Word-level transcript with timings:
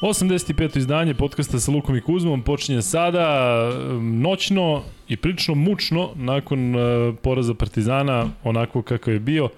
85. 0.00 0.76
izdanje 0.78 1.14
podcasta 1.14 1.60
sa 1.60 1.72
Lukom 1.72 1.96
i 1.96 2.00
Kuzmom 2.00 2.42
počinje 2.42 2.82
sada 2.82 3.70
noćno 4.00 4.82
i 5.08 5.16
prilično 5.16 5.54
mučno 5.54 6.10
nakon 6.14 6.74
uh, 6.74 7.14
poraza 7.22 7.54
Partizana, 7.54 8.28
onako 8.44 8.82
kakav 8.82 9.14
je 9.14 9.20
bio. 9.20 9.48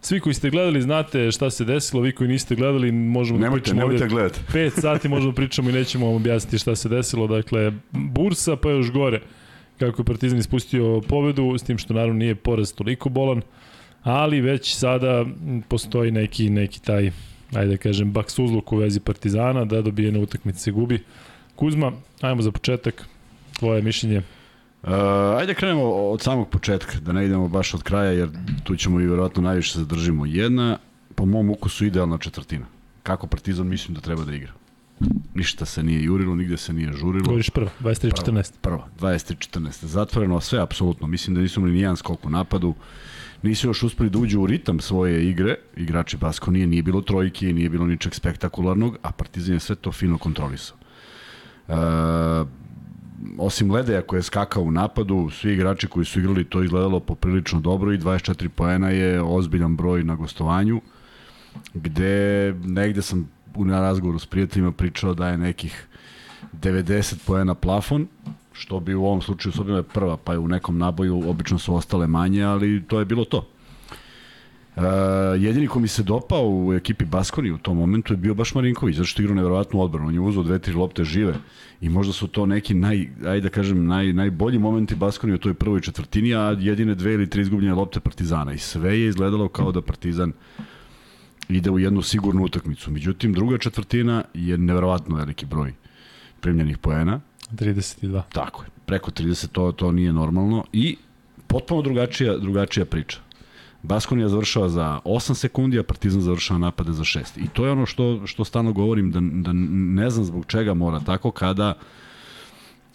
Svi 0.00 0.20
koji 0.20 0.34
ste 0.34 0.50
gledali 0.50 0.82
znate 0.82 1.30
šta 1.30 1.50
se 1.50 1.64
desilo, 1.64 2.02
vi 2.02 2.12
koji 2.12 2.28
niste 2.28 2.54
gledali 2.54 2.92
možemo 2.92 3.38
nemojte, 3.38 3.60
da 3.60 3.62
pričamo 3.62 3.80
nemojte 3.80 4.08
gledati. 4.08 4.40
5 4.52 4.80
sati 4.82 5.08
možemo 5.08 5.32
da 5.32 5.36
pričamo 5.36 5.70
i 5.70 5.72
nećemo 5.72 6.06
vam 6.06 6.14
objasniti 6.14 6.58
šta 6.58 6.76
se 6.76 6.88
desilo. 6.88 7.26
Dakle, 7.26 7.72
bursa 7.92 8.56
pa 8.56 8.70
još 8.70 8.92
gore 8.92 9.20
kako 9.78 10.02
je 10.02 10.06
Partizan 10.06 10.38
ispustio 10.38 11.00
pobedu, 11.08 11.58
s 11.58 11.62
tim 11.62 11.78
što 11.78 11.94
naravno 11.94 12.14
nije 12.14 12.34
poraz 12.34 12.74
toliko 12.74 13.08
bolan, 13.08 13.42
ali 14.02 14.40
već 14.40 14.74
sada 14.74 15.24
postoji 15.68 16.10
neki, 16.10 16.50
neki 16.50 16.82
taj 16.82 17.10
ajde 17.54 17.70
da 17.70 17.76
kažem, 17.76 18.12
baksuzluk 18.12 18.72
u 18.72 18.76
vezi 18.76 19.00
Partizana, 19.00 19.64
da 19.64 19.82
dobijene 19.82 20.18
utakmice 20.18 20.58
se 20.58 20.70
gubi. 20.70 21.04
Kuzma, 21.56 21.92
ajmo 22.20 22.42
za 22.42 22.52
početak, 22.52 23.04
tvoje 23.58 23.82
mišljenje. 23.82 24.22
Uh, 24.82 24.90
ajde 25.38 25.54
krenemo 25.54 25.84
od 25.84 26.22
samog 26.22 26.48
početka, 26.48 27.00
da 27.00 27.12
ne 27.12 27.24
idemo 27.24 27.48
baš 27.48 27.74
od 27.74 27.82
kraja, 27.82 28.12
jer 28.12 28.28
tu 28.64 28.76
ćemo 28.76 29.00
i 29.00 29.06
vjerojatno 29.06 29.42
najviše 29.42 29.78
zadržimo. 29.78 30.26
Jedna, 30.26 30.78
po 31.14 31.26
mom 31.26 31.50
ukusu, 31.50 31.84
idealna 31.84 32.18
četvrtina. 32.18 32.66
Kako 33.02 33.26
Partizan 33.26 33.66
mislim 33.66 33.94
da 33.94 34.00
treba 34.00 34.24
da 34.24 34.34
igra. 34.34 34.52
Ništa 35.34 35.64
se 35.64 35.82
nije 35.82 36.02
jurilo, 36.02 36.34
nigde 36.34 36.56
se 36.56 36.72
nije 36.72 36.92
žurilo. 36.92 37.24
Govoriš 37.24 37.50
prva, 37.50 37.70
23-14. 37.80 38.52
Prva, 38.60 38.88
23-14. 39.00 39.84
Zatvoreno 39.84 40.40
sve, 40.40 40.60
apsolutno. 40.60 41.06
Mislim 41.06 41.34
da 41.34 41.40
nisu 41.40 41.60
imali 41.60 41.72
nijedan 41.72 41.96
skok 41.96 42.26
u 42.26 42.30
napadu. 42.30 42.68
Uh, 42.68 42.76
nisu 43.42 43.68
još 43.68 43.82
uspeli 43.82 44.10
da 44.10 44.18
uđu 44.18 44.40
u 44.40 44.46
ritam 44.46 44.80
svoje 44.80 45.28
igre, 45.30 45.56
igrači 45.76 46.16
Baskonije, 46.16 46.66
nije 46.66 46.82
bilo 46.82 47.00
trojke, 47.00 47.52
nije 47.52 47.68
bilo 47.68 47.86
ničeg 47.86 48.14
spektakularnog, 48.14 48.96
a 49.02 49.12
Partizan 49.12 49.54
je 49.54 49.60
sve 49.60 49.76
to 49.76 49.92
fino 49.92 50.18
kontrolisao. 50.18 50.76
E, 51.68 51.74
osim 53.38 53.70
Ledeja 53.70 54.02
koji 54.02 54.18
je 54.18 54.22
skakao 54.22 54.62
u 54.62 54.70
napadu, 54.70 55.30
svi 55.30 55.52
igrači 55.52 55.86
koji 55.86 56.04
su 56.04 56.20
igrali 56.20 56.44
to 56.44 56.62
izgledalo 56.62 57.00
poprilično 57.00 57.60
dobro 57.60 57.92
i 57.92 57.98
24 57.98 58.48
poena 58.48 58.90
je 58.90 59.22
ozbiljan 59.22 59.76
broj 59.76 60.04
na 60.04 60.14
gostovanju, 60.14 60.80
gde 61.74 62.54
negde 62.64 63.02
sam 63.02 63.28
na 63.56 63.80
razgovoru 63.80 64.18
s 64.18 64.26
prijateljima 64.26 64.72
pričao 64.72 65.14
da 65.14 65.28
je 65.28 65.38
nekih 65.38 65.86
90 66.52 67.14
poena 67.26 67.54
plafon, 67.54 68.06
što 68.58 68.80
bi 68.80 68.94
u 68.94 69.04
ovom 69.04 69.22
slučaju 69.22 69.52
s 69.52 69.58
je 69.68 69.82
prva, 69.82 70.16
pa 70.16 70.32
je 70.32 70.38
u 70.38 70.48
nekom 70.48 70.78
naboju 70.78 71.22
obično 71.30 71.58
su 71.58 71.74
ostale 71.74 72.06
manje, 72.06 72.42
ali 72.42 72.82
to 72.88 72.98
je 72.98 73.04
bilo 73.04 73.24
to. 73.24 73.48
Uh, 74.76 74.84
jedini 75.38 75.66
ko 75.66 75.80
mi 75.80 75.88
se 75.88 76.02
dopao 76.02 76.48
u 76.48 76.74
ekipi 76.74 77.04
Baskoni 77.04 77.50
u 77.50 77.58
tom 77.58 77.76
momentu 77.76 78.12
je 78.12 78.16
bio 78.16 78.34
baš 78.34 78.54
Marinković, 78.54 78.96
zato 78.96 79.06
što 79.06 79.22
igrao 79.22 79.34
nevjerovatnu 79.34 79.80
odbranu. 79.80 80.08
On 80.08 80.14
je 80.14 80.20
uzao 80.20 80.42
dve, 80.42 80.58
tri 80.58 80.74
lopte 80.74 81.04
žive 81.04 81.34
i 81.80 81.88
možda 81.88 82.12
su 82.12 82.26
to 82.26 82.46
neki 82.46 82.74
naj, 82.74 83.08
ajde 83.26 83.40
da 83.40 83.48
kažem, 83.48 83.86
naj, 83.86 84.12
najbolji 84.12 84.58
momenti 84.58 84.94
Baskoni 84.94 85.34
u 85.34 85.38
toj 85.38 85.54
prvoj 85.54 85.80
četvrtini, 85.80 86.34
a 86.34 86.56
jedine 86.58 86.94
dve 86.94 87.14
ili 87.14 87.30
tri 87.30 87.42
izgubljene 87.42 87.74
lopte 87.74 88.00
Partizana. 88.00 88.52
I 88.52 88.58
sve 88.58 89.00
je 89.00 89.08
izgledalo 89.08 89.48
kao 89.48 89.72
da 89.72 89.82
Partizan 89.82 90.32
ide 91.48 91.70
u 91.70 91.78
jednu 91.78 92.02
sigurnu 92.02 92.44
utakmicu. 92.44 92.90
Međutim, 92.90 93.32
druga 93.32 93.58
četvrtina 93.58 94.24
je 94.34 94.58
nevjerovatno 94.58 95.16
veliki 95.16 95.46
broj 95.46 95.74
primljenih 96.40 96.78
poena 96.78 97.20
32. 97.52 98.22
Tako 98.32 98.62
je. 98.62 98.68
Preko 98.86 99.10
30 99.10 99.48
to, 99.48 99.72
to 99.72 99.92
nije 99.92 100.12
normalno 100.12 100.64
i 100.72 100.96
potpuno 101.46 101.82
drugačija, 101.82 102.36
drugačija 102.36 102.86
priča. 102.86 103.18
Baskonija 103.82 104.28
završava 104.28 104.68
za 104.68 105.00
8 105.04 105.34
sekundi, 105.34 105.78
a 105.78 105.82
Partizan 105.82 106.20
završava 106.20 106.58
napade 106.58 106.92
za 106.92 107.04
6. 107.04 107.20
I 107.36 107.48
to 107.48 107.66
je 107.66 107.72
ono 107.72 107.86
što, 107.86 108.26
što 108.26 108.44
stalno 108.44 108.72
govorim, 108.72 109.10
da, 109.12 109.20
da 109.22 109.52
ne 109.52 110.10
znam 110.10 110.24
zbog 110.24 110.46
čega 110.46 110.74
mora 110.74 111.00
tako 111.00 111.30
kada 111.30 111.74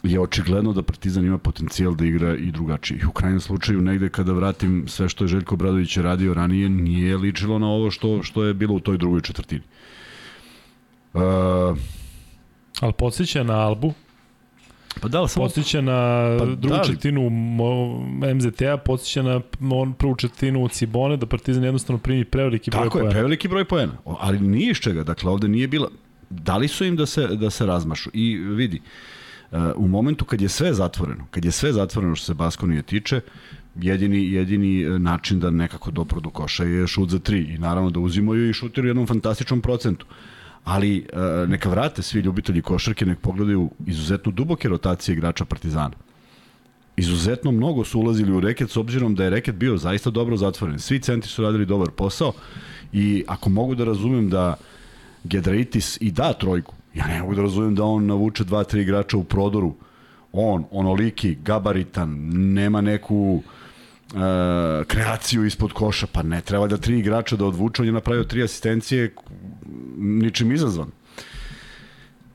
je 0.03 0.19
očigledno 0.19 0.73
da 0.73 0.83
Partizan 0.83 1.25
ima 1.25 1.37
potencijal 1.37 1.95
da 1.95 2.05
igra 2.05 2.35
i 2.35 2.51
drugačije. 2.51 3.07
U 3.07 3.11
krajnjem 3.11 3.39
slučaju, 3.39 3.81
negde 3.81 4.09
kada 4.09 4.33
vratim 4.33 4.83
sve 4.87 5.09
što 5.09 5.23
je 5.23 5.27
Željko 5.27 5.55
Bradović 5.55 5.97
radio 5.97 6.33
ranije, 6.33 6.69
nije 6.69 7.17
ličilo 7.17 7.59
na 7.59 7.67
ovo 7.67 7.91
što, 7.91 8.23
što 8.23 8.43
je 8.43 8.53
bilo 8.53 8.75
u 8.75 8.79
toj 8.79 8.97
drugoj 8.97 9.21
četvrtini. 9.21 9.61
Uh, 11.13 11.21
Ali 12.79 12.93
podsjeća 12.93 13.43
na 13.43 13.53
Albu, 13.53 13.93
Pa 15.01 15.07
da, 15.07 15.27
samo... 15.27 15.45
Podsjeća 15.45 15.81
na 15.81 16.27
pa, 16.39 16.45
drugu 16.45 16.77
da, 16.77 16.83
četinu 16.83 17.29
MZT-a, 18.35 18.77
podsjeća 18.77 19.23
na 19.23 19.41
on 19.71 19.93
prvu 19.93 20.15
četinu 20.15 20.67
Cibone, 20.67 21.17
da 21.17 21.25
Partizan 21.25 21.63
jednostavno 21.63 21.97
primi 21.97 22.25
preveliki 22.25 22.71
broj 22.71 22.79
poena. 22.79 22.89
Tako 22.89 22.99
je, 22.99 23.11
preveliki 23.11 23.47
broj 23.47 23.65
poena. 23.65 23.93
Ali 24.19 24.39
nije 24.39 24.71
iz 24.71 24.77
čega, 24.77 25.03
dakle 25.03 25.31
ovde 25.31 25.47
nije 25.47 25.67
bila... 25.67 25.89
Dali 26.29 26.67
su 26.67 26.85
im 26.85 26.95
da 26.95 27.05
se, 27.05 27.27
da 27.27 27.49
se 27.49 27.65
razmašu. 27.65 28.09
I 28.13 28.37
vidi, 28.37 28.81
uh, 29.51 29.57
u 29.75 29.87
momentu 29.87 30.25
kad 30.25 30.41
je 30.41 30.49
sve 30.49 30.73
zatvoreno, 30.73 31.25
kad 31.31 31.45
je 31.45 31.51
sve 31.51 31.73
zatvoreno 31.73 32.15
što 32.15 32.25
se 32.25 32.33
Baskonije 32.33 32.81
tiče, 32.81 33.21
jedini, 33.75 34.31
jedini 34.31 34.87
uh, 34.87 35.01
način 35.01 35.39
da 35.39 35.49
nekako 35.49 35.91
dopro 35.91 36.19
do 36.19 36.29
koša 36.29 36.63
je 36.63 36.87
šut 36.87 37.09
za 37.09 37.19
tri. 37.19 37.39
I 37.39 37.57
naravno 37.57 37.89
da 37.89 37.99
uzimaju 37.99 38.49
i 38.49 38.53
šutiraju 38.53 38.89
jednom 38.89 39.07
fantastičnom 39.07 39.61
procentu. 39.61 40.05
Uh, 40.09 40.15
ali 40.63 41.05
uh, 41.13 41.49
neka 41.49 41.69
vrate 41.69 42.01
svi 42.01 42.19
ljubitelji 42.19 42.61
košarke, 42.61 43.05
nek 43.05 43.19
pogledaju 43.19 43.69
izuzetno 43.85 44.31
duboke 44.31 44.69
rotacije 44.69 45.13
igrača 45.13 45.45
Partizana. 45.45 45.95
Izuzetno 46.97 47.51
mnogo 47.51 47.83
su 47.83 47.99
ulazili 47.99 48.31
u 48.31 48.39
reket 48.39 48.69
s 48.69 48.77
obzirom 48.77 49.15
da 49.15 49.23
je 49.23 49.29
reket 49.29 49.55
bio 49.55 49.77
zaista 49.77 50.09
dobro 50.09 50.37
zatvoren. 50.37 50.79
Svi 50.79 50.99
centri 50.99 51.29
su 51.29 51.41
radili 51.41 51.65
dobar 51.65 51.89
posao 51.91 52.33
i 52.93 53.23
ako 53.27 53.49
mogu 53.49 53.75
da 53.75 53.83
razumem 53.83 54.29
da 54.29 54.55
Gedraitis 55.23 55.97
i 56.01 56.11
da 56.11 56.33
trojku, 56.33 56.75
ja 56.93 57.07
ne 57.07 57.21
mogu 57.21 57.35
da 57.35 57.41
razumem 57.41 57.75
da 57.75 57.83
on 57.83 58.05
navuče 58.05 58.43
dva, 58.43 58.63
tri 58.63 58.81
igrača 58.81 59.17
u 59.17 59.23
prodoru. 59.23 59.75
On, 60.31 60.65
onoliki, 60.71 61.35
gabaritan, 61.35 62.09
nema 62.53 62.81
neku 62.81 63.15
uh, 63.15 63.43
kreaciju 64.87 65.45
ispod 65.45 65.73
koša, 65.73 66.07
pa 66.07 66.23
ne 66.23 66.41
treba 66.41 66.67
da 66.67 66.77
tri 66.77 66.99
igrača 66.99 67.35
da 67.35 67.45
odvuče, 67.45 67.81
on 67.81 67.85
je 67.85 67.91
napravio 67.91 68.23
tri 68.23 68.43
asistencije 68.43 69.15
ničim 69.97 70.51
izazvan. 70.51 70.91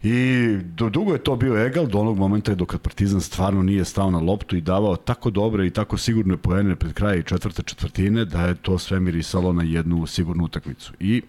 I 0.03 0.57
dugo 0.91 1.13
je 1.13 1.19
to 1.19 1.37
bio 1.37 1.67
egal 1.67 1.87
do 1.87 1.99
onog 1.99 2.19
momenta 2.19 2.55
dok 2.55 2.77
Partizan 2.79 3.21
stvarno 3.21 3.63
nije 3.63 3.85
stao 3.85 4.11
na 4.11 4.19
loptu 4.19 4.57
i 4.57 4.61
davao 4.61 4.97
tako 4.97 5.31
dobre 5.31 5.67
i 5.67 5.71
tako 5.71 5.97
sigurne 5.97 6.37
poene 6.37 6.77
pred 6.77 6.93
kraj 6.93 7.23
četvrte 7.23 7.63
četvrtine 7.63 8.25
da 8.25 8.47
je 8.47 8.55
to 8.55 8.79
sve 8.79 9.01
mirisalo 9.01 9.53
na 9.53 9.63
jednu 9.63 10.07
sigurnu 10.07 10.45
utakmicu. 10.45 10.93
I 11.01 11.23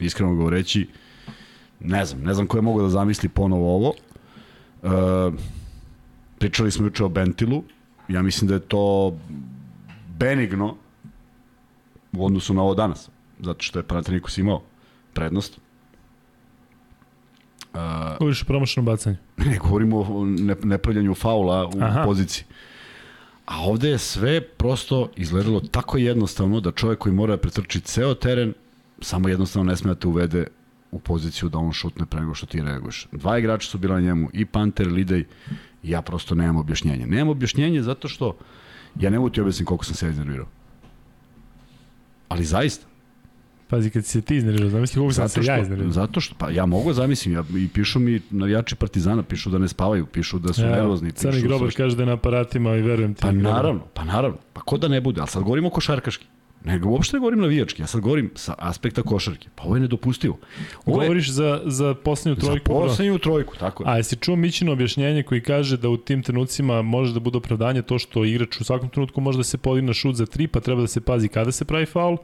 iskreno 0.00 0.34
govoreći 0.34 0.88
ne 1.80 2.04
znam, 2.04 2.22
ne 2.22 2.34
znam 2.34 2.46
ko 2.46 2.58
je 2.58 2.62
mogao 2.62 2.82
da 2.82 2.90
zamisli 2.90 3.28
ponovo 3.28 3.74
ovo. 3.74 3.92
E, 4.82 4.88
pričali 6.38 6.70
smo 6.70 6.84
juče 6.84 7.04
o 7.04 7.08
Bentilu. 7.08 7.62
Ja 8.08 8.22
mislim 8.22 8.48
da 8.48 8.54
je 8.54 8.60
to 8.60 9.16
benigno 10.18 10.76
u 12.12 12.26
odnosu 12.26 12.54
na 12.54 12.62
ovo 12.62 12.74
danas. 12.74 13.10
Zato 13.40 13.62
što 13.62 13.78
je 13.78 13.82
Panathinaikos 13.82 14.38
imao 14.38 14.62
prednost. 15.12 15.58
Uh, 17.74 18.18
Govoriš 18.18 18.42
o 18.42 18.46
promašenom 18.46 18.86
bacanju? 18.86 19.16
Ne, 19.46 19.58
govorimo 19.58 20.00
o 20.00 20.24
ne, 20.24 20.56
nepravljanju 20.62 21.14
faula 21.14 21.66
u 21.66 21.72
Aha. 21.80 22.02
poziciji. 22.04 22.44
A 23.46 23.60
ovde 23.60 23.88
je 23.88 23.98
sve 23.98 24.40
prosto 24.40 25.10
izgledalo 25.16 25.60
tako 25.60 25.98
jednostavno 25.98 26.60
da 26.60 26.72
čovjek 26.72 26.98
koji 26.98 27.14
mora 27.14 27.36
da 27.36 27.40
pretrči 27.40 27.80
ceo 27.80 28.14
teren 28.14 28.54
samo 29.00 29.28
jednostavno 29.28 29.70
ne 29.70 29.76
sme 29.76 29.94
da 29.94 30.00
te 30.00 30.08
uvede 30.08 30.46
u 30.90 30.98
poziciju 30.98 31.48
da 31.48 31.58
on 31.58 31.72
šutne 31.72 32.06
pre 32.06 32.20
nego 32.20 32.34
što 32.34 32.46
ti 32.46 32.62
reaguješ. 32.62 33.06
Dva 33.12 33.38
igrača 33.38 33.68
su 33.70 33.78
bila 33.78 33.94
na 33.94 34.00
njemu, 34.00 34.30
i 34.32 34.44
Panter, 34.44 34.86
Lidej, 34.86 35.24
i 35.82 35.90
ja 35.90 36.02
prosto 36.02 36.34
nemam 36.34 36.56
objašnjenje. 36.56 37.06
Nemam 37.06 37.28
objašnjenje 37.28 37.82
zato 37.82 38.08
što 38.08 38.36
ja 39.00 39.10
ne 39.10 39.18
mogu 39.18 39.30
ti 39.30 39.40
objasniti 39.40 39.64
koliko 39.64 39.84
sam 39.84 39.94
se 39.94 40.08
iznervirao. 40.08 40.46
Ali 42.28 42.44
zaista, 42.44 42.86
Pazi, 43.68 43.90
kad 43.90 44.04
se 44.04 44.20
ti 44.20 44.36
iznervirao, 44.36 44.70
zamisli 44.70 45.00
kako 45.00 45.12
sam 45.12 45.28
se 45.28 45.40
ja 45.44 45.60
iznervirao. 45.60 45.92
Zato 45.92 46.20
što, 46.20 46.34
pa 46.38 46.50
ja 46.50 46.66
mogu 46.66 46.92
zamislim, 46.92 47.34
ja, 47.34 47.44
i 47.56 47.68
pišu 47.68 47.98
mi 47.98 48.20
navijači 48.30 48.76
Partizana, 48.76 49.22
pišu 49.22 49.50
da 49.50 49.58
ne 49.58 49.68
spavaju, 49.68 50.06
pišu 50.06 50.38
da 50.38 50.52
su 50.52 50.62
ja, 50.62 50.70
nervozni. 50.70 51.12
Crni 51.12 51.40
grobar 51.42 51.68
kaže 51.76 51.96
da 51.96 52.02
je 52.02 52.06
na 52.06 52.12
aparatima 52.12 52.76
i 52.76 52.82
verujem 52.82 53.14
ti. 53.14 53.20
Pa 53.22 53.32
naravno, 53.32 53.80
pa 53.94 54.04
naravno, 54.04 54.38
pa 54.52 54.60
ko 54.60 54.78
da 54.78 54.88
ne 54.88 55.00
bude, 55.00 55.20
ali 55.20 55.28
sad 55.28 55.42
govorimo 55.42 55.70
košarkaški. 55.70 56.26
Ne, 56.64 56.80
uopšte 56.84 57.16
ne 57.16 57.20
govorim 57.20 57.40
navijački, 57.40 57.82
ja 57.82 57.86
sad 57.86 58.00
govorim 58.00 58.30
sa 58.34 58.54
aspekta 58.58 59.02
košarke. 59.02 59.48
Pa 59.54 59.64
ovo 59.64 59.76
je 59.76 59.80
nedopustivo. 59.80 60.38
Ovo 60.86 61.02
je, 61.02 61.06
Govoriš 61.06 61.30
za, 61.30 61.60
za 61.64 61.94
poslednju 61.94 62.36
trojku? 62.36 62.72
Za 62.72 62.80
poslednju 62.80 63.18
trojku, 63.18 63.56
tako 63.56 63.82
je. 63.82 63.90
A 63.90 63.96
jesi 63.96 64.16
čuo 64.16 64.36
Mićino 64.36 64.72
objašnjenje 64.72 65.22
koji 65.22 65.40
kaže 65.40 65.76
da 65.76 65.88
u 65.88 65.96
tim 65.96 66.22
trenucima 66.22 66.82
može 66.82 67.14
da 67.14 67.20
bude 67.20 67.38
opravdanje 67.38 67.82
to 67.82 67.98
što 67.98 68.24
igrač 68.24 68.60
u 68.60 68.64
svakom 68.64 68.88
trenutku 68.88 69.20
može 69.20 69.38
da 69.38 69.44
se 69.44 69.58
podigne 69.58 69.94
šut 69.94 70.16
za 70.16 70.26
tri, 70.26 70.46
pa 70.46 70.60
treba 70.60 70.80
da 70.80 70.86
se 70.86 71.00
pazi 71.00 71.28
kada 71.28 71.52
se 71.52 71.64
pravi 71.64 71.86
faul, 71.86 72.16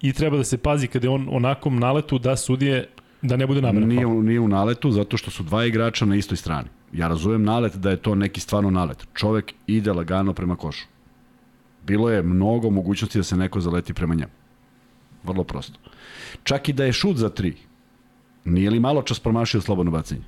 i 0.00 0.12
treba 0.12 0.36
da 0.36 0.44
se 0.44 0.58
pazi 0.58 0.86
kada 0.86 1.06
je 1.06 1.10
on 1.10 1.28
onakom 1.30 1.78
naletu 1.78 2.18
da 2.18 2.36
sudije 2.36 2.88
da 3.22 3.36
ne 3.36 3.46
bude 3.46 3.62
namerno. 3.62 3.86
Nije, 3.86 4.06
nije 4.06 4.40
u 4.40 4.48
naletu 4.48 4.90
zato 4.90 5.16
što 5.16 5.30
su 5.30 5.42
dva 5.42 5.64
igrača 5.64 6.04
na 6.04 6.16
istoj 6.16 6.36
strani. 6.36 6.68
Ja 6.92 7.08
razumem 7.08 7.44
nalet 7.44 7.76
da 7.76 7.90
je 7.90 7.96
to 7.96 8.14
neki 8.14 8.40
stvarno 8.40 8.70
nalet. 8.70 9.06
Čovek 9.14 9.54
ide 9.66 9.92
lagano 9.92 10.32
prema 10.32 10.56
košu. 10.56 10.86
Bilo 11.88 12.10
je 12.10 12.22
mnogo 12.22 12.70
mogućnosti 12.70 13.18
da 13.18 13.24
se 13.24 13.36
neko 13.36 13.60
zaleti 13.60 13.94
prema 13.94 14.14
njemu. 14.14 14.32
Vrlo 15.24 15.44
prosto. 15.44 15.80
Čak 16.44 16.68
i 16.68 16.72
da 16.72 16.84
je 16.84 16.92
šut 16.92 17.16
za 17.16 17.28
tri, 17.28 17.56
Nije 18.48 18.70
li 18.70 18.80
malo 18.80 19.02
čas 19.02 19.20
promašio 19.20 19.60
slobodno 19.60 19.92
bacanje? 19.92 20.22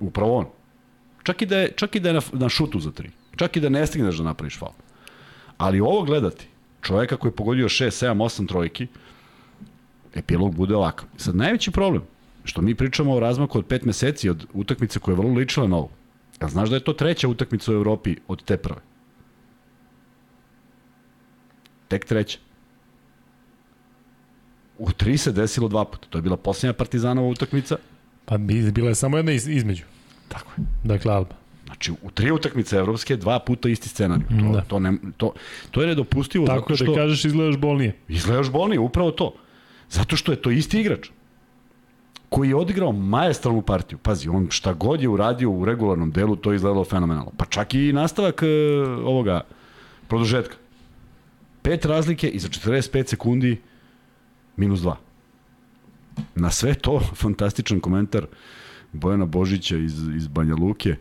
Upravo 0.00 0.36
on. 0.38 0.46
Čak 1.22 1.42
i 1.42 1.46
da 1.46 1.58
je, 1.58 1.72
čak 1.76 1.96
i 1.96 2.00
da 2.00 2.08
je 2.08 2.14
na, 2.14 2.20
na 2.32 2.48
šutu 2.48 2.80
za 2.80 2.90
tri. 2.90 3.10
Čak 3.36 3.56
i 3.56 3.60
da 3.60 3.68
ne 3.68 3.86
stigneš 3.86 4.16
da 4.16 4.24
napraviš 4.24 4.58
faul. 4.58 4.72
Ali 5.58 5.80
ovo 5.80 6.02
gledati, 6.02 6.46
čoveka 6.82 7.16
koji 7.16 7.30
je 7.30 7.36
pogodio 7.36 7.68
6, 7.68 8.06
7, 8.06 8.16
8 8.16 8.48
trojki, 8.48 8.86
epilog 10.14 10.54
bude 10.54 10.76
ovakav. 10.76 11.08
Sad, 11.16 11.36
najveći 11.36 11.70
problem, 11.70 12.02
što 12.44 12.62
mi 12.62 12.74
pričamo 12.74 13.14
o 13.14 13.20
razmaku 13.20 13.58
od 13.58 13.66
5 13.66 13.86
meseci 13.86 14.28
od 14.28 14.46
utakmice 14.52 14.98
koja 14.98 15.12
je 15.12 15.16
vrlo 15.16 15.34
ličila 15.34 15.68
na 15.68 15.76
ovo. 15.76 15.90
Ja 16.42 16.48
znaš 16.48 16.70
da 16.70 16.76
je 16.76 16.84
to 16.84 16.92
treća 16.92 17.28
utakmica 17.28 17.72
u 17.72 17.74
Evropi 17.74 18.16
od 18.28 18.44
te 18.44 18.56
prve? 18.56 18.80
Tek 21.92 22.04
treća. 22.04 22.38
U 24.78 24.92
tri 24.92 25.18
se 25.18 25.32
desilo 25.32 25.68
dva 25.68 25.84
puta. 25.84 26.08
To 26.10 26.18
je 26.18 26.22
bila 26.22 26.36
posljednja 26.36 26.72
partizanova 26.72 27.28
utakmica. 27.28 27.76
Pa 28.24 28.38
bila 28.38 28.88
je 28.88 28.94
samo 28.94 29.16
jedna 29.16 29.32
iz, 29.32 29.48
između. 29.48 29.84
Tako 30.28 30.52
je. 30.56 30.64
Dakle, 30.84 31.12
Alba. 31.12 31.34
Znači, 31.66 31.92
u 31.92 32.10
tri 32.10 32.30
utakmice 32.30 32.76
evropske, 32.76 33.16
dva 33.16 33.38
puta 33.38 33.68
isti 33.68 33.88
scenarij. 33.88 34.24
To, 34.40 34.52
da. 34.52 34.60
to, 34.60 34.78
ne, 34.78 34.92
to, 35.16 35.32
to 35.70 35.80
je 35.80 35.86
nedopustivo. 35.86 36.46
Tako 36.46 36.60
zato 36.60 36.68
da 36.68 36.76
što, 36.76 36.94
da 36.94 37.00
kažeš 37.00 37.24
izgledaš 37.24 37.56
bolnije. 37.56 37.96
Izgledaš 38.08 38.50
bolnije, 38.50 38.80
upravo 38.80 39.10
to. 39.10 39.34
Zato 39.90 40.16
što 40.16 40.32
je 40.32 40.42
to 40.42 40.50
isti 40.50 40.80
igrač 40.80 41.10
koji 42.28 42.48
je 42.48 42.56
odigrao 42.56 42.92
majestralnu 42.92 43.62
partiju. 43.62 43.98
Pazi, 43.98 44.28
on 44.28 44.46
šta 44.50 44.72
god 44.72 45.02
je 45.02 45.08
uradio 45.08 45.50
u 45.50 45.64
regularnom 45.64 46.10
delu, 46.10 46.36
to 46.36 46.52
je 46.52 46.56
izgledalo 46.56 46.84
fenomenalno. 46.84 47.32
Pa 47.36 47.44
čak 47.44 47.74
i 47.74 47.92
nastavak 47.92 48.42
uh, 48.42 49.06
ovoga 49.06 49.40
produžetka. 50.08 50.61
Pet 51.62 51.84
razlike 51.84 52.28
i 52.28 52.38
za 52.38 52.48
45 52.48 53.06
sekundi 53.06 53.60
minus 54.56 54.80
dva. 54.80 54.96
Na 56.34 56.50
sve 56.50 56.74
to, 56.74 57.00
fantastičan 57.22 57.80
komentar 57.80 58.26
Bojana 58.92 59.24
Božića 59.24 59.76
iz, 59.76 60.08
iz 60.16 60.28
Banja 60.28 60.54
Luke. 60.54 60.96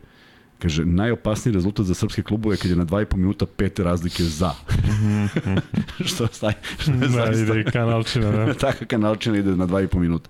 Kaže, 0.59 0.85
najopasniji 0.85 1.53
rezultat 1.53 1.85
za 1.85 1.93
srpske 1.93 2.23
klubove 2.23 2.57
kad 2.57 2.71
je 2.71 2.77
na 2.77 2.85
2,5 2.85 3.15
minuta 3.15 3.45
pet 3.45 3.79
razlike 3.79 4.23
za. 4.23 4.51
što, 6.09 6.27
staj, 6.27 6.53
što 6.79 6.91
je 6.91 6.97
da, 6.97 7.07
zaista... 7.07 7.57
ide 7.57 7.71
kanalčina, 7.71 8.31
da. 8.31 8.53
Taka 8.67 8.85
kanalčina 8.85 9.37
ide 9.37 9.55
na 9.55 9.67
2,5 9.67 9.97
minuta. 9.97 10.29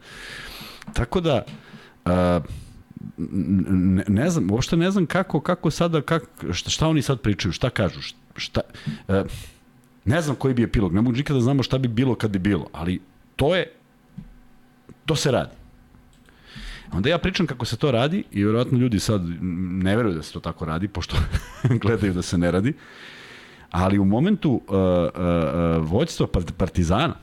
Tako 0.94 1.22
da, 1.22 1.44
uh, 2.06 2.12
ne, 3.18 4.04
ne 4.08 4.30
znam, 4.30 4.52
uopšte 4.52 4.78
ne 4.78 4.92
znam 4.92 5.06
kako, 5.06 5.40
kako 5.40 5.72
sada, 5.72 6.02
kako, 6.02 6.54
šta, 6.54 6.70
šta 6.70 6.88
oni 6.88 7.02
sad 7.02 7.22
pričaju, 7.22 7.52
šta 7.52 7.70
kažu, 7.70 8.00
šta, 8.36 8.62
uh, 9.08 9.16
ne 10.06 10.22
znam 10.22 10.36
koji 10.36 10.54
bi 10.54 10.64
epilog, 10.64 10.94
ne 10.94 11.02
mogu 11.02 11.18
nikada 11.18 11.38
da 11.38 11.44
znamo 11.44 11.64
šta 11.64 11.78
bi 11.78 11.88
bilo 11.88 12.16
kad 12.16 12.32
bi 12.32 12.40
bilo, 12.40 12.68
ali 12.74 13.02
to 13.36 13.56
je, 13.56 13.72
to 15.06 15.16
se 15.16 15.32
radi. 15.32 15.52
Onda 16.92 17.10
ja 17.10 17.18
pričam 17.18 17.48
kako 17.48 17.66
se 17.66 17.78
to 17.78 17.92
radi 17.92 18.24
i 18.32 18.44
vjerojatno 18.44 18.78
ljudi 18.78 19.00
sad 19.00 19.22
ne 19.84 19.96
veruju 19.98 20.16
da 20.16 20.24
se 20.24 20.34
to 20.34 20.40
tako 20.40 20.66
radi, 20.66 20.88
pošto 20.88 21.18
gledaju 21.84 22.14
da 22.14 22.22
se 22.22 22.38
ne 22.38 22.52
radi, 22.52 22.74
ali 23.72 24.00
u 24.00 24.06
momentu 24.06 24.52
uh, 24.52 24.62
uh, 24.68 24.80
uh, 25.80 25.90
vođstva 25.90 26.28
Partizana, 26.58 27.16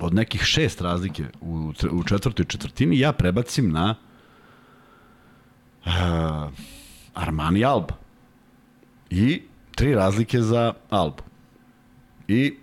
od 0.00 0.14
nekih 0.14 0.42
šest 0.42 0.80
razlike 0.80 1.24
u, 1.40 1.72
u 1.90 2.04
četvrtoj 2.04 2.44
četvrtini, 2.44 2.98
ja 2.98 3.12
prebacim 3.12 3.70
na 3.70 3.94
uh, 5.86 5.92
Armani 7.14 7.64
Alba. 7.64 7.94
I 9.10 9.42
tri 9.74 9.94
razlike 9.94 10.40
za 10.40 10.72
Albu. 10.90 11.22
I 12.28 12.54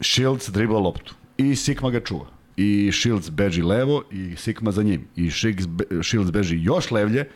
Shields 0.00 0.48
dribla 0.48 0.78
loptu. 0.78 1.14
I 1.38 1.56
Sikma 1.56 1.90
ga 1.90 2.00
čuva. 2.00 2.26
I 2.56 2.90
Shields 2.92 3.30
beži 3.30 3.62
levo 3.62 4.02
i 4.10 4.36
Sikma 4.36 4.72
za 4.72 4.82
njim. 4.82 5.08
I 5.16 5.30
Shields 6.02 6.30
beži 6.32 6.62
još 6.62 6.90
levlje. 6.90 7.28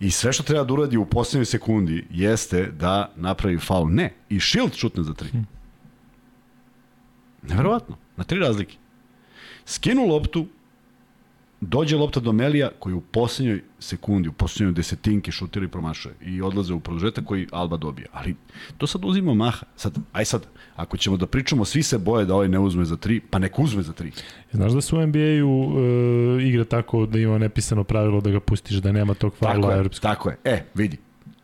I 0.00 0.10
sve 0.10 0.32
što 0.32 0.42
treba 0.42 0.64
da 0.64 0.74
uradi 0.74 0.96
u 0.96 1.06
poslednjoj 1.06 1.44
sekundi 1.44 2.04
jeste 2.10 2.66
da 2.66 3.12
napravi 3.16 3.58
faul. 3.58 3.88
Ne. 3.90 4.14
I 4.28 4.40
Shields 4.40 4.76
šutne 4.76 5.02
za 5.02 5.14
tri. 5.14 5.28
Hmm. 5.28 5.46
Neverovatno. 7.42 7.96
Na 8.16 8.24
tri 8.24 8.38
razlike. 8.38 8.76
Skinu 9.64 10.06
loptu, 10.06 10.46
dođe 11.62 11.96
lopta 11.96 12.20
do 12.20 12.32
Melija 12.32 12.70
koji 12.78 12.94
u 12.94 13.00
poslednjoj 13.00 13.62
sekundi, 13.78 14.28
u 14.28 14.32
poslednjoj 14.32 14.72
desetinki 14.72 15.32
šutira 15.32 15.64
i 15.64 15.68
promašuje 15.68 16.14
i 16.20 16.42
odlaze 16.42 16.74
u 16.74 16.80
produžetak 16.80 17.24
koji 17.24 17.46
Alba 17.52 17.76
dobija. 17.76 18.06
Ali 18.12 18.34
to 18.78 18.86
sad 18.86 19.04
uzima 19.04 19.34
maha. 19.34 19.66
Sad, 19.76 19.98
aj 20.12 20.24
sad, 20.24 20.46
ako 20.76 20.96
ćemo 20.96 21.16
da 21.16 21.26
pričamo, 21.26 21.64
svi 21.64 21.82
se 21.82 21.98
boje 21.98 22.26
da 22.26 22.34
ovaj 22.34 22.48
ne 22.48 22.58
uzme 22.58 22.84
za 22.84 22.96
tri, 22.96 23.20
pa 23.30 23.38
nek 23.38 23.58
uzme 23.58 23.82
za 23.82 23.92
tri. 23.92 24.12
Znaš 24.52 24.72
da 24.72 24.80
su 24.80 24.98
u 24.98 25.06
NBA-u 25.06 25.72
e, 25.78 26.48
igra 26.48 26.64
tako 26.64 27.06
da 27.06 27.18
ima 27.18 27.38
nepisano 27.38 27.84
pravilo 27.84 28.20
da 28.20 28.30
ga 28.30 28.40
pustiš, 28.40 28.76
da 28.76 28.92
nema 28.92 29.14
tog 29.14 29.34
faula 29.34 29.68
tako 29.68 29.70
je, 29.72 29.88
Tako 30.00 30.30
je, 30.30 30.36
e, 30.44 30.64
vidi, 30.74 30.98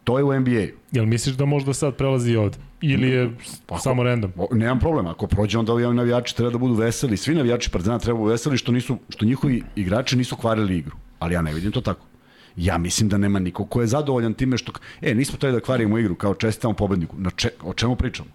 To 0.08 0.19
je 0.19 0.25
u 0.25 0.40
NBA-u. 0.40 0.78
Jel 0.93 1.06
misliš 1.06 1.37
da 1.37 1.44
možda 1.44 1.75
sad 1.75 1.96
prelazi 1.96 2.37
ovde? 2.37 2.58
Ili 2.81 3.10
je 3.10 3.31
Ako, 3.66 3.78
samo 3.78 4.02
random? 4.02 4.32
O, 4.37 4.49
nemam 4.52 4.81
problema. 4.81 5.10
Ako 5.10 5.26
prođe, 5.26 5.58
onda 5.58 5.72
ovi 5.72 5.94
navijači 5.94 6.37
treba 6.37 6.50
da 6.50 6.58
budu 6.58 6.75
veseli. 6.75 7.16
Svi 7.16 7.34
navijači 7.34 7.70
Partizana 7.70 7.99
treba 7.99 8.16
da 8.16 8.20
budu 8.20 8.31
veseli 8.31 8.58
što, 8.58 8.72
nisu, 8.72 8.99
što 9.08 9.25
njihovi 9.25 9.62
igrači 9.76 10.16
nisu 10.16 10.37
kvarili 10.37 10.78
igru. 10.78 10.96
Ali 11.19 11.34
ja 11.34 11.43
ne 11.43 11.55
vidim 11.55 11.72
to 11.72 11.81
tako. 11.81 12.06
Ja 12.56 12.78
mislim 12.78 13.08
da 13.08 13.19
nema 13.19 13.38
niko 13.38 13.64
ko 13.64 13.81
je 13.81 13.87
zadovoljan 13.87 14.34
time 14.34 14.58
što... 14.58 14.72
E, 15.02 15.14
nismo 15.14 15.38
taj 15.38 15.52
da 15.52 15.60
kvarimo 15.60 15.99
igru 15.99 16.14
kao 16.14 16.34
čestitamo 16.34 16.75
pobedniku. 16.75 17.16
Na 17.19 17.31
če, 17.31 17.50
o 17.62 17.75
čemu 17.75 17.96
pričamo? 17.96 18.28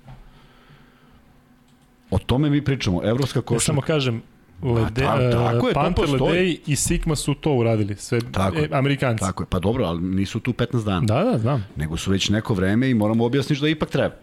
O 2.11 2.19
tome 2.19 2.49
mi 2.49 2.61
pričamo. 2.61 3.01
Evropska 3.03 3.41
košarka... 3.41 3.63
Ja 3.63 3.65
samo 3.65 3.81
kažem, 3.81 4.21
Lede, 4.63 5.06
A, 5.06 5.31
ta, 5.31 5.51
tako 5.51 5.68
je, 5.68 5.74
Panter, 5.74 6.10
Ledej 6.10 6.57
i 6.68 6.75
Sigma 6.75 7.15
su 7.15 7.33
to 7.33 7.54
uradili, 7.54 7.95
sve 7.95 8.19
tako, 8.31 8.57
e, 8.57 8.69
Amerikanci. 8.71 9.19
Tako 9.19 9.44
je, 9.44 9.48
pa 9.50 9.60
dobro, 9.60 9.86
ali 9.86 10.01
nisu 10.01 10.39
tu 10.39 10.54
15 10.54 10.86
dana. 10.86 11.01
Da, 11.06 11.24
da, 11.24 11.38
znam. 11.38 11.68
Nego 11.75 11.98
su 11.98 12.12
već 12.12 12.30
neko 12.30 12.54
vreme 12.54 12.89
i 12.89 12.94
moramo 12.94 13.25
objasniti 13.25 13.62
da 13.62 13.68
ipak 13.68 13.89
treba. 13.89 14.15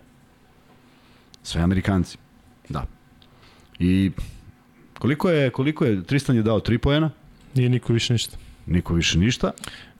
Sve 1.43 1.63
Amerikanci. 1.63 2.19
Da. 2.69 2.87
I 3.79 4.11
koliko 4.99 5.31
je, 5.31 5.51
koliko 5.51 5.85
je, 5.85 6.03
Tristan 6.03 6.37
je 6.37 6.43
dao 6.43 6.61
3 6.61 6.79
poena? 6.79 7.11
Nije 7.55 7.69
niko 7.69 7.93
više 7.93 8.13
ništa. 8.13 8.37
Niko 8.67 8.95
više 8.95 9.19
ništa. 9.19 9.51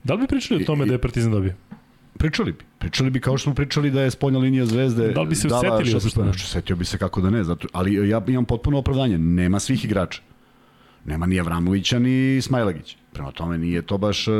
Da 0.03 0.13
li 0.13 0.21
bi 0.21 0.27
pričali 0.27 0.63
o 0.63 0.65
tome 0.65 0.85
I, 0.85 0.87
da 0.87 0.93
je 0.93 1.01
Partizan 1.01 1.31
dobio? 1.31 1.53
Pričali 2.17 2.51
bi. 2.51 2.63
Pričali 2.79 3.09
bi 3.09 3.21
kao 3.21 3.37
što 3.37 3.43
smo 3.43 3.55
pričali 3.55 3.91
da 3.91 4.01
je 4.01 4.11
spoljna 4.11 4.39
linija 4.39 4.65
zvezde 4.65 5.11
da 5.11 5.21
li 5.21 5.27
bi 5.27 5.35
se 5.35 5.47
usetili 5.47 5.93
uopšte? 5.93 6.47
Setio 6.47 6.75
bi 6.75 6.85
se 6.85 6.97
kako 6.97 7.21
da 7.21 7.29
ne, 7.29 7.43
zato, 7.43 7.67
ali 7.73 8.09
ja 8.09 8.21
imam 8.27 8.45
potpuno 8.45 8.77
opravdanje. 8.77 9.17
Nema 9.17 9.59
svih 9.59 9.85
igrača. 9.85 10.21
Nema 11.05 11.25
ni 11.25 11.39
Avramovića 11.39 11.99
ni 11.99 12.41
Smajlagića. 12.41 12.97
Prema 13.13 13.31
tome 13.31 13.57
nije 13.57 13.81
to 13.81 13.97
baš 13.97 14.27
uh, 14.27 14.33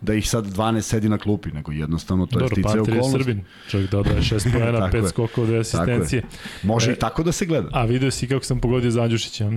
da 0.00 0.14
ih 0.14 0.28
sad 0.28 0.46
12 0.46 0.80
sedi 0.80 1.08
na 1.08 1.18
klupi, 1.18 1.50
nego 1.50 1.72
jednostavno 1.72 2.26
to 2.26 2.38
Dobro, 2.38 2.44
je 2.44 2.62
stice 2.62 2.80
okolnosti. 2.80 3.12
Dobro, 3.12 3.24
Srbin, 3.24 3.44
čovjek 3.68 3.90
da 3.90 3.98
odaje 3.98 4.20
6 4.20 4.52
pojena, 4.52 4.90
5 4.92 5.08
skokova, 5.08 5.46
2 5.46 5.60
asistencije. 5.60 6.22
Može 6.62 6.90
e, 6.90 6.94
i 6.94 6.96
tako 6.96 7.22
da 7.22 7.32
se 7.32 7.46
gleda. 7.46 7.68
A 7.72 7.84
video 7.84 8.10
si 8.10 8.28
kako 8.28 8.44
sam 8.44 8.60
pogodio 8.60 8.90
za 8.90 9.02
Andjušića. 9.02 9.50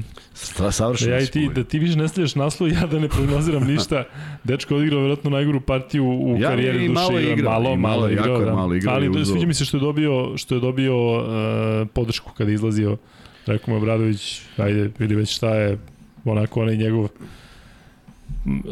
Savršeno 0.72 1.10
da 1.10 1.16
ja 1.16 1.22
i 1.22 1.28
ti, 1.28 1.50
da 1.56 1.64
ti 1.64 1.80
više 1.80 1.98
ne 1.98 2.08
stavljaš 2.08 2.36
naslov, 2.36 2.72
ja 2.72 2.88
da 2.88 3.00
ne 3.00 3.10
prognoziram 3.10 3.64
ništa. 3.74 4.04
Dečko 4.44 4.76
odigrao 4.76 5.02
verovatno 5.02 5.30
najgoru 5.30 5.62
partiju 5.62 6.06
u 6.06 6.38
ja, 6.40 6.50
karijeri 6.50 6.88
duše. 6.88 6.94
Malo 6.94 7.20
igra, 7.20 7.50
malo, 7.50 7.76
malo, 7.76 7.76
malo 7.76 8.10
igrao, 8.10 8.40
da. 8.40 8.54
malo 8.54 8.76
igrao. 8.76 8.96
Ali 8.96 9.26
sviđa 9.26 9.48
mi 9.48 9.54
se 9.54 9.66
što 9.66 9.78
je 9.78 9.82
dobio, 9.82 10.38
što 10.38 10.56
je 10.56 10.62
dobio 10.62 11.18
uh, 11.18 11.88
podršku 11.94 12.32
kada 12.34 12.52
je 12.52 12.56
izlazio 12.56 12.98
Rekao 13.46 13.74
mu 13.74 13.78
Obradović, 13.78 14.42
ajde, 14.58 14.92
vidi 15.00 15.16
već 15.16 15.36
šta 15.36 15.56
je, 15.56 15.78
onako 16.26 16.62
onaj 16.62 16.78
njegov 16.78 17.08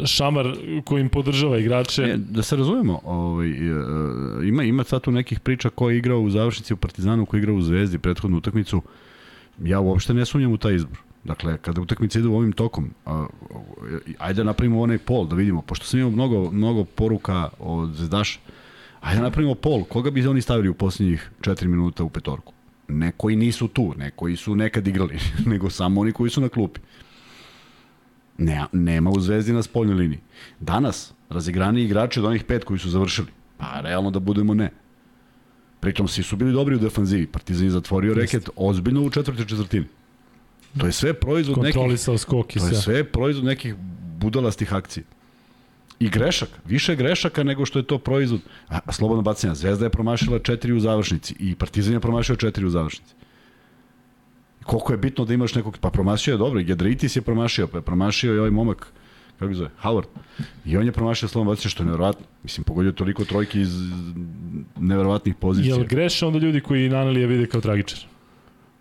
šamar 0.05 0.57
kojim 0.85 1.09
podržava 1.09 1.57
igrače. 1.57 2.03
E, 2.03 2.17
da 2.17 2.43
se 2.43 2.55
razumemo, 2.55 2.99
ovaj, 3.03 3.49
e, 3.49 4.47
ima, 4.47 4.63
ima 4.63 4.83
sad 4.83 5.01
tu 5.01 5.11
nekih 5.11 5.39
priča 5.39 5.69
ko 5.69 5.89
je 5.89 5.97
igrao 5.97 6.19
u 6.19 6.29
završnici 6.29 6.73
u 6.73 6.77
Partizanu, 6.77 7.25
ko 7.25 7.35
je 7.35 7.39
igrao 7.39 7.55
u 7.55 7.61
Zvezdi 7.61 7.97
prethodnu 7.97 8.37
utakmicu. 8.37 8.81
Ja 9.63 9.79
uopšte 9.79 10.13
ne 10.13 10.25
sumnjam 10.25 10.51
u 10.51 10.57
taj 10.57 10.75
izbor. 10.75 10.97
Dakle, 11.23 11.57
kada 11.57 11.81
utakmica 11.81 12.19
ide 12.19 12.27
ovim 12.27 12.51
tokom, 12.51 12.89
a, 13.05 13.27
ajde 14.17 14.37
da 14.37 14.43
napravimo 14.43 14.81
onaj 14.81 14.97
pol, 14.97 15.27
da 15.27 15.35
vidimo, 15.35 15.61
pošto 15.61 15.85
sam 15.85 15.99
imao 15.99 16.11
mnogo, 16.11 16.51
mnogo 16.51 16.83
poruka 16.83 17.49
od 17.59 17.93
Zvezdaša, 17.93 18.39
ajde 19.01 19.17
da 19.17 19.23
napravimo 19.23 19.55
pol, 19.55 19.83
koga 19.83 20.11
bi 20.11 20.27
oni 20.27 20.41
stavili 20.41 20.69
u 20.69 20.73
posljednjih 20.73 21.31
4 21.41 21.67
minuta 21.67 22.03
u 22.03 22.09
petorku? 22.09 22.53
Ne 22.87 23.11
koji 23.17 23.35
nisu 23.35 23.67
tu, 23.67 23.93
ne 23.97 24.11
koji 24.11 24.35
su 24.35 24.55
nekad 24.55 24.87
igrali, 24.87 25.19
nego 25.51 25.69
samo 25.69 26.01
oni 26.01 26.11
koji 26.11 26.29
su 26.29 26.41
na 26.41 26.49
klupi. 26.49 26.79
Ne, 28.37 28.65
nema 28.71 29.09
u 29.09 29.19
Zvezdi 29.19 29.53
na 29.53 29.63
spoljnoj 29.63 29.95
liniji. 29.95 30.19
Danas, 30.59 31.13
razigrani 31.29 31.83
igrači 31.83 32.19
od 32.19 32.25
onih 32.25 32.43
pet 32.43 32.63
koji 32.63 32.79
su 32.79 32.89
završili. 32.89 33.27
Pa, 33.57 33.81
realno 33.81 34.11
da 34.11 34.19
budemo 34.19 34.53
ne. 34.53 34.71
Pritom 35.79 36.07
svi 36.07 36.23
su 36.23 36.35
bili 36.35 36.53
dobri 36.53 36.75
u 36.75 36.79
defanzivi. 36.79 37.27
Partizan 37.27 37.65
je 37.65 37.71
zatvorio 37.71 38.13
reket 38.13 38.49
ozbiljno 38.55 39.01
u 39.01 39.09
četvrtoj 39.09 39.45
četvrtini. 39.45 39.85
To 40.77 40.85
je 40.85 40.91
sve 40.91 41.13
proizvod 41.13 41.57
nekih... 41.57 41.73
Kontrolisao 41.73 42.17
skok 42.17 42.55
i 42.55 42.59
sve. 42.59 42.69
To 42.69 42.75
je 42.75 42.81
sve 42.81 43.03
proizvod 43.03 43.45
nekih 43.45 43.75
budalastih 44.19 44.73
akcija. 44.73 45.03
I 45.99 46.09
grešaka, 46.09 46.59
više 46.65 46.95
grešaka 46.95 47.43
nego 47.43 47.65
što 47.65 47.79
je 47.79 47.83
to 47.83 47.97
proizvod. 47.97 48.41
A, 48.67 48.91
slobodno 48.91 49.21
bacanja, 49.21 49.55
Zvezda 49.55 49.85
je 49.85 49.89
promašila 49.89 50.39
četiri 50.39 50.73
u 50.73 50.79
završnici 50.79 51.35
i 51.39 51.55
Partizan 51.55 51.93
je 51.93 51.99
promašio 51.99 52.35
četiri 52.35 52.65
u 52.65 52.69
završnici. 52.69 53.13
Koliko 54.67 54.93
je 54.93 54.97
bitno 54.97 55.25
da 55.25 55.33
imaš 55.33 55.55
nekog, 55.55 55.77
pa 55.81 55.89
promašio 55.89 56.31
je 56.31 56.37
dobro, 56.37 56.59
i 56.59 56.63
Gedritis 56.63 57.15
je 57.15 57.21
promašio, 57.21 57.67
pa 57.67 57.77
je 57.77 57.81
promašio 57.81 58.35
i 58.35 58.39
ovaj 58.39 58.51
momak, 58.51 58.87
kako 59.39 59.53
zove, 59.53 59.69
Howard. 59.83 60.07
I 60.65 60.77
on 60.77 60.85
je 60.85 60.91
promašio 60.91 61.27
slovom 61.27 61.47
bacanja, 61.47 61.69
što 61.69 61.83
je 61.83 61.85
nevjerovatno. 61.85 62.25
Mislim, 62.43 62.63
pogodio 62.63 62.91
toliko 62.91 63.25
trojki 63.25 63.61
iz 63.61 63.73
nevjerovatnih 64.79 65.35
pozicija. 65.35 65.75
Jel 65.75 65.85
greše 65.85 66.25
onda 66.25 66.39
ljudi 66.39 66.61
koji 66.61 66.89
Nanelija 66.89 67.27
vide 67.27 67.45
kao 67.45 67.61
tragičar? 67.61 67.99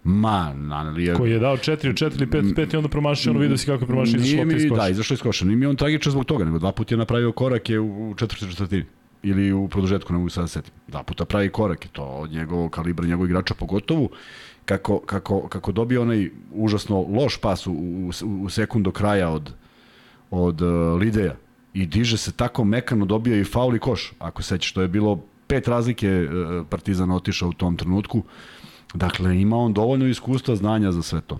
Ma, 0.04 0.54
Nanelija... 0.56 1.14
Koji 1.14 1.30
je 1.32 1.38
dao 1.38 1.56
4 1.56 1.76
4 1.76 2.16
ili 2.16 2.26
5 2.26 2.54
5 2.54 2.74
i 2.74 2.76
onda 2.76 2.88
promašio, 2.88 3.30
ono 3.30 3.40
vidio 3.40 3.56
si 3.56 3.66
kako 3.66 3.84
je 3.84 3.86
promašio 3.86 4.20
mi, 4.20 4.54
iz 4.54 4.68
koša. 4.68 4.82
Da, 4.82 4.88
izašao 4.88 5.14
iz 5.14 5.22
koša. 5.22 5.44
Nije 5.44 5.56
mi 5.56 5.66
on 5.66 5.76
tragičan 5.76 6.10
zbog 6.10 6.24
toga, 6.24 6.44
nego 6.44 6.58
dva 6.58 6.72
puta 6.72 6.94
je 6.94 6.98
napravio 6.98 7.32
korake 7.32 7.78
u, 7.78 8.10
u 8.10 8.14
četvrtoj 8.14 8.48
četvrtini 8.48 8.84
ili 9.22 9.52
u 9.52 9.68
produžetku, 9.68 10.12
ne 10.12 10.18
mogu 10.18 10.30
sada 10.30 10.46
setim. 10.46 10.72
Dva 10.88 11.02
puta 11.02 11.24
pravi 11.24 11.48
korake, 11.48 11.88
to 11.92 12.02
od 12.04 12.30
njegovog 12.30 12.70
kalibra, 12.70 13.06
njegovog 13.06 13.30
igrača 13.30 13.54
pogotovo, 13.54 14.08
kako, 14.66 14.98
kako, 14.98 15.48
kako 15.48 15.72
dobije 15.72 16.00
onaj 16.00 16.30
užasno 16.52 17.06
loš 17.08 17.40
pas 17.40 17.66
u, 17.66 17.72
u, 17.72 18.10
u 18.42 18.50
sekund 18.50 18.84
do 18.84 18.90
kraja 18.90 19.30
od, 19.30 19.52
od 20.30 20.62
uh, 20.62 21.00
Lideja 21.00 21.34
i 21.74 21.86
diže 21.86 22.16
se 22.16 22.32
tako 22.32 22.64
mekano, 22.64 23.04
dobio 23.04 23.40
i 23.40 23.44
faul 23.44 23.76
i 23.76 23.78
koš, 23.78 24.12
ako 24.18 24.42
sećaš, 24.42 24.72
to 24.72 24.82
je 24.82 24.88
bilo 24.88 25.22
pet 25.46 25.68
razlike 25.68 26.28
uh, 26.28 26.66
Partizan 26.68 27.10
otišao 27.10 27.48
u 27.48 27.52
tom 27.52 27.76
trenutku. 27.76 28.22
Dakle, 28.94 29.40
ima 29.40 29.56
on 29.56 29.72
dovoljno 29.72 30.06
iskustva, 30.06 30.56
znanja 30.56 30.92
za 30.92 31.02
sve 31.02 31.20
to. 31.20 31.38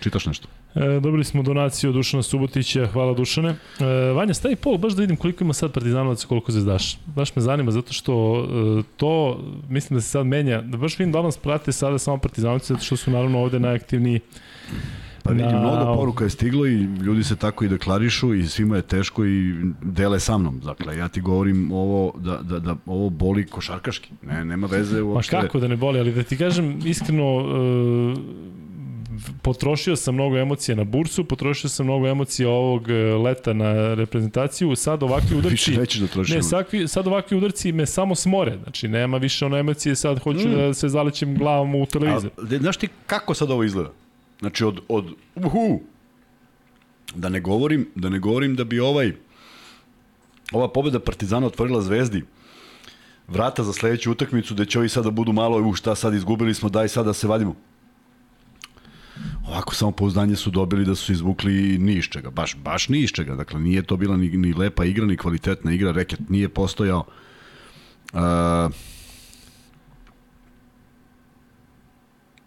Čitaš 0.00 0.26
nešto? 0.26 0.48
E, 0.76 1.00
dobili 1.00 1.24
smo 1.24 1.42
donaciju 1.42 1.92
Dušana 1.92 2.22
Subotića, 2.22 2.86
hvala 2.86 3.14
Dušane. 3.14 3.48
E, 3.80 3.84
Vanja, 4.12 4.34
stavi 4.34 4.56
pol, 4.56 4.78
baš 4.78 4.92
da 4.92 5.00
vidim 5.00 5.16
koliko 5.16 5.44
ima 5.44 5.52
sad 5.52 5.72
partizanovaca, 5.72 6.26
koliko 6.26 6.52
zvezdaš. 6.52 6.98
Baš 7.06 7.36
me 7.36 7.42
zanima, 7.42 7.70
zato 7.70 7.92
što 7.92 8.44
e, 8.80 8.82
to, 8.96 9.40
mislim 9.68 9.96
da 9.96 10.00
se 10.00 10.08
sad 10.08 10.26
menja, 10.26 10.60
da 10.60 10.76
baš 10.76 10.98
vidim 10.98 11.12
da 11.12 11.22
nas 11.22 11.36
prate 11.36 11.72
sada 11.72 11.98
samo 11.98 12.18
partizanovci, 12.18 12.72
zato 12.72 12.84
što 12.84 12.96
su 12.96 13.10
naravno 13.10 13.38
ovde 13.38 13.60
najaktivniji 13.60 14.20
Pa 15.22 15.32
vidim, 15.32 15.46
Na- 15.46 15.60
mnogo 15.60 15.94
poruka 15.94 16.24
je 16.24 16.30
stiglo 16.30 16.66
i 16.66 16.74
ljudi 16.76 17.24
se 17.24 17.36
tako 17.36 17.64
i 17.64 17.68
deklarišu 17.68 18.34
i 18.34 18.46
svima 18.46 18.76
je 18.76 18.82
teško 18.82 19.24
i 19.24 19.54
dele 19.82 20.20
sa 20.20 20.38
mnom. 20.38 20.60
Dakle, 20.60 20.96
ja 20.96 21.08
ti 21.08 21.20
govorim 21.20 21.72
ovo 21.72 22.12
da, 22.18 22.38
da, 22.42 22.58
da 22.58 22.76
ovo 22.86 23.10
boli 23.10 23.46
košarkaški. 23.46 24.10
Ne, 24.22 24.44
nema 24.44 24.66
veze 24.66 25.00
Ma 25.00 25.06
uopšte. 25.06 25.40
kako 25.40 25.60
da 25.60 25.68
ne 25.68 25.76
boli, 25.76 26.00
ali 26.00 26.12
da 26.12 26.22
ti 26.22 26.36
kažem 26.36 26.78
iskreno, 26.84 27.24
e, 27.24 28.65
potrošio 29.42 29.96
sam 29.96 30.14
mnogo 30.14 30.38
emocija 30.38 30.74
na 30.74 30.84
bursu, 30.84 31.24
potrošio 31.24 31.70
sam 31.70 31.86
mnogo 31.86 32.06
emocija 32.06 32.48
ovog 32.48 32.90
e, 32.90 32.94
leta 32.94 33.52
na 33.52 33.94
reprezentaciju, 33.94 34.76
sad 34.76 35.02
ovakvi 35.02 35.36
udarci... 35.38 35.50
Više 35.50 35.80
nećeš 35.80 36.00
da 36.00 36.06
trošiš. 36.06 36.34
Ne, 36.34 36.42
sakvi, 36.42 36.88
sad 36.88 37.06
ovakvi 37.06 37.36
udarci 37.36 37.72
me 37.72 37.86
samo 37.86 38.14
smore, 38.14 38.58
znači 38.62 38.88
nema 38.88 39.16
više 39.16 39.46
ono 39.46 39.58
emocije, 39.58 39.96
sad 39.96 40.18
hoću 40.18 40.48
mm. 40.48 40.52
da 40.52 40.74
se 40.74 40.88
zalećem 40.88 41.38
glavom 41.38 41.74
u 41.74 41.86
televizor. 41.86 42.30
A, 42.38 42.42
de- 42.42 42.58
znaš 42.58 42.76
ti 42.76 42.88
kako 43.06 43.34
sad 43.34 43.50
ovo 43.50 43.64
izgleda? 43.64 43.92
Znači 44.40 44.64
od, 44.64 44.80
od 44.88 45.10
uhu, 45.34 45.80
da 47.14 47.28
ne 47.28 47.40
govorim, 47.40 47.88
da 47.94 48.08
ne 48.08 48.18
govorim 48.18 48.56
da 48.56 48.64
bi 48.64 48.80
ovaj 48.80 49.12
ova 50.52 50.68
pobeda 50.72 51.00
Partizana 51.00 51.46
otvorila 51.46 51.82
Zvezdi 51.82 52.22
vrata 53.28 53.62
za 53.64 53.72
sledeću 53.72 54.12
utakmicu 54.12 54.54
da 54.54 54.64
će 54.64 54.78
ovi 54.78 54.88
sada 54.88 55.10
budu 55.10 55.32
malo, 55.32 55.68
u 55.68 55.74
šta 55.74 55.94
sad 55.94 56.14
izgubili 56.14 56.54
smo, 56.54 56.68
daj 56.68 56.88
sad 56.88 57.06
da 57.06 57.12
se 57.12 57.26
vadimo. 57.26 57.56
Ovako 59.48 59.74
samo 59.74 59.92
pouzdanje 59.92 60.36
su 60.36 60.50
dobili 60.50 60.84
da 60.84 60.94
su 60.94 61.12
izvukli 61.12 61.78
ni 61.78 61.92
iz 61.92 62.04
čega, 62.04 62.30
baš, 62.30 62.56
baš 62.56 62.88
ni 62.88 63.00
iz 63.00 63.10
čega. 63.10 63.36
Dakle, 63.36 63.60
nije 63.60 63.82
to 63.82 63.96
bila 63.96 64.16
ni, 64.16 64.28
ni 64.28 64.52
lepa 64.52 64.84
igra, 64.84 65.06
ni 65.06 65.16
kvalitetna 65.16 65.72
igra, 65.72 65.92
reket 65.92 66.20
nije 66.28 66.48
postojao. 66.48 67.04
Uh, 68.12 68.20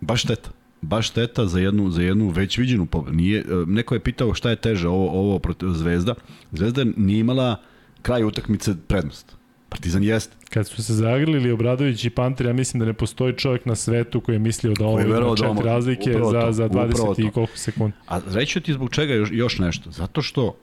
baš 0.01 0.21
šteta. 0.21 0.49
Baš 0.81 1.07
šteta 1.07 1.45
za 1.45 1.59
jednu, 1.59 1.89
za 1.91 2.01
jednu 2.01 2.29
već 2.29 2.57
viđenu 2.57 2.85
pobedu. 2.85 3.15
Nije, 3.15 3.39
e, 3.39 3.45
neko 3.67 3.93
je 3.93 3.99
pitao 3.99 4.33
šta 4.33 4.49
je 4.49 4.55
teže, 4.55 4.87
ovo, 4.87 5.09
ovo 5.19 5.39
protiv 5.39 5.69
Zvezda. 5.69 6.15
Zvezda 6.51 6.85
nije 6.97 7.19
imala 7.19 7.61
kraj 8.01 8.23
utakmice 8.23 8.75
prednost. 8.87 9.38
Partizan 9.69 10.03
jeste. 10.03 10.35
Kad 10.49 10.67
su 10.67 10.83
se 10.83 10.93
zagrlili 10.93 11.51
Obradović 11.51 12.05
i 12.05 12.09
Panter, 12.09 12.45
ja 12.47 12.53
mislim 12.53 12.79
da 12.79 12.85
ne 12.85 12.93
postoji 12.93 13.33
čovjek 13.33 13.65
na 13.65 13.75
svetu 13.75 14.21
koji 14.21 14.35
je 14.35 14.39
mislio 14.39 14.73
da 14.73 14.85
ovo 14.85 14.99
je 14.99 15.05
ima 15.05 15.19
da 15.19 15.35
četiri 15.35 15.47
ovo- 15.47 15.61
razlike 15.61 16.13
za, 16.13 16.41
to, 16.41 16.51
za 16.51 16.65
upravo 16.65 16.87
20 16.87 17.27
i 17.27 17.31
koliko 17.31 17.57
sekundi. 17.57 17.95
A 18.07 18.19
reći 18.27 18.61
ti 18.61 18.73
zbog 18.73 18.89
čega 18.89 19.13
još, 19.13 19.29
još 19.31 19.57
nešto. 19.59 19.91
Zato 19.91 20.21
što 20.21 20.55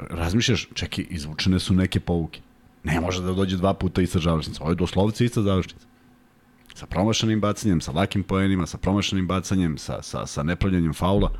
razmišljaš, 0.00 0.68
čekaj, 0.74 1.04
izvučene 1.10 1.58
su 1.58 1.74
neke 1.74 2.00
pouke. 2.00 2.40
Ne 2.84 3.00
može 3.00 3.22
da 3.22 3.32
dođe 3.32 3.56
dva 3.56 3.74
puta 3.74 4.02
ista 4.02 4.18
završnica. 4.18 4.62
Ovo 4.62 4.70
je 4.72 4.76
doslovce 4.76 5.24
ista 5.24 5.42
završnica. 5.42 5.86
Sa 6.74 6.86
promašanim 6.86 7.40
bacanjem, 7.40 7.80
sa 7.80 7.92
lakim 7.92 8.22
poenima, 8.22 8.66
sa 8.66 8.78
promašanim 8.78 9.26
bacanjem, 9.26 9.78
sa, 9.78 10.02
sa, 10.02 10.26
sa 10.26 10.42
nepravljanjem 10.42 10.94
faula. 10.94 11.32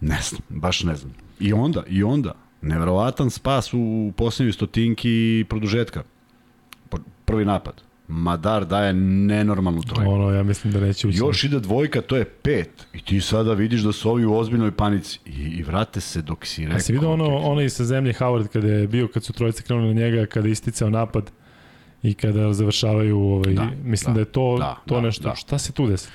Ne 0.00 0.18
znam, 0.22 0.40
baš 0.48 0.82
ne 0.82 0.96
znam. 0.96 1.12
I 1.40 1.52
onda, 1.52 1.82
i 1.88 2.02
onda, 2.02 2.34
neverovatan 2.64 3.30
spas 3.30 3.74
u 3.74 4.12
posljednjoj 4.16 4.52
stotinki 4.52 5.44
produžetka. 5.48 6.02
Po- 6.88 6.98
Prvi 7.24 7.44
napad. 7.44 7.74
Madar 8.08 8.64
daje 8.64 8.92
nenormalnu 8.92 9.82
trojku. 9.82 10.12
Ono, 10.12 10.30
ja 10.30 10.42
mislim 10.42 10.72
da 10.72 10.80
neće 10.80 11.08
ući. 11.08 11.18
Još 11.18 11.44
ide 11.44 11.60
dvojka, 11.60 12.00
to 12.00 12.16
je 12.16 12.24
pet. 12.24 12.86
I 12.92 13.00
ti 13.00 13.20
sada 13.20 13.52
vidiš 13.52 13.80
da 13.80 13.92
su 13.92 14.10
ovi 14.10 14.24
u 14.24 14.34
ozbiljnoj 14.34 14.70
panici. 14.70 15.18
I, 15.26 15.30
i 15.30 15.62
vrate 15.62 16.00
se 16.00 16.22
dok 16.22 16.46
si 16.46 16.62
rekao. 16.62 16.76
A 16.76 16.80
si 16.80 16.92
vidio 16.92 17.12
ono, 17.12 17.36
ono 17.36 17.60
i 17.60 17.70
sa 17.70 17.84
zemlje 17.84 18.12
Howard 18.12 18.48
kada 18.48 18.68
je 18.68 18.86
bio, 18.88 19.08
kad 19.08 19.24
su 19.24 19.32
trojice 19.32 19.62
krenuli 19.62 19.94
na 19.94 20.00
njega, 20.00 20.26
kada 20.26 20.48
je 20.48 20.52
isticao 20.52 20.90
napad 20.90 21.30
i 22.02 22.14
kada 22.14 22.52
završavaju, 22.52 23.18
ovaj, 23.20 23.54
Da, 23.54 23.68
mislim 23.84 24.14
da, 24.14 24.14
da, 24.14 24.20
je 24.20 24.24
to, 24.24 24.56
da, 24.58 24.80
to 24.86 24.94
da, 24.94 25.00
nešto. 25.00 25.22
da. 25.22 25.34
Šta 25.34 25.58
se 25.58 25.72
tu 25.72 25.86
desi? 25.86 26.08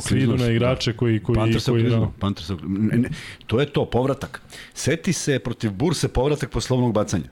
Svi 0.00 0.22
idu 0.22 0.32
na 0.32 0.44
se, 0.44 0.54
igrače 0.54 0.92
koji, 0.92 1.22
koji, 1.22 1.36
Panter 1.36 1.62
se 1.62 1.70
koji, 1.70 1.82
da. 1.82 2.10
Ne, 2.66 2.98
ne, 2.98 3.08
to 3.46 3.60
je 3.60 3.66
to, 3.66 3.84
povratak. 3.84 4.42
Seti 4.74 5.12
se 5.12 5.38
protiv 5.38 5.70
Burse 5.72 6.08
povratak 6.08 6.50
poslovnog 6.50 6.92
bacanja. 6.92 7.24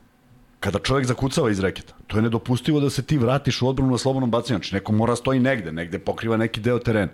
Kada 0.61 0.79
čovjek 0.79 1.07
zakucava 1.07 1.51
iz 1.51 1.61
reketa. 1.61 1.95
To 2.07 2.17
je 2.17 2.23
nedopustivo 2.23 2.81
da 2.81 2.91
se 2.91 3.03
ti 3.03 3.19
vratiš 3.19 3.63
u 3.63 3.69
odbranu 3.69 3.91
na 3.91 3.99
slobodnom 3.99 4.31
bacanju. 4.31 4.59
Znači, 4.59 4.75
neko 4.75 4.93
mora 4.93 5.17
stoji 5.17 5.41
negde, 5.41 5.73
negde 5.73 5.99
pokriva 5.99 6.37
neki 6.37 6.61
deo 6.61 6.79
terena. 6.79 7.13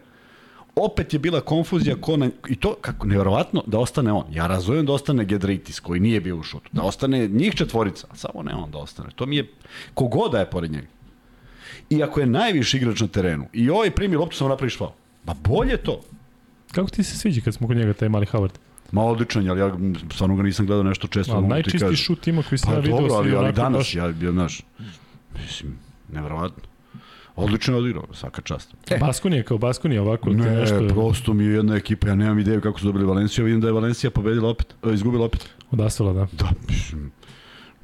Opet 0.77 1.13
je 1.13 1.19
bila 1.19 1.41
konfuzija 1.41 1.97
ko 2.01 2.17
na, 2.17 2.31
i 2.49 2.57
to 2.57 2.75
kako 2.81 3.07
neverovatno 3.07 3.63
da 3.67 3.79
ostane 3.79 4.13
on. 4.13 4.25
Ja 4.33 4.47
razumem 4.47 4.87
da 4.87 4.93
ostane 4.93 5.25
Gedritis 5.25 5.81
koji 5.81 6.01
nije 6.01 6.21
bio 6.21 6.37
u 6.37 6.43
šutu. 6.43 6.71
Da 6.73 6.83
ostane 6.83 7.29
njih 7.29 7.55
četvorica, 7.55 8.07
samo 8.15 8.43
ne 8.43 8.55
on 8.55 8.71
da 8.71 8.79
ostane. 8.79 9.11
To 9.15 9.27
mi 9.27 9.37
je 9.37 9.51
kogoda 9.95 10.39
je 10.39 10.51
pored 10.51 10.71
njega. 10.73 10.87
I 11.91 12.03
ako 12.03 12.21
je 12.21 12.27
najviši 12.27 12.77
igrač 12.77 13.01
na 13.01 13.09
terenu 13.09 13.47
i 13.53 13.71
ovaj 13.71 13.91
primi 13.91 14.17
loptu 14.17 14.37
samo 14.37 14.49
napraviš 14.49 14.79
faul. 14.79 14.91
Pa 15.31 15.49
bolje 15.49 15.77
to. 15.77 16.01
Kako 16.73 16.91
ti 16.91 17.03
se 17.03 17.19
sviđa 17.19 17.41
kad 17.41 17.55
smo 17.55 17.67
kod 17.67 17.77
njega, 17.77 17.93
taj 17.93 18.09
mali 18.09 18.27
Howard? 18.27 18.51
Ma 18.93 19.03
odličan, 19.05 19.45
je, 19.45 19.51
ali 19.51 19.61
ja 19.61 19.77
stvarno 20.13 20.37
ga 20.37 20.43
nisam 20.43 20.67
gledao 20.67 20.83
nešto 20.85 21.07
često. 21.09 21.33
Ali 21.33 21.37
mogu 21.37 21.49
ti 21.49 21.53
najčistiji 21.53 21.81
kažem. 21.81 21.97
šut 21.97 22.27
ima 22.27 22.43
koji 22.43 22.59
sam 22.59 22.69
Pa 22.69 22.75
ja 22.75 22.81
vidio. 22.81 22.97
dobro, 22.97 23.15
ali, 23.15 23.35
ali 23.35 23.53
danas, 23.53 23.79
baš- 23.79 23.95
ja, 23.95 24.05
ja, 24.23 24.33
znaš, 24.33 24.61
mislim, 25.37 25.79
nevjerovatno. 26.09 26.63
Odlično 27.37 27.75
je 27.75 27.79
odigrao, 27.79 28.05
svaka 28.13 28.43
čast. 28.43 28.75
E. 28.91 28.99
Baskonija 28.99 29.43
kao 29.43 29.59
Baskonija 29.59 30.03
ovako 30.03 30.31
ti 30.31 30.37
Ne, 30.37 30.51
nešto 30.51 30.89
prosto 30.89 31.33
mi 31.35 31.45
je 31.45 31.53
jedna 31.53 31.75
ekipa, 31.77 32.09
ja 32.09 32.15
nemam 32.15 32.39
ideju 32.39 32.61
kako 32.61 32.81
su 32.81 32.87
dobili 32.87 33.05
Valenciju, 33.05 33.45
vidim 33.45 33.61
da 33.61 33.67
je 33.67 33.73
Valencija 33.73 34.11
pobedila 34.11 34.49
opet, 34.49 34.75
e, 34.85 34.95
izgubila 34.95 35.25
opet. 35.25 35.49
odasvala, 35.71 36.13
da, 36.13 36.27
Da, 36.35 36.49
mislim, 36.69 37.11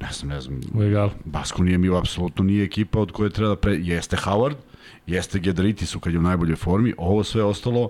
ne 0.01 0.07
znam, 0.11 0.29
ne 0.29 0.41
znam, 0.41 0.59
u 0.73 0.83
egal. 0.83 1.09
Basko 1.25 1.63
nije 1.63 1.77
mi 1.77 1.97
apsolutno 1.97 2.43
nije 2.43 2.63
ekipa 2.63 2.99
od 2.99 3.11
koje 3.11 3.29
treba 3.29 3.49
da 3.49 3.55
pre... 3.55 3.73
Jeste 3.73 4.17
Howard, 4.17 4.55
jeste 5.07 5.39
Gedritisu 5.39 5.99
kad 5.99 6.13
je 6.13 6.19
u 6.19 6.21
najboljoj 6.21 6.55
formi, 6.55 6.93
ovo 6.97 7.23
sve 7.23 7.43
ostalo, 7.43 7.89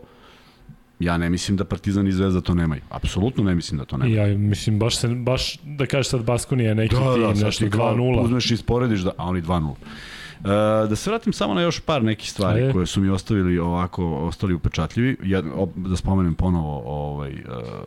ja 0.99 1.17
ne 1.17 1.29
mislim 1.29 1.57
da 1.57 1.65
Partizan 1.65 2.07
i 2.07 2.11
Zvezda 2.11 2.41
to 2.41 2.53
nemaju. 2.53 2.81
Apsolutno 2.89 3.43
ne 3.43 3.55
mislim 3.55 3.77
da 3.77 3.85
to 3.85 3.97
nemaju. 3.97 4.15
ja 4.31 4.37
mislim, 4.37 4.79
baš, 4.79 4.97
se, 4.97 5.07
baš 5.07 5.57
da 5.63 5.85
kažeš 5.85 6.09
sad 6.09 6.23
Baskonija 6.23 6.69
je 6.69 6.75
neki 6.75 6.95
Da, 6.95 7.13
tim, 7.13 7.21
da, 7.21 7.45
nešto 7.45 7.65
ti 7.65 7.71
kao 7.71 7.95
2-0. 7.95 8.23
uzmeš 8.23 8.51
i 8.51 8.53
isporediš, 8.53 8.99
da, 8.99 9.11
a 9.17 9.25
oni 9.25 9.41
2-0. 9.41 9.73
E, 9.73 10.47
da 10.87 10.95
se 10.95 11.09
vratim 11.09 11.33
samo 11.33 11.53
na 11.53 11.61
još 11.61 11.79
par 11.79 12.03
nekih 12.03 12.31
stvari 12.31 12.61
Ajde. 12.61 12.73
koje 12.73 12.85
su 12.85 13.01
mi 13.01 13.09
ostavili 13.09 13.59
ovako, 13.59 14.17
ostali 14.17 14.53
upečatljivi. 14.53 15.17
Op, 15.53 15.69
da 15.75 15.95
spomenem 15.95 16.35
ponovo 16.35 16.81
ovaj, 16.85 17.33
uh, 17.33 17.39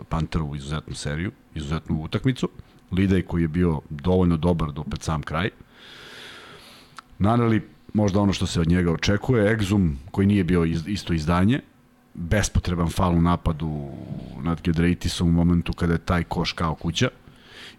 Panterovu 0.08 0.56
izuzetnu 0.56 0.94
seriju, 0.94 1.30
izuzetnu 1.54 2.02
utakmicu. 2.02 2.48
Lidej 2.92 3.22
koji 3.22 3.42
je 3.42 3.48
bio 3.48 3.80
dovoljno 3.90 4.36
dobar 4.36 4.72
do 4.72 4.82
pred 4.82 5.02
sam 5.02 5.22
kraj. 5.22 5.50
Naneli 7.18 7.68
možda 7.94 8.20
ono 8.20 8.32
što 8.32 8.46
se 8.46 8.60
od 8.60 8.68
njega 8.68 8.92
očekuje, 8.92 9.56
Exum 9.56 9.94
koji 10.10 10.26
nije 10.26 10.44
bio 10.44 10.64
iz, 10.64 10.82
isto 10.86 11.12
izdanje, 11.12 11.60
bespotreban 12.14 12.90
fal 12.90 13.14
u 13.14 13.22
napadu 13.22 13.90
nad 14.42 14.60
Gedreitisom 14.62 15.28
u 15.28 15.32
momentu 15.32 15.72
kada 15.72 15.92
je 15.92 15.98
taj 15.98 16.24
koš 16.24 16.52
kao 16.52 16.74
kuća. 16.74 17.08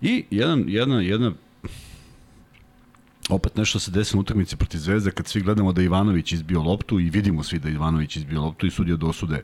I 0.01 0.25
jedan, 0.29 0.63
jedna, 0.67 1.01
jedna 1.01 1.31
opet 3.29 3.55
nešto 3.55 3.79
se 3.79 3.91
desilo 3.91 4.19
u 4.19 4.21
utakmici 4.21 4.55
protiv 4.55 4.77
Zvezde 4.77 5.11
kad 5.11 5.27
svi 5.27 5.41
gledamo 5.41 5.73
da 5.73 5.81
Ivanović 5.81 6.31
izbio 6.31 6.61
loptu 6.61 6.99
i 6.99 7.09
vidimo 7.09 7.43
svi 7.43 7.59
da 7.59 7.69
Ivanović 7.69 8.15
izbio 8.15 8.41
loptu 8.41 8.65
i 8.65 8.71
sudija 8.71 8.97
dosude 8.97 9.43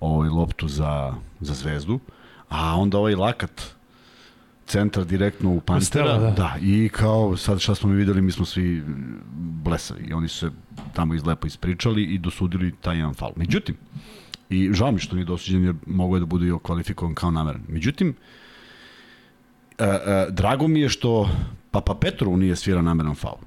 ovaj 0.00 0.28
loptu 0.28 0.68
za, 0.68 1.14
za 1.40 1.54
Zvezdu. 1.54 2.00
A 2.48 2.76
onda 2.76 2.98
ovaj 2.98 3.14
lakat 3.14 3.74
centar 4.66 5.04
direktno 5.04 5.50
u 5.50 5.60
Pantera. 5.60 5.84
Stela, 5.84 6.18
da. 6.18 6.30
da. 6.30 6.56
i 6.60 6.88
kao 6.92 7.36
sad 7.36 7.60
šta 7.60 7.74
smo 7.74 7.88
mi 7.88 7.96
videli, 7.96 8.22
mi 8.22 8.32
smo 8.32 8.44
svi 8.44 8.82
blesavi 9.36 10.04
i 10.08 10.12
oni 10.12 10.28
su 10.28 10.38
se 10.38 10.50
tamo 10.92 11.14
izlepo 11.14 11.46
ispričali 11.46 12.02
i 12.02 12.18
dosudili 12.18 12.74
taj 12.80 12.96
jedan 12.96 13.14
faul. 13.14 13.32
Međutim, 13.36 13.76
i 14.50 14.70
žao 14.72 14.92
mi 14.92 14.98
što 14.98 15.16
nije 15.16 15.24
dosuđen 15.24 15.64
jer 15.64 15.74
mogo 15.86 16.16
je 16.16 16.20
da 16.20 16.26
bude 16.26 16.46
i 16.46 16.50
okvalifikovan 16.50 17.14
kao 17.14 17.30
nameran. 17.30 17.62
Međutim, 17.68 18.14
e, 19.78 19.84
e, 19.84 20.26
drago 20.30 20.68
mi 20.68 20.80
je 20.80 20.88
što 20.88 21.28
Papa 21.70 21.94
Petrovu 21.94 22.36
nije 22.36 22.56
svirao 22.56 22.82
nameran 22.82 23.14
faul. 23.14 23.40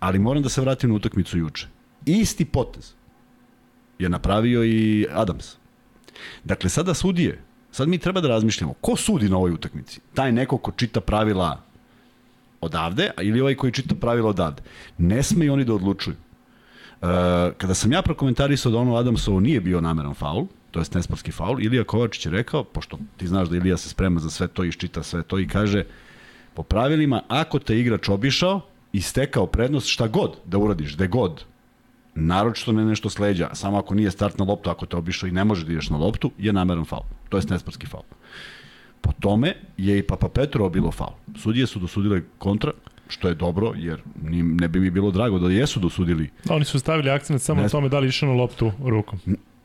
Ali 0.00 0.18
moram 0.18 0.42
da 0.42 0.48
se 0.48 0.60
vratim 0.60 0.90
na 0.90 0.96
utakmicu 0.96 1.38
juče. 1.38 1.66
Isti 2.06 2.44
potez 2.44 2.92
je 3.98 4.08
napravio 4.08 4.64
i 4.64 5.06
Adams. 5.12 5.56
Dakle, 6.44 6.70
sada 6.70 6.94
sudije, 6.94 7.42
sad 7.72 7.88
mi 7.88 7.98
treba 7.98 8.20
da 8.20 8.28
razmišljamo, 8.28 8.74
ko 8.80 8.96
sudi 8.96 9.28
na 9.28 9.36
ovoj 9.36 9.52
utakmici? 9.52 10.00
Taj 10.14 10.32
neko 10.32 10.58
ko 10.58 10.72
čita 10.72 11.00
pravila 11.00 11.60
odavde, 12.60 13.10
ili 13.22 13.40
ovaj 13.40 13.54
koji 13.54 13.72
čita 13.72 13.94
pravila 13.94 14.28
odavde. 14.28 14.62
Ne 14.98 15.22
smeju 15.22 15.52
oni 15.52 15.64
da 15.64 15.74
odlučuju. 15.74 16.16
E, 16.16 17.06
kada 17.58 17.74
sam 17.74 17.92
ja 17.92 18.02
prokomentarisao 18.02 18.72
da 18.72 18.78
ono 18.78 18.96
Adamsovo 18.96 19.40
nije 19.40 19.60
bio 19.60 19.80
nameran 19.80 20.14
faul, 20.14 20.46
to 20.70 20.80
jest 20.80 20.94
nesportski 20.94 21.32
faul, 21.32 21.60
Ilija 21.60 21.84
Kovačić 21.84 22.26
je 22.26 22.32
rekao, 22.32 22.64
pošto 22.64 22.98
ti 23.16 23.26
znaš 23.26 23.48
da 23.48 23.56
Ilija 23.56 23.76
se 23.76 23.88
sprema 23.88 24.20
za 24.20 24.30
sve 24.30 24.48
to, 24.48 24.64
iščita 24.64 25.02
sve 25.02 25.22
to 25.22 25.38
i 25.38 25.48
kaže, 25.48 25.84
po 26.54 26.62
pravilima, 26.62 27.22
ako 27.28 27.58
te 27.58 27.78
igrač 27.78 28.08
obišao 28.08 28.60
i 28.92 29.00
stekao 29.00 29.46
prednost, 29.46 29.88
šta 29.88 30.08
god 30.08 30.36
da 30.44 30.58
uradiš, 30.58 30.94
gde 30.94 31.06
god, 31.06 31.44
naročito 32.14 32.72
ne 32.72 32.84
nešto 32.84 33.10
sleđa, 33.10 33.50
samo 33.54 33.78
ako 33.78 33.94
nije 33.94 34.10
start 34.10 34.38
na 34.38 34.44
loptu, 34.44 34.70
ako 34.70 34.86
te 34.86 34.96
obišao 34.96 35.28
i 35.28 35.32
ne 35.32 35.44
može 35.44 35.64
da 35.64 35.72
ideš 35.72 35.90
na 35.90 35.96
loptu, 35.96 36.30
je 36.38 36.52
nameran 36.52 36.84
faul. 36.84 37.19
To 37.30 37.38
je 37.38 37.42
nesportski 37.50 37.86
faul. 37.86 38.04
Po 39.00 39.12
tome 39.20 39.54
je 39.76 39.98
i 39.98 40.02
Papa 40.02 40.28
Petro 40.28 40.68
bilo 40.68 40.90
faul. 40.92 41.14
Sudije 41.36 41.66
su 41.66 41.78
dosudile 41.78 42.20
kontra, 42.38 42.72
što 43.08 43.28
je 43.28 43.34
dobro, 43.34 43.72
jer 43.76 44.02
ne 44.60 44.68
bi 44.68 44.80
mi 44.80 44.90
bilo 44.90 45.10
drago 45.10 45.38
da 45.38 45.50
jesu 45.50 45.80
dosudili. 45.80 46.30
Da, 46.44 46.54
oni 46.54 46.64
su 46.64 46.78
stavili 46.78 47.10
akcent 47.10 47.42
samo 47.42 47.56
ne... 47.56 47.62
na 47.62 47.68
tome 47.68 47.88
da 47.88 47.98
li 47.98 48.08
išao 48.08 48.28
na 48.28 48.34
loptu 48.34 48.72
rukom. 48.84 49.18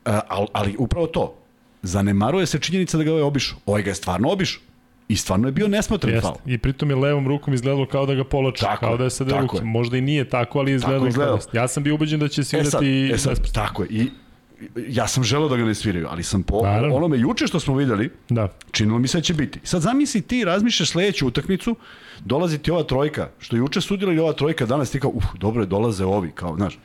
A, 0.04 0.20
ali, 0.28 0.46
ali 0.52 0.76
upravo 0.78 1.06
to. 1.06 1.34
Zanemaruje 1.82 2.46
se 2.46 2.58
činjenica 2.58 2.98
da 2.98 3.04
ga 3.04 3.10
ovaj 3.10 3.22
obišao. 3.22 3.58
Ovaj 3.66 3.82
ga 3.82 3.90
je 3.90 3.94
stvarno 3.94 4.30
obišao. 4.32 4.62
I 5.08 5.16
stvarno 5.16 5.48
je 5.48 5.52
bio 5.52 5.68
nesmotren 5.68 6.14
Jest. 6.14 6.26
faul. 6.26 6.36
I 6.46 6.58
pritom 6.58 6.90
je 6.90 6.96
levom 6.96 7.28
rukom 7.28 7.54
izgledalo 7.54 7.86
kao 7.86 8.06
da 8.06 8.14
ga 8.14 8.24
polače, 8.24 8.64
tako, 8.64 8.86
kao 8.86 8.96
da 8.96 9.04
je 9.04 9.10
sada 9.10 9.40
rukom. 9.40 9.68
Možda 9.68 9.96
i 9.96 10.00
nije 10.00 10.28
tako, 10.28 10.58
ali 10.58 10.72
izgledalo 10.72 11.10
kao 11.10 11.38
da 11.52 11.58
Ja 11.58 11.68
sam 11.68 11.82
bio 11.82 11.94
ubeđen 11.94 12.20
da 12.20 12.28
će 12.28 12.44
svirati... 12.44 13.10
E 13.14 13.18
sad, 13.18 13.32
e 13.32 13.36
sad, 13.36 13.52
tako 13.52 13.82
je. 13.82 13.88
I 13.90 14.10
ja 14.88 15.08
sam 15.08 15.24
želeo 15.24 15.48
da 15.48 15.56
ga 15.56 15.64
ne 15.64 15.74
sviraju, 15.74 16.06
ali 16.10 16.22
sam 16.22 16.42
po 16.42 16.62
Naravno. 16.62 16.96
onome 16.96 17.18
juče 17.18 17.46
što 17.46 17.60
smo 17.60 17.76
videli, 17.76 18.10
da. 18.28 18.48
činilo 18.70 18.98
mi 18.98 19.08
se 19.08 19.18
da 19.18 19.22
će 19.22 19.34
biti. 19.34 19.60
Sad 19.64 19.82
zamisli 19.82 20.22
ti, 20.22 20.44
razmišljaš 20.44 20.90
sledeću 20.90 21.26
utakmicu, 21.26 21.76
dolazi 22.24 22.58
ti 22.58 22.70
ova 22.70 22.82
trojka, 22.82 23.28
što 23.38 23.56
juče 23.56 23.80
sudila 23.80 24.12
i 24.12 24.18
ova 24.18 24.32
trojka, 24.32 24.66
danas 24.66 24.90
ti 24.90 25.00
kao, 25.00 25.10
uf, 25.14 25.24
dobro 25.38 25.62
je, 25.62 25.66
dolaze 25.66 26.04
ovi, 26.04 26.30
kao, 26.34 26.56
znaš, 26.56 26.78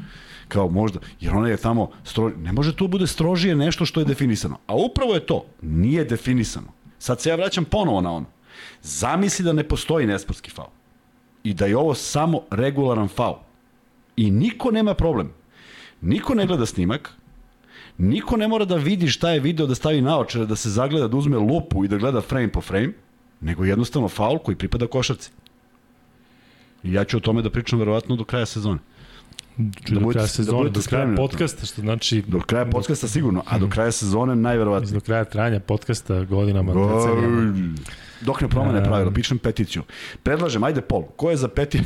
kao 0.47 0.69
možda, 0.69 0.99
jer 1.19 1.33
ona 1.33 1.49
je 1.49 1.57
tamo, 1.57 1.89
stro, 2.03 2.31
ne 2.37 2.51
može 2.53 2.75
to 2.75 2.87
bude 2.87 3.07
strožije 3.07 3.55
nešto 3.55 3.85
što 3.85 3.99
je 3.99 4.05
definisano. 4.05 4.57
A 4.67 4.75
upravo 4.75 5.13
je 5.13 5.25
to, 5.25 5.45
nije 5.61 6.05
definisano. 6.05 6.67
Sad 6.99 7.21
se 7.21 7.29
ja 7.29 7.35
vraćam 7.35 7.65
ponovo 7.65 8.01
na 8.01 8.11
ono. 8.11 8.25
Zamisli 8.81 9.45
da 9.45 9.53
ne 9.53 9.63
postoji 9.63 10.07
nesportski 10.07 10.51
faul. 10.51 10.69
I 11.43 11.53
da 11.53 11.65
je 11.65 11.77
ovo 11.77 11.93
samo 11.93 12.41
regularan 12.51 13.07
faul. 13.07 13.35
I 14.17 14.31
niko 14.31 14.71
nema 14.71 14.93
problem. 14.93 15.33
Niko 16.01 16.35
ne 16.35 16.45
gleda 16.45 16.65
snimak, 16.65 17.11
Niko 18.01 18.38
ne 18.38 18.48
mora 18.48 18.65
da 18.65 18.75
vidi 18.75 19.08
šta 19.08 19.29
je 19.29 19.39
video, 19.39 19.67
da 19.67 19.75
stavi 19.75 20.01
naočare, 20.01 20.46
da 20.46 20.55
se 20.55 20.70
zagleda, 20.70 21.08
da 21.08 21.17
uzme 21.17 21.38
lupu 21.38 21.86
i 21.86 21.88
da 21.88 21.98
gleda 21.98 22.22
frame 22.22 22.51
po 22.51 22.62
frame, 22.62 22.93
nego 23.41 23.65
jednostavno 23.65 24.10
faul 24.10 24.39
koji 24.39 24.58
pripada 24.58 24.88
košarci. 24.88 25.29
I 26.84 26.93
ja 26.93 27.03
ću 27.03 27.17
o 27.17 27.20
tome 27.20 27.41
da 27.41 27.50
pričam 27.50 27.79
verovatno 27.79 28.15
do 28.15 28.24
kraja 28.24 28.46
sezone. 28.46 28.79
Da 29.58 30.00
do 30.00 30.10
kraja 30.10 30.24
da 30.24 30.27
sezone, 30.27 30.63
da 30.63 30.69
do 30.69 30.82
kraja 30.89 31.15
podcasta, 31.15 31.65
što 31.65 31.82
znači... 31.82 32.23
Do 32.28 32.39
kraja 32.39 32.65
podcasta 32.65 33.08
sigurno, 33.08 33.43
a 33.45 33.60
do 33.60 33.69
kraja 33.69 33.91
sezone 33.91 34.36
najverovatnije. 34.36 34.93
Do 34.93 34.99
kraja 34.99 35.25
trajanja 35.25 35.60
podcasta 35.60 36.23
godinama. 36.23 36.73
Go, 36.73 37.17
dok 38.21 38.41
ne 38.41 38.49
promene 38.49 38.84
pravila, 38.84 39.12
pišem 39.12 39.38
peticiju. 39.38 39.84
Predlažem, 40.23 40.63
ajde 40.63 40.82
pol, 40.82 41.04
ko 41.15 41.30
je 41.30 41.38
za 41.38 41.47
peti... 41.47 41.82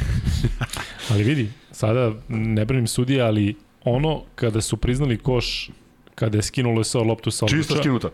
ali 1.11 1.23
vidi, 1.23 1.49
sada 1.71 2.11
ne 2.29 2.65
branim 2.65 2.87
sudije, 2.87 3.21
ali 3.21 3.55
ono 3.83 4.21
kada 4.35 4.61
su 4.61 4.77
priznali 4.77 5.17
koš 5.17 5.69
kada 6.15 6.37
je 6.37 6.41
skinulo 6.41 6.83
sa 6.83 6.99
loptu 6.99 7.31
sa 7.31 7.45
obuča. 7.45 7.57
Čista 7.57 7.75
skinuta. 7.77 8.09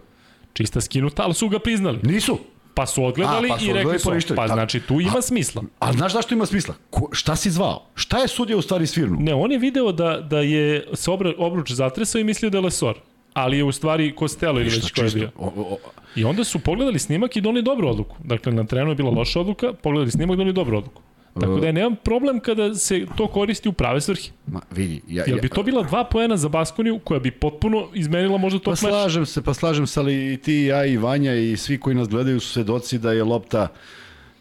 Čista 0.54 0.82
skinuta, 0.82 1.24
ali 1.24 1.34
su 1.34 1.50
ga 1.50 1.60
priznali. 1.60 2.00
Nisu. 2.04 2.40
Pa 2.74 2.86
su 2.86 3.04
odgledali 3.06 3.50
A, 3.50 3.54
pa 3.54 3.60
su 3.60 3.66
i 3.66 3.74
rekli 3.74 4.00
su, 4.00 4.10
pa, 4.28 4.36
pa 4.36 4.48
znači 4.48 4.80
tu 4.80 5.02
ima 5.02 5.18
a, 5.18 5.22
smisla. 5.22 5.64
A, 5.80 5.90
a 5.90 5.94
znaš 5.94 6.14
zašto 6.14 6.34
ima 6.34 6.46
smisla? 6.46 6.76
Ko, 6.90 7.10
šta 7.12 7.36
si 7.36 7.52
zvao? 7.52 7.86
Šta 7.96 8.18
je 8.18 8.28
sudija 8.28 8.58
u 8.58 8.62
stvari 8.62 8.88
svirnu? 8.88 9.18
Ne, 9.20 9.34
on 9.34 9.52
je 9.52 9.58
video 9.58 9.92
da, 9.92 10.22
da 10.22 10.40
je 10.40 10.88
se 10.94 11.12
obruč 11.38 11.72
zatresao 11.72 12.20
i 12.20 12.24
mislio 12.24 12.50
da 12.50 12.58
je 12.58 12.62
Lesor. 12.62 12.96
Ali 13.34 13.58
je 13.58 13.64
u 13.64 13.72
stvari 13.72 14.16
Kostelo 14.16 14.60
ili 14.60 14.70
već 14.70 14.92
ko 14.92 15.02
je 15.02 15.12
bio. 15.12 15.30
O, 15.38 15.46
o, 15.46 15.78
I 16.16 16.24
onda 16.24 16.44
su 16.44 16.60
pogledali 16.60 17.00
snimak 17.00 17.36
i 17.36 17.42
doneli 17.42 17.64
dobru 17.64 17.88
odluku. 17.88 18.16
Dakle, 18.24 18.54
na 18.54 18.64
trenu 18.64 18.92
je 18.92 18.96
bila 18.96 19.10
loša 19.12 19.40
odluka, 19.40 19.74
pogledali 19.74 20.12
snimak 20.12 20.34
i 20.34 20.38
doneli 20.38 20.54
dobru 20.54 20.78
odluku. 20.78 21.02
Tako 21.40 21.60
da 21.60 21.66
ja 21.66 21.72
nemam 21.72 21.96
problem 22.04 22.40
kada 22.40 22.76
se 22.76 23.06
to 23.18 23.28
koristi 23.28 23.70
u 23.70 23.74
prave 23.74 24.02
svrhe. 24.02 24.32
Ma, 24.48 24.62
vidi, 24.72 25.02
ja, 25.08 25.24
Jel 25.28 25.40
bi 25.42 25.50
to 25.50 25.64
bila 25.64 25.84
dva 25.84 26.04
poena 26.04 26.38
za 26.38 26.50
Baskoniju 26.50 27.00
koja 27.00 27.20
bi 27.20 27.32
potpuno 27.32 27.88
izmenila 27.94 28.38
možda 28.38 28.60
to 28.60 28.72
pa 28.72 28.76
slažem 28.76 29.26
se, 29.26 29.42
pa 29.42 29.54
slažem 29.54 29.88
se, 29.88 30.00
ali 30.00 30.34
i 30.34 30.38
ti, 30.38 30.54
ja 30.54 30.86
i 30.86 30.98
Vanja 30.98 31.34
i 31.34 31.58
svi 31.58 31.78
koji 31.78 31.96
nas 31.96 32.08
gledaju 32.08 32.40
su 32.40 32.50
svedoci 32.50 32.98
da 32.98 33.12
je 33.12 33.24
lopta 33.24 33.68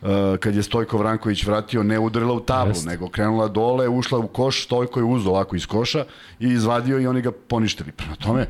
uh, 0.00 0.08
kad 0.40 0.54
je 0.56 0.62
Stojko 0.62 0.98
Vranković 0.98 1.44
vratio, 1.44 1.82
ne 1.82 1.98
udarila 1.98 2.32
u 2.32 2.40
tablu, 2.40 2.70
Jest. 2.70 2.86
nego 2.86 3.08
krenula 3.08 3.48
dole, 3.48 3.88
ušla 3.88 4.18
u 4.18 4.28
koš, 4.28 4.64
Stojko 4.64 5.00
je 5.00 5.04
uzao 5.04 5.32
ovako 5.32 5.56
iz 5.56 5.66
koša 5.66 6.04
i 6.40 6.46
izvadio 6.46 7.00
i 7.00 7.06
oni 7.06 7.20
ga 7.20 7.32
poništili. 7.32 7.92
Prema 7.92 8.16
tome, 8.16 8.46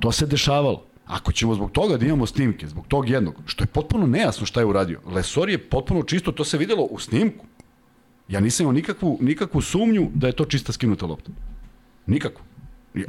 to 0.00 0.12
se 0.12 0.26
dešavalo. 0.26 0.84
Ako 1.06 1.32
ćemo 1.32 1.54
zbog 1.54 1.70
toga 1.70 1.96
da 1.96 2.06
imamo 2.06 2.26
snimke, 2.26 2.66
zbog 2.66 2.86
tog 2.86 3.08
jednog, 3.08 3.34
što 3.46 3.64
je 3.64 3.66
potpuno 3.66 4.06
nejasno 4.06 4.46
šta 4.46 4.60
je 4.60 4.66
uradio, 4.66 5.00
Lesor 5.06 5.50
je 5.50 5.58
potpuno 5.58 6.02
čisto, 6.02 6.32
to 6.32 6.44
se 6.44 6.58
videlo 6.58 6.82
u 6.82 6.98
snimku. 6.98 7.44
Ja 8.28 8.40
nisam 8.40 8.64
imao 8.64 8.72
nikakvu, 8.72 9.18
nikakvu 9.20 9.60
sumnju 9.60 10.10
da 10.14 10.26
je 10.26 10.32
to 10.32 10.44
čista 10.44 10.72
skinuta 10.72 11.06
lopta. 11.06 11.30
Nikakvu. 12.06 12.44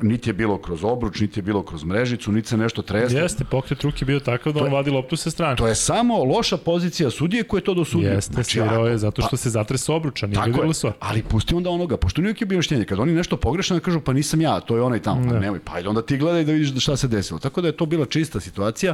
Niti 0.01 0.30
je 0.30 0.34
bilo 0.34 0.58
kroz 0.58 0.84
obruč, 0.84 1.19
niti 1.19 1.39
je 1.39 1.43
bilo 1.43 1.63
kroz 1.63 1.84
mrežicu, 1.84 2.32
niti 2.32 2.47
se 2.47 2.58
nešto 2.58 2.82
treslo. 2.82 3.19
Jeste, 3.19 3.43
pokret 3.43 3.84
ruke 3.84 4.06
bio 4.06 4.19
takav 4.19 4.54
da 4.54 4.63
on 4.63 4.71
vadi 4.71 4.89
loptu 4.91 5.15
sa 5.15 5.32
strane. 5.32 5.56
To 5.56 5.67
je 5.67 5.75
samo 5.75 6.23
loša 6.23 6.58
pozicija 6.58 7.10
sudije 7.10 7.43
koje 7.43 7.63
to 7.63 7.73
dosudio. 7.73 8.12
Jeste, 8.12 8.34
znači, 8.34 8.51
svirao 8.51 8.88
je 8.88 8.97
zato 8.97 9.21
što 9.21 9.32
pa, 9.32 9.38
se 9.38 9.49
zatresao 9.49 9.95
obruča, 9.95 10.28
nije 10.28 10.41
bilo 10.54 10.73
svo. 10.73 10.93
Ali 10.99 11.23
pusti 11.23 11.56
onda 11.56 11.69
onoga, 11.69 11.97
pošto 11.97 12.21
nije 12.21 12.34
bio 12.45 12.58
mišljenje, 12.58 12.86
kad 12.86 12.99
oni 12.99 13.13
nešto 13.13 13.38
pogrešno 13.38 13.80
kažu 13.80 14.01
pa 14.01 14.13
nisam 14.13 14.41
ja, 14.41 14.60
to 14.60 14.75
je 14.75 14.82
onaj 14.82 14.99
tamo, 14.99 15.21
ne. 15.21 15.30
pa 15.30 15.39
nemoj, 15.39 15.60
pa 15.60 15.73
ajde 15.73 15.89
onda 15.89 16.01
ti 16.01 16.17
gledaj 16.17 16.43
da 16.43 16.51
vidiš 16.51 16.84
šta 16.84 16.97
se 16.97 17.08
desilo. 17.08 17.39
Tako 17.39 17.62
da 17.62 17.67
je 17.67 17.78
to 17.78 17.86
bila 17.86 18.06
čista 18.06 18.39
situacija. 18.39 18.93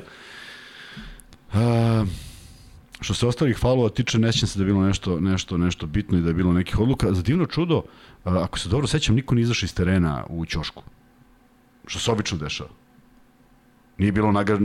Uh, 1.54 1.60
Što 3.02 3.14
se 3.14 3.28
ostalih 3.28 3.58
falova 3.58 3.90
tiče, 3.90 4.20
nećem 4.20 4.48
se 4.48 4.60
da 4.60 4.64
je 4.64 4.66
bilo 4.66 4.86
nešto, 4.86 5.20
nešto, 5.20 5.58
nešto 5.58 5.88
bitno 5.88 6.18
i 6.18 6.22
da 6.22 6.28
je 6.28 6.34
bilo 6.34 6.54
nekih 6.54 6.80
odluka. 6.80 7.14
Za 7.14 7.22
divno 7.22 7.46
čudo, 7.46 7.82
ako 8.24 8.60
se 8.60 8.70
dobro 8.70 8.88
sećam, 8.88 9.16
niko 9.16 9.36
nije 9.36 9.44
izašao 9.44 9.66
iz 9.66 9.76
terena 9.76 10.24
u 10.30 10.46
Ćošku. 10.46 10.84
Što 11.88 12.00
se 12.00 12.12
obično 12.12 12.38
dešava. 12.38 12.70
Nije 13.98 14.12
bilo 14.12 14.32
naga, 14.32 14.58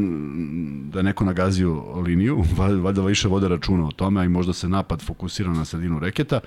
da 0.92 1.02
neko 1.02 1.24
nagazio 1.24 2.00
liniju, 2.00 2.44
valjda 2.84 3.02
više 3.02 3.28
vode 3.28 3.48
računa 3.48 3.86
o 3.86 3.92
tome, 3.92 4.20
a 4.20 4.24
i 4.24 4.28
možda 4.28 4.52
se 4.52 4.68
napad 4.68 5.02
fokusira 5.02 5.52
na 5.52 5.64
sredinu 5.64 5.98
reketa. 5.98 6.40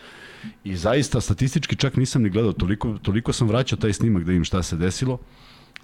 I 0.63 0.75
zaista, 0.75 1.21
statistički 1.21 1.75
čak 1.75 1.95
nisam 1.95 2.21
ni 2.21 2.30
gledao, 2.30 2.54
toliko, 2.54 2.97
toliko 3.02 3.34
sam 3.34 3.47
vraćao 3.47 3.80
taj 3.80 3.93
snimak 3.93 4.23
da 4.23 4.34
im 4.34 4.43
šta 4.43 4.63
se 4.63 4.78
desilo, 4.78 5.17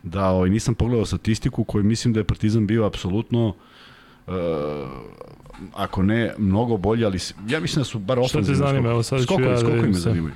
da 0.04 0.30
ovaj, 0.30 0.50
nisam 0.50 0.76
pogledao 0.76 1.06
statistiku 1.06 1.63
koju 1.63 1.84
mislim 1.84 2.13
da 2.13 2.20
je 2.20 2.24
Partizan 2.24 2.68
bio 2.68 2.86
apsolutno 2.86 3.48
uh, 3.48 4.34
ako 5.74 6.04
ne 6.04 6.34
mnogo 6.38 6.78
bolje, 6.78 7.06
ali 7.06 7.20
ja 7.48 7.60
mislim 7.60 7.80
da 7.80 7.86
su 7.86 8.00
bar 8.00 8.20
ofenzivno. 8.20 8.44
Šta 8.44 8.52
te 8.52 8.58
zanima? 8.58 8.89
Evo 8.89 9.04
sad 9.04 9.24
skokovi, 9.24 9.46
ću 9.46 9.52
ja 9.52 9.58
skokovi 9.58 9.82
da 9.82 9.88
me 9.88 9.94
zanimaju. 9.94 10.34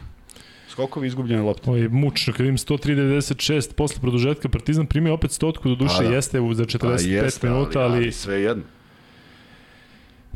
Skokovi 0.69 1.08
izgubljene 1.08 1.41
lopte. 1.41 1.71
Oj, 1.71 1.88
mučno, 1.88 2.34
kad 2.34 2.41
vidim 2.41 2.58
103.96 2.58 3.73
posle 3.73 4.01
produžetka 4.01 4.49
Partizan 4.49 4.86
primio 4.86 5.13
opet 5.13 5.32
stotku, 5.32 5.69
do 5.69 5.75
duše 5.75 6.03
da. 6.03 6.10
jeste 6.10 6.38
za 6.38 6.65
45 6.65 6.79
pa 6.79 7.01
jeste, 7.01 7.49
minuta, 7.49 7.79
ali, 7.79 7.97
ali... 7.97 8.12
sve 8.12 8.41
jedno. 8.41 8.63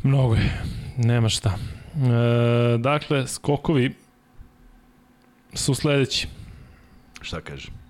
Mnogo 0.02 0.34
je, 0.34 0.62
nema 0.96 1.28
šta. 1.28 1.58
E, 1.96 2.78
dakle, 2.78 3.26
skokovi 3.26 3.94
su 5.54 5.74
sledeći. 5.74 6.28
Šta 7.20 7.40
kaže? 7.40 7.83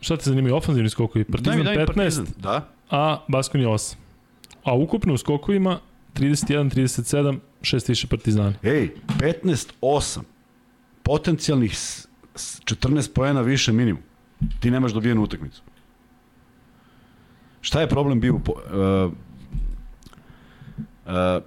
Šta 0.00 0.16
te 0.16 0.24
zanimaju? 0.24 0.56
Ofanzivni 0.56 0.90
skokovi. 0.90 1.24
Partizan 1.24 1.64
daj, 1.64 1.76
daj 1.76 1.86
15, 1.86 1.86
partizan. 1.86 2.26
Da. 2.36 2.68
a 2.90 3.24
Baskoni 3.28 3.64
8. 3.64 3.94
A 4.64 4.74
ukupno 4.74 5.14
u 5.14 5.18
skokovima 5.18 5.80
31, 6.14 6.74
37, 6.74 7.38
6 7.62 7.88
više 7.88 8.06
Partizana. 8.06 8.54
Ej, 8.62 8.90
15-8. 9.18 10.20
Potencijalnih 11.02 11.72
14 11.72 13.12
poena 13.12 13.40
više 13.40 13.72
minimum. 13.72 14.02
Ti 14.60 14.70
nemaš 14.70 14.92
dobijenu 14.92 15.22
utakmicu. 15.22 15.62
Šta 17.60 17.80
je 17.80 17.88
problem 17.88 18.20
bio? 18.20 18.34
Uh, 18.34 18.42
uh, 21.06 21.42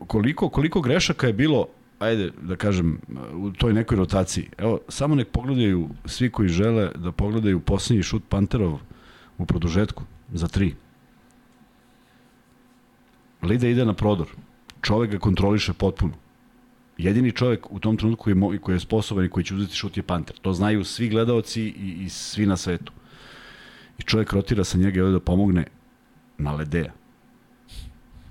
koliko, 0.00 0.48
koliko 0.48 0.80
grešaka 0.80 1.26
je 1.26 1.32
bilo 1.32 1.66
ajde 1.98 2.30
da 2.42 2.56
kažem, 2.56 2.98
u 3.32 3.50
toj 3.50 3.72
nekoj 3.72 3.96
rotaciji. 3.96 4.48
Evo, 4.58 4.80
samo 4.88 5.14
nek 5.14 5.28
pogledaju 5.28 5.88
svi 6.04 6.30
koji 6.30 6.48
žele 6.48 6.90
da 6.94 7.12
pogledaju 7.12 7.60
posljednji 7.60 8.02
šut 8.02 8.22
Panterov 8.28 8.78
u 9.38 9.46
produžetku 9.46 10.02
za 10.32 10.48
tri. 10.48 10.74
Lida 13.42 13.68
ide 13.68 13.84
na 13.84 13.94
prodor. 13.94 14.26
Čovek 14.82 15.10
ga 15.10 15.18
kontroliše 15.18 15.72
potpuno. 15.72 16.12
Jedini 16.98 17.32
čovek 17.32 17.72
u 17.72 17.78
tom 17.78 17.96
trenutku 17.96 18.30
je, 18.30 18.36
koji 18.60 18.74
je 18.74 18.80
sposoban 18.80 19.24
i 19.24 19.28
koji 19.28 19.44
će 19.44 19.54
uzeti 19.54 19.74
šut 19.74 19.96
je 19.96 20.02
Panter. 20.02 20.36
To 20.38 20.52
znaju 20.52 20.84
svi 20.84 21.08
gledaoci 21.08 21.62
i, 21.62 22.04
i 22.04 22.08
svi 22.08 22.46
na 22.46 22.56
svetu. 22.56 22.92
I 23.98 24.02
čovek 24.02 24.32
rotira 24.32 24.64
sa 24.64 24.78
njega 24.78 25.02
da 25.02 25.20
pomogne 25.20 25.66
na 26.38 26.52
ledeja 26.52 26.92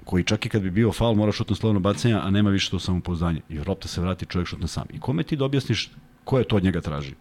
koji 0.06 0.24
čak 0.24 0.46
i 0.46 0.50
kad 0.50 0.62
bi 0.62 0.72
bio 0.72 0.92
faul 0.92 1.16
mora 1.16 1.32
šutno 1.32 1.56
slovno 1.56 1.80
bacanja, 1.80 2.22
a 2.24 2.32
nema 2.32 2.50
više 2.50 2.72
to 2.72 2.80
samopouzdanje. 2.80 3.42
I 3.50 3.60
lopta 3.60 3.88
se 3.88 4.02
vrati, 4.02 4.26
čovjek 4.26 4.48
šutne 4.48 4.68
sam. 4.68 4.86
I 4.94 5.00
kome 5.00 5.24
ti 5.24 5.36
da 5.36 5.46
objasniš 5.46 5.90
ko 6.24 6.38
je 6.38 6.44
to 6.44 6.56
od 6.56 6.64
njega 6.64 6.82
traži? 6.82 7.14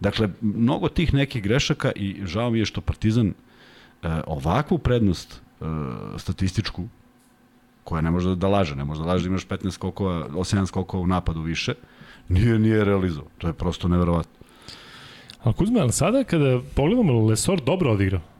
Dakle, 0.00 0.28
mnogo 0.40 0.88
tih 0.88 1.14
nekih 1.14 1.42
grešaka 1.42 1.92
i 1.96 2.22
žao 2.26 2.50
mi 2.50 2.58
je 2.58 2.64
što 2.64 2.80
Partizan 2.80 3.28
e, 3.28 3.34
ovakvu 4.26 4.78
prednost 4.78 5.40
e, 5.60 5.64
statističku, 6.18 6.88
koja 7.84 8.02
ne 8.02 8.10
može 8.10 8.36
da 8.36 8.48
laže, 8.48 8.76
ne 8.76 8.84
može 8.84 9.00
da 9.00 9.06
laže 9.06 9.24
da 9.24 9.28
imaš 9.28 9.46
15 9.46 9.70
skokova, 9.70 10.28
8 10.28 10.66
skokova 10.66 11.02
u 11.02 11.06
napadu 11.06 11.42
više, 11.42 11.74
nije, 12.28 12.58
nije 12.58 12.84
realizovao. 12.84 13.30
To 13.38 13.46
je 13.46 13.52
prosto 13.52 13.88
neverovatno. 13.88 14.32
A 15.42 15.52
Kuzma, 15.52 15.80
ali 15.80 15.92
sada 15.92 16.24
kada 16.24 16.60
pogledamo, 16.74 17.26
Lesor 17.26 17.60
dobro 17.60 17.92
odigrao. 17.92 18.31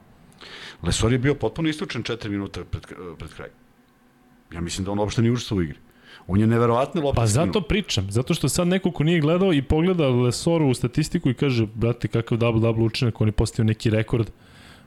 Lesor 0.83 1.12
je 1.12 1.18
bio 1.18 1.35
potpuno 1.35 1.68
istučen 1.68 2.03
4 2.03 2.29
minuta 2.29 2.64
pred, 2.64 2.87
pred 3.18 3.31
kraj. 3.35 3.49
Ja 4.53 4.61
mislim 4.61 4.85
da 4.85 4.90
on 4.90 4.99
uopšte 4.99 5.23
nije 5.23 5.33
učestvo 5.33 5.57
u 5.57 5.62
igri. 5.62 5.79
On 6.27 6.40
je 6.40 6.47
neverovatno 6.47 7.03
lopta. 7.03 7.21
Pa 7.21 7.27
zato 7.27 7.61
pričam, 7.61 8.11
zato 8.11 8.35
što 8.35 8.49
sad 8.49 8.68
neko 8.68 8.90
ko 8.90 9.05
nije 9.05 9.21
gledao 9.21 9.53
i 9.53 9.62
pogleda 9.62 10.09
Lesoru 10.09 10.68
u 10.68 10.75
statistiku 10.75 11.31
i 11.31 11.35
kaže, 11.35 11.66
brate, 11.75 12.09
kakav 12.09 12.38
double-double 12.38 12.85
učinak, 12.85 13.21
on 13.21 13.29
je 13.29 13.33
postao 13.33 13.64
neki 13.64 13.90
rekord 13.90 14.31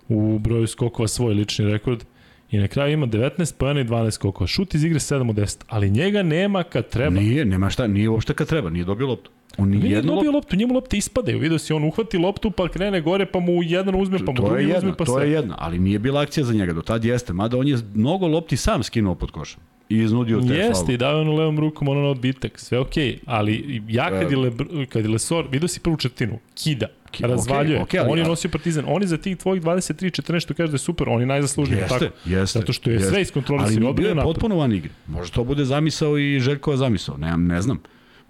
u 0.07 0.39
broju 0.39 0.67
skokova, 0.67 1.07
svoj 1.07 1.33
lični 1.33 1.65
rekord. 1.65 2.05
I 2.51 2.57
na 2.57 2.67
kraju 2.67 2.93
ima 2.93 3.07
19 3.07 3.57
pojena 3.57 3.81
i 3.81 3.83
12 3.83 4.11
skokova. 4.11 4.47
Šut 4.47 4.75
iz 4.75 4.83
igre 4.83 4.99
7 4.99 5.29
od 5.29 5.35
10, 5.35 5.63
ali 5.67 5.89
njega 5.89 6.23
nema 6.23 6.63
kad 6.63 6.89
treba. 6.89 7.19
Nije, 7.19 7.45
nema 7.45 7.69
šta, 7.69 7.87
nije 7.87 8.09
uopšte 8.09 8.33
kad 8.33 8.47
treba, 8.47 8.69
nije 8.69 8.85
dobio 8.85 9.07
loptu. 9.07 9.31
On 9.57 9.69
nije 9.69 9.91
jedno 9.91 10.15
dobio 10.15 10.31
loptu, 10.31 10.55
njemu 10.55 10.73
lopte 10.73 10.97
ispadaju. 10.97 11.39
Vidio 11.39 11.59
si, 11.59 11.73
on 11.73 11.83
uhvati 11.83 12.17
loptu 12.17 12.51
pa 12.51 12.67
krene 12.67 13.01
gore, 13.01 13.25
pa 13.25 13.39
mu 13.39 13.63
jedan 13.63 14.01
uzme, 14.01 14.19
pa 14.25 14.31
mu 14.31 14.37
to 14.37 14.45
drugi 14.45 14.63
jedna, 14.63 14.77
uzme, 14.77 14.93
pa 14.97 15.05
To 15.05 15.19
je 15.19 15.31
jedna, 15.31 15.55
ali 15.59 15.79
nije 15.79 15.99
bila 15.99 16.21
akcija 16.21 16.43
za 16.43 16.53
njega, 16.53 16.73
do 16.73 16.81
tad 16.81 17.05
jeste. 17.05 17.33
Mada 17.33 17.57
on 17.57 17.67
je 17.67 17.77
mnogo 17.93 18.27
lopti 18.27 18.57
sam 18.57 18.83
skinuo 18.83 19.15
pod 19.15 19.31
košem 19.31 19.59
i 19.89 19.97
iznudio 19.97 20.41
te 20.41 20.53
Jeste, 20.53 20.93
i 20.93 20.97
dao 20.97 21.21
ono 21.21 21.33
levom 21.33 21.59
rukom 21.59 21.87
ono 21.87 22.01
na 22.01 22.07
odbitak, 22.07 22.59
sve 22.59 22.79
okej, 22.79 23.13
okay. 23.13 23.19
ali 23.25 23.83
ja 23.89 24.09
kad 24.09 24.31
je, 24.31 24.37
Le, 24.37 24.51
kad 24.89 25.05
je 25.05 25.09
Lesor, 25.09 25.47
vidio 25.51 25.67
si 25.67 25.79
prvu 25.79 25.97
četvrtinu, 25.97 26.39
kida, 26.55 26.87
Ki, 27.11 27.23
razvaljuje, 27.23 27.79
okay, 27.79 27.85
okay, 27.85 27.99
ali, 27.99 28.11
on 28.11 28.17
je 28.17 28.23
nosio 28.23 28.49
partizan, 28.51 28.85
on 28.87 29.01
je 29.01 29.07
za 29.07 29.17
tih 29.17 29.37
tvojih 29.37 29.63
23-14 29.63 30.39
što 30.39 30.53
kaže 30.53 30.71
da 30.71 30.75
je 30.75 30.79
super, 30.79 31.09
on 31.09 31.19
je 31.19 31.25
najzaslužniji, 31.25 31.79
jeste, 31.79 31.99
tako? 31.99 32.29
Jeste, 32.29 32.59
Zato 32.59 32.73
što 32.73 32.89
je 32.89 32.93
jeste. 32.93 33.09
sve 33.09 33.21
iskontrolisio. 33.21 33.85
Ali 33.85 33.93
bio 33.93 34.09
je 34.09 34.15
potpuno 34.15 34.55
van 34.55 34.71
igre, 34.71 34.91
možda 35.07 35.35
to 35.35 35.43
bude 35.43 35.65
zamisao 35.65 36.17
i 36.17 36.39
Željkova 36.39 36.77
zamisao, 36.77 37.17
ne, 37.17 37.37
ne 37.37 37.61
znam. 37.61 37.79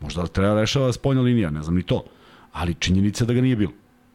Možda 0.05 0.27
treba 0.27 0.53
da 0.53 0.61
rešava 0.61 0.93
spoljna 0.93 1.21
linija, 1.21 1.49
ne 1.49 1.63
znam 1.63 1.75
ni 1.75 1.83
to. 1.83 2.03
Ali 2.53 2.73
činjenica 2.79 3.25
da 3.25 3.33
ga 3.33 3.41
nije 3.41 3.55
bilo. 3.55 3.71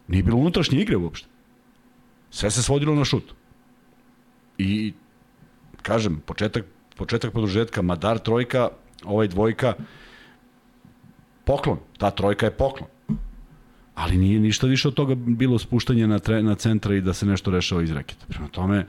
Nije 0.08 0.22
bilo 0.22 0.38
unutrašnje 0.38 0.80
igre 0.80 0.96
uopšte. 0.96 1.26
Sve 2.30 2.50
se 2.50 2.62
svodilo 2.62 2.94
na 2.94 3.04
šut. 3.04 3.34
I, 4.58 4.92
kažem, 5.82 6.20
početak, 6.26 6.64
početak 6.96 7.32
produžetka, 7.32 7.82
Madar 7.82 8.18
trojka, 8.18 8.68
ovaj 9.04 9.28
dvojka, 9.28 9.74
poklon. 11.44 11.82
Ta 11.98 12.10
trojka 12.10 12.46
je 12.46 12.54
poklon. 12.54 12.88
Ali 13.94 14.16
nije 14.16 14.40
ništa 14.40 14.66
više 14.66 14.88
od 14.88 14.94
toga 14.94 15.14
bilo 15.14 15.58
spuštanje 15.58 16.06
na, 16.06 16.18
tre, 16.18 16.42
na 16.42 16.54
centra 16.54 16.94
i 16.94 17.00
da 17.00 17.14
se 17.14 17.26
nešto 17.26 17.50
rešava 17.50 17.82
iz 17.82 17.90
reketa. 17.90 18.26
Prema 18.28 18.48
tome, 18.48 18.86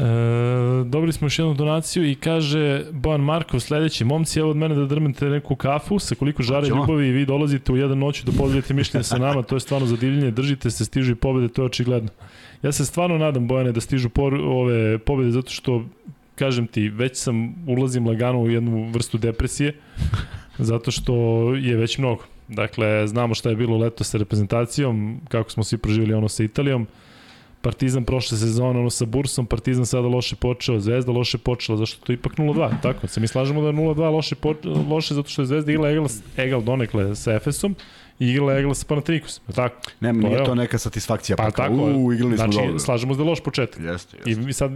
E, 0.00 0.84
dobili 0.84 1.12
smo 1.12 1.26
još 1.26 1.38
jednu 1.38 1.54
donaciju 1.54 2.10
i 2.10 2.14
kaže 2.14 2.84
Bojan 2.90 3.20
Markov 3.20 3.60
sledeći, 3.60 4.04
momci, 4.04 4.40
evo 4.40 4.50
od 4.50 4.56
mene 4.56 4.74
da 4.74 4.86
drmete 4.86 5.26
neku 5.26 5.56
kafu, 5.56 5.98
sa 5.98 6.14
koliko 6.14 6.42
žare 6.42 6.66
Ćemo. 6.66 6.80
ljubavi 6.80 7.08
i 7.08 7.12
vi 7.12 7.26
dolazite 7.26 7.72
u 7.72 7.76
jedan 7.76 7.98
noću 7.98 8.26
da 8.26 8.32
podelite 8.32 8.74
mišljenje 8.74 9.04
sa 9.04 9.18
nama, 9.18 9.42
to 9.42 9.56
je 9.56 9.60
stvarno 9.60 9.86
zadivljenje, 9.86 10.30
držite 10.30 10.70
se, 10.70 10.84
stižu 10.84 11.12
i 11.12 11.14
pobede, 11.14 11.48
to 11.48 11.62
je 11.62 11.66
očigledno. 11.66 12.10
Ja 12.62 12.72
se 12.72 12.84
stvarno 12.84 13.18
nadam, 13.18 13.48
Bojane, 13.48 13.72
da 13.72 13.80
stižu 13.80 14.08
por, 14.08 14.34
ove 14.34 14.98
pobede, 14.98 15.30
zato 15.30 15.50
što, 15.50 15.84
kažem 16.34 16.66
ti, 16.66 16.88
već 16.88 17.16
sam, 17.16 17.54
ulazim 17.66 18.06
lagano 18.06 18.40
u 18.40 18.50
jednu 18.50 18.90
vrstu 18.90 19.18
depresije, 19.18 19.76
zato 20.58 20.90
što 20.90 21.14
je 21.54 21.76
već 21.76 21.98
mnogo. 21.98 22.24
Dakle, 22.48 23.06
znamo 23.06 23.34
šta 23.34 23.50
je 23.50 23.56
bilo 23.56 23.78
leto 23.78 24.04
sa 24.04 24.18
reprezentacijom, 24.18 25.20
kako 25.28 25.50
smo 25.50 25.64
svi 25.64 25.78
proživjeli 25.78 26.14
ono 26.14 26.28
sa 26.28 26.42
Italijom, 26.42 26.86
Partizan 27.62 28.04
prošle 28.04 28.38
sezone, 28.38 28.80
ono 28.80 28.90
sa 28.90 29.04
Bursom, 29.04 29.46
Partizan 29.46 29.86
sada 29.86 30.08
loše 30.08 30.36
počeo, 30.36 30.80
Zvezda 30.80 31.12
loše 31.12 31.38
počela, 31.38 31.78
zašto 31.78 32.06
to 32.06 32.12
je 32.12 32.14
ipak 32.14 32.36
0-2, 32.36 32.70
tako? 32.82 33.06
Se 33.06 33.20
mi 33.20 33.28
slažemo 33.28 33.60
da 33.62 33.66
je 33.66 33.72
0-2 33.72 34.10
loše, 34.12 34.36
loše 34.88 35.14
zato 35.14 35.28
što 35.28 35.42
je 35.42 35.46
Zvezda 35.46 35.72
igrala 35.72 35.90
egal, 35.90 36.06
egal 36.36 36.62
donekle 36.62 37.14
sa 37.16 37.34
Efesom 37.34 37.76
i 38.18 38.28
igrala 38.28 38.58
egal 38.58 38.74
sa 38.74 38.86
Panatrikusom, 38.88 39.44
tako? 39.54 39.90
Ne, 40.00 40.12
nije 40.12 40.38
to, 40.38 40.44
to 40.44 40.54
neka 40.54 40.78
satisfakcija, 40.78 41.36
pa, 41.36 41.44
pa 41.44 41.50
tako, 41.50 41.74
u, 41.74 42.12
igrali 42.12 42.36
znači, 42.36 42.52
smo 42.52 42.62
dobro. 42.62 42.78
slažemo 42.78 43.14
se 43.14 43.18
da 43.18 43.24
je 43.24 43.28
loš 43.30 43.40
početak. 43.40 43.82
Jeste, 43.82 44.16
jeste. 44.26 44.50
I 44.50 44.52
sad, 44.52 44.72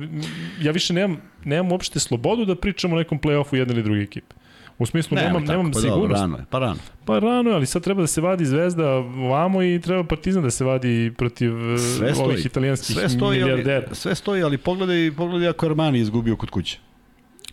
ja 0.60 0.72
više 0.72 0.92
nemam, 0.92 1.20
nemam 1.44 1.72
uopšte 1.72 2.00
slobodu 2.00 2.44
da 2.44 2.56
pričamo 2.56 2.96
o 2.96 2.98
nekom 2.98 3.20
play-offu 3.20 3.56
jedne 3.56 3.74
ili 3.74 3.82
druge 3.82 4.00
ekipe. 4.02 4.34
U 4.78 4.86
smislu, 4.86 5.14
ne, 5.14 5.22
nemam, 5.22 5.44
nemam 5.44 5.72
pa 5.72 5.80
sigurnost. 5.80 6.00
Dobro, 6.00 6.20
rano 6.20 6.36
je, 6.36 6.44
pa 6.50 6.58
rano. 6.58 6.78
Pa 7.04 7.18
rano 7.18 7.50
je, 7.50 7.56
ali 7.56 7.66
sad 7.66 7.82
treba 7.82 8.00
da 8.00 8.06
se 8.06 8.20
vadi 8.20 8.44
Zvezda 8.46 8.90
ovamo 8.90 9.62
i 9.62 9.80
treba 9.80 10.04
Partizan 10.04 10.42
da 10.42 10.50
se 10.50 10.64
vadi 10.64 11.12
protiv 11.16 11.74
e, 11.74 11.78
sve 11.78 12.14
stoji, 12.14 12.26
ovih 12.26 12.46
italijanskih 12.46 12.96
sve 12.96 13.08
stoji, 13.08 13.38
milijardera. 13.38 13.86
Ali, 13.86 13.96
sve 13.96 14.14
stoji, 14.14 14.42
ali 14.42 14.58
pogledaj, 14.58 15.12
pogledaj 15.16 15.48
ako 15.48 15.66
Armani 15.66 15.98
izgubio 15.98 16.36
kod 16.36 16.50
kuće. 16.50 16.78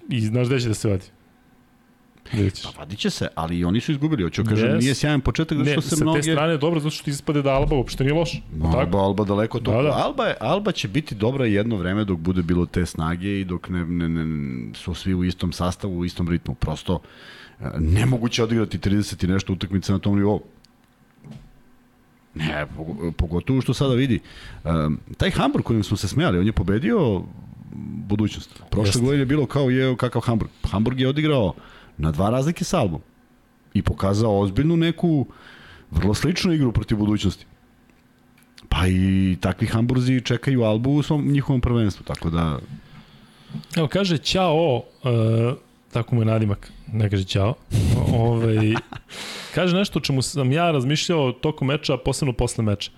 I 0.09 0.21
znaš 0.21 0.47
gde 0.47 0.59
će 0.59 0.67
da 0.67 0.73
se 0.73 0.89
vadi? 0.89 1.05
Pa 2.63 2.79
vadit 2.79 2.99
će 2.99 3.09
se, 3.09 3.27
ali 3.35 3.57
i 3.57 3.65
oni 3.65 3.81
su 3.81 3.91
izgubili. 3.91 4.23
Hoću 4.23 4.43
kažem, 4.43 4.69
yes. 4.69 4.79
nije 4.79 4.95
sjajan 4.95 5.21
početak 5.21 5.57
zato 5.57 5.81
što 5.81 5.95
se 5.95 6.03
mnoge... 6.03 6.17
Ne, 6.17 6.23
sa 6.23 6.27
te 6.27 6.33
strane 6.33 6.53
je 6.53 6.57
dobro 6.57 6.79
zato 6.79 6.89
što 6.89 7.09
ispade 7.09 7.41
da 7.41 7.53
Alba 7.53 7.75
uopšte 7.75 8.03
nije 8.03 8.13
loš. 8.13 8.41
No, 8.55 8.67
Alba, 8.67 8.97
Alba 8.97 9.23
daleko 9.23 9.59
to. 9.59 9.71
Da, 9.71 9.81
da. 9.81 9.89
Alba, 9.89 10.25
je, 10.25 10.35
Alba 10.39 10.71
će 10.71 10.87
biti 10.87 11.15
dobra 11.15 11.45
jedno 11.45 11.75
vreme 11.75 12.05
dok 12.05 12.19
bude 12.19 12.41
bilo 12.41 12.65
te 12.65 12.85
snage 12.85 13.39
i 13.39 13.45
dok 13.45 13.69
ne, 13.69 13.85
ne, 13.85 14.09
ne, 14.09 14.73
su 14.73 14.93
svi 14.93 15.13
u 15.13 15.23
istom 15.23 15.51
sastavu, 15.51 15.97
u 15.97 16.05
istom 16.05 16.29
ritmu. 16.29 16.55
Prosto, 16.55 16.99
e, 17.59 17.65
nemoguće 17.79 18.43
odigrati 18.43 18.77
30 18.77 19.23
i 19.23 19.27
nešto 19.27 19.53
utakmice 19.53 19.91
na 19.91 19.99
tom 19.99 20.15
nivou. 20.15 20.41
Ne, 22.35 22.65
pogotovo 23.17 23.61
što 23.61 23.73
sada 23.73 23.93
vidi. 23.93 24.19
Um, 24.63 24.99
taj 25.17 25.31
Hamburg 25.31 25.65
kojim 25.65 25.83
smo 25.83 25.97
se 25.97 26.07
smijali, 26.07 26.39
on 26.39 26.45
je 26.45 26.51
pobedio 26.51 27.23
budućnost. 28.07 28.63
Prošle 28.69 29.01
godine 29.01 29.21
je 29.21 29.25
bilo 29.25 29.45
kao 29.45 29.69
je 29.69 29.95
kakav 29.97 30.21
Hamburg. 30.21 30.51
Hamburg 30.71 30.99
je 30.99 31.07
odigrao 31.07 31.53
na 31.97 32.11
dva 32.11 32.29
razlike 32.29 32.63
sa 32.63 32.79
Albom 32.79 33.01
i 33.73 33.81
pokazao 33.81 34.39
ozbiljnu 34.39 34.77
neku 34.77 35.25
vrlo 35.91 36.13
sličnu 36.13 36.53
igru 36.53 36.71
protiv 36.71 36.97
budućnosti. 36.97 37.45
Pa 38.69 38.87
i 38.87 39.37
takvi 39.41 39.67
Hamburzi 39.67 40.21
čekaju 40.21 40.63
Albu 40.63 40.91
u 40.91 41.03
svom 41.03 41.27
njihovom 41.27 41.61
prvenstvu, 41.61 42.03
tako 42.03 42.29
da... 42.29 42.59
Evo, 43.75 43.87
kaže 43.87 44.17
Ćao, 44.17 44.75
uh, 44.75 44.83
tako 45.91 46.15
mu 46.15 46.21
je 46.21 46.25
nadimak, 46.25 46.71
ne 46.93 47.09
kaže 47.09 47.23
Ćao, 47.23 47.53
Ove, 48.13 48.19
ovaj, 48.19 48.73
kaže 49.55 49.75
nešto 49.75 49.99
o 49.99 50.01
čemu 50.01 50.21
sam 50.21 50.51
ja 50.51 50.71
razmišljao 50.71 51.31
tokom 51.31 51.67
meča, 51.67 51.97
posebno 51.97 52.33
posle 52.33 52.63
meča. 52.63 52.91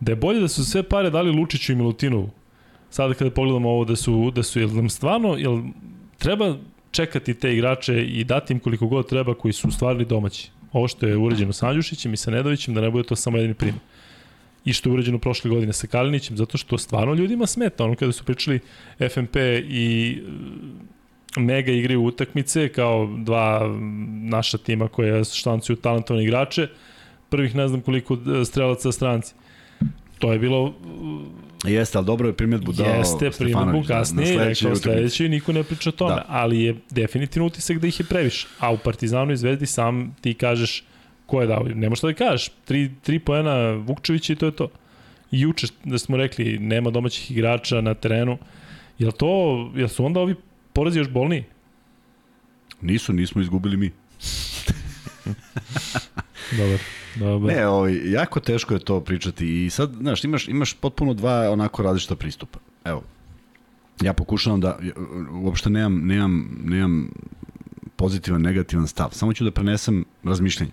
Da 0.00 0.12
je 0.12 0.16
bolje 0.16 0.40
da 0.40 0.48
su 0.48 0.64
sve 0.64 0.82
pare 0.82 1.10
dali 1.10 1.30
Lučiću 1.30 1.72
i 1.72 1.76
Milutinovu. 1.76 2.30
Sada 2.90 3.14
kada 3.14 3.30
pogledamo 3.30 3.70
ovo 3.70 3.84
da 3.84 3.96
su, 3.96 4.30
da 4.30 4.42
su, 4.42 4.60
jel 4.60 4.70
nam 4.70 4.88
stvarno, 4.88 5.36
jel 5.36 5.62
treba 6.18 6.56
čekati 6.90 7.34
te 7.34 7.54
igrače 7.54 8.04
i 8.04 8.24
dati 8.24 8.52
im 8.52 8.60
koliko 8.60 8.86
god 8.86 9.08
treba 9.08 9.34
koji 9.34 9.52
su 9.52 9.70
stvarili 9.70 10.04
domaći. 10.04 10.50
Ovo 10.72 10.88
što 10.88 11.06
je 11.06 11.16
urađeno 11.16 11.52
sa 11.52 11.68
Andjušićem 11.68 12.14
i 12.14 12.16
sa 12.16 12.30
Nedovićem, 12.30 12.74
da 12.74 12.80
ne 12.80 12.90
bude 12.90 13.08
to 13.08 13.16
samo 13.16 13.36
jedini 13.36 13.54
primjer. 13.54 13.80
I 14.64 14.72
što 14.72 14.88
je 14.88 14.92
urađeno 14.92 15.18
prošle 15.18 15.50
godine 15.50 15.72
sa 15.72 15.86
Kalinićem, 15.86 16.36
zato 16.36 16.58
što 16.58 16.78
stvarno 16.78 17.14
ljudima 17.14 17.46
smeta. 17.46 17.84
Ono 17.84 17.94
kada 17.94 18.12
su 18.12 18.24
pričali 18.24 18.60
FMP 19.10 19.36
i 19.68 20.18
e, 21.36 21.40
Mega 21.40 21.72
igraju 21.72 22.04
utakmice 22.04 22.68
kao 22.68 23.08
dva 23.18 23.76
naša 24.22 24.58
tima 24.58 24.88
koja 24.88 25.24
štancuju 25.24 25.76
talentovne 25.76 26.24
igrače, 26.24 26.68
prvih 27.28 27.54
ne 27.54 27.68
znam 27.68 27.80
koliko 27.80 28.14
e, 28.14 28.44
strelaca 28.44 28.92
stranci. 28.92 29.34
To 30.20 30.32
je 30.32 30.38
bilo 30.38 30.74
Jeste, 31.64 31.98
ali 31.98 32.06
dobro 32.06 32.28
je 32.28 32.32
primjedbu 32.36 32.72
dao 32.72 32.86
Jeste, 32.86 33.30
primjedbu 33.38 33.82
kasnije, 33.88 34.36
na 34.36 34.44
rekao 34.44 34.76
sledeći, 34.76 35.28
niko 35.28 35.52
ne 35.52 35.62
priča 35.64 35.88
o 35.88 35.92
tome, 35.92 36.14
da. 36.14 36.24
ali 36.28 36.62
je 36.62 36.76
definitivno 36.90 37.46
utisak 37.46 37.78
da 37.78 37.86
ih 37.86 38.00
je 38.00 38.06
previše. 38.06 38.48
A 38.58 38.72
u 38.72 38.78
Partizanu 38.78 39.32
i 39.32 39.36
Zvezdi 39.36 39.66
sam 39.66 40.16
ti 40.20 40.34
kažeš 40.34 40.84
ko 41.26 41.40
je 41.40 41.46
dao, 41.46 41.64
nema 41.74 41.96
šta 41.96 42.06
da 42.06 42.14
kažeš, 42.14 42.50
tri, 42.64 42.90
tri 43.02 43.18
poena 43.18 43.72
Vukčevića 43.72 44.32
i 44.32 44.36
to 44.36 44.46
je 44.46 44.52
to. 44.52 44.68
I 45.30 45.40
juče 45.40 45.66
da 45.84 45.98
smo 45.98 46.16
rekli, 46.16 46.58
nema 46.58 46.90
domaćih 46.90 47.30
igrača 47.30 47.80
na 47.80 47.94
terenu, 47.94 48.38
jel 48.98 49.12
to, 49.12 49.72
jel 49.76 49.88
su 49.88 50.04
onda 50.04 50.20
ovi 50.20 50.34
porazi 50.72 50.98
još 50.98 51.08
bolniji? 51.08 51.44
Nisu, 52.80 53.12
nismo 53.12 53.42
izgubili 53.42 53.76
mi. 53.76 53.90
Dobar. 56.58 56.99
Dobar. 57.14 57.54
Ne, 57.54 57.66
ovaj, 57.66 58.10
jako 58.12 58.40
teško 58.40 58.74
je 58.74 58.80
to 58.80 59.00
pričati 59.00 59.64
i 59.64 59.70
sad, 59.70 59.92
znaš, 60.00 60.24
imaš, 60.24 60.48
imaš 60.48 60.74
potpuno 60.74 61.14
dva 61.14 61.50
onako 61.50 61.82
različita 61.82 62.16
pristupa. 62.16 62.58
Evo, 62.84 63.02
ja 64.00 64.12
pokušavam 64.12 64.60
da, 64.60 64.78
uopšte 65.42 65.70
nemam, 65.70 66.00
nemam, 66.06 66.60
nemam 66.64 67.10
pozitivan, 67.96 68.42
negativan 68.42 68.86
stav. 68.86 69.08
Samo 69.12 69.32
ću 69.32 69.44
da 69.44 69.50
prenesem 69.50 70.04
razmišljenje. 70.24 70.72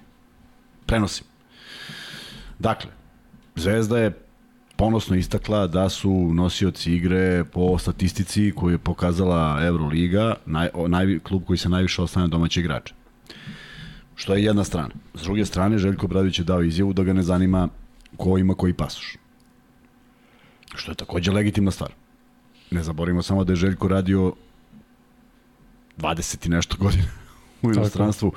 Prenosim. 0.86 1.26
Dakle, 2.60 2.92
Zvezda 3.58 3.98
je 4.00 4.12
ponosno 4.76 5.16
istakla 5.16 5.68
da 5.68 5.90
su 5.90 6.32
nosioci 6.34 6.94
igre 6.94 7.44
po 7.44 7.78
statistici 7.78 8.52
koju 8.56 8.72
je 8.72 8.78
pokazala 8.78 9.66
Euroliga, 9.66 10.36
naj, 10.46 10.70
naj, 10.88 11.20
klub 11.20 11.44
koji 11.48 11.58
se 11.58 11.70
najviše 11.70 12.02
ostane 12.02 12.28
domaće 12.28 12.60
igrače. 12.60 12.94
Što 14.18 14.34
je 14.34 14.44
jedna 14.44 14.64
strana. 14.64 14.90
S 15.14 15.22
druge 15.22 15.46
strane, 15.46 15.78
Željko 15.78 16.08
Bradović 16.08 16.40
je 16.40 16.46
dao 16.46 16.64
izjavu 16.64 16.94
da 16.94 17.04
ga 17.04 17.14
ne 17.14 17.24
zanima 17.24 17.70
ko 18.18 18.38
ima 18.38 18.54
koji 18.54 18.74
pasoš. 18.74 19.16
Što 20.76 20.92
je 20.92 20.96
takođe 20.96 21.32
legitimna 21.32 21.72
stvar. 21.72 21.92
Ne 22.72 22.84
zaborimo 22.84 23.22
samo 23.22 23.44
da 23.44 23.52
je 23.52 23.56
Željko 23.56 23.88
radio 23.88 24.34
20 25.98 26.46
i 26.46 26.50
nešto 26.50 26.78
godina 26.80 27.04
u 27.62 27.72
inostranstvu, 27.72 28.32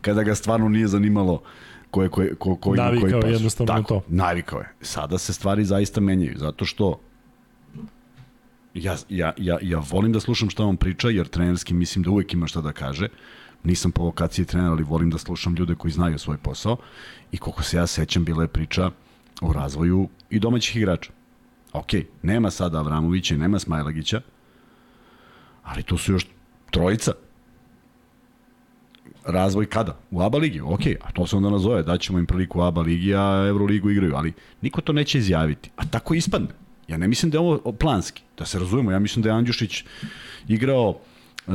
kada 0.00 0.22
ga 0.22 0.34
stvarno 0.34 0.68
nije 0.68 0.88
zanimalo 0.88 1.42
ko 1.90 2.02
je, 2.02 2.08
ko, 2.08 2.22
je, 2.22 2.34
ko, 2.34 2.56
ko 2.56 2.74
ima 2.74 3.00
koji 3.00 3.12
pasoš. 3.12 3.30
jednostavno 3.30 3.72
Tako, 3.74 3.88
to. 3.88 4.02
navikao 4.08 4.60
je. 4.60 4.72
Sada 4.80 5.18
se 5.18 5.32
stvari 5.32 5.64
zaista 5.64 6.00
menjaju, 6.00 6.38
zato 6.38 6.64
što 6.64 7.00
ja, 8.74 8.96
ja, 9.08 9.32
ja, 9.36 9.58
ja 9.62 9.82
volim 9.90 10.12
da 10.12 10.20
slušam 10.20 10.50
šta 10.50 10.64
on 10.64 10.76
priča, 10.76 11.08
jer 11.08 11.28
trenerski 11.28 11.74
mislim 11.74 12.02
da 12.02 12.10
uvek 12.10 12.32
ima 12.34 12.46
šta 12.46 12.60
da 12.60 12.72
kaže. 12.72 13.08
Nisam 13.64 13.92
po 13.92 14.04
lokaciji 14.04 14.44
trener, 14.44 14.70
ali 14.70 14.82
volim 14.82 15.10
da 15.10 15.18
slušam 15.18 15.54
ljude 15.54 15.74
koji 15.74 15.92
znaju 15.92 16.18
svoj 16.18 16.36
posao. 16.36 16.76
I 17.32 17.38
koliko 17.38 17.62
se 17.62 17.76
ja 17.76 17.86
sećam, 17.86 18.24
bila 18.24 18.42
je 18.42 18.48
priča 18.48 18.90
o 19.40 19.52
razvoju 19.52 20.08
i 20.30 20.38
domaćih 20.38 20.76
igrača. 20.76 21.12
Ok, 21.72 21.92
nema 22.22 22.50
sada 22.50 22.78
Avramovića 22.78 23.34
i 23.34 23.38
nema 23.38 23.58
Smajlagića, 23.58 24.20
ali 25.62 25.82
tu 25.82 25.98
su 25.98 26.12
još 26.12 26.26
trojica. 26.70 27.12
Razvoj 29.24 29.66
kada? 29.66 29.98
U 30.10 30.22
ABA 30.22 30.38
ligi, 30.38 30.60
ok, 30.60 30.86
a 31.00 31.12
to 31.12 31.26
se 31.26 31.36
onda 31.36 31.50
nazove, 31.50 31.82
daćemo 31.82 32.18
im 32.18 32.26
priliku 32.26 32.58
u 32.58 32.62
ABA 32.62 32.80
ligi, 32.80 33.14
a 33.14 33.46
Euroligu 33.48 33.90
igraju, 33.90 34.14
ali 34.16 34.32
niko 34.60 34.80
to 34.80 34.92
neće 34.92 35.18
izjaviti. 35.18 35.70
A 35.76 35.86
tako 35.86 36.14
ispadne. 36.14 36.48
Ja 36.88 36.96
ne 36.96 37.08
mislim 37.08 37.30
da 37.30 37.36
je 37.38 37.40
ovo 37.40 37.72
planski, 37.72 38.22
da 38.38 38.46
se 38.46 38.58
razumemo, 38.58 38.90
ja 38.90 38.98
mislim 38.98 39.22
da 39.22 39.28
je 39.28 39.34
Andjušić 39.34 39.84
igrao 40.48 40.98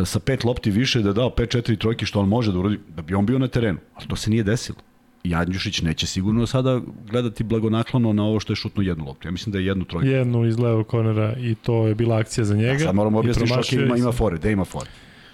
sa 0.06 0.19
pet 0.19 0.43
lopti 0.43 0.71
više, 0.71 1.02
da 1.02 1.10
je 1.10 1.13
dao 1.13 1.30
5-4 1.30 1.78
trojke 1.78 2.06
što 2.06 2.19
on 2.19 2.28
može 2.28 2.52
da 2.52 2.60
uradi, 2.60 2.80
da 2.95 3.02
bi 3.02 3.15
on 3.15 3.25
bio 3.25 3.39
na 3.39 3.47
terenu. 3.47 3.80
Ali 3.95 4.08
to 4.08 4.15
se 4.15 4.30
nije 4.30 4.43
desilo. 4.43 4.78
I 5.23 5.36
Andjušić 5.36 5.82
neće 5.82 6.08
sigurno 6.08 6.47
sada 6.47 6.82
gledati 7.10 7.43
blagonaklono 7.43 8.13
na 8.13 8.23
ovo 8.23 8.39
što 8.39 8.54
je 8.54 8.56
šutno 8.56 8.84
jednu 8.84 9.06
loptu. 9.06 9.28
Ja 9.28 9.32
mislim 9.32 9.52
da 9.54 9.60
je 9.60 9.65
jednu 9.65 9.86
trojku. 9.86 10.08
Jednu 10.08 10.45
iz 10.45 10.60
levog 10.60 10.88
kornera 10.88 11.36
i 11.38 11.56
to 11.56 11.88
je 11.88 11.95
bila 11.95 12.17
akcija 12.17 12.45
za 12.45 12.56
njega. 12.56 12.73
A 12.73 12.80
sad 12.80 12.95
moramo 12.95 13.19
objasniti 13.19 13.47
što 13.47 13.54
promašio 13.54 13.86
ima, 13.86 13.97
ima 13.97 14.12
fore, 14.12 14.38
gde 14.38 14.52
ima 14.52 14.65
fore. 14.65 14.89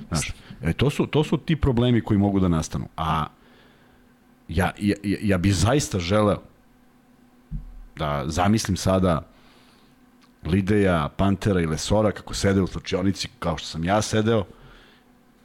Znaš, 0.07 0.31
e, 0.63 0.73
to, 0.73 0.89
su, 0.89 1.05
to 1.05 1.23
su 1.23 1.37
ti 1.37 1.55
problemi 1.55 2.01
koji 2.01 2.17
mogu 2.17 2.39
da 2.39 2.47
nastanu. 2.47 2.87
A 2.97 3.25
ja, 4.47 4.71
ja, 4.79 4.95
ja 5.21 5.37
bi 5.37 5.51
zaista 5.51 5.99
želeo 5.99 6.41
da 7.95 8.23
zamislim 8.27 8.77
sada 8.77 9.34
Lideja, 10.45 11.09
Pantera 11.09 11.61
i 11.61 11.65
Lesora 11.65 12.11
kako 12.11 12.33
sede 12.33 12.61
u 12.61 12.67
slučionici 12.67 13.27
kao 13.39 13.57
što 13.57 13.67
sam 13.67 13.83
ja 13.83 14.01
sedeo 14.01 14.45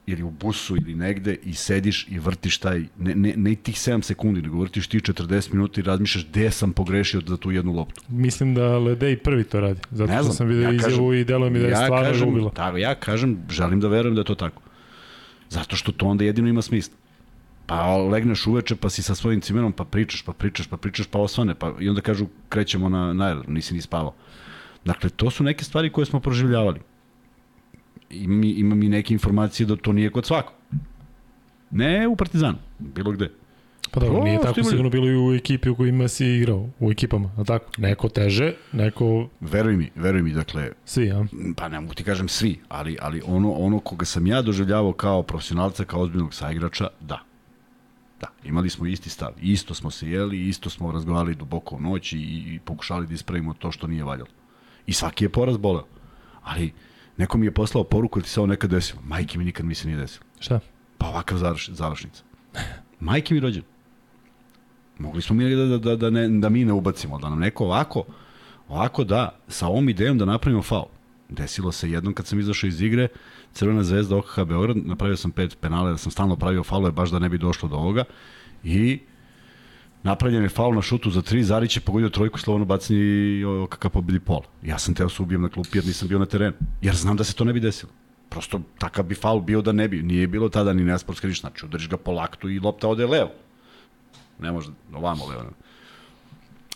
ili 0.06 0.22
u 0.22 0.30
busu 0.30 0.76
ili 0.76 0.94
negde 0.94 1.36
i 1.42 1.54
sediš 1.54 2.06
i 2.08 2.18
vrtiš 2.18 2.58
taj, 2.58 2.84
ne, 2.98 3.14
ne, 3.14 3.34
ne 3.36 3.54
tih 3.54 3.74
7 3.76 4.02
sekundi, 4.02 4.42
nego 4.42 4.58
vrtiš 4.58 4.86
ti 4.86 4.98
40 4.98 5.52
minuta 5.52 5.80
i 5.80 5.84
razmišljaš 5.84 6.26
gde 6.26 6.50
sam 6.50 6.72
pogrešio 6.72 7.20
za 7.26 7.36
tu 7.36 7.50
jednu 7.50 7.72
loptu. 7.72 8.02
Mislim 8.08 8.54
da 8.54 8.78
Ledej 8.78 9.16
prvi 9.16 9.44
to 9.44 9.60
radi. 9.60 9.80
Zato 9.90 10.12
Ne 10.12 10.16
što 10.16 10.22
znam, 10.24 10.34
sam 10.34 10.46
vidio 10.46 10.62
ja 10.62 10.72
izjavu 10.72 10.92
kažem- 11.08 11.14
i 11.14 11.24
deluje 11.24 11.50
mi 11.50 11.58
da 11.58 11.64
je 11.64 11.70
ja 11.70 11.76
stvarno 11.76 12.08
kažem, 12.08 12.28
ljubilo. 12.28 12.50
Tako, 12.50 12.76
ja 12.76 12.94
kažem, 12.94 13.38
želim 13.50 13.80
da 13.80 13.88
verujem 13.88 14.14
da 14.14 14.20
je 14.20 14.24
to 14.24 14.34
tako. 14.34 14.62
Zato 15.48 15.76
što 15.76 15.92
to 15.92 16.06
onda 16.06 16.24
jedino 16.24 16.48
ima 16.48 16.62
smisla. 16.62 16.94
Pa 17.66 17.96
legneš 17.96 18.46
uveče, 18.46 18.76
pa 18.76 18.90
si 18.90 19.02
sa 19.02 19.14
svojim 19.14 19.40
cimerom, 19.40 19.72
pa 19.72 19.84
pričaš, 19.84 20.22
pa 20.22 20.32
pričaš, 20.32 20.66
pa 20.66 20.76
pričaš, 20.76 21.06
pa 21.06 21.18
osvane, 21.18 21.54
pa 21.54 21.72
i 21.80 21.88
onda 21.88 22.00
kažu 22.00 22.26
krećemo 22.48 22.88
na, 22.88 23.12
na 23.12 23.42
nisi 23.46 23.74
ni 23.74 23.80
spavao. 23.80 24.14
Dakle, 24.84 25.10
to 25.10 25.30
su 25.30 25.44
neke 25.44 25.64
stvari 25.64 25.90
koje 25.92 26.06
smo 26.06 26.20
proživljavali. 26.20 26.80
Ima, 28.10 28.46
ima 28.46 28.74
mi 28.74 28.88
neke 28.88 29.14
informacije 29.14 29.66
da 29.66 29.76
to 29.76 29.92
nije 29.92 30.10
kod 30.10 30.26
svakog. 30.26 30.54
Ne 31.70 32.08
u 32.08 32.16
Partizanu, 32.16 32.58
bilo 32.78 33.12
gde. 33.12 33.30
Pa 33.90 34.00
dobro, 34.00 34.24
nije 34.24 34.40
tako 34.40 34.60
imaju- 34.60 34.70
sigurno 34.70 34.90
bilo 34.90 35.08
i 35.08 35.16
u 35.16 35.34
ekipi 35.34 35.68
u 35.68 35.76
kojima 35.76 36.08
si 36.08 36.26
igrao, 36.26 36.68
u 36.78 36.90
ekipama, 36.90 37.30
a 37.36 37.44
tako? 37.44 37.70
Neko 37.78 38.08
teže, 38.08 38.54
neko 38.72 39.28
Veruj 39.40 39.76
mi, 39.76 39.90
veruj 39.94 40.22
mi, 40.22 40.32
dakle, 40.32 40.72
svi, 40.84 41.10
a? 41.10 41.24
pa 41.56 41.68
ne 41.68 41.80
mogu 41.80 41.94
ti 41.94 42.04
kažem 42.04 42.28
svi, 42.28 42.60
ali, 42.68 42.96
ali 43.00 43.22
ono, 43.26 43.52
ono 43.52 43.80
koga 43.80 44.04
sam 44.04 44.26
ja 44.26 44.42
doživljavao 44.42 44.92
kao 44.92 45.22
profesionalca, 45.22 45.84
kao 45.84 46.00
ozbiljnog 46.00 46.34
saigrača, 46.34 46.88
da. 47.00 47.22
Da, 48.20 48.26
imali 48.44 48.70
smo 48.70 48.86
isti 48.86 49.10
stav. 49.10 49.32
Isto 49.42 49.74
smo 49.74 49.90
se 49.90 50.10
jeli, 50.10 50.48
isto 50.48 50.70
smo 50.70 50.92
razgovarali 50.92 51.34
duboko 51.34 51.76
u 51.76 51.80
noć 51.80 52.12
i, 52.12 52.16
i 52.18 52.58
pokušali 52.64 53.06
da 53.06 53.14
ispravimo 53.14 53.54
to 53.54 53.72
što 53.72 53.86
nije 53.86 54.04
valjalo. 54.04 54.28
I 54.90 54.92
svaki 54.92 55.24
je 55.24 55.28
poraz 55.28 55.56
boleo. 55.56 55.86
Ali 56.42 56.72
neko 57.16 57.38
mi 57.38 57.46
je 57.46 57.54
poslao 57.54 57.84
poruku 57.84 58.18
da 58.20 58.24
ti 58.24 58.30
se 58.30 58.40
ovo 58.40 58.46
nekad 58.46 58.70
desilo. 58.70 59.02
Majke 59.04 59.38
mi 59.38 59.44
nikad 59.44 59.66
mi 59.66 59.74
se 59.74 59.86
nije 59.86 59.98
desilo. 59.98 60.24
Šta? 60.40 60.60
Pa 60.98 61.08
ovakav 61.08 61.38
završ, 61.38 61.68
završnica. 61.68 62.22
Majke 63.00 63.34
mi 63.34 63.40
rođen. 63.40 63.62
Mogli 64.98 65.22
smo 65.22 65.36
mi 65.36 65.54
da, 65.54 65.64
da, 65.64 65.78
da, 65.78 65.96
da, 65.96 66.10
ne, 66.10 66.28
da 66.28 66.48
mi 66.48 66.64
ne 66.64 66.72
ubacimo, 66.72 67.18
da 67.18 67.28
nam 67.28 67.38
neko 67.38 67.64
ovako, 67.64 68.04
ovako 68.68 69.04
da, 69.04 69.38
sa 69.48 69.66
ovom 69.66 69.88
idejom 69.88 70.18
da 70.18 70.24
napravimo 70.24 70.62
faul. 70.62 70.88
Desilo 71.28 71.72
se 71.72 71.90
jednom 71.90 72.14
kad 72.14 72.26
sam 72.26 72.40
izašao 72.40 72.68
iz 72.68 72.82
igre, 72.82 73.08
Crvena 73.52 73.82
zvezda 73.84 74.16
OKH 74.16 74.42
Beograd, 74.46 74.76
napravio 74.76 75.16
sam 75.16 75.30
pet 75.30 75.56
penale, 75.60 75.90
da 75.90 75.98
sam 75.98 76.12
stalno 76.12 76.36
pravio 76.36 76.64
faulove 76.64 76.92
baš 76.92 77.10
da 77.10 77.18
ne 77.18 77.28
bi 77.28 77.38
došlo 77.38 77.68
do 77.68 77.76
ovoga 77.76 78.04
i 78.64 78.98
napravljen 80.02 80.42
je 80.42 80.48
faul 80.48 80.74
na 80.74 80.82
šutu 80.82 81.10
za 81.10 81.22
tri, 81.22 81.44
Zarić 81.44 81.76
je 81.76 81.80
pogodio 81.80 82.08
trojku, 82.08 82.38
slovno 82.38 82.64
bacanje 82.64 83.00
i 83.00 83.44
OKH 83.44 83.88
pobedi 83.92 84.20
pola. 84.20 84.44
Ja 84.62 84.78
sam 84.78 84.94
teo 84.94 85.08
se 85.08 85.22
ubijem 85.22 85.42
na 85.42 85.48
klupi 85.48 85.78
jer 85.78 85.86
nisam 85.86 86.08
bio 86.08 86.18
na 86.18 86.26
terenu, 86.26 86.56
jer 86.82 86.94
znam 86.96 87.16
da 87.16 87.24
se 87.24 87.34
to 87.34 87.44
ne 87.44 87.52
bi 87.52 87.60
desilo. 87.60 87.92
Prosto 88.28 88.60
takav 88.78 89.04
bi 89.04 89.14
faul 89.14 89.40
bio 89.40 89.62
da 89.62 89.72
ne 89.72 89.88
bi. 89.88 90.02
Nije 90.02 90.26
bilo 90.26 90.48
tada 90.48 90.72
ni 90.72 90.84
nesportska 90.84 91.28
ništa. 91.28 91.48
Znači, 91.48 91.66
udariš 91.66 91.88
ga 91.88 91.96
po 91.96 92.12
laktu 92.12 92.50
i 92.50 92.58
lopta 92.58 92.88
ode 92.88 93.06
levo. 93.06 93.30
Ne 94.38 94.52
može, 94.52 94.70
ovamo 94.94 95.26
levo. 95.26 95.42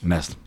Ne 0.02 0.20
znam. 0.22 0.38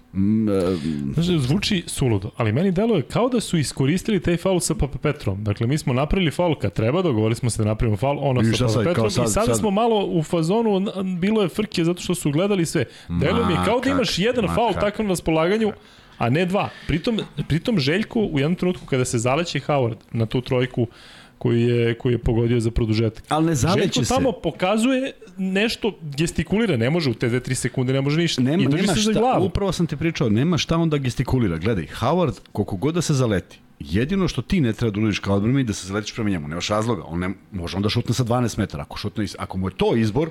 Znači, 1.14 1.40
zvuči 1.40 1.84
suludo, 1.88 2.30
ali 2.38 2.52
meni 2.52 2.72
deluje 2.72 3.02
kao 3.02 3.30
da 3.30 3.40
su 3.40 3.58
iskoristili 3.58 4.22
taj 4.22 4.38
faul 4.38 4.60
sa 4.60 4.76
Papa 4.76 4.98
Petrom. 4.98 5.44
Dakle, 5.44 5.68
mi 5.68 5.78
smo 5.78 5.94
napravili 5.94 6.32
faul 6.32 6.56
kad 6.56 6.74
treba, 6.74 7.02
dogovorili 7.02 7.36
smo 7.36 7.50
se 7.50 7.64
da 7.64 7.68
napravimo 7.68 7.98
faul, 7.98 8.18
ono 8.22 8.42
I 8.42 8.46
sa 8.46 8.52
Papa 8.66 8.70
sad, 8.74 8.84
Petrom 8.84 9.12
sad- 9.12 9.26
i 9.26 9.28
sada 9.28 9.46
sad- 9.46 9.58
smo 9.60 9.72
malo 9.72 10.06
u 10.06 10.24
fazonu, 10.24 10.86
bilo 11.20 11.42
je 11.42 11.50
frke 11.50 11.84
zato 11.84 12.02
što 12.02 12.16
su 12.16 12.32
gledali 12.32 12.66
sve. 12.66 12.86
Deluje 13.10 13.46
mi 13.46 13.56
kao 13.66 13.80
da 13.80 13.90
imaš 13.90 14.20
jedan 14.20 14.46
ma, 14.46 14.54
faul 14.56 14.74
na 15.00 15.10
raspolaganju, 15.10 15.72
a 16.18 16.30
ne 16.30 16.46
dva. 16.46 16.70
Pritom, 16.88 17.20
pritom 17.48 17.80
Željko 17.80 18.20
u 18.20 18.40
jednom 18.40 18.56
trenutku 18.56 18.86
kada 18.86 19.06
se 19.06 19.18
zaleće 19.18 19.60
Howard 19.60 19.98
na 20.12 20.26
tu 20.26 20.42
trojku 20.42 20.88
koji 21.38 21.62
je, 21.62 21.93
koji 21.97 22.13
je 22.13 22.17
pogodio 22.17 22.60
za 22.60 22.71
produžetak. 22.71 23.23
ali 23.30 23.45
ne 23.45 23.56
zaleće 23.56 24.06
se. 24.06 24.13
tamo 24.13 24.32
pokazuje 24.32 25.12
nešto, 25.38 26.00
gestikulira, 26.17 26.78
ne 26.78 26.89
može 26.89 27.10
u 27.10 27.13
te 27.13 27.30
2-3 27.30 27.54
sekunde, 27.54 27.93
ne 27.93 28.02
može 28.02 28.21
ništa. 28.21 28.41
Nema, 28.41 28.63
I 28.63 28.67
drži 28.67 28.82
nema 28.82 28.93
se 28.93 29.02
za 29.02 29.12
šta, 29.12 29.19
glavu. 29.19 29.45
upravo 29.45 29.71
sam 29.71 29.88
ti 29.88 29.97
pričao, 29.97 30.30
nema 30.30 30.58
šta 30.58 30.78
onda 30.78 30.97
gestikulira. 30.97 31.58
Gledaj, 31.58 31.86
Howard, 32.00 32.39
koliko 32.52 32.76
god 32.76 32.95
da 32.95 33.02
se 33.02 33.13
zaleti, 33.13 33.60
jedino 33.80 34.28
što 34.28 34.41
ti 34.41 34.62
ne 34.62 34.73
treba 34.73 34.91
da 34.91 35.00
uradiš 35.00 35.19
kao 35.19 35.36
odbrani 35.36 35.63
da 35.63 35.73
se 35.73 35.88
zaletiš 35.88 36.15
prema 36.15 36.30
njemu. 36.30 36.47
Nemaš 36.47 36.67
razloga. 36.67 37.04
On 37.06 37.19
ne, 37.19 37.30
može 37.52 37.78
onda 37.78 37.89
šutne 37.89 38.13
sa 38.13 38.23
12 38.23 38.58
metara. 38.58 38.84
Ako, 38.84 38.97
šutne, 38.97 39.26
ako 39.38 39.58
mu 39.58 39.67
je 39.67 39.76
to 39.78 39.95
izbor, 39.95 40.30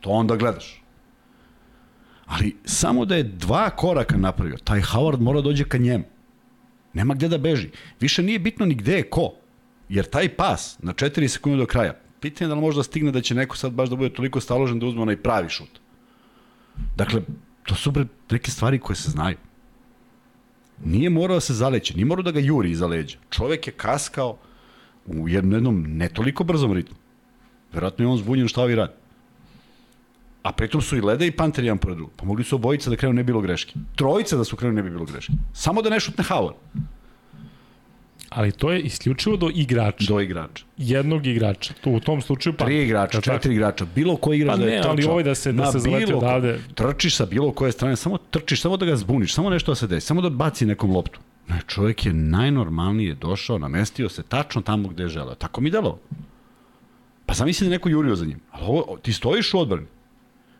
to 0.00 0.10
onda 0.10 0.36
gledaš. 0.36 0.82
Ali 2.26 2.56
samo 2.64 3.04
da 3.04 3.16
je 3.16 3.22
dva 3.22 3.70
koraka 3.70 4.16
napravio, 4.16 4.56
taj 4.64 4.80
Howard 4.80 5.20
mora 5.20 5.40
da 5.40 5.44
dođe 5.44 5.64
ka 5.64 5.78
njemu. 5.78 6.04
Nema 6.94 7.14
gde 7.14 7.28
da 7.28 7.38
beži. 7.38 7.68
Više 8.00 8.22
nije 8.22 8.38
bitno 8.38 8.66
ni 8.66 8.74
gde 8.74 8.96
je 8.96 9.02
ko. 9.02 9.34
Jer 9.92 10.06
taj 10.08 10.28
pas 10.36 10.78
na 10.80 10.92
4 10.92 11.28
sekunde 11.28 11.58
do 11.60 11.66
kraja, 11.66 11.92
pitanje 12.20 12.46
je 12.46 12.48
da 12.48 12.54
li 12.54 12.60
može 12.60 12.78
da 12.80 12.82
stigne 12.82 13.12
da 13.12 13.20
će 13.20 13.34
neko 13.34 13.56
sad 13.56 13.72
baš 13.72 13.90
da 13.92 13.96
bude 13.96 14.14
toliko 14.14 14.40
staložen 14.40 14.78
da 14.80 14.86
uzme 14.86 15.02
onaj 15.02 15.16
pravi 15.16 15.50
šut. 15.52 15.80
Dakle, 16.96 17.20
to 17.68 17.74
su 17.74 17.90
bre 17.90 18.06
neke 18.30 18.50
stvari 18.50 18.78
koje 18.78 18.96
se 18.96 19.10
znaju. 19.10 19.36
Nije 20.84 21.10
morao 21.10 21.36
da 21.36 21.40
se 21.40 21.54
zaleće, 21.54 21.94
nije 21.94 22.08
morao 22.08 22.22
da 22.22 22.32
ga 22.32 22.40
juri 22.40 22.70
iza 22.70 22.86
leđa. 22.86 23.18
Čovek 23.30 23.66
je 23.66 23.72
kaskao 23.72 24.38
u 25.06 25.28
jednom, 25.28 25.84
ne 25.88 26.08
toliko 26.08 26.44
brzom 26.44 26.72
ritmu. 26.72 26.96
Verovatno 27.72 28.04
je 28.04 28.08
on 28.08 28.18
zbunjen 28.18 28.48
šta 28.48 28.62
ovi 28.62 28.74
radi. 28.74 28.92
A 30.42 30.52
pritom 30.52 30.82
su 30.82 30.96
i 30.96 31.00
Leda 31.00 31.24
i 31.24 31.36
Panter 31.36 31.64
jedan 31.64 31.78
pored 31.78 31.96
drugog. 31.96 32.14
Pa 32.16 32.24
mogli 32.24 32.44
su 32.44 32.56
obojica 32.56 32.90
da 32.90 32.96
krenu 32.96 33.12
ne 33.12 33.22
bi 33.22 33.26
bilo 33.26 33.40
greške. 33.40 33.74
Trojica 33.96 34.36
da 34.36 34.44
su 34.44 34.56
krenu 34.56 34.74
ne 34.74 34.82
bi 34.82 34.90
bilo 34.90 35.04
greške. 35.04 35.32
Samo 35.52 35.82
da 35.82 35.90
ne 35.90 36.00
šutne 36.00 36.24
Howard. 36.24 36.56
Ali 38.34 38.52
to 38.52 38.72
je 38.72 38.80
isključivo 38.80 39.36
do 39.36 39.50
igrača. 39.54 40.04
Do 40.08 40.20
igrača. 40.20 40.64
Jednog 40.76 41.26
igrača. 41.26 41.74
Tu 41.74 41.90
u 41.90 42.00
tom 42.00 42.22
slučaju 42.22 42.54
pa 42.56 42.64
Tri 42.64 42.82
igrača, 42.82 43.16
Jel 43.16 43.22
tako? 43.22 43.36
četiri 43.36 43.54
igrača, 43.54 43.86
bilo 43.86 44.16
koji 44.16 44.38
igrač 44.38 44.50
Pa 44.50 44.56
da 44.56 44.64
je 44.64 44.76
trčao. 44.78 44.90
ali 44.90 45.04
ovaj 45.04 45.22
da 45.22 45.34
se- 45.34 45.52
da 45.52 45.72
se 45.72 45.78
zaleti 45.78 46.14
odavde. 46.14 46.60
Trčiš 46.74 47.16
sa 47.16 47.26
bilo 47.26 47.52
koje 47.52 47.72
strane, 47.72 47.96
samo 47.96 48.18
trčiš, 48.20 48.60
samo 48.60 48.76
da 48.76 48.86
ga 48.86 48.96
zbuniš, 48.96 49.34
samo 49.34 49.50
nešto 49.50 49.70
da 49.70 49.76
se 49.76 49.86
desi, 49.86 50.06
samo 50.06 50.20
da 50.20 50.30
baci 50.30 50.66
nekom 50.66 50.90
loptu. 50.90 51.20
Ne, 51.48 51.60
čovjek 51.66 52.06
je 52.06 52.12
najnormalnije 52.12 53.14
došao, 53.14 53.58
namestio 53.58 54.08
se 54.08 54.22
tačno 54.22 54.62
tamo 54.62 54.88
gde 54.88 55.02
je 55.02 55.08
želeo. 55.08 55.34
Tako 55.34 55.60
mi 55.60 55.70
delo. 55.70 55.98
Pa 57.26 57.34
zamisli 57.34 57.64
da 57.64 57.72
je 57.72 57.78
neko 57.78 57.88
jurio 57.88 58.16
za 58.16 58.24
njim. 58.24 58.40
Ali 58.50 58.64
ovo, 58.64 58.98
ti 58.98 59.12
stojiš 59.12 59.54
u 59.54 59.58
odbrani. 59.58 59.86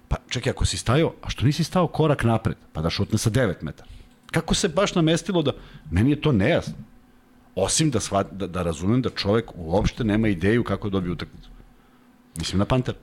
Pa 0.08 0.16
čekaj, 0.28 0.50
ako 0.50 0.64
si 0.66 0.76
stajao, 0.76 1.14
a 1.22 1.30
što 1.30 1.46
nisi 1.46 1.64
stao 1.64 1.87
korak 1.87 2.24
napred, 2.24 2.56
pa 2.72 2.82
da 2.82 2.90
šutne 2.90 3.18
sa 3.18 3.30
9 3.30 3.54
metara? 3.62 3.88
Kako 4.30 4.54
se 4.54 4.68
baš 4.68 4.94
namestilo 4.94 5.42
da... 5.42 5.52
Meni 5.90 6.11
je 6.11 6.20
to 6.20 6.32
nejasno. 6.32 6.74
Osim 7.55 7.91
da, 7.91 8.01
shvat, 8.01 8.27
da, 8.33 8.47
da 8.47 8.62
razumem 8.62 9.03
da 9.03 9.11
čovek 9.11 9.51
uopšte 9.55 10.05
nema 10.05 10.29
ideju 10.29 10.65
kako 10.65 10.88
da 10.88 10.93
dobije 10.93 11.12
utakmicu. 11.12 11.49
Mislim 12.38 12.59
na 12.59 12.65
Panter. 12.65 12.95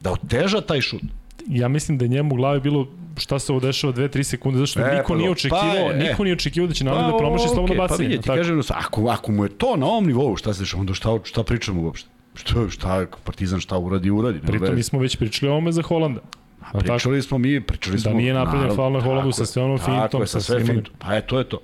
Da 0.00 0.12
oteža 0.12 0.60
taj 0.60 0.80
šut. 0.80 1.02
ja 1.46 1.68
mislim 1.68 1.98
da 1.98 2.04
je 2.04 2.08
njemu 2.08 2.34
u 2.34 2.36
glavi 2.36 2.60
bilo 2.60 2.88
šta 3.16 3.38
se 3.38 3.52
ovo 3.52 3.60
dešava 3.60 3.92
2-3 3.92 4.22
sekunde, 4.22 4.58
zašto 4.58 4.80
E, 4.80 4.96
niko 4.96 5.12
pa 5.12 5.18
nije 5.18 5.30
očekivao, 5.30 5.60
Pa 5.60 5.76
je, 5.76 5.90
e. 5.94 6.08
niko 6.08 6.24
nije 6.24 6.32
očekivao 6.34 6.68
da 6.68 6.74
će 6.74 6.84
naravno 6.84 7.06
da 7.06 7.12
Pa, 7.12 7.18
promaši 7.18 7.48
slobodno 7.48 7.64
okej, 7.64 7.76
bacanje. 7.76 7.98
Pa 7.98 8.02
vidite, 8.08 8.26
tako? 8.26 8.36
kažem, 8.36 8.60
ako, 8.68 9.08
ako 9.08 9.32
mu 9.32 9.44
je 9.44 9.50
to 9.50 9.76
na 9.76 9.86
ovom 9.86 10.06
nivou, 10.06 10.36
šta 10.36 10.54
se 10.54 10.60
dešava, 10.62 10.80
onda 10.80 10.94
šta, 10.94 11.18
šta 11.24 11.42
pričamo 11.42 11.82
uopšte? 11.82 12.08
Šta, 12.34 12.68
šta 12.70 13.06
Partizan 13.24 13.60
šta 13.60 13.78
uradi, 13.78 14.10
uradi. 14.10 14.40
Pritom 14.40 14.74
mi 14.74 14.82
smo 14.82 14.98
već 14.98 15.16
pričali 15.16 15.50
o 15.50 15.52
ovome 15.52 15.72
za 15.72 15.82
Holanda. 15.82 16.20
A 16.60 16.72
tako? 16.72 16.78
Pričali 16.78 17.22
smo 17.22 17.38
mi, 17.38 17.60
pričali 17.60 17.98
smo... 17.98 18.12
nije 18.12 18.34
napravljen 18.34 18.76
faul 18.76 18.92
na 18.92 19.00
Holandu 19.00 19.30
tako 19.30 19.44
sa 19.44 19.46
sve 19.46 19.62
onom 19.62 19.78
tako 19.78 19.90
fintom, 19.90 20.20
je, 20.20 20.26
sa 20.26 20.40
sve 20.40 20.64
fintom. 20.64 20.94
Pa 20.98 21.14
je, 21.14 21.26
to 21.26 21.38
je 21.38 21.44
to. 21.44 21.58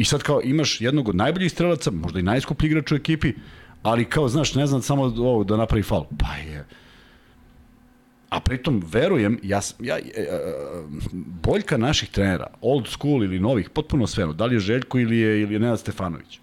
I 0.00 0.04
sad 0.04 0.22
kao 0.22 0.40
imaš 0.44 0.80
jednog 0.80 1.08
od 1.08 1.16
najboljih 1.16 1.52
strelaca, 1.52 1.90
možda 1.90 2.18
i 2.18 2.22
najskuplji 2.22 2.66
igrač 2.66 2.92
u 2.92 2.94
ekipi, 2.94 3.32
ali 3.82 4.04
kao, 4.04 4.28
znaš, 4.28 4.54
ne 4.54 4.66
znam 4.66 4.82
samo 4.82 5.02
ovo 5.02 5.44
da 5.44 5.56
napravi 5.56 5.82
faul. 5.82 6.04
Pa 6.18 6.34
je... 6.34 6.64
A 8.30 8.40
pritom, 8.40 8.82
verujem, 8.92 9.38
ja, 9.42 9.60
sam- 9.60 9.84
ja, 9.84 9.98
e, 9.98 10.02
e, 10.16 10.38
boljka 11.42 11.76
naših 11.76 12.08
trenera, 12.08 12.46
old 12.60 12.88
school 12.88 13.24
ili 13.24 13.40
novih, 13.40 13.70
potpuno 13.70 14.06
sve, 14.06 14.26
da 14.32 14.46
li 14.46 14.56
je 14.56 14.60
Željko 14.70 14.98
ili 14.98 15.18
je, 15.18 15.40
ili 15.42 15.54
je 15.54 15.60
Nenad 15.60 15.80
Stefanović, 15.80 16.40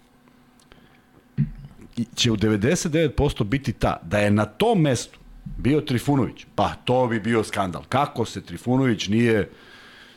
i 1.96 2.06
će 2.14 2.30
u 2.30 2.36
99% 2.36 3.44
biti 3.44 3.72
ta 3.72 3.98
da 4.02 4.18
je 4.18 4.30
na 4.30 4.44
tom 4.44 4.80
mestu 4.80 5.18
bio 5.56 5.80
Trifunović, 5.80 6.46
pa 6.54 6.74
to 6.84 7.06
bi 7.06 7.20
bio 7.20 7.44
skandal. 7.44 7.82
Kako 7.88 8.24
se 8.24 8.42
Trifunović 8.42 9.08
nije 9.08 9.50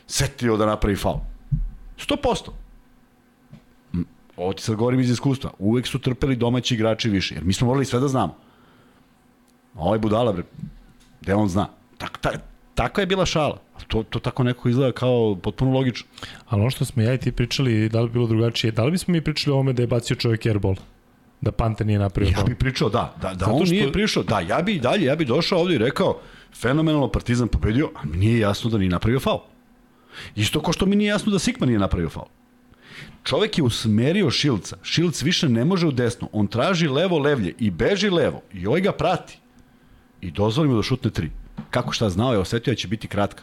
setio 0.06 0.56
da 0.56 0.66
napravi 0.66 0.96
faul? 0.96 1.20
100%. 1.98 2.61
Ovo 4.36 4.52
ti 4.52 4.62
sad 4.62 4.76
govorim 4.76 5.00
iz 5.00 5.10
iskustva. 5.10 5.50
Uvek 5.58 5.86
su 5.86 5.98
trpeli 5.98 6.36
domaći 6.36 6.74
igrači 6.74 7.10
više, 7.10 7.34
jer 7.34 7.44
mi 7.44 7.52
smo 7.52 7.66
morali 7.66 7.84
sve 7.84 8.00
da 8.00 8.08
znamo. 8.08 8.36
A 9.74 9.80
ovaj 9.80 9.98
budala, 9.98 10.32
bre, 10.32 10.42
gde 11.20 11.34
on 11.34 11.48
zna? 11.48 11.68
Tak, 11.98 12.18
ta, 12.18 12.30
taka 12.74 13.00
je 13.00 13.06
bila 13.06 13.26
šala. 13.26 13.58
To, 13.88 14.02
to 14.02 14.18
tako 14.18 14.42
neko 14.42 14.68
izgleda 14.68 14.92
kao 14.92 15.36
potpuno 15.36 15.72
logično. 15.72 16.06
Ali 16.46 16.60
ono 16.60 16.70
što 16.70 16.84
smo 16.84 17.02
ja 17.02 17.14
i 17.14 17.18
ti 17.18 17.32
pričali, 17.32 17.88
da 17.88 18.00
li 18.00 18.08
bi 18.08 18.12
bilo 18.12 18.26
drugačije, 18.26 18.70
da 18.70 18.84
li 18.84 18.90
bismo 18.90 19.12
mi 19.12 19.20
pričali 19.20 19.54
o 19.54 19.60
ome 19.60 19.72
da 19.72 19.82
je 19.82 19.86
bacio 19.86 20.16
čovjek 20.16 20.46
airball? 20.46 20.76
Da 21.40 21.52
Panter 21.52 21.86
nije 21.86 21.98
napravio 21.98 22.30
Ja 22.30 22.36
faul? 22.36 22.48
bi 22.48 22.54
pričao, 22.54 22.88
da, 22.88 23.14
da, 23.22 23.28
da 23.28 23.34
Zato 23.36 23.50
on 23.52 23.66
što- 23.66 23.72
nije 23.72 23.92
prišao, 23.92 24.22
da, 24.22 24.40
ja 24.40 24.62
bi 24.62 24.72
i 24.72 24.80
dalje, 24.80 25.04
ja 25.04 25.16
bi 25.16 25.24
došao 25.24 25.58
ovde 25.60 25.74
i 25.74 25.78
rekao, 25.78 26.18
fenomenalno 26.54 27.08
Partizan 27.08 27.48
pobedio, 27.48 27.90
a 27.94 28.04
mi 28.04 28.16
nije 28.16 28.38
jasno 28.38 28.70
da 28.70 28.78
nije 28.78 28.90
napravio 28.90 29.20
faul. 29.20 29.40
Isto 30.36 30.60
ko 30.60 30.72
što 30.72 30.86
mi 30.86 30.96
nije 30.96 31.08
jasno 31.08 31.32
da 31.32 31.38
Sikma 31.38 31.66
nije 31.66 31.78
napravio 31.78 32.08
faul. 32.08 32.26
Čovek 33.24 33.58
je 33.58 33.64
usmerio 33.64 34.30
Šilca. 34.30 34.76
Šilc 34.82 35.22
više 35.22 35.48
ne 35.48 35.64
može 35.64 35.86
u 35.86 35.92
desno. 35.92 36.28
On 36.32 36.46
traži 36.46 36.88
levo 36.88 37.18
levlje 37.18 37.54
i 37.58 37.70
beži 37.70 38.10
levo. 38.10 38.42
I 38.52 38.66
ovaj 38.66 38.80
ga 38.80 38.92
prati. 38.92 39.38
I 40.20 40.30
dozvoli 40.30 40.68
mu 40.68 40.76
da 40.76 40.82
šutne 40.82 41.10
tri. 41.10 41.30
Kako 41.70 41.92
šta 41.92 42.10
znao 42.10 42.32
je, 42.32 42.38
osetio 42.38 42.72
da 42.72 42.76
će 42.76 42.88
biti 42.88 43.08
kratka. 43.08 43.42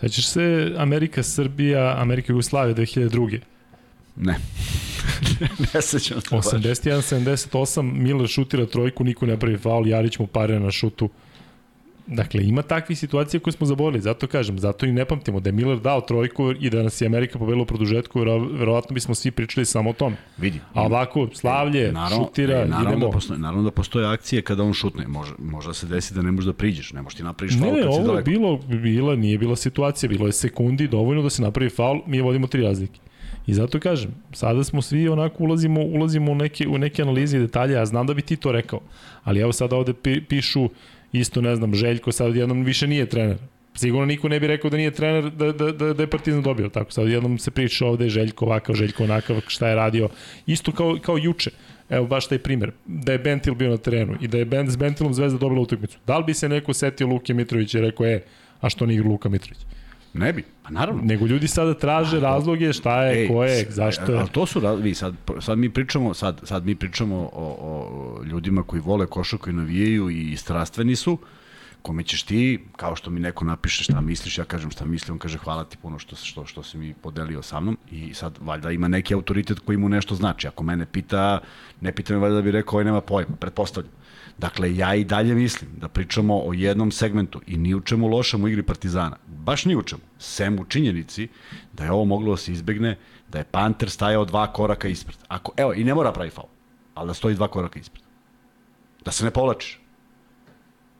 Sećaš 0.00 0.28
se 0.28 0.74
Amerika, 0.78 1.22
Srbija, 1.22 1.96
Amerika, 1.98 2.32
Jugoslavija 2.32 2.74
2002. 2.74 3.40
Ne. 4.16 4.36
ne 5.74 5.82
sećam 5.82 6.20
se 6.20 6.28
baš. 6.36 6.44
81-78, 6.44 7.82
Miller 7.82 8.28
šutira 8.28 8.66
trojku, 8.66 9.04
niko 9.04 9.26
ne 9.26 9.38
pravi 9.38 9.58
faul, 9.58 9.88
Jarić 9.88 10.18
mu 10.18 10.26
parira 10.26 10.58
na 10.58 10.70
šutu. 10.70 11.08
Dakle, 12.06 12.44
ima 12.44 12.62
takvih 12.62 12.98
situacija 12.98 13.40
koje 13.40 13.52
smo 13.52 13.66
zaboravili, 13.66 14.02
zato 14.02 14.26
kažem, 14.26 14.58
zato 14.58 14.86
i 14.86 14.92
ne 14.92 15.04
pamtimo 15.04 15.40
da 15.40 15.48
je 15.48 15.52
Miller 15.52 15.78
dao 15.78 16.00
trojku 16.00 16.52
i 16.60 16.70
da 16.70 16.82
nas 16.82 17.00
je 17.00 17.06
Amerika 17.06 17.38
pobedila 17.38 17.62
u 17.62 17.66
produžetku, 17.66 18.18
vero- 18.20 18.48
verovatno 18.52 18.94
bismo 18.94 19.14
svi 19.14 19.30
pričali 19.30 19.66
samo 19.66 19.90
o 19.90 19.92
tome. 19.92 20.16
Vidi. 20.38 20.60
A 20.74 20.82
ovako, 20.82 21.28
slavlje, 21.34 21.92
šutira, 22.10 22.54
e, 22.54 22.66
naravno 22.66 22.90
idemo. 22.90 23.06
Da 23.06 23.12
postoje, 23.12 23.38
naravno 23.38 23.62
da 23.62 23.70
postoje 23.70 24.06
akcije 24.06 24.42
kada 24.42 24.62
on 24.62 24.72
šutne. 24.72 25.06
Može, 25.08 25.32
može 25.40 25.74
se 25.74 25.86
desi 25.86 26.14
da 26.14 26.22
ne 26.22 26.30
možeš 26.30 26.46
da 26.46 26.52
priđeš, 26.52 26.92
ne 26.92 27.02
možeš 27.02 27.16
ti 27.16 27.22
napraviš 27.22 27.54
Ne, 27.54 27.60
faul 27.60 27.72
ne, 27.72 27.76
kad 27.76 27.82
si 27.84 27.88
ovo 27.90 28.00
je 28.00 28.06
daleko. 28.06 28.30
bilo, 28.30 28.56
bila, 28.82 29.16
nije 29.16 29.38
bila 29.38 29.56
situacija, 29.56 30.08
bilo 30.08 30.26
je 30.26 30.32
sekundi 30.32 30.88
dovoljno 30.88 31.22
da 31.22 31.30
se 31.30 31.42
napravi 31.42 31.70
faul, 31.70 32.00
mi 32.06 32.20
vodimo 32.20 32.46
tri 32.46 32.62
razlike. 32.62 33.00
I 33.46 33.54
zato 33.54 33.80
kažem, 33.80 34.10
sada 34.32 34.64
smo 34.64 34.82
svi 34.82 35.08
onako 35.08 35.44
ulazimo, 35.44 35.80
ulazimo 35.82 36.32
u 36.32 36.34
neke, 36.34 36.68
u 36.68 36.78
neke 36.78 37.02
analize 37.02 37.36
i 37.36 37.40
detalje, 37.40 37.72
ja 37.72 37.86
znam 37.86 38.06
da 38.06 38.14
bi 38.14 38.22
ti 38.22 38.36
to 38.36 38.52
rekao, 38.52 38.80
ali 39.24 39.40
evo 39.40 39.52
sada 39.52 39.76
ovde 39.76 39.92
pi, 39.94 40.20
pišu 40.20 40.68
isto, 41.12 41.40
ne 41.40 41.56
znam, 41.56 41.74
Željko 41.74 42.12
sad 42.12 42.36
jednom 42.36 42.64
više 42.64 42.86
nije 42.86 43.06
trener. 43.06 43.36
Sigurno 43.74 44.06
niko 44.06 44.28
ne 44.28 44.40
bi 44.40 44.46
rekao 44.46 44.70
da 44.70 44.76
nije 44.76 44.90
trener, 44.90 45.30
da, 45.30 45.52
da, 45.52 45.72
da, 45.72 45.92
da 45.94 46.02
je 46.02 46.10
Partizan 46.10 46.42
dobio. 46.42 46.68
Tako 46.68 46.92
sad 46.92 47.08
jednom 47.08 47.38
se 47.38 47.50
priča 47.50 47.86
ovde 47.86 48.08
Željko 48.08 48.44
ovakav, 48.44 48.74
Željko 48.74 49.04
onakav, 49.04 49.40
šta 49.46 49.68
je 49.68 49.74
radio. 49.74 50.08
Isto 50.46 50.72
kao, 50.72 50.98
kao 51.02 51.18
juče. 51.18 51.50
Evo 51.90 52.06
baš 52.06 52.28
taj 52.28 52.38
primer, 52.38 52.70
da 52.86 53.12
je 53.12 53.18
Bentil 53.18 53.54
bio 53.54 53.70
na 53.70 53.76
terenu 53.76 54.16
i 54.20 54.28
da 54.28 54.38
je 54.38 54.70
s 54.70 54.76
Bentilom 54.76 55.14
Zvezda 55.14 55.38
dobila 55.38 55.60
utakmicu. 55.60 55.98
Da 56.06 56.18
li 56.18 56.24
bi 56.24 56.34
se 56.34 56.48
neko 56.48 56.72
setio 56.72 57.06
Luke 57.06 57.34
Mitrovića 57.34 57.78
i 57.78 57.82
rekao, 57.82 58.06
e, 58.06 58.20
a 58.60 58.70
što 58.70 58.86
ne 58.86 58.94
igra 58.94 59.08
Luka 59.08 59.28
Mitrović? 59.28 59.58
Ne 60.14 60.32
bi, 60.32 60.44
pa 60.62 60.70
naravno. 60.70 61.02
Nego 61.04 61.26
ljudi 61.26 61.48
sada 61.48 61.74
traže 61.74 62.20
razloge 62.20 62.72
šta 62.72 63.02
je, 63.02 63.22
Ej, 63.22 63.28
ko 63.28 63.44
je, 63.44 63.66
zašto 63.70 64.12
je. 64.12 64.18
Ali 64.18 64.28
to 64.28 64.46
su, 64.46 64.60
raz- 64.60 64.82
vi 64.82 64.94
sad, 64.94 65.14
sad 65.40 65.58
mi 65.58 65.70
pričamo, 65.70 66.14
sad, 66.14 66.40
sad 66.44 66.66
mi 66.66 66.74
pričamo 66.74 67.16
o, 67.16 67.56
o 67.60 68.24
ljudima 68.24 68.62
koji 68.62 68.82
vole 68.82 69.06
košarku 69.06 69.50
i 69.50 69.52
navijaju 69.52 70.10
i 70.10 70.36
strastveni 70.36 70.96
su, 70.96 71.18
kome 71.82 72.02
ćeš 72.02 72.22
ti, 72.22 72.64
kao 72.76 72.96
što 72.96 73.10
mi 73.10 73.20
neko 73.20 73.44
napiše 73.44 73.84
šta 73.84 74.00
misliš, 74.00 74.38
ja 74.38 74.44
kažem 74.44 74.70
šta 74.70 74.84
mislim, 74.84 75.12
on 75.14 75.18
kaže 75.18 75.38
hvala 75.38 75.64
ti 75.64 75.76
puno 75.82 75.98
što, 75.98 76.16
što, 76.16 76.46
što 76.46 76.62
si 76.62 76.78
mi 76.78 76.94
podelio 76.94 77.42
sa 77.42 77.60
mnom 77.60 77.78
i 77.90 78.14
sad 78.14 78.38
valjda 78.40 78.70
ima 78.70 78.88
neki 78.88 79.14
autoritet 79.14 79.58
koji 79.58 79.78
mu 79.78 79.88
nešto 79.88 80.14
znači. 80.14 80.48
Ako 80.48 80.64
mene 80.64 80.86
pita, 80.86 81.40
ne 81.80 81.92
pita 81.92 82.12
me 82.12 82.18
valjda 82.18 82.34
da 82.36 82.42
bi 82.42 82.50
rekao 82.50 82.72
ovaj 82.74 82.84
nema 82.84 83.00
pojma, 83.00 83.36
pretpostavljam. 83.40 83.92
Dakle, 84.38 84.76
ja 84.76 84.94
i 84.94 85.04
dalje 85.04 85.34
mislim 85.34 85.70
da 85.76 85.88
pričamo 85.88 86.42
o 86.44 86.52
jednom 86.52 86.90
segmentu 86.90 87.40
i 87.46 87.56
ni 87.56 87.74
u 87.74 87.80
čemu 87.80 88.08
lošem 88.08 88.44
u 88.44 88.48
igri 88.48 88.62
Partizana. 88.62 89.16
Baš 89.26 89.64
ni 89.64 89.76
u 89.76 89.82
čemu. 89.82 90.02
Sem 90.18 90.58
u 90.58 90.64
činjenici 90.64 91.28
da 91.72 91.84
je 91.84 91.92
ovo 91.92 92.04
moglo 92.04 92.30
da 92.30 92.36
se 92.36 92.52
izbegne, 92.52 92.98
da 93.28 93.38
je 93.38 93.44
Panter 93.44 93.90
stajao 93.90 94.24
dva 94.24 94.52
koraka 94.52 94.88
ispred. 94.88 95.16
Ako, 95.28 95.52
evo, 95.56 95.74
i 95.74 95.84
ne 95.84 95.94
mora 95.94 96.12
pravi 96.12 96.30
faul, 96.30 96.48
ali 96.94 97.06
da 97.06 97.14
stoji 97.14 97.34
dva 97.34 97.48
koraka 97.48 97.78
ispred. 97.78 98.02
Da 99.04 99.10
se 99.10 99.24
ne 99.24 99.30
povlačiš. 99.30 99.80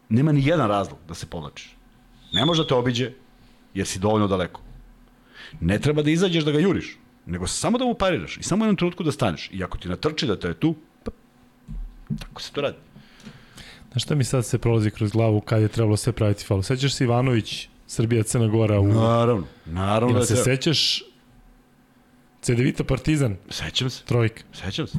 Nema 0.08 0.32
ni 0.32 0.46
jedan 0.46 0.68
razlog 0.68 0.98
da 1.08 1.14
se 1.14 1.26
povlačiš. 1.26 1.76
Ne 2.32 2.44
može 2.44 2.62
da 2.62 2.68
te 2.68 2.74
obiđe, 2.74 3.12
jer 3.74 3.87
si 3.87 3.98
dovoljno 3.98 4.28
daleko. 4.28 4.61
Ne 5.61 5.78
treba 5.78 6.02
da 6.02 6.11
izađeš 6.11 6.44
da 6.44 6.52
ga 6.52 6.58
juriš, 6.58 6.98
nego 7.26 7.46
samo 7.46 7.78
da 7.78 7.85
mu 7.85 7.94
pariraš 7.94 8.37
i 8.37 8.42
samo 8.42 8.64
u 8.64 8.66
jednom 8.66 8.76
trenutku 8.76 9.04
da 9.04 9.12
staneš. 9.12 9.50
I 9.52 9.64
ako 9.64 9.78
ti 9.78 9.88
natrči 9.88 10.26
da 10.26 10.38
te 10.38 10.48
je 10.48 10.54
tu, 10.54 10.74
pa, 11.04 11.11
tako 12.18 12.42
se 12.42 12.52
to 12.52 12.61
radi. 12.61 12.76
Znaš 13.92 14.02
šta 14.02 14.14
mi 14.14 14.24
sad 14.24 14.46
se 14.46 14.59
prolazi 14.59 14.90
kroz 14.90 15.11
glavu 15.12 15.40
kad 15.40 15.62
je 15.62 15.68
trebalo 15.68 15.96
sve 15.96 16.12
praviti 16.12 16.44
faul? 16.44 16.62
Sećaš 16.62 16.94
se 16.94 17.04
Ivanović, 17.04 17.69
Srbija, 17.87 18.23
Crna 18.23 18.46
Gora 18.46 18.81
u... 18.81 18.88
Naravno, 18.88 19.46
naravno 19.67 20.10
Ili 20.14 20.21
da 20.21 20.27
se 20.27 20.37
se... 20.37 20.42
sećaš 20.42 21.02
Cedevita 22.42 22.85
Partizan, 22.85 23.37
Sećam 23.50 23.90
se, 23.90 24.04
trojka. 24.04 24.42
sećam 24.52 24.87
se. 24.87 24.98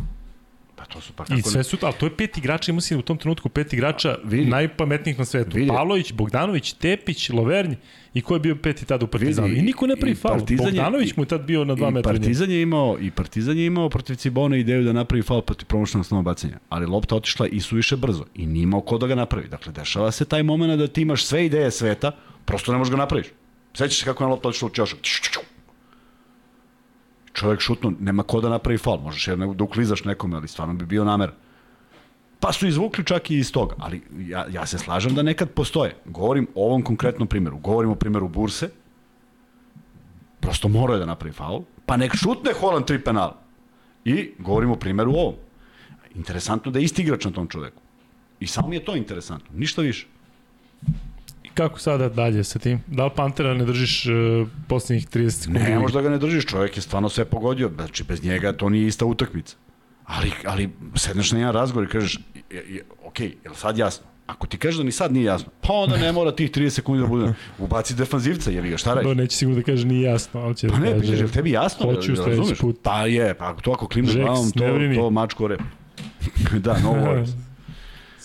To 0.94 1.02
su 1.02 1.14
pa 1.14 1.24
I 1.24 1.28
kako 1.28 1.50
sve 1.50 1.64
su, 1.64 1.78
ali 1.82 1.94
to 2.00 2.06
je 2.06 2.18
pet 2.18 2.38
igrača, 2.38 2.72
ima 2.72 2.82
si 2.82 2.96
u 2.96 3.02
tom 3.02 3.18
trenutku 3.18 3.50
pet 3.50 3.74
igrača 3.74 4.18
vidi. 4.24 4.46
najpametnijih 4.46 5.20
na 5.20 5.26
svetu. 5.26 5.58
Vidi. 5.58 5.68
Pavlović, 5.68 6.14
Bogdanović, 6.14 6.74
Tepić, 6.74 7.30
Lovernj 7.30 7.74
i 8.14 8.22
ko 8.22 8.34
je 8.34 8.40
bio 8.40 8.56
peti 8.56 8.86
tada 8.86 9.06
u 9.06 9.08
Partizanu. 9.08 9.48
Vidi, 9.48 9.60
I 9.60 9.64
niko 9.64 9.88
ne 9.88 9.96
pravi 9.96 10.12
i 10.12 10.16
faul. 10.16 10.40
Bogdanović 10.58 11.16
mu 11.16 11.24
je 11.24 11.28
tad 11.28 11.42
bio 11.42 11.66
na 11.66 11.76
dva 11.76 11.88
I 11.88 11.92
metra. 11.92 12.10
od 12.10 12.16
njega. 12.16 12.24
Partizan 12.24 12.52
je 12.52 12.62
imao 12.62 12.98
i 13.02 13.12
Partizan 13.12 13.58
je 13.58 13.66
imao 13.66 13.90
protiv 13.90 14.16
Cibona 14.16 14.58
ideju 14.58 14.84
da 14.84 14.94
napravi 14.94 15.24
faul 15.24 15.42
protiv 15.42 15.66
promošnog 15.66 16.06
snova 16.06 16.24
bacanja, 16.24 16.60
ali 16.70 16.86
lopta 16.86 17.16
otišla 17.16 17.48
i 17.48 17.60
suviše 17.60 17.98
brzo 17.98 18.26
i 18.36 18.46
nije 18.46 18.64
imao 18.64 18.82
ko 18.82 18.98
da 18.98 19.08
ga 19.08 19.16
napravi. 19.16 19.48
Dakle 19.48 19.72
dešava 19.72 20.12
se 20.12 20.26
taj 20.26 20.44
momenat 20.44 20.80
da 20.80 20.88
ti 20.88 21.02
imaš 21.02 21.26
sve 21.26 21.46
ideje 21.46 21.72
sveta, 21.72 22.12
prosto 22.46 22.72
ne 22.72 22.78
možeš 22.78 22.92
ga 22.92 22.98
napraviš. 22.98 23.28
Sećaš 23.74 24.00
se 24.00 24.06
kako 24.06 24.24
je 24.24 24.28
na 24.28 24.32
lopta 24.32 24.50
otišla 24.50 24.68
u 24.68 24.72
ćošak. 24.72 25.00
Čovjek 27.34 27.60
šutno, 27.60 27.94
nema 28.00 28.24
ko 28.24 28.42
da 28.42 28.50
napravi 28.50 28.78
faul, 28.78 29.02
možeš 29.02 29.28
jer 29.28 29.40
ne, 29.40 29.48
da 29.54 29.64
uklizaš 29.64 30.04
nekome, 30.04 30.38
ali 30.38 30.48
stvarno 30.48 30.74
bi 30.74 30.86
bio 30.86 31.04
namer. 31.04 31.32
Pa 32.40 32.52
su 32.54 32.68
izvukli 32.68 33.06
čak 33.06 33.32
i 33.32 33.38
iz 33.38 33.52
toga, 33.52 33.76
ali 33.80 34.02
ja, 34.20 34.46
ja 34.52 34.66
se 34.66 34.78
slažem 34.78 35.16
da 35.16 35.24
nekad 35.24 35.50
postoje. 35.50 35.96
Govorim 36.06 36.48
o 36.56 36.66
ovom 36.66 36.82
konkretnom 36.82 37.28
primjeru. 37.28 37.58
Govorim 37.58 37.92
o 37.92 37.96
primjeru 37.96 38.28
Burse, 38.28 38.70
prosto 40.40 40.68
morao 40.68 40.96
je 40.96 41.00
da 41.00 41.06
napravi 41.06 41.34
faul, 41.34 41.64
pa 41.86 41.98
nek 41.98 42.16
šutne 42.16 42.54
Holand 42.60 42.86
tri 42.86 43.00
penala. 43.04 43.40
I 44.06 44.32
govorimo 44.40 44.74
o 44.74 44.80
primjeru 44.80 45.12
ovom. 45.12 45.36
Interesantno 46.16 46.72
da 46.72 46.80
je 46.80 46.86
isti 46.86 47.02
igrač 47.02 47.26
na 47.26 47.32
tom 47.32 47.48
čoveku. 47.48 47.82
I 48.40 48.48
samo 48.48 48.68
mi 48.68 48.76
je 48.76 48.86
to 48.86 48.96
interesantno, 48.96 49.50
ništa 49.54 49.82
više. 49.82 50.08
Kako 51.54 51.80
sada 51.80 52.10
dalje 52.10 52.44
sa 52.44 52.60
tim? 52.60 52.80
Da 52.88 53.06
li 53.06 53.12
Pantera 53.16 53.54
ne 53.54 53.66
držiš 53.66 54.06
uh, 54.06 54.48
poslednjih 54.68 55.08
30 55.08 55.30
sekundi? 55.30 55.60
Ne, 55.60 55.80
možda 55.80 56.02
ga 56.02 56.10
ne 56.10 56.18
držiš, 56.18 56.46
čovjek 56.46 56.76
je 56.78 56.82
stvarno 56.82 57.10
sve 57.10 57.26
pogodio, 57.26 57.72
znači 57.76 58.04
bez 58.04 58.24
njega 58.24 58.54
to 58.54 58.70
nije 58.70 58.88
ista 58.88 59.06
utakmica. 59.06 59.56
Ali, 60.06 60.32
ali 60.46 60.70
sedneš 60.96 61.32
na 61.32 61.40
jedan 61.40 61.54
razgovor 61.54 61.84
i 61.84 61.92
kažeš, 61.92 62.20
je, 62.52 62.64
je, 62.70 62.84
ok, 63.06 63.20
je 63.20 63.26
li 63.50 63.56
sad 63.56 63.78
jasno? 63.78 64.06
Ako 64.28 64.48
ti 64.48 64.58
kažeš 64.58 64.78
da 64.78 64.84
ni 64.84 64.92
sad 64.92 65.14
nije 65.14 65.24
jasno, 65.26 65.52
pa 65.62 65.74
onda 65.74 65.98
ne 65.98 66.12
mora 66.12 66.32
tih 66.36 66.52
30 66.52 66.70
sekundi 66.70 67.02
da 67.02 67.08
bude. 67.08 67.34
Ubaci 67.60 67.94
defanzivca, 67.96 68.52
je 68.52 68.62
li 68.62 68.70
ga, 68.70 68.78
šta 68.78 68.96
Da, 68.96 69.02
radiš? 69.02 69.18
neće 69.18 69.38
sigurno 69.38 69.60
da 69.62 69.66
kaže 69.66 69.88
nije 69.88 70.02
jasno, 70.02 70.42
ali 70.42 70.56
će 70.56 70.68
Pa 70.68 70.74
da 70.74 70.80
ne, 70.80 70.92
kaže... 70.92 71.02
pitaš, 71.02 71.18
je 71.20 71.26
li 71.26 71.32
tebi 71.32 71.52
jasno? 71.52 71.86
Hoću 71.86 72.12
da, 72.12 72.16
da 72.18 72.24
sledeći 72.24 72.40
razumeš? 72.40 72.60
put. 72.60 72.80
Pa 72.84 73.06
je, 73.06 73.34
pa 73.34 73.54
to 73.54 73.72
ako 73.72 73.88
klimneš 73.88 74.14
Žeks, 74.14 74.26
glavom, 74.26 74.52
ne 74.56 74.96
to, 74.96 75.02
to 75.02 75.10
mačko 75.10 75.48
rep. 75.48 75.60
da, 76.66 76.78
no 76.80 76.90
worries. 76.94 77.32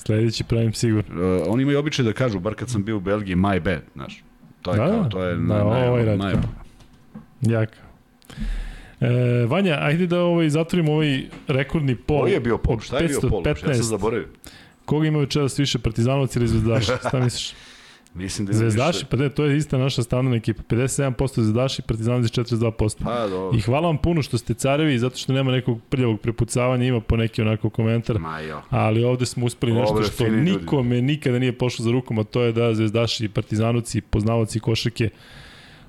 Sledeći 0.08 0.44
pravim 0.44 0.72
sigurno. 0.72 1.36
Uh, 1.36 1.42
oni 1.48 1.62
imaju 1.62 1.78
običaj 1.78 2.04
da 2.04 2.12
kažu, 2.12 2.38
bar 2.38 2.54
kad 2.54 2.70
sam 2.70 2.84
bio 2.84 2.96
u 2.96 3.00
Belgiji, 3.00 3.36
my 3.36 3.60
bad, 3.60 3.82
znaš. 3.94 4.22
To 4.62 4.72
je 4.72 4.78
Da, 4.78 4.86
kao, 4.86 5.04
to 5.04 5.22
je 5.22 5.34
da, 5.34 5.40
na, 5.40 5.54
na, 5.54 5.64
ovaj 5.64 6.18
kao. 6.18 6.40
Jaka. 7.40 7.78
E, 9.00 9.46
Vanja, 9.48 9.78
ajde 9.80 10.06
da 10.06 10.20
ovaj, 10.20 10.48
zatvorimo 10.48 10.92
ovaj 10.92 11.22
rekordni 11.48 11.96
pol. 11.96 12.20
Koji 12.20 12.32
je 12.32 12.40
bio 12.40 12.58
pol? 12.58 12.80
Šta 12.80 12.98
je 12.98 13.08
bio 13.08 13.20
pol? 13.20 13.42
Ja 13.46 13.54
sam 13.54 13.68
515. 13.68 13.74
zaboravio. 13.82 14.28
Koga 14.84 15.06
ima 15.06 15.18
večeras 15.18 15.58
više, 15.58 15.78
Partizanovac 15.78 16.36
ili 16.36 16.48
Zvezdaša? 16.48 16.96
Šta 17.08 17.20
misliš? 17.20 17.54
Mislim 18.14 18.46
da 18.46 18.52
Zvezdaši, 18.52 18.96
više. 18.96 19.06
pa 19.10 19.16
ne, 19.16 19.28
to 19.28 19.44
je 19.44 19.56
ista 19.56 19.78
naša 19.78 20.02
standardna 20.02 20.36
ekipa. 20.36 20.62
57% 20.62 21.40
Zvezdaši, 21.40 21.82
Partizanovac 21.82 22.26
42%. 22.26 23.04
Pa, 23.04 23.26
dobro. 23.28 23.58
I 23.58 23.60
hvala 23.60 23.86
vam 23.86 23.98
puno 23.98 24.22
što 24.22 24.38
ste 24.38 24.54
carevi, 24.54 24.98
zato 24.98 25.16
što 25.16 25.32
nema 25.32 25.52
nekog 25.52 25.80
prljavog 25.88 26.20
prepucavanja, 26.20 26.84
ima 26.84 27.00
po 27.00 27.16
neki 27.16 27.42
onako 27.42 27.70
komentar. 27.70 28.18
Ma 28.18 28.40
jo. 28.40 28.62
Ali 28.70 29.04
ovde 29.04 29.26
smo 29.26 29.46
uspeli 29.46 29.72
nešto 29.72 30.02
što 30.02 30.12
fini 30.12 30.30
ljudi. 30.30 30.50
nikome 30.50 31.02
nikada 31.02 31.38
nije 31.38 31.58
pošlo 31.58 31.84
za 31.84 31.90
rukom, 31.90 32.18
a 32.18 32.24
to 32.24 32.42
je 32.42 32.52
da 32.52 32.74
Zvezdaši 32.74 33.28
Partizanovci, 33.28 34.00
poznavaoci 34.00 34.60
košake, 34.60 35.10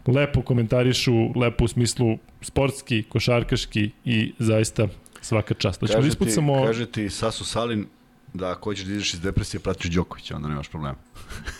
lepo 0.08 0.42
komentarišu, 0.42 1.40
lepo 1.40 1.66
u 1.66 1.68
smislu 1.68 2.18
sportski, 2.42 3.04
košarkaški 3.04 3.90
i 4.06 4.34
zaista 4.40 4.88
svaka 5.22 5.54
čast. 5.54 5.82
Da 5.82 5.88
Kaže 5.88 6.02
ti, 6.02 6.08
ispucamo... 6.08 6.64
kaže 6.66 6.86
ti 6.86 7.10
Sasu 7.10 7.46
Salin 7.46 7.86
da 8.34 8.52
ako 8.52 8.70
hoćeš 8.70 8.86
da 8.86 8.94
ideš 8.94 9.14
iz 9.14 9.22
depresije, 9.22 9.62
pratiš 9.62 9.92
Đokovića, 9.92 10.36
onda 10.36 10.48
nemaš 10.48 10.70
problema. 10.70 10.98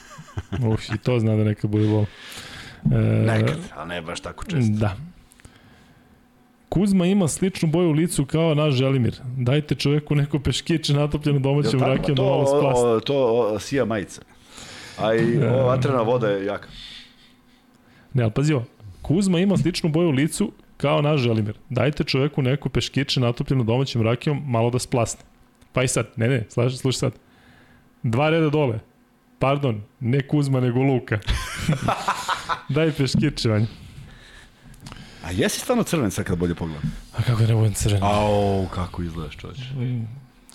Uf, 0.74 0.90
i 0.96 0.98
to 0.98 1.20
zna 1.20 1.36
da 1.36 1.44
nekad 1.44 1.70
bude 1.72 1.88
bol. 1.88 2.06
E, 2.92 2.98
Nekad, 3.26 3.58
a 3.76 3.86
ne 3.86 4.02
baš 4.02 4.20
tako 4.20 4.46
često. 4.46 4.74
Da. 4.80 4.96
Kuzma 6.70 7.06
ima 7.06 7.28
sličnu 7.28 7.70
boju 7.70 7.90
u 7.90 7.92
licu 7.92 8.26
kao 8.26 8.56
naš 8.56 8.74
Želimir. 8.74 9.16
Dajte 9.38 9.76
čoveku 9.76 10.16
neko 10.16 10.40
peškiće 10.40 10.94
natopljeno 10.94 11.40
tako? 11.80 11.86
rakijom 11.86 12.16
da 12.16 12.24
to, 12.24 12.30
malo 12.30 12.46
splasta. 12.46 12.88
o, 12.88 13.00
to 13.00 13.16
o, 13.16 13.60
sija 13.60 13.86
majica. 13.86 14.22
A 14.98 15.14
i 15.16 15.38
ova 15.38 15.64
vatrena 15.64 16.02
voda 16.02 16.28
je 16.28 16.46
jaka. 16.46 16.68
Ne, 18.14 18.24
ali 18.24 18.32
pazi 18.32 18.54
ovo. 18.54 18.66
Kuzma 19.02 19.40
ima 19.40 19.58
sličnu 19.58 19.90
boju 19.90 20.08
u 20.08 20.12
licu 20.12 20.52
kao 20.78 21.02
naš 21.02 21.22
Želimir. 21.22 21.58
Dajte 21.70 22.04
čoveku 22.04 22.42
neko 22.42 22.70
peškiće 22.70 23.20
natopljeno 23.20 23.64
domaćom 23.64 24.02
rakijom 24.02 24.44
malo 24.46 24.70
da 24.70 24.80
splasne. 24.80 25.29
Pa 25.80 25.84
i 25.84 25.88
sad, 25.88 26.08
ne, 26.16 26.28
ne, 26.28 26.46
slušaj, 26.50 26.78
slušaj 26.78 27.00
sad. 27.00 27.14
Dva 28.04 28.30
reda 28.30 28.50
dole. 28.50 28.80
Pardon, 29.40 29.82
ne 30.00 30.28
Kuzma, 30.28 30.60
nego 30.60 30.80
Luka. 30.80 31.20
Daj 32.76 32.92
peškiće, 32.92 33.50
Vanja. 33.50 33.66
A 35.24 35.32
jesi 35.32 35.60
stvarno 35.60 35.84
crven 35.84 36.12
sad 36.12 36.26
kad 36.26 36.38
bolje 36.38 36.56
pogledam? 36.56 36.92
A 37.18 37.22
kako 37.22 37.42
da 37.42 37.48
ne 37.48 37.56
budem 37.56 37.74
crven? 37.74 38.04
Au, 38.04 38.68
kako 38.68 39.04
izgledaš 39.04 39.38
čovječ. 39.38 39.60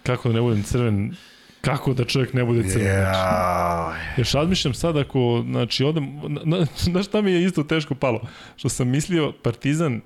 Kako 0.03 0.29
da 0.29 0.35
ne 0.35 0.41
budem 0.41 0.63
crven? 0.63 1.15
Kako 1.61 1.95
da 1.95 2.05
čovjek 2.05 2.33
ne 2.33 2.45
bude 2.45 2.69
crven? 2.69 2.87
Ja, 2.87 3.95
Još 4.17 4.33
razmišljam 4.33 4.75
sad 4.75 4.97
ako, 4.97 5.45
znači, 5.47 5.85
odem, 5.85 6.21
na, 6.29 6.41
na, 6.45 6.67
znaš 6.93 7.07
šta 7.07 7.21
mi 7.21 7.33
je 7.33 7.45
isto 7.45 7.63
teško 7.63 7.95
palo? 7.95 8.21
Što 8.57 8.69
sam 8.69 8.89
mislio, 8.89 9.33
Partizan 9.43 10.01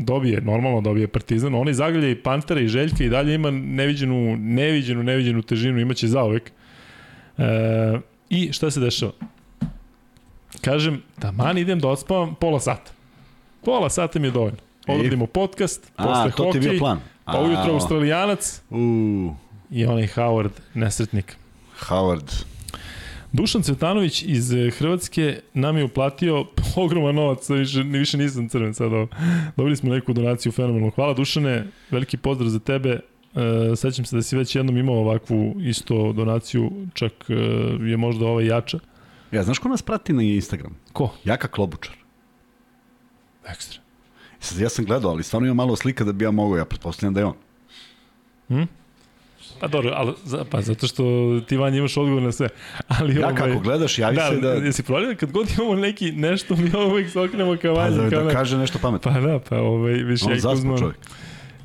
dobije, 0.00 0.40
normalno 0.40 0.80
dobije 0.80 1.08
Partizan, 1.08 1.54
onaj 1.54 1.72
zagalja 1.74 2.08
i 2.08 2.14
Pantera 2.14 2.60
i 2.60 2.68
Željka 2.68 3.04
i 3.04 3.08
dalje 3.08 3.34
ima 3.34 3.50
neviđenu, 3.50 4.36
neviđenu, 4.36 5.02
neviđenu 5.02 5.42
težinu, 5.42 5.80
imaće 5.80 6.08
zaovek. 6.08 6.52
E, 7.38 7.98
I 8.30 8.52
šta 8.52 8.70
se 8.70 8.80
dešava? 8.80 9.12
Kažem, 10.60 11.02
taman 11.18 11.58
idem 11.58 11.78
da 11.80 11.88
ospavam 11.88 12.34
pola 12.34 12.60
sata. 12.60 12.92
Pola 13.64 13.90
sata 13.90 14.18
mi 14.18 14.26
je 14.26 14.30
dovoljno. 14.30 14.58
Odradimo 14.88 15.26
podcast, 15.26 15.92
a, 15.96 16.04
posle 16.04 16.30
to 16.36 16.52
ti 16.52 16.58
je 16.58 16.60
bio 16.60 16.68
hokej, 16.68 16.78
plan. 16.78 17.00
pa 17.24 17.40
ujutro 17.40 17.72
Australijanac 17.72 18.62
U, 18.70 19.34
i 19.70 19.86
onaj 19.86 20.06
Howard, 20.06 20.50
nesretnik. 20.74 21.36
Howard. 21.80 22.44
Dušan 23.32 23.62
Cvetanović 23.62 24.22
iz 24.22 24.52
eh, 24.52 24.70
Hrvatske 24.70 25.40
nam 25.54 25.76
je 25.76 25.84
uplatio 25.84 26.46
ogroman 26.84 27.14
novac, 27.14 27.46
sad 27.46 27.58
više, 27.58 27.82
više 27.82 28.18
nisam 28.18 28.48
crven 28.48 28.74
sad 28.74 28.92
ovo. 28.92 29.08
Dobili 29.56 29.76
smo 29.76 29.94
neku 29.94 30.12
donaciju 30.12 30.52
fenomenalno. 30.52 30.90
Hvala 30.90 31.14
Dušane, 31.14 31.66
veliki 31.90 32.16
pozdrav 32.16 32.48
za 32.48 32.58
tebe. 32.58 33.00
E, 33.34 33.76
sećam 33.76 34.04
se 34.04 34.16
da 34.16 34.22
si 34.22 34.36
već 34.36 34.56
jednom 34.56 34.76
imao 34.76 34.94
ovakvu 34.94 35.54
isto 35.60 36.12
donaciju, 36.12 36.70
čak 36.94 37.12
e, 37.28 37.34
je 37.90 37.96
možda 37.96 38.26
ova 38.26 38.42
jača. 38.42 38.78
Ja, 39.32 39.42
znaš 39.42 39.58
ko 39.58 39.68
nas 39.68 39.82
prati 39.82 40.12
na 40.12 40.22
Instagram? 40.22 40.76
Ko? 40.92 41.14
Jaka 41.24 41.48
Klobučar. 41.48 41.94
Ekstra. 43.48 43.80
Sad, 44.40 44.58
ja 44.58 44.68
sam 44.68 44.84
gledao, 44.84 45.10
ali 45.10 45.22
stvarno 45.22 45.46
ima 45.46 45.54
malo 45.54 45.76
slika 45.76 46.04
da 46.04 46.12
bi 46.12 46.24
ja 46.24 46.30
mogao, 46.30 46.58
ja 46.58 46.64
pretpostavljam 46.64 47.14
da 47.14 47.20
je 47.20 47.26
on. 47.26 48.66
Pa 49.60 49.68
dobro, 49.68 49.92
ali, 49.94 50.12
pa 50.50 50.60
zato 50.62 50.86
što 50.86 51.04
ti 51.48 51.56
Vanja 51.56 51.78
imaš 51.78 51.96
odgovor 51.96 52.22
na 52.22 52.32
sve. 52.32 52.48
Ali, 52.88 53.14
Ja 53.20 53.28
ovaj, 53.28 53.36
kako 53.36 53.60
gledaš, 53.60 53.98
javi 53.98 54.16
da, 54.16 54.28
se 54.30 54.36
da, 54.36 54.48
jesi 54.52 54.82
provalio 54.82 55.16
kad 55.20 55.32
god 55.32 55.48
imamo 55.58 55.74
neki 55.74 56.12
nešto, 56.12 56.56
mi 56.56 56.70
uvijek 56.90 57.10
se 57.10 57.20
okrenemo 57.20 57.56
ka 57.56 57.74
pa, 57.74 57.80
Vanji. 57.80 58.10
da, 58.10 58.22
da 58.22 58.30
kaže 58.30 58.58
nešto 58.58 58.78
pametno. 58.78 59.12
Pa 59.12 59.20
da, 59.20 59.38
pa 59.48 59.56
ovaj, 59.58 59.92
više 59.92 60.24
On 60.24 60.30
ja 60.30 60.36
i 60.36 60.40
zaspao 60.40 60.72
Kuzma- 60.72 60.78
čovjek. 60.78 60.98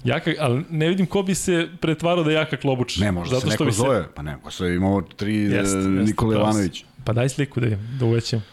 Jaka, 0.04 0.32
ali 0.40 0.64
ne 0.70 0.88
vidim 0.88 1.06
ko 1.06 1.24
bi 1.24 1.36
se 1.36 1.68
pretvarao 1.82 2.24
da 2.24 2.32
je 2.32 2.36
Jaka 2.36 2.58
Klobuč. 2.58 2.98
Ne, 2.98 3.12
možda 3.12 3.40
se 3.40 3.48
neko 3.48 3.72
zove. 3.72 4.08
Pa 4.16 4.22
ne, 4.22 4.38
ko 4.44 4.52
se 4.52 4.76
imamo 4.76 5.02
tri 5.02 5.36
Jeste, 5.36 5.56
jeste, 5.58 5.78
jeste, 5.78 5.90
Nikola 5.90 6.32
pravo 6.32 6.46
si. 6.46 6.58
Ivanović. 6.58 6.84
Pa 7.04 7.14
daj 7.14 7.30
sliku 7.30 7.60
da 7.60 7.66
vidim, 7.66 7.88
da 8.00 8.06
uvećam. 8.06 8.44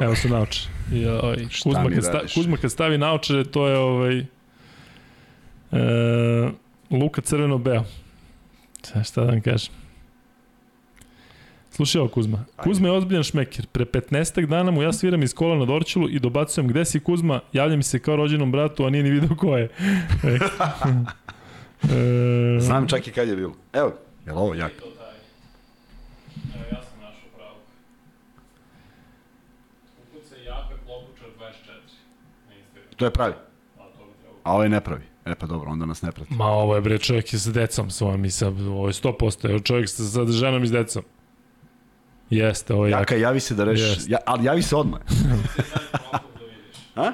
Evo 0.00 0.16
su 0.16 0.28
naoče. 0.28 0.68
Joj, 0.92 1.46
Šta 1.50 1.62
Kuzma, 1.70 1.90
kad, 1.94 2.04
sta? 2.04 2.20
Kuzma 2.34 2.56
kad 2.56 2.72
stavi 2.72 2.98
naočare, 2.98 3.44
to 3.44 3.68
je 3.68 3.78
ovaj... 3.78 4.18
E, 4.18 4.24
Luka 6.90 7.20
crveno-beo. 7.20 7.84
Šta, 8.78 9.02
šta 9.02 9.20
da 9.20 9.30
vam 9.30 9.40
kažem? 9.40 9.72
Slušaj 11.70 12.00
ovo 12.00 12.08
Kuzma. 12.08 12.44
Kuzma 12.56 12.88
je 12.88 12.92
ozbiljan 12.92 13.22
šmeker. 13.22 13.66
Pre 13.66 13.84
15 13.84 14.46
dana 14.46 14.70
mu 14.70 14.82
ja 14.82 14.92
sviram 14.92 15.22
iz 15.22 15.34
kola 15.34 15.56
na 15.56 15.64
Dorčulu 15.64 16.08
i 16.08 16.18
dobacujem 16.18 16.68
gde 16.68 16.84
si 16.84 17.00
Kuzma, 17.00 17.40
javlja 17.52 17.76
mi 17.76 17.82
se 17.82 17.98
kao 17.98 18.16
rođenom 18.16 18.52
bratu, 18.52 18.84
a 18.84 18.90
nije 18.90 19.02
ni 19.04 19.10
video 19.10 19.36
ko 19.36 19.56
je. 19.56 19.64
e, 21.82 22.60
Znam 22.60 22.88
čak 22.88 23.06
i 23.06 23.10
kad 23.10 23.28
je 23.28 23.36
bilo. 23.36 23.54
Evo, 23.72 23.92
je 24.26 24.32
li 24.32 24.38
ovo 24.38 24.54
jak? 24.54 24.72
Evo, 24.72 24.90
ja 26.72 26.82
sam 26.82 27.00
našao 27.00 27.28
pravo. 27.36 27.56
Ukuca 30.02 30.36
jaka 30.36 30.76
klobučar 30.86 31.28
24 31.38 31.44
na 32.48 32.54
Instagram. 32.54 32.92
To 32.96 33.04
je 33.04 33.10
pravi. 33.10 33.34
A 33.78 33.82
to 33.98 34.04
bi 34.04 34.12
trebalo. 34.42 35.13
E 35.26 35.34
pa 35.34 35.46
dobro, 35.46 35.70
onda 35.70 35.86
nas 35.86 36.02
ne 36.02 36.12
prati. 36.12 36.34
Ma 36.34 36.44
ovo 36.44 36.74
je 36.74 36.80
bre 36.80 36.98
čovjek 36.98 37.32
je 37.32 37.38
sa 37.38 37.50
decom 37.50 37.90
svojom 37.90 38.24
i 38.24 38.30
sa, 38.30 38.48
ovo 38.48 38.86
je 38.86 38.92
100%, 38.92 39.50
evo 39.50 39.58
čovjek 39.58 39.88
sa, 39.88 40.04
sa 40.04 40.26
ženom 40.26 40.64
i 40.64 40.66
s 40.66 40.72
decom. 40.72 41.02
Jeste, 42.30 42.74
ovo 42.74 42.86
je 42.86 42.90
jaka. 42.90 43.00
Jaka, 43.00 43.16
javi 43.16 43.40
se 43.40 43.54
da 43.54 43.64
rešiš. 43.64 43.98
Ja, 44.08 44.18
ali 44.26 44.44
javi 44.44 44.62
se 44.62 44.76
odmah. 44.76 45.00
A? 46.96 47.12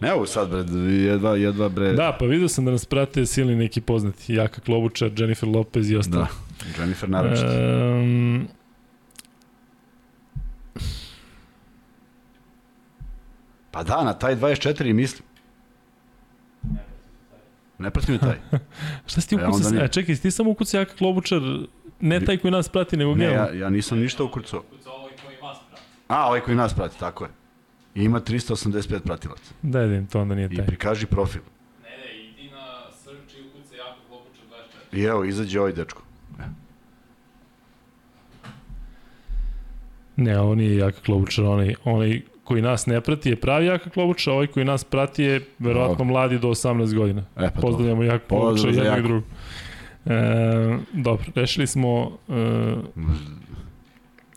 Ne 0.00 0.12
ovo 0.12 0.26
sad, 0.26 0.48
bre, 0.48 0.92
jedva, 0.92 1.36
jedva, 1.36 1.68
bre. 1.68 1.92
Da, 1.92 2.16
pa 2.18 2.24
vidio 2.26 2.48
sam 2.48 2.64
da 2.64 2.70
nas 2.70 2.84
prate 2.86 3.26
silni 3.26 3.56
neki 3.56 3.80
poznati. 3.80 4.34
Jaka 4.34 4.60
Klobučar, 4.60 5.10
Jennifer 5.16 5.48
Lopez 5.48 5.90
i 5.90 5.96
ostalo. 5.96 6.26
Da. 6.26 6.82
Jennifer 6.82 7.08
naročito. 7.08 7.48
Um, 7.48 8.48
Pa 13.70 13.82
da, 13.82 14.04
na 14.04 14.12
taj 14.12 14.36
24 14.36 14.92
mislim. 14.92 15.22
Ne 17.78 17.90
prati 17.90 18.12
me 18.12 18.18
taj. 18.18 18.36
šta 19.06 19.20
si 19.20 19.28
ti 19.28 19.34
E, 19.34 19.38
ukucao? 19.40 19.70
nije. 19.70 19.84
E, 19.84 19.88
čekaj, 19.88 20.14
ti 20.16 20.30
samo 20.30 20.50
ukucao 20.50 20.78
Jaka 20.78 20.94
Klobučar, 20.94 21.40
ne 22.00 22.20
taj 22.20 22.36
koji 22.36 22.50
nas 22.50 22.68
prati, 22.68 22.96
nego 22.96 23.10
Ne, 23.10 23.18
generalno? 23.18 23.50
ja, 23.50 23.58
ja 23.58 23.70
nisam 23.70 23.98
ništa. 23.98 24.24
Ukucao 24.24 24.62
ovaj 24.88 25.12
koji 25.18 25.36
vas 25.38 25.58
prati. 25.68 25.82
A, 26.08 26.26
ovaj 26.26 26.40
koji 26.40 26.56
nas 26.56 26.74
prati, 26.74 26.98
tako 26.98 27.24
je. 27.24 27.30
I 27.94 28.02
ima 28.02 28.20
385 28.20 28.98
pratilaca. 29.00 29.54
Daj 29.62 29.86
da 29.86 29.94
im 29.94 30.06
to 30.06 30.20
onda 30.20 30.34
nije 30.34 30.48
I 30.52 30.56
taj. 30.56 30.66
prikaži 30.66 31.06
profil. 31.06 31.42
Ne, 31.82 31.90
ne, 31.90 32.18
idi 32.20 32.50
na 32.50 32.66
search 32.94 33.34
i 33.34 33.42
ukucaj 33.42 33.78
Jaka 33.78 34.00
Klobučar 34.08 34.44
24. 34.92 34.96
I 34.96 35.02
evo, 35.02 35.24
izađe 35.24 35.60
ovaj 35.60 35.72
dečko. 35.72 36.02
Ne, 40.16 40.40
ovo 40.40 40.54
nije 40.54 40.76
Jaka 40.76 41.00
Klobučar, 41.00 41.44
onaj, 41.44 41.74
onaj 41.84 42.20
koji 42.44 42.62
nas 42.62 42.86
ne 42.86 43.00
prati 43.00 43.30
je 43.30 43.36
pravi 43.36 43.66
Jaka 43.66 43.90
Klobuča, 43.90 44.32
ovaj 44.32 44.46
koji 44.46 44.64
nas 44.64 44.84
prati 44.84 45.22
je 45.22 45.40
verovatno 45.58 46.04
mladi 46.04 46.38
do 46.38 46.48
18 46.48 46.94
godina. 46.94 47.24
E, 47.36 47.50
pa 47.54 47.60
Pozdravljamo 47.60 48.02
Jaka 48.02 48.26
Klobuča 48.26 48.68
i 48.68 48.74
jednog 48.74 49.02
drugog. 49.02 49.24
E, 50.06 50.78
dobro, 50.92 51.26
rešili 51.34 51.66
smo 51.66 52.18
e, 52.28 52.74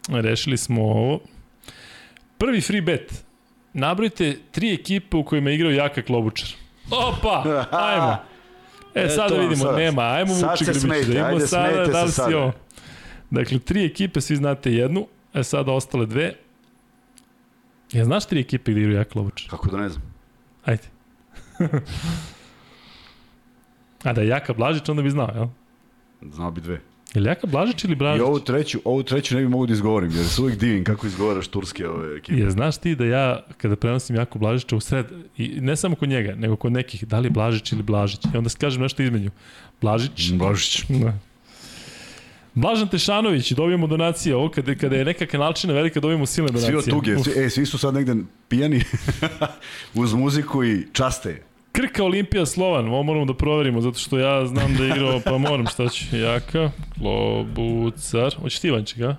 rešili 0.09 0.57
smo 0.57 0.83
ovo. 0.83 1.19
Prvi 2.37 2.61
free 2.61 2.81
bet. 2.81 3.25
Nabrojite 3.73 4.37
tri 4.51 4.73
ekipe 4.73 5.17
u 5.17 5.23
kojima 5.23 5.49
je 5.49 5.55
igrao 5.55 5.71
Jaka 5.71 6.01
Klobučar. 6.01 6.49
Opa! 6.91 7.43
Ajmo. 7.71 8.11
E, 8.11 8.37
E, 8.97 9.15
to 9.15 9.21
vam 9.21 9.41
vidimo, 9.41 9.65
sada. 9.65 9.77
nema, 9.77 10.01
ajmo 10.01 10.33
Sad 10.33 10.57
se 10.57 10.65
Grbić, 10.65 11.07
da 11.07 11.25
ajde, 11.25 11.47
sada 11.47 11.85
da 11.85 12.03
li 12.03 12.11
se 12.11 12.21
si 12.27 12.33
ovo. 12.33 12.51
Dakle, 13.29 13.59
tri 13.59 13.85
ekipe, 13.85 14.21
svi 14.21 14.35
znate 14.35 14.73
jednu, 14.73 15.07
e 15.33 15.43
sada 15.43 15.71
ostale 15.71 16.05
dve. 16.05 16.33
Ja 17.91 18.05
znaš 18.05 18.25
tri 18.25 18.39
ekipe 18.39 18.71
gde 18.71 18.81
igraju 18.81 18.97
Jaka 18.97 19.09
Klobučar? 19.09 19.49
Kako 19.49 19.69
da 19.71 19.77
ne 19.77 19.89
znam. 19.89 20.03
Ajde. 20.65 20.83
A 24.03 24.13
da 24.13 24.21
je 24.21 24.27
Jaka 24.27 24.53
Blažić, 24.53 24.89
onda 24.89 25.01
bi 25.01 25.09
znao, 25.09 25.31
jel? 25.35 25.47
Znao 26.33 26.51
bi 26.51 26.61
dve. 26.61 26.81
Je 27.13 27.21
li 27.21 27.27
Jaka 27.27 27.47
Blažić 27.47 27.83
ili 27.83 27.93
I 27.93 27.95
Blažić? 27.95 28.21
ovu 28.21 28.39
treću, 28.39 28.79
ovu 28.85 29.03
treću 29.03 29.35
ne 29.35 29.41
bi 29.41 29.47
mogu 29.47 29.65
da 29.65 29.73
izgovorim, 29.73 30.11
jer 30.15 30.25
se 30.27 30.41
uvijek 30.41 30.59
divim 30.59 30.83
kako 30.83 31.07
izgovaraš 31.07 31.47
turske 31.47 31.89
ove 31.89 32.17
ekipe. 32.17 32.39
Je, 32.39 32.51
znaš 32.51 32.77
ti 32.77 32.95
da 32.95 33.05
ja, 33.05 33.43
kada 33.57 33.75
prenosim 33.75 34.15
Jako 34.15 34.39
Blažića 34.39 34.75
u 34.75 34.79
sred, 34.79 35.05
i 35.37 35.61
ne 35.61 35.75
samo 35.75 35.95
kod 35.95 36.09
njega, 36.09 36.35
nego 36.35 36.55
kod 36.55 36.71
nekih, 36.71 37.07
da 37.07 37.19
li 37.19 37.29
Blažić 37.29 37.71
ili 37.71 37.83
Blažić, 37.83 38.25
i 38.33 38.37
onda 38.37 38.49
kažem 38.59 38.81
nešto 38.81 39.03
između. 39.03 39.29
Blažić, 39.81 40.31
Blažić. 40.31 40.83
Da. 40.89 41.13
Blažan 42.57 42.87
Tešanović, 42.87 43.51
dobijemo 43.51 43.87
donacije, 43.87 44.35
ovo 44.35 44.49
kada, 44.49 44.75
kada 44.75 44.95
je 44.95 45.05
neka 45.05 45.25
kanalčina 45.25 45.73
velika, 45.73 45.99
dobijemo 45.99 46.25
silne 46.25 46.51
donacije. 46.51 46.81
Svi 46.81 46.91
od 46.91 46.97
tuge, 46.97 47.17
svi, 47.17 47.45
e, 47.45 47.49
svi 47.49 47.65
su 47.65 47.77
sad 47.77 47.93
negde 47.93 48.15
pijani 48.47 48.83
uz 50.01 50.13
muziku 50.13 50.63
i 50.63 50.87
časte. 50.93 51.43
Krka 51.71 52.03
Olimpija 52.03 52.45
Slovan, 52.45 52.87
ovo 52.87 53.03
moramo 53.03 53.25
da 53.25 53.33
proverimo, 53.33 53.81
zato 53.81 53.99
što 53.99 54.19
ja 54.19 54.45
znam 54.45 54.75
da 54.75 54.83
je 54.83 54.89
igrao, 54.89 55.21
pa 55.25 55.37
moram 55.37 55.67
šta 55.67 55.89
ću. 55.89 56.17
Jaka, 56.17 56.71
Klobucar, 56.97 58.35
hoćeš 58.41 58.59
ti 58.59 58.71
Vanček, 58.71 59.01
a? 59.01 59.15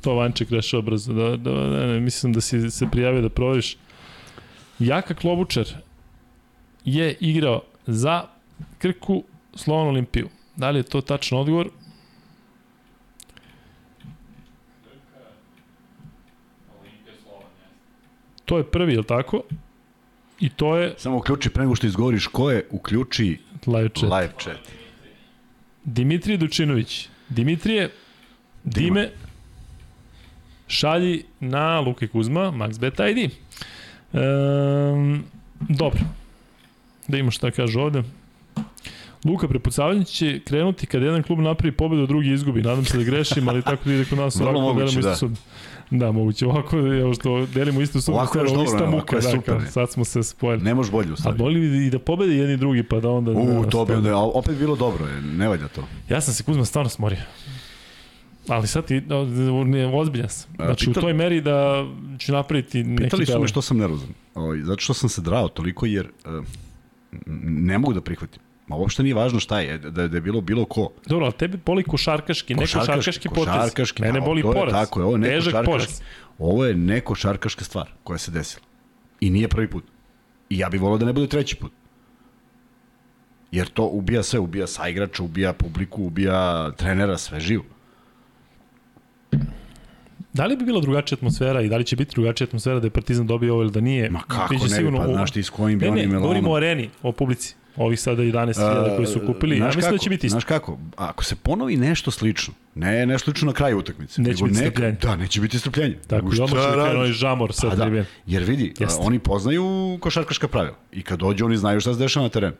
To 0.00 0.14
Vanček 0.14 0.50
rešava 0.50 0.82
brzo, 0.82 1.12
da, 1.12 1.36
da, 1.36 1.50
ne, 1.50 1.86
ne, 1.86 2.00
mislim 2.00 2.32
da 2.32 2.40
si 2.40 2.70
se 2.70 2.86
prijavio 2.92 3.22
da 3.22 3.28
proveriš. 3.28 3.76
Jaka 4.78 5.14
Klobučar 5.14 5.66
je 6.84 7.16
igrao 7.20 7.62
za 7.86 8.24
Krku 8.78 9.24
Slovan 9.54 9.88
Olimpiju. 9.88 10.28
Da 10.56 10.70
li 10.70 10.78
je 10.78 10.82
to 10.82 11.00
tačan 11.00 11.38
odgovor? 11.38 11.68
To 18.44 18.58
je 18.58 18.64
prvi, 18.64 18.92
je 18.92 18.98
li 18.98 19.04
tako? 19.06 19.42
I 20.40 20.48
to 20.48 20.76
je 20.76 20.94
Samo 20.98 21.16
uključi, 21.16 21.50
pre 21.50 21.62
nego 21.62 21.76
što 21.76 21.86
izgovoriš 21.86 22.26
ko 22.26 22.50
je, 22.50 22.66
uključi 22.70 23.38
live 23.66 23.88
chat. 23.88 24.10
live 24.10 24.32
chat. 24.40 24.58
Dimitrije 25.84 26.36
Dučinović. 26.38 27.08
Dimitrije, 27.28 27.90
Dime, 28.64 29.10
šalji 30.66 31.24
na 31.40 31.80
Luka 31.80 32.04
i 32.04 32.08
Kuzma, 32.08 32.40
MaxBet 32.52 33.10
ID. 33.10 33.30
Um, 34.12 35.24
dobro. 35.60 36.00
Da 37.08 37.16
imamo 37.16 37.30
šta 37.30 37.50
kaže 37.50 37.78
ovde. 37.80 38.02
Luka 39.24 39.48
prepucavanje 39.48 40.04
će 40.04 40.40
krenuti 40.40 40.86
kada 40.86 41.04
jedan 41.06 41.22
klub 41.22 41.38
napravi 41.38 41.72
pobedu, 41.72 42.06
drugi 42.06 42.32
izgubi. 42.32 42.62
Nadam 42.62 42.84
se 42.84 42.98
da 42.98 43.04
grešim, 43.04 43.48
ali 43.48 43.62
tako 43.62 43.84
da 43.84 43.94
ide 43.94 44.04
kod 44.04 44.18
nas 44.18 44.40
ovako 44.40 44.60
moguće, 44.60 44.84
delimo 44.84 44.98
isto 44.98 45.10
da. 45.10 45.16
sud. 45.16 45.38
Da, 45.90 46.12
moguće. 46.12 46.46
Ovako, 46.46 46.78
evo 46.78 47.14
što 47.14 47.46
delimo 47.46 47.80
isto 47.80 48.00
sud, 48.00 48.14
Ovako 48.14 48.38
je 48.38 48.44
dobro, 48.44 48.62
ista 48.62 48.90
muka, 48.90 49.20
da, 49.20 49.40
kao, 49.40 49.60
sad 49.70 49.90
smo 49.90 50.04
se 50.04 50.22
spojili. 50.22 50.62
Ne 50.62 50.74
može 50.74 50.90
bolje 50.90 51.12
u 51.12 51.16
A 51.24 51.32
boli 51.32 51.86
i 51.86 51.90
da 51.90 51.98
pobede 51.98 52.34
jedni 52.34 52.56
drugi, 52.56 52.82
pa 52.82 53.00
da 53.00 53.10
onda... 53.10 53.30
U, 53.30 53.62
da, 53.64 53.70
to 53.70 53.84
bi 53.84 53.92
onda, 53.92 54.16
opet 54.16 54.58
bilo 54.58 54.76
dobro, 54.76 55.06
je, 55.06 55.20
ne 55.22 55.48
valja 55.48 55.68
to. 55.68 55.84
Ja 56.08 56.20
sam 56.20 56.34
se 56.34 56.42
Kuzma 56.42 56.64
stvarno 56.64 56.88
smorio. 56.88 57.18
Ali 58.48 58.66
sad 58.66 58.86
ti, 58.86 59.02
ne, 59.66 59.86
ozbiljan 59.86 60.28
sam. 60.28 60.50
Znači, 60.56 60.86
pita- 60.86 61.00
u 61.00 61.02
toj 61.02 61.12
meri 61.12 61.40
da 61.40 61.86
ću 62.18 62.32
napraviti 62.32 62.84
neki 62.84 63.02
Pitali 63.02 63.26
su 63.26 63.40
me 63.40 63.48
što 63.48 63.62
sam 63.62 63.76
nervozan. 63.76 64.08
Ovaj, 64.34 64.58
zato 64.58 64.80
što 64.80 64.94
sam 64.94 65.08
se 65.08 65.20
drao 65.20 65.48
toliko 65.48 65.86
jer 65.86 66.06
uh, 66.24 66.44
ne 67.46 67.78
mogu 67.78 67.94
da 67.94 68.00
prihvatim. 68.00 68.42
Ma 68.66 68.76
uopšte 68.76 69.02
nije 69.02 69.14
važno 69.14 69.40
šta 69.40 69.60
je, 69.60 69.78
da, 69.78 70.08
da 70.08 70.16
je 70.16 70.20
bilo 70.20 70.40
bilo 70.40 70.64
ko. 70.64 70.90
Dobro, 71.06 71.24
ali 71.26 71.34
tebi 71.34 71.58
boli 71.66 71.82
košarkaški, 71.84 72.54
ne 72.54 72.66
košarkaški 72.66 73.28
potez. 73.28 73.44
košarkaški, 73.44 74.02
Mene 74.02 74.20
boli 74.20 74.42
to 74.42 74.48
je 74.48 74.54
poraz. 74.54 74.72
Tako 74.72 75.00
je, 75.00 75.04
ovo 75.04 75.14
je 75.14 75.18
ne 75.18 75.28
Težak 75.28 75.64
poraz. 75.64 76.00
Ovo 76.38 76.66
je 76.66 76.74
ne 76.74 77.00
košarkaška 77.00 77.64
stvar 77.64 77.90
koja 78.04 78.18
se 78.18 78.30
desila. 78.30 78.66
I 79.20 79.30
nije 79.30 79.48
prvi 79.48 79.70
put. 79.70 79.84
I 80.50 80.58
ja 80.58 80.68
bih 80.68 80.80
volao 80.80 80.98
da 80.98 81.06
ne 81.06 81.12
bude 81.12 81.26
treći 81.26 81.56
put. 81.56 81.72
Jer 83.52 83.68
to 83.68 83.84
ubija 83.84 84.22
sve, 84.22 84.38
ubija 84.38 84.66
saigrača, 84.66 85.22
ubija 85.22 85.52
publiku, 85.52 86.04
ubija 86.04 86.70
trenera, 86.70 87.18
sve 87.18 87.40
živo. 87.40 87.64
Da 90.32 90.46
li 90.46 90.56
bi 90.56 90.64
bila 90.64 90.80
drugačija 90.80 91.16
atmosfera 91.16 91.60
i 91.60 91.68
da 91.68 91.76
li 91.76 91.84
će 91.84 91.96
biti 91.96 92.14
drugačija 92.14 92.46
atmosfera 92.46 92.80
da 92.80 92.86
je 92.86 92.90
Partizan 92.90 93.26
dobio 93.26 93.52
ovo 93.54 93.62
ili 93.62 93.70
da 93.70 93.80
nije? 93.80 94.10
Ma 94.10 94.20
kako 94.20 94.54
Biće 94.54 94.64
ne 94.64 94.68
bi, 94.68 94.74
sigurno 94.74 94.98
pa 94.98 95.06
znaš 95.06 95.30
ti 95.30 95.42
s 95.42 95.50
kojim 95.50 95.78
bi 95.78 95.84
Ne, 95.84 95.90
oni 95.90 96.06
ne, 96.06 96.18
govorimo 96.18 96.50
o 96.50 96.56
areni, 96.56 96.90
o 97.02 97.12
publici. 97.12 97.54
Ovih 97.76 98.00
sada 98.00 98.22
11.000 98.22 98.96
koji 98.96 99.06
su 99.06 99.20
kupili. 99.26 99.58
Ja 99.58 99.66
mislim 99.66 99.80
da 99.80 99.88
kako? 99.88 99.98
će 99.98 100.10
biti 100.10 100.26
isto. 100.26 100.34
Znaš 100.34 100.44
kako, 100.44 100.78
ako 100.96 101.24
se 101.24 101.36
ponovi 101.36 101.76
nešto 101.76 102.10
slično, 102.10 102.54
ne 102.74 103.06
nešto 103.06 103.30
slično 103.30 103.46
na 103.46 103.52
kraju 103.52 103.78
utakmice, 103.78 104.22
Neće 104.22 104.44
biti 104.44 104.58
neka-. 104.58 104.96
Da, 105.02 105.16
neće 105.16 105.40
biti 105.40 105.58
strpljenja. 105.58 105.94
Tako, 106.06 106.26
i 106.26 106.40
odmah 106.40 106.50
da 106.50 106.72
krenu 106.72 106.76
radiš? 106.76 106.94
onaj 106.94 107.12
žamor 107.12 107.52
sa 107.52 107.68
Pa 107.68 107.74
da, 107.76 108.04
jer 108.26 108.42
vidi, 108.42 108.74
a, 108.80 108.84
Jeste. 108.84 109.02
oni 109.02 109.18
poznaju 109.18 109.98
košarkaška 110.00 110.48
pravila 110.48 110.76
i 110.92 111.02
kad 111.02 111.18
dođu 111.18 111.44
oni 111.44 111.56
znaju 111.56 111.80
šta 111.80 111.92
se 111.94 111.98
dešava 111.98 112.24
na 112.24 112.30
terenu. 112.30 112.54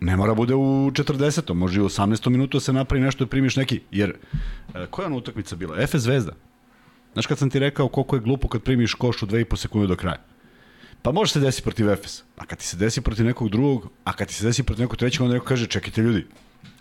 Ne 0.00 0.16
mora 0.16 0.34
bude 0.34 0.54
u 0.54 0.90
40. 0.90 1.54
može 1.54 1.80
i 1.80 1.82
u 1.82 1.88
18. 1.88 2.28
minutu 2.28 2.56
da 2.56 2.60
se 2.60 2.72
napravi 2.72 3.04
nešto 3.04 3.24
da 3.24 3.28
primiš 3.28 3.56
neki, 3.56 3.80
jer 3.90 4.14
e, 4.74 4.86
koja 4.90 5.04
je 5.04 5.06
ona 5.06 5.16
utakmica 5.16 5.56
bila? 5.56 5.82
Efes 5.82 6.02
Zvezda. 6.02 6.32
Znaš 7.12 7.26
kad 7.26 7.38
sam 7.38 7.50
ti 7.50 7.58
rekao 7.58 7.88
koliko 7.88 8.16
je 8.16 8.20
glupo 8.20 8.48
kad 8.48 8.62
primiš 8.62 8.94
koš 8.94 9.22
u 9.22 9.26
2,5 9.26 9.56
sekunde 9.56 9.86
do 9.86 9.96
kraja? 9.96 10.18
Pa 11.02 11.12
može 11.12 11.32
se 11.32 11.40
desiti 11.40 11.62
protiv 11.62 11.90
Efesa, 11.90 12.22
a 12.36 12.46
kad 12.46 12.58
ti 12.58 12.66
se 12.66 12.76
desi 12.76 13.00
protiv 13.00 13.24
nekog 13.26 13.48
drugog, 13.48 13.90
a 14.04 14.12
kad 14.12 14.28
ti 14.28 14.34
se 14.34 14.46
desi 14.46 14.62
protiv 14.62 14.82
nekog 14.82 14.96
trećeg, 14.96 15.22
onda 15.22 15.34
neko 15.34 15.46
kaže, 15.46 15.66
čekajte 15.66 16.00
ljudi, 16.02 16.26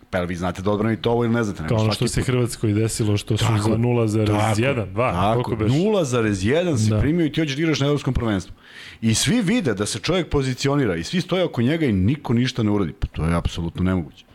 pa 0.10 0.20
vi 0.22 0.36
znate 0.36 0.62
da 0.62 0.72
odbranite 0.72 1.10
ovo 1.10 1.24
ili 1.26 1.34
ne 1.34 1.44
znate? 1.44 1.64
Kao 1.68 1.78
ono 1.78 1.92
što 1.92 2.08
se. 2.08 2.22
Hrvatskoj 2.22 2.74
desilo, 2.74 3.18
što 3.18 3.38
su 3.38 3.46
Tako 3.46 3.60
za 3.60 3.70
je. 3.70 3.78
0,1, 3.78 4.94
2, 4.94 5.12
Tako, 5.12 5.44
koliko 5.44 5.64
beš? 5.64 5.72
0,1 5.72 6.78
si 6.78 6.90
Da. 6.90 6.96
da. 6.96 7.02
primio 7.02 7.26
i 7.26 7.32
ti 7.32 7.42
hoćeš 7.42 7.56
da 7.56 7.62
igraš 7.62 7.80
na 7.80 7.86
evropskom 7.86 8.14
prvenstvu. 8.14 8.54
I 9.02 9.14
svi 9.14 9.42
vide 9.42 9.74
da 9.74 9.86
se 9.86 10.00
čovjek 10.00 10.30
pozicionira 10.30 10.96
i 10.96 11.04
svi 11.04 11.22
stoje 11.22 11.44
oko 11.44 11.62
njega 11.62 11.86
i 11.86 11.92
niko 11.92 12.34
ništa 12.34 12.64
ne 12.64 12.72
uradi. 12.72 12.94
Pa 12.94 13.08
to 13.08 13.26
je 13.26 13.36
apsolutno 13.36 13.84
nemoguće. 13.84 14.26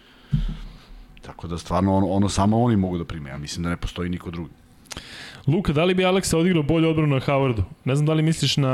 Tako 1.22 1.48
da 1.48 1.58
stvarno 1.58 1.94
ono, 1.96 2.06
ono 2.06 2.28
samo 2.28 2.62
oni 2.62 2.76
mogu 2.76 2.98
da 2.98 3.04
prime. 3.04 3.30
Ja 3.30 3.38
mislim 3.38 3.62
da 3.62 3.68
ne 3.70 3.76
postoji 3.76 4.10
niko 4.10 4.30
drugi. 4.30 4.59
Luka, 5.46 5.72
da 5.72 5.84
li 5.84 5.94
bi 5.94 6.04
Aleksa 6.04 6.38
odigrao 6.38 6.62
bolju 6.62 6.88
odbranu 6.88 7.14
na 7.14 7.20
Howardu? 7.20 7.62
Ne 7.84 7.94
znam 7.94 8.06
da 8.06 8.12
li 8.12 8.22
misliš 8.22 8.56
na 8.56 8.72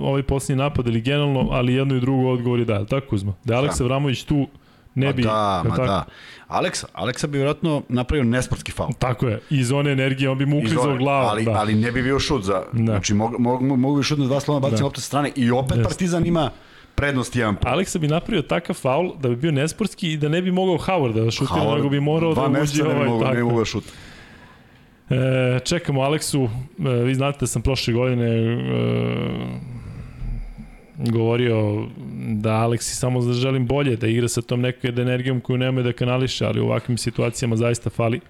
ovaj 0.00 0.22
posljednji 0.22 0.62
napad 0.62 0.86
ili 0.86 1.00
generalno, 1.00 1.48
ali 1.50 1.74
jedno 1.74 1.96
i 1.96 2.00
drugo 2.00 2.28
odgovor 2.32 2.58
je 2.58 2.64
da, 2.64 2.84
tako 2.84 3.06
Kuzma? 3.08 3.32
Da 3.44 3.54
je 3.54 3.58
Aleksa 3.58 3.84
Vramović 3.84 4.22
tu 4.22 4.46
ne 4.94 5.12
bi... 5.12 5.22
ma 5.22 5.28
da, 5.30 5.62
ma 5.68 5.76
tako? 5.76 5.86
da. 5.86 6.04
Aleksa, 6.48 6.86
Aleksa 6.92 7.26
bi 7.26 7.38
vjerojatno 7.38 7.82
napravio 7.88 8.24
nesportski 8.24 8.72
faul. 8.72 8.90
Tako 8.98 9.28
je, 9.28 9.40
iz 9.50 9.72
one 9.72 9.92
energije 9.92 10.30
on 10.30 10.38
bi 10.38 10.46
mu 10.46 10.56
Iz 10.56 10.72
uklizao 10.72 10.96
glavu. 10.96 11.28
ali, 11.28 11.44
da. 11.44 11.50
ali 11.52 11.74
ne 11.74 11.92
bi 11.92 12.02
bio 12.02 12.18
šut 12.18 12.42
za... 12.44 12.62
Da. 12.72 12.82
Znači, 12.84 13.14
mogu, 13.14 13.36
mogu, 13.38 13.76
mogu 13.76 13.96
bi 13.96 14.02
šut 14.02 14.18
na 14.18 14.24
dva 14.26 14.40
slova 14.40 14.60
baciti 14.60 14.80
Da. 14.80 14.84
loptu 14.84 15.00
sa 15.00 15.06
strane 15.06 15.30
i 15.36 15.50
opet 15.50 15.76
Jeste. 15.76 15.88
Partizan 15.88 16.26
ima 16.26 16.50
prednost 16.94 17.36
jedan 17.36 17.56
put. 17.56 17.66
Aleksa 17.66 17.98
bi 17.98 18.08
napravio 18.08 18.42
takav 18.42 18.76
faul 18.76 19.12
da 19.20 19.28
bi 19.28 19.36
bio 19.36 19.52
nesportski 19.52 20.12
i 20.12 20.16
da 20.16 20.28
ne 20.28 20.42
bi 20.42 20.50
mogao 20.50 20.78
Howard 20.78 21.24
da 21.24 21.30
šutira, 21.30 21.60
Howard 21.60 21.76
nego 21.76 21.88
bi 21.88 22.00
morao 22.00 22.34
dva 22.34 22.48
da 22.48 22.50
uđe 22.50 22.60
meseca 22.60 22.82
ne 22.84 22.88
bi 22.88 22.94
ovaj 22.96 23.08
mogu, 23.08 23.24
ne 23.24 23.34
bi 23.34 23.42
mogu 23.42 23.58
da 23.58 23.64
šut. 23.64 23.84
E, 25.10 25.58
čekamo 25.64 26.00
Aleksu, 26.00 26.48
e, 26.78 27.04
vi 27.04 27.14
znate 27.14 27.38
da 27.40 27.46
sam 27.46 27.62
prošle 27.62 27.94
godine 27.94 28.26
e, 28.26 28.56
govorio 30.96 31.86
da 32.28 32.52
Aleksi 32.52 32.96
samo 32.96 33.32
želim 33.32 33.66
bolje, 33.66 33.96
da 33.96 34.06
igra 34.06 34.28
sa 34.28 34.42
tom 34.42 34.60
nekoj 34.60 34.90
energijom 34.90 35.40
koju 35.40 35.58
nema 35.58 35.82
da 35.82 35.92
kanališe, 35.92 36.46
ali 36.46 36.60
u 36.60 36.64
ovakvim 36.64 36.98
situacijama 36.98 37.56
zaista 37.56 37.90
fali. 37.90 38.20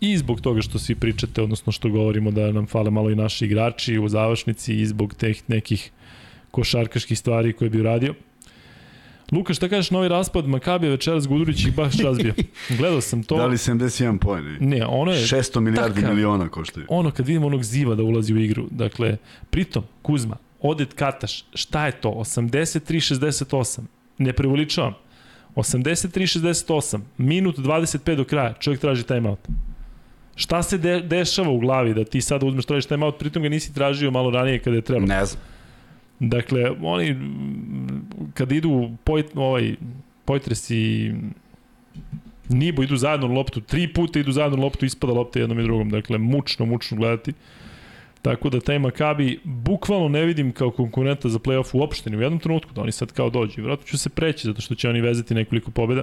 I 0.00 0.16
zbog 0.16 0.40
toga 0.40 0.62
što 0.62 0.78
svi 0.78 0.94
pričate, 0.94 1.42
odnosno 1.42 1.72
što 1.72 1.88
govorimo 1.88 2.30
da 2.30 2.52
nam 2.52 2.66
fale 2.66 2.90
malo 2.90 3.10
i 3.10 3.14
naši 3.14 3.44
igrači 3.44 3.98
u 3.98 4.08
završnici 4.08 4.74
i 4.74 4.86
zbog 4.86 5.14
teh 5.14 5.36
nekih 5.48 5.90
košarkaških 6.50 7.18
stvari 7.18 7.52
koje 7.52 7.70
bi 7.70 7.80
uradio. 7.80 8.14
Luka, 9.34 9.54
šta 9.54 9.68
kažeš 9.68 9.90
novi 9.90 10.08
raspad 10.08 10.46
Makabija 10.46 10.90
večeras 10.90 11.26
Gudurić 11.28 11.64
ih 11.64 11.76
baš 11.76 11.98
razbio. 11.98 12.34
Gledao 12.78 13.00
sam 13.00 13.22
to. 13.22 13.36
Dali 13.36 13.56
71 13.56 14.18
poen. 14.18 14.56
Ne, 14.60 14.86
ono 14.86 15.12
je 15.12 15.18
600 15.18 15.60
milijardi 15.60 16.00
takav- 16.00 16.08
miliona 16.14 16.48
koštaju. 16.48 16.86
ono 16.88 17.10
kad 17.10 17.26
vidimo 17.26 17.46
onog 17.46 17.62
ziva 17.64 17.94
da 17.94 18.02
ulazi 18.02 18.34
u 18.34 18.38
igru, 18.38 18.66
dakle, 18.70 19.16
pritom, 19.50 19.82
Kuzma, 20.02 20.36
Odet 20.60 20.92
Kataš, 20.92 21.44
šta 21.54 21.86
je 21.86 21.92
to? 21.92 22.08
83-68, 22.10 23.80
ne 24.18 24.32
prevoličavam. 24.32 24.94
83-68, 25.56 27.00
minut 27.18 27.58
25 27.58 28.16
do 28.16 28.24
kraja, 28.24 28.52
čovjek 28.52 28.80
traži 28.80 29.02
timeout. 29.02 29.38
Šta 30.36 30.62
se 30.62 30.78
de, 30.78 31.00
dešava 31.00 31.50
u 31.50 31.58
glavi 31.58 31.94
da 31.94 32.04
ti 32.04 32.20
sada 32.20 32.46
uzmeš 32.46 32.64
tražiš 32.64 32.86
taj 32.86 32.98
out, 32.98 33.18
pritom 33.18 33.42
ga 33.42 33.48
nisi 33.48 33.74
tražio 33.74 34.10
malo 34.10 34.30
ranije 34.30 34.58
kada 34.58 34.76
je 34.76 34.82
trebalo. 34.82 35.06
Ne 35.06 35.24
znam. 35.26 35.42
Dakle, 36.20 36.70
oni 36.82 37.16
kad 38.34 38.52
idu 38.52 38.90
pojt, 39.04 39.26
ovaj, 39.34 39.76
Pojtres 40.24 40.70
i 40.70 41.12
Nibo 42.48 42.82
idu 42.82 42.96
zajedno 42.96 43.26
loptu, 43.26 43.60
tri 43.60 43.92
puta 43.92 44.18
idu 44.18 44.32
zajedno 44.32 44.62
loptu, 44.62 44.84
ispada 44.84 45.12
lopta 45.12 45.38
jednom 45.38 45.60
i 45.60 45.62
drugom. 45.62 45.90
Dakle, 45.90 46.18
mučno, 46.18 46.66
mučno 46.66 46.96
gledati. 46.96 47.32
Tako 48.22 48.50
da 48.50 48.60
taj 48.60 48.78
Makabi 48.78 49.40
bukvalno 49.44 50.08
ne 50.08 50.24
vidim 50.24 50.52
kao 50.52 50.70
konkurenta 50.70 51.28
za 51.28 51.38
play-off 51.38 51.70
uopšte 51.72 52.10
ni 52.10 52.16
u 52.16 52.20
jednom 52.20 52.40
trenutku 52.40 52.72
da 52.72 52.82
oni 52.82 52.92
sad 52.92 53.12
kao 53.12 53.30
dođu. 53.30 53.54
Vjerojatno 53.56 53.86
ću 53.86 53.98
se 53.98 54.08
preći 54.08 54.46
zato 54.46 54.60
što 54.60 54.74
će 54.74 54.88
oni 54.88 55.00
vezati 55.00 55.34
nekoliko 55.34 55.70
pobjeda. 55.70 56.02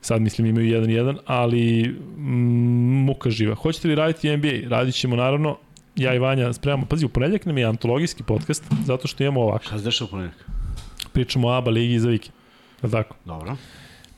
Sad 0.00 0.22
mislim 0.22 0.46
imaju 0.46 0.80
1-1, 0.80 1.16
ali 1.26 1.88
mm, 2.16 3.04
muka 3.04 3.30
živa. 3.30 3.54
Hoćete 3.54 3.88
li 3.88 3.94
raditi 3.94 4.36
NBA? 4.36 4.68
Radit 4.68 4.94
ćemo 4.94 5.16
naravno. 5.16 5.56
Ja 5.96 6.14
i 6.14 6.18
Vanja 6.18 6.52
spremamo. 6.52 6.86
Pazi, 6.86 7.04
u 7.04 7.08
ponedljak 7.08 7.46
nam 7.46 7.58
je 7.58 7.64
antologijski 7.64 8.22
podcast, 8.22 8.64
zato 8.84 9.08
što 9.08 9.22
imamo 9.22 9.40
ovako. 9.40 9.64
Šta 9.64 9.78
se 9.78 9.84
dešava 9.84 10.06
u 10.06 10.10
ponedjeljak? 10.10 10.46
Pričamo 11.12 11.48
o 11.48 11.52
ABA 11.52 11.70
ligi 11.70 11.98
za 11.98 12.08
vikend. 12.08 12.34
Je 12.82 12.86
li 12.86 12.92
tako? 12.92 13.16
Dobro. 13.24 13.56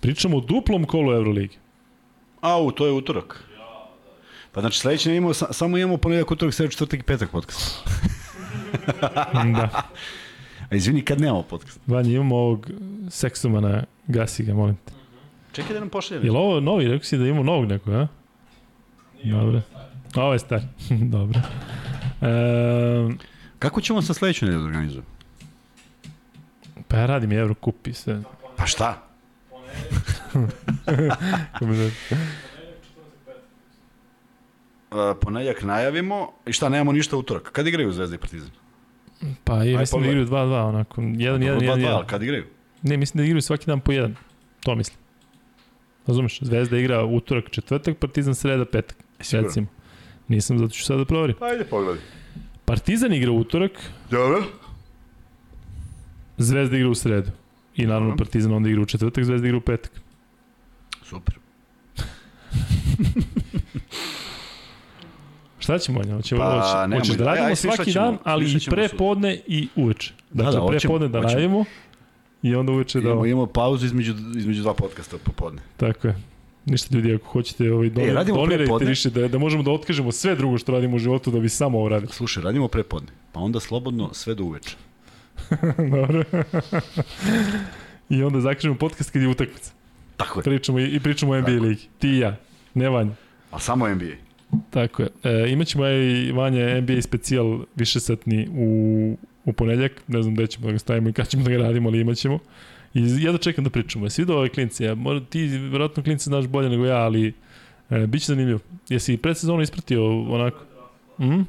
Pričamo 0.01 0.37
o 0.37 0.41
duplom 0.41 0.85
kolu 0.85 1.13
Euroligi. 1.13 1.57
Au, 2.41 2.71
to 2.71 2.87
je 2.87 2.93
utorak. 2.93 3.45
Pa 4.53 4.61
znači 4.61 4.79
sledeće 4.79 5.11
ne 5.11 5.17
imamo, 5.17 5.35
sa- 5.35 5.53
samo 5.53 5.79
imamo 5.79 5.97
ponedjeljak, 5.97 6.31
utorak, 6.31 6.55
sreda, 6.55 6.71
četvrtak 6.71 7.01
i 7.01 7.03
petak 7.03 7.31
podcast. 7.31 7.79
da. 9.57 9.83
A 10.71 10.77
izvini, 10.77 11.03
kad 11.03 11.21
nemamo 11.21 11.43
podcast? 11.43 11.81
Vanja, 11.87 12.11
imamo 12.11 12.37
ovog 12.37 12.71
seksomana, 13.11 13.85
gasi 14.07 14.45
ga, 14.45 14.55
molim 14.55 14.77
te. 14.77 14.93
Čekaj 15.53 15.75
da 15.75 15.81
nam 15.81 15.89
pošalje. 15.89 16.25
Je 16.25 16.31
li 16.33 16.39
ovo 16.39 16.61
novi? 16.61 16.89
Rekao 16.89 17.05
si 17.05 17.19
da 17.19 17.27
imamo 17.27 17.43
novog 17.43 17.67
nekog, 17.67 17.95
a? 17.95 18.07
Dobro. 19.25 19.61
Ovo 20.15 20.33
je 20.33 20.39
star. 20.39 20.61
Dobro. 21.17 21.41
E, 22.23 23.15
Kako 23.59 23.81
ćemo 23.81 24.03
sa 24.03 24.15
sledeću 24.15 24.45
nedelju 24.45 24.65
organizujemo? 24.65 25.15
pa 26.89 26.97
ja 26.97 27.07
radim 27.07 27.33
Eurocup 27.33 27.87
i 27.87 27.93
sve. 27.93 28.23
Pa 28.57 28.67
šta? 28.67 29.03
Uh, 30.35 30.47
ponedjeljak 35.21 35.63
najavimo 35.63 36.33
i 36.47 36.53
šta, 36.53 36.69
nemamo 36.69 36.93
ništa 36.93 37.17
utorak. 37.17 37.51
Kad 37.53 37.67
igraju 37.67 37.93
Zvezda 37.93 38.15
i 38.15 38.19
Partizan? 38.19 38.51
Pa 39.45 39.65
i 39.65 39.77
mislim 39.77 40.03
da 40.03 40.09
igraju 40.09 40.27
2-2, 40.27 40.69
onako. 40.69 41.01
1-1, 41.01 41.39
2-2, 41.39 41.59
1-1. 41.61 41.89
ali 41.89 42.07
kad 42.07 42.23
igraju? 42.23 42.45
Ne, 42.83 42.97
mislim 42.97 43.19
da 43.19 43.25
igraju 43.25 43.43
svaki 43.43 43.67
dan 43.67 43.81
po 43.81 43.93
jedan. 43.93 44.15
To 44.61 44.75
mislim. 44.75 44.99
Razumeš? 46.07 46.39
Zvezda 46.41 46.79
igra 46.79 47.05
utorak, 47.05 47.51
četvrtak, 47.51 47.99
Partizan 47.99 48.35
sreda, 48.35 48.65
petak. 48.65 48.97
Sigurno. 49.21 49.49
Recimo. 49.49 49.67
Nisam, 50.29 50.59
zato 50.59 50.73
ću 50.73 50.85
sada 50.85 50.99
da 50.99 51.05
proverim. 51.05 51.37
Ajde, 51.41 51.65
pogledaj. 51.65 52.01
Partizan 52.65 53.13
igra 53.13 53.33
utorak, 53.33 53.73
Dobro. 54.11 54.45
Zvezda 56.39 56.77
igra 56.77 56.89
u 56.89 56.95
sredu. 56.95 57.31
I 57.77 57.87
naravno 57.87 58.09
Dobro. 58.09 58.25
Partizan 58.25 58.53
onda 58.53 58.69
igra 58.69 58.83
u 58.83 58.87
četvrtak, 58.87 59.25
Zvezda 59.25 59.47
igra 59.47 59.59
u 59.59 59.61
petak. 59.61 59.93
Super. 61.03 61.35
Šta 65.59 65.79
ćemo, 65.79 66.01
Anja? 66.01 66.15
Hoćemo, 66.17 66.41
Pa, 66.41 66.51
hoće, 66.87 66.97
hoćeš 66.97 67.09
da 67.09 67.15
ideje. 67.15 67.29
radimo 67.37 67.57
šta 67.57 67.73
svaki 67.73 67.93
ćemo? 67.93 68.05
dan, 68.07 68.19
ali 68.25 68.45
i 68.45 68.61
ćemo 68.61 68.75
prepodne 68.77 69.41
i 69.47 69.69
uveče. 69.77 70.13
Dakle, 70.31 70.53
da, 70.53 70.57
da, 70.57 70.61
hoćemo, 70.61 70.79
prepodne 70.81 71.09
da 71.09 71.19
hoćemo. 71.19 71.35
najavimo 71.35 71.65
i 72.43 72.55
onda 72.55 72.73
uveče 72.73 73.01
da... 73.01 73.09
Imamo, 73.09 73.27
imamo 73.27 73.47
pauzu 73.47 73.87
između, 73.87 74.15
između 74.37 74.63
dva 74.63 74.75
podcasta 74.75 75.17
popodne. 75.25 75.63
Tako 75.77 76.09
je. 76.09 76.17
Ništa 76.67 76.97
ljudi, 76.97 77.15
ako 77.15 77.27
hoćete 77.27 77.73
ovaj, 77.73 77.91
don, 77.91 78.05
E, 78.05 78.13
radimo 78.13 78.37
donirajte 78.37 78.85
više, 78.85 79.11
da, 79.11 79.29
da 79.29 79.39
možemo 79.39 79.63
da 79.63 79.71
otkažemo 79.71 80.13
sve 80.13 80.35
drugo 80.35 80.59
što 80.59 80.73
radimo 80.73 80.97
u 80.97 80.99
životu 80.99 81.31
da 81.31 81.41
bi 81.41 81.49
samo 81.49 81.79
ovo 81.79 81.89
radili. 81.89 82.13
Slušaj, 82.13 82.43
radimo 82.43 82.69
prepodne, 82.69 83.09
pa 83.33 83.41
onda 83.41 83.61
slobodno 83.61 84.11
sve 84.15 84.35
do 84.35 84.45
uveče. 84.45 84.77
Dobro. 85.97 86.25
I 88.09 88.23
onda 88.23 88.41
zakažemo 88.41 88.75
podcast 88.75 89.11
kad 89.11 89.23
je 89.23 89.29
utakmica. 89.29 89.73
Tako 90.17 90.39
je. 90.41 90.45
Pričamo 90.45 90.79
i, 90.79 90.85
i 90.85 91.01
pričamo 91.01 91.33
o 91.33 91.41
NBA 91.41 91.47
Tako. 91.47 91.65
ligi. 91.65 91.83
Ti 91.99 92.09
i 92.09 92.19
ja. 92.19 92.37
Ne 92.75 92.89
Vanja. 92.89 93.13
A 93.51 93.59
samo 93.59 93.89
NBA. 93.89 94.15
Tako 94.71 95.03
je. 95.03 95.09
E, 95.23 95.51
imaćemo 95.51 95.87
i 95.89 96.33
Vanja 96.33 96.81
NBA 96.81 97.03
specijal 97.03 97.61
višesatni 97.77 98.49
u, 98.55 99.17
u 99.45 99.53
ponedljak. 99.53 99.93
Ne 100.07 100.23
znam 100.23 100.35
gde 100.35 100.47
ćemo 100.47 100.67
da 100.67 100.73
ga 100.73 100.79
stavimo 100.79 101.09
i 101.09 101.13
kada 101.13 101.29
ćemo 101.29 101.43
da 101.43 101.51
ga 101.51 101.57
radimo, 101.57 101.89
ali 101.89 102.01
imaćemo. 102.01 102.39
I 102.95 103.23
ja 103.23 103.33
da 103.33 103.39
čekam 103.39 103.65
da 103.65 103.71
pričamo. 103.71 104.07
Jesi 104.07 104.23
vidio 104.23 104.39
ove 104.39 104.49
klinci? 104.49 104.85
Ja, 104.85 104.95
mora, 104.95 105.21
ti 105.21 105.47
verovatno 105.47 106.03
klinci 106.03 106.25
znaš 106.25 106.47
bolje 106.47 106.69
nego 106.69 106.85
ja, 106.85 106.97
ali 106.97 107.35
e, 107.91 108.07
bit 108.07 108.23
će 108.23 108.27
zanimljivo. 108.27 108.61
Jesi 108.89 109.17
predsezonu 109.17 109.63
ispratio 109.63 110.23
onako? 110.23 110.65
Mm? 111.19 111.43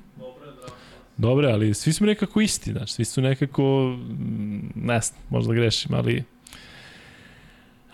Dobre, 1.18 1.52
ali 1.52 1.74
svi 1.74 1.94
su 1.94 2.04
mi 2.04 2.08
nekako 2.08 2.42
isti, 2.42 2.72
znaš, 2.72 2.92
svi 2.92 3.06
su 3.06 3.22
nekako, 3.22 3.98
mm, 3.98 4.72
ne 4.76 5.02
znam, 5.02 5.20
možda 5.30 5.54
grešim, 5.54 5.94
ali 5.94 6.24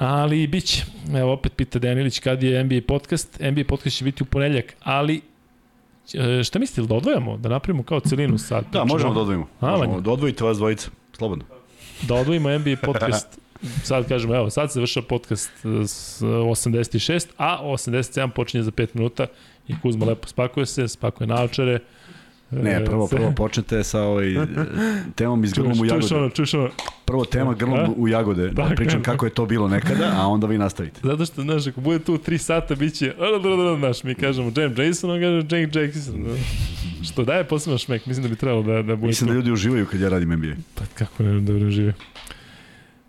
Ali 0.02 0.48
bit 0.48 0.66
će. 0.66 0.84
Evo 1.16 1.34
opet 1.34 1.54
pita 1.56 1.80
Dejan 1.80 2.00
Ilić 2.00 2.20
kad 2.20 2.44
je 2.44 2.64
NBA 2.64 2.80
podcast. 2.88 3.40
NBA 3.40 3.64
podcast 3.68 3.98
će 3.98 4.04
biti 4.04 4.24
u 4.24 4.26
ponedljak, 4.26 4.74
ali 4.84 5.22
e, 6.14 6.44
šta 6.44 6.60
mislite, 6.60 6.88
da 6.88 6.96
odvojamo? 6.96 7.38
Da 7.38 7.50
napravimo 7.50 7.84
kao 7.84 8.00
celinu 8.00 8.38
sad? 8.38 8.66
Da, 8.72 8.84
možemo 8.86 9.14
da 9.14 9.20
odvojimo. 9.20 9.48
A, 9.60 9.72
Možemo 9.72 10.02
da 10.02 10.12
odvojite 10.12 10.44
vas 10.44 10.58
dvojica. 10.58 10.90
Slobodno. 11.18 11.46
Da 12.02 12.16
odvojimo 12.16 12.50
NBA 12.60 12.76
podcast. 12.86 13.40
Sad 13.84 14.08
kažemo, 14.08 14.36
evo, 14.36 14.50
sad 14.50 14.70
se 14.70 14.74
završava 14.74 15.06
podcast 15.06 15.50
e, 15.50 15.88
s 15.88 16.22
86, 16.22 17.28
a 17.38 17.60
87 17.64 18.30
počinje 18.30 18.64
za 18.64 18.72
5 18.72 18.88
minuta 18.94 19.28
i 19.68 19.74
Kuzma 19.82 20.06
lepo 20.06 20.28
spakuje 20.28 20.66
se, 20.66 20.88
spakuje 20.88 21.28
naočare. 21.28 21.80
Ne, 22.52 22.72
E, 22.72 22.86
prvo, 22.86 23.08
prvo 23.08 23.32
počnete 23.32 23.84
sa 23.84 24.02
ovaj, 24.02 24.34
e, 24.34 24.46
temom 25.16 25.44
iz 25.44 25.54
grlom 25.54 25.72
u 25.72 25.76
čuš 25.76 25.88
jagode. 25.88 26.16
ono, 26.16 26.30
čuš 26.30 26.54
ono. 26.54 26.70
Prvo 27.06 27.26
tema 27.26 27.52
A? 27.52 27.54
grlom 27.54 27.94
u 27.98 28.08
jagode. 28.08 28.50
Da 28.50 28.72
pričam 28.76 29.02
kako 29.02 29.26
je 29.26 29.30
to 29.30 29.46
bilo 29.46 29.68
nekada, 29.68 30.14
a 30.16 30.28
onda 30.28 30.48
vi 30.48 30.58
nastavite. 30.58 31.00
Zato 31.04 31.26
što, 31.26 31.42
znaš, 31.42 31.68
ako 31.68 31.82
bude 31.82 32.00
tu 32.00 32.18
3 32.18 32.38
sata, 32.38 32.76
bit 32.76 32.94
će, 32.94 33.14
znaš, 33.78 34.04
mi 34.04 34.16
kažemo 34.16 34.52
James 34.58 34.78
Jason, 34.78 35.12
on 35.12 35.20
kaže 35.20 35.38
Jake 35.38 35.80
Jackson. 35.80 36.26
Što 37.04 37.24
daje 37.24 37.44
posebno 37.44 37.78
šmek, 37.78 38.06
mislim 38.06 38.24
da 38.24 38.30
bi 38.30 38.36
trebalo 38.36 38.64
da, 38.64 38.82
da 38.82 38.96
bude 38.96 39.08
Mislim 39.08 39.28
da 39.28 39.34
tu. 39.34 39.36
ljudi 39.36 39.52
uživaju 39.52 39.86
kad 39.86 40.00
ja 40.02 40.10
radim 40.10 40.30
NBA. 40.30 40.56
Pa 40.76 40.84
kako 40.94 41.24
ne 41.24 41.40
dobro 41.40 41.70
žive. 41.70 41.94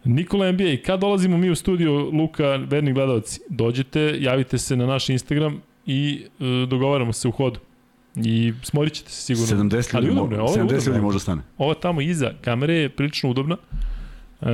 Nikola 0.05 0.53
NBA, 0.53 0.77
kad 0.87 1.01
dolazimo 1.01 1.37
mi 1.37 1.51
u 1.51 1.55
studio, 1.55 1.93
Luka, 1.93 2.47
verni 2.47 2.93
gledalci, 2.93 3.41
dođete, 3.49 4.17
javite 4.21 4.59
se 4.59 4.77
na 4.77 4.87
naš 4.87 5.09
Instagram 5.09 5.63
i 5.87 6.25
e, 6.41 6.67
dogovaramo 6.67 7.13
se 7.13 7.29
u 7.29 7.31
hodu. 7.31 7.61
I 8.17 8.53
smorit 8.63 8.93
ćete 8.93 9.11
se 9.11 9.23
sigurno. 9.23 9.65
70 9.65 9.97
Ali 9.97 10.07
ljudi, 10.07 10.19
udobno 10.21 10.37
mo 10.37 10.43
ovo 10.43 10.53
je 10.53 10.63
70 10.63 10.65
udobno. 10.65 10.93
ljudi 10.93 11.01
možda 11.01 11.21
stane. 11.21 11.43
Ova 11.59 11.75
tamo 11.75 12.01
iza 12.01 12.33
kamere 12.41 12.75
je 12.75 12.89
prilično 12.89 13.31
udobna. 13.31 13.57
E, 14.41 14.47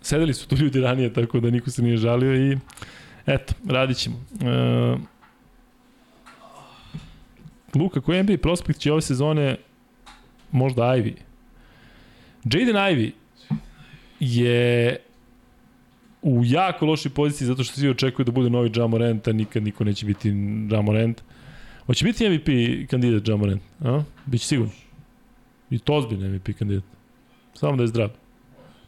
sedeli 0.00 0.34
su 0.34 0.48
tu 0.48 0.56
ljudi 0.56 0.80
ranije, 0.80 1.12
tako 1.12 1.40
da 1.40 1.50
niko 1.50 1.70
se 1.70 1.82
nije 1.82 1.96
žalio 1.96 2.52
i 2.52 2.56
eto, 3.26 3.54
radit 3.68 3.96
ćemo. 3.96 4.16
E, 4.42 4.96
Luka, 7.74 8.00
koji 8.00 8.22
NBA 8.22 8.36
prospekt 8.42 8.78
će 8.78 8.92
ove 8.92 9.02
sezone 9.02 9.56
možda 10.52 10.82
Ivy? 10.82 11.14
Jaden 12.44 12.76
Ivy 12.76 13.12
je 14.20 14.96
u 16.22 16.42
jako 16.44 16.86
lošoj 16.86 17.12
poziciji 17.12 17.46
zato 17.46 17.64
što 17.64 17.74
svi 17.74 17.88
očekuju 17.88 18.24
da 18.24 18.32
bude 18.32 18.50
novi 18.50 18.70
Jamorant, 18.74 19.28
a 19.28 19.32
nikad 19.32 19.62
niko 19.62 19.84
neće 19.84 20.06
biti 20.06 20.28
Jamorant. 20.70 21.22
Hoće 21.86 22.04
biti 22.04 22.28
MVP 22.28 22.48
kandidat 22.90 23.28
Jamorant, 23.28 23.62
a? 23.80 24.02
Biće 24.26 24.46
sigurno. 24.46 24.72
I 25.70 25.78
to 25.78 25.94
ozbiljno 25.94 26.28
MVP 26.28 26.58
kandidat. 26.58 26.84
Samo 27.54 27.76
da 27.76 27.82
je 27.82 27.86
zdrav. 27.86 28.10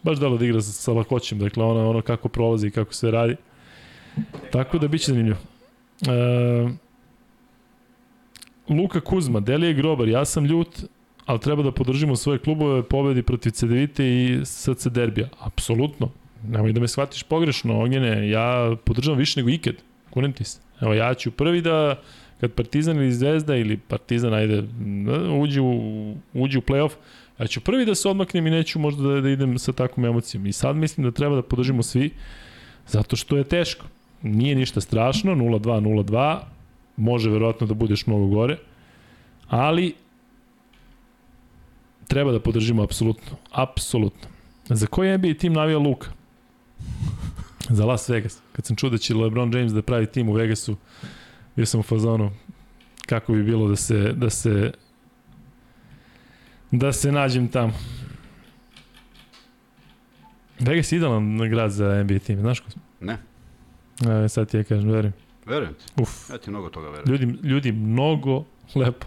Baš 0.03 0.18
delo 0.18 0.39
da 0.39 0.45
igra 0.45 0.61
sa, 0.61 0.72
sa 0.72 0.93
lakoćem, 0.93 1.39
dakle 1.39 1.64
ono, 1.64 1.91
ono 1.91 2.03
kako 2.03 2.28
prolazi 2.28 2.66
i 2.66 2.70
kako 2.70 2.95
sve 2.95 3.11
radi. 3.11 3.37
Tako 4.53 4.78
da 4.78 4.89
biće 4.89 5.12
zanimljivo. 5.12 5.39
E, 6.03 6.68
Luka 8.68 9.01
Kuzma, 9.01 9.41
Delije 9.41 9.74
Grobar, 9.74 10.09
ja 10.09 10.24
sam 10.24 10.45
ljut, 10.45 10.85
ali 11.31 11.41
treba 11.41 11.62
da 11.62 11.72
podržimo 11.72 12.16
svoje 12.16 12.39
klubove 12.39 12.83
pobedi 12.83 13.22
protiv 13.22 13.51
CDVite 13.51 14.07
i 14.07 14.41
SC 14.45 14.87
Derbija. 14.87 15.28
Apsolutno. 15.39 16.09
Nemoj 16.49 16.72
da 16.72 16.81
me 16.81 16.89
shvatiš 16.89 17.22
pogrešno, 17.22 17.83
Ognjene, 17.83 18.31
ja 18.31 18.76
podržavam 18.85 19.18
više 19.18 19.41
nego 19.41 19.51
ikad. 19.51 19.74
Kunem 20.11 20.33
ti 20.33 20.45
se. 20.45 20.61
Evo, 20.81 20.95
ja 20.95 21.14
ću 21.14 21.31
prvi 21.31 21.61
da, 21.62 22.01
kad 22.41 22.53
Partizan 22.53 22.97
ili 22.97 23.12
Zvezda 23.12 23.57
ili 23.57 23.76
Partizan, 23.76 24.35
ajde, 24.35 24.64
uđu, 25.41 25.64
uđu 26.35 26.59
u 26.59 26.62
playoff, 26.62 26.91
ja 27.39 27.47
ću 27.47 27.61
prvi 27.61 27.87
da 27.87 27.95
se 27.95 28.09
odmaknem 28.09 28.47
i 28.47 28.51
neću 28.51 28.78
možda 28.78 29.03
da, 29.03 29.20
da 29.20 29.31
idem 29.31 29.59
sa 29.59 29.72
takvom 29.72 30.07
emocijom. 30.07 30.47
I 30.47 30.53
sad 30.53 30.76
mislim 30.76 31.05
da 31.05 31.11
treba 31.11 31.37
da 31.37 31.43
podržimo 31.43 31.83
svi, 31.83 32.11
zato 32.87 33.16
što 33.16 33.37
je 33.37 33.45
teško. 33.45 33.87
Nije 34.22 34.55
ništa 34.55 34.81
strašno, 34.81 35.35
0-2, 35.35 35.61
0-2, 35.61 36.39
može 36.97 37.31
verovatno 37.31 37.66
da 37.66 37.74
budeš 37.74 38.07
mnogo 38.07 38.26
gore, 38.26 38.57
ali 39.49 39.95
treba 42.11 42.32
da 42.32 42.40
podržimo 42.40 42.82
apsolutno. 42.82 43.36
Apsolutno. 43.52 44.28
Za 44.68 44.86
koji 44.86 45.18
NBA 45.18 45.34
tim 45.34 45.52
navija 45.52 45.78
Luka? 45.78 46.08
Za 47.68 47.84
Las 47.84 48.08
Vegas. 48.08 48.42
Kad 48.52 48.66
sam 48.66 48.76
čuo 48.76 48.90
da 48.90 48.98
će 48.98 49.14
LeBron 49.14 49.54
James 49.54 49.72
da 49.72 49.82
pravi 49.82 50.06
tim 50.06 50.28
u 50.28 50.32
Vegasu, 50.32 50.76
bio 51.56 51.66
sam 51.66 51.80
u 51.80 51.82
fazonu 51.82 52.30
kako 53.06 53.32
bi 53.32 53.42
bilo 53.42 53.68
da 53.68 53.76
se, 53.76 54.12
da 54.12 54.30
se 54.30 54.72
da 56.70 56.92
se 56.92 57.12
nađem 57.12 57.48
tamo. 57.48 57.72
Vegas 60.58 60.92
je 60.92 60.96
idealan 60.96 61.38
grad 61.50 61.70
za 61.70 62.02
NBA 62.02 62.18
tim, 62.18 62.40
znaš 62.40 62.61
ko? 62.61 62.66
Ne. 63.00 63.18
E, 64.24 64.28
sad 64.28 64.50
ti 64.50 64.56
ja 64.56 64.64
kažem, 64.64 64.90
verujem. 64.90 65.12
Verujem 65.46 65.74
ti. 65.74 66.02
Uf, 66.02 66.30
Ja 66.30 66.38
ti 66.38 66.50
mnogo 66.50 66.68
toga 66.70 66.88
verujem. 66.88 67.08
ljudi, 67.11 67.48
ljudi 67.48 67.72
mnogo 67.72 68.44
lepo. 68.85 69.07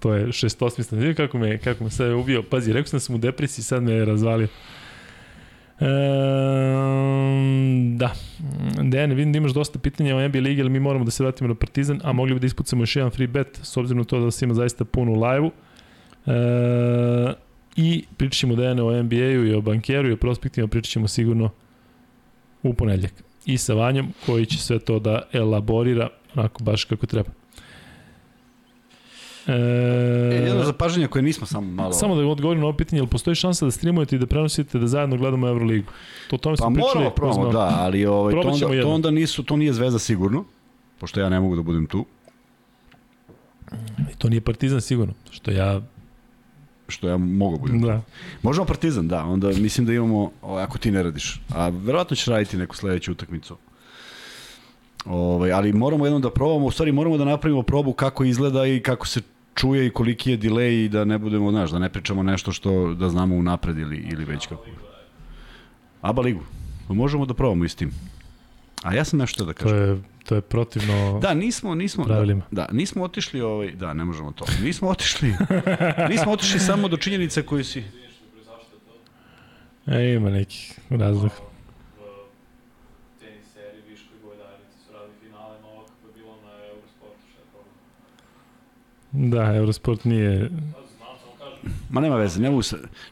to 0.00 0.14
je 0.14 0.32
šestosmisleno. 0.32 1.02
Vidi 1.02 1.14
kako 1.14 1.38
me, 1.38 1.58
kako 1.58 1.84
me 1.84 1.90
sve 1.90 2.14
ubio. 2.14 2.42
Pazi, 2.42 2.72
rekao 2.72 2.86
sam 2.86 2.96
da 2.96 3.00
sam 3.00 3.14
u 3.14 3.18
depresiji, 3.18 3.64
sad 3.64 3.82
me 3.82 3.92
je 3.92 4.04
razvalio. 4.04 4.48
Ehm, 5.80 7.08
da. 7.98 8.12
Dejan, 8.82 9.10
vidim 9.10 9.32
da 9.32 9.36
imaš 9.36 9.52
dosta 9.52 9.78
pitanja 9.78 10.16
o 10.16 10.28
NBA 10.28 10.38
ligi, 10.38 10.60
ali 10.60 10.70
mi 10.70 10.80
moramo 10.80 11.04
da 11.04 11.10
se 11.10 11.22
vratimo 11.22 11.48
na 11.48 11.54
Partizan, 11.54 12.00
a 12.04 12.12
mogli 12.12 12.34
bi 12.34 12.40
da 12.40 12.46
ispucamo 12.46 12.82
još 12.82 12.96
jedan 12.96 13.10
free 13.10 13.26
bet, 13.26 13.60
s 13.62 13.76
obzirom 13.76 13.98
na 13.98 14.04
to 14.04 14.18
da 14.18 14.24
vas 14.24 14.42
ima 14.42 14.54
zaista 14.54 14.84
puno 14.84 15.12
live-u. 15.12 15.50
E, 16.26 17.32
I 17.76 18.04
pričat 18.16 18.38
ćemo 18.38 18.56
Dejane 18.56 18.82
o 18.82 19.02
NBA-u 19.02 19.46
i 19.46 19.54
o 19.54 19.60
bankeru 19.60 20.08
i 20.08 20.12
o 20.12 20.16
prospektima, 20.16 20.68
pričat 20.68 20.90
ćemo 20.92 21.08
sigurno 21.08 21.50
u 22.62 22.74
ponedljak. 22.74 23.12
I 23.46 23.58
sa 23.58 23.74
Vanjom, 23.74 24.12
koji 24.26 24.46
će 24.46 24.58
sve 24.58 24.78
to 24.78 24.98
da 24.98 25.22
elaborira 25.32 26.08
onako 26.34 26.64
baš 26.64 26.84
kako 26.84 27.06
treba. 27.06 27.30
E, 29.48 29.52
E, 29.52 30.44
jedno 30.46 30.64
zapažanje 30.64 31.06
koje 31.06 31.22
nismo 31.22 31.46
samo 31.46 31.66
malo... 31.72 31.92
Samo 31.92 32.16
da 32.16 32.26
odgovorim 32.26 32.60
na 32.60 32.66
ovo 32.66 32.76
pitanje, 32.76 32.98
ili 32.98 33.08
postoji 33.08 33.34
šansa 33.34 33.64
da 33.64 33.70
streamujete 33.70 34.16
i 34.16 34.18
da 34.18 34.26
prenosite 34.26 34.78
da 34.78 34.86
zajedno 34.86 35.16
gledamo 35.16 35.48
Euroligu? 35.48 35.92
To 36.30 36.36
o 36.36 36.38
tome 36.38 36.56
Pa 36.56 36.62
smo 36.62 36.74
pričali. 36.74 36.94
moramo 36.94 37.10
probamo, 37.10 37.52
da, 37.52 37.76
ali 37.78 38.06
ovaj, 38.06 38.32
to, 38.32 38.40
onda, 38.40 38.66
to 38.66 38.72
jedno. 38.72 38.92
onda 38.92 39.10
nisu, 39.10 39.42
to 39.42 39.56
nije 39.56 39.72
zvezda 39.72 39.98
sigurno, 39.98 40.44
pošto 40.98 41.20
ja 41.20 41.28
ne 41.28 41.40
mogu 41.40 41.56
da 41.56 41.62
budem 41.62 41.86
tu, 41.86 42.06
I 44.12 44.14
to 44.18 44.28
nije 44.28 44.40
Partizan 44.40 44.80
sigurno, 44.80 45.14
što 45.30 45.50
ja... 45.50 45.80
što 46.88 47.08
ja 47.08 47.16
mogu 47.16 47.56
da 47.56 47.60
budem. 47.60 47.80
Da. 47.80 48.00
Možemo 48.42 48.66
Partizan, 48.66 49.08
da, 49.08 49.24
onda 49.24 49.48
mislim 49.48 49.86
da 49.86 49.92
imamo, 49.92 50.30
ovaj, 50.42 50.64
ako 50.64 50.78
ti 50.78 50.90
ne 50.90 51.02
radiš, 51.02 51.40
a 51.54 51.68
verovatno 51.68 52.16
ćeš 52.16 52.26
raditi 52.26 52.56
neku 52.56 52.76
sledeću 52.76 53.12
utakmicu. 53.12 53.56
Ovaj, 55.04 55.52
ali 55.52 55.72
moramo 55.72 56.06
jednom 56.06 56.22
da 56.22 56.30
probamo, 56.30 56.66
u 56.66 56.70
stvari 56.70 56.92
moramo 56.92 57.16
da 57.16 57.24
napravimo 57.24 57.62
probu 57.62 57.92
kako 57.92 58.24
izgleda 58.24 58.66
i 58.66 58.80
kako 58.80 59.06
se 59.06 59.20
čuje 59.58 59.86
i 59.86 59.90
koliki 59.90 60.30
je 60.30 60.38
delay 60.38 60.84
i 60.84 60.88
da 60.88 61.04
ne 61.04 61.18
budemo, 61.18 61.50
znaš, 61.50 61.70
da 61.70 61.78
ne 61.78 61.88
pričamo 61.88 62.22
nešto 62.22 62.52
što 62.52 62.94
da 62.94 63.08
znamo 63.08 63.34
unapred 63.34 63.78
ili, 63.78 63.96
ili 64.12 64.24
već 64.24 64.46
kako. 64.46 64.64
Aba 66.00 66.22
ligu. 66.22 66.40
Pa 66.88 66.94
Možemo 66.94 67.26
da 67.26 67.34
probamo 67.34 67.64
i 67.64 67.68
s 67.68 67.74
tim. 67.74 67.90
A 68.82 68.94
ja 68.94 69.04
sam 69.04 69.18
nešto 69.18 69.44
da 69.44 69.52
To 69.52 69.62
kažem. 69.62 69.78
je, 69.78 70.00
to 70.24 70.34
je 70.34 70.40
protivno... 70.40 71.18
Da, 71.22 71.34
nismo, 71.34 71.74
nismo, 71.74 72.04
da, 72.04 72.08
pravilima. 72.08 72.42
da, 72.50 72.68
nismo 72.72 73.04
otišli, 73.04 73.40
ovaj, 73.40 73.70
da, 73.70 73.94
ne 73.94 74.04
možemo 74.04 74.32
to. 74.32 74.44
Nismo 74.62 74.88
otišli, 74.88 75.34
nismo 76.10 76.32
otišli 76.32 76.60
samo 76.60 76.88
do 76.88 76.96
činjenice 76.96 77.42
koje 77.42 77.64
si... 77.64 77.82
E, 79.86 80.14
ima 80.14 80.30
nekih 80.30 80.78
razloga. 80.90 81.34
tenis 83.20 83.46
seriji 83.54 83.82
Viško 83.90 84.14
i 84.14 84.22
Govedarnici 84.22 84.76
su 84.86 84.92
radili 84.92 85.14
finale, 85.20 85.60
malo 85.62 85.84
kako 85.84 86.06
je 86.08 86.14
bilo 86.14 86.34
na 86.36 86.52
Eurosportu, 86.70 87.24
šta 87.30 87.38
je 87.40 87.46
problem. 87.52 87.74
Da, 89.12 89.54
Eurosport 89.54 90.04
nije... 90.04 90.50
Ma 91.90 92.00
nema 92.00 92.16
veze, 92.16 92.40
ne 92.40 92.50
mogu, 92.50 92.62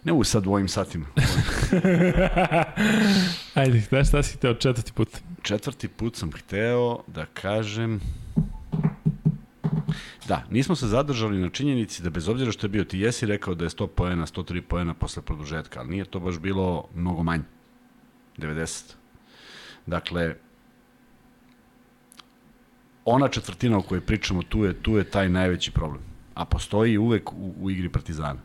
ne 0.04 0.12
mogu 0.12 0.24
sad 0.24 0.42
dvojim 0.42 0.68
satima. 0.68 1.06
Ajde, 3.54 3.80
znaš 3.80 4.08
šta 4.08 4.22
si 4.22 4.36
hteo 4.36 4.54
četvrti 4.54 4.92
put? 4.92 5.08
Četvrti 5.42 5.88
put 5.88 6.16
sam 6.16 6.32
hteo 6.32 6.98
da 7.06 7.26
kažem... 7.26 8.00
Da, 10.28 10.44
nismo 10.50 10.76
se 10.76 10.86
zadržali 10.86 11.38
na 11.38 11.48
činjenici 11.50 12.02
da 12.02 12.10
bez 12.10 12.28
obzira 12.28 12.52
što 12.52 12.66
je 12.66 12.70
bio, 12.70 12.84
ti 12.84 12.98
jesi 12.98 13.26
rekao 13.26 13.54
da 13.54 13.64
je 13.64 13.70
100 13.70 13.86
poena, 13.86 14.26
103 14.26 14.60
poena 14.60 14.94
posle 14.94 15.22
produžetka, 15.22 15.80
ali 15.80 15.88
nije 15.88 16.04
to 16.04 16.20
baš 16.20 16.38
bilo 16.38 16.88
mnogo 16.94 17.22
manje. 17.22 17.44
90. 18.38 18.92
Dakle, 19.86 20.34
ona 23.06 23.28
četvrtina 23.28 23.78
o 23.78 23.82
kojoj 23.82 24.00
pričamo, 24.00 24.42
tu 24.42 24.64
je, 24.64 24.74
tu 24.82 24.96
je 24.96 25.04
taj 25.04 25.28
najveći 25.28 25.70
problem. 25.70 26.02
A 26.34 26.44
postoji 26.44 26.98
uvek 26.98 27.32
u, 27.32 27.54
u 27.60 27.70
igri 27.70 27.88
Partizana. 27.88 28.40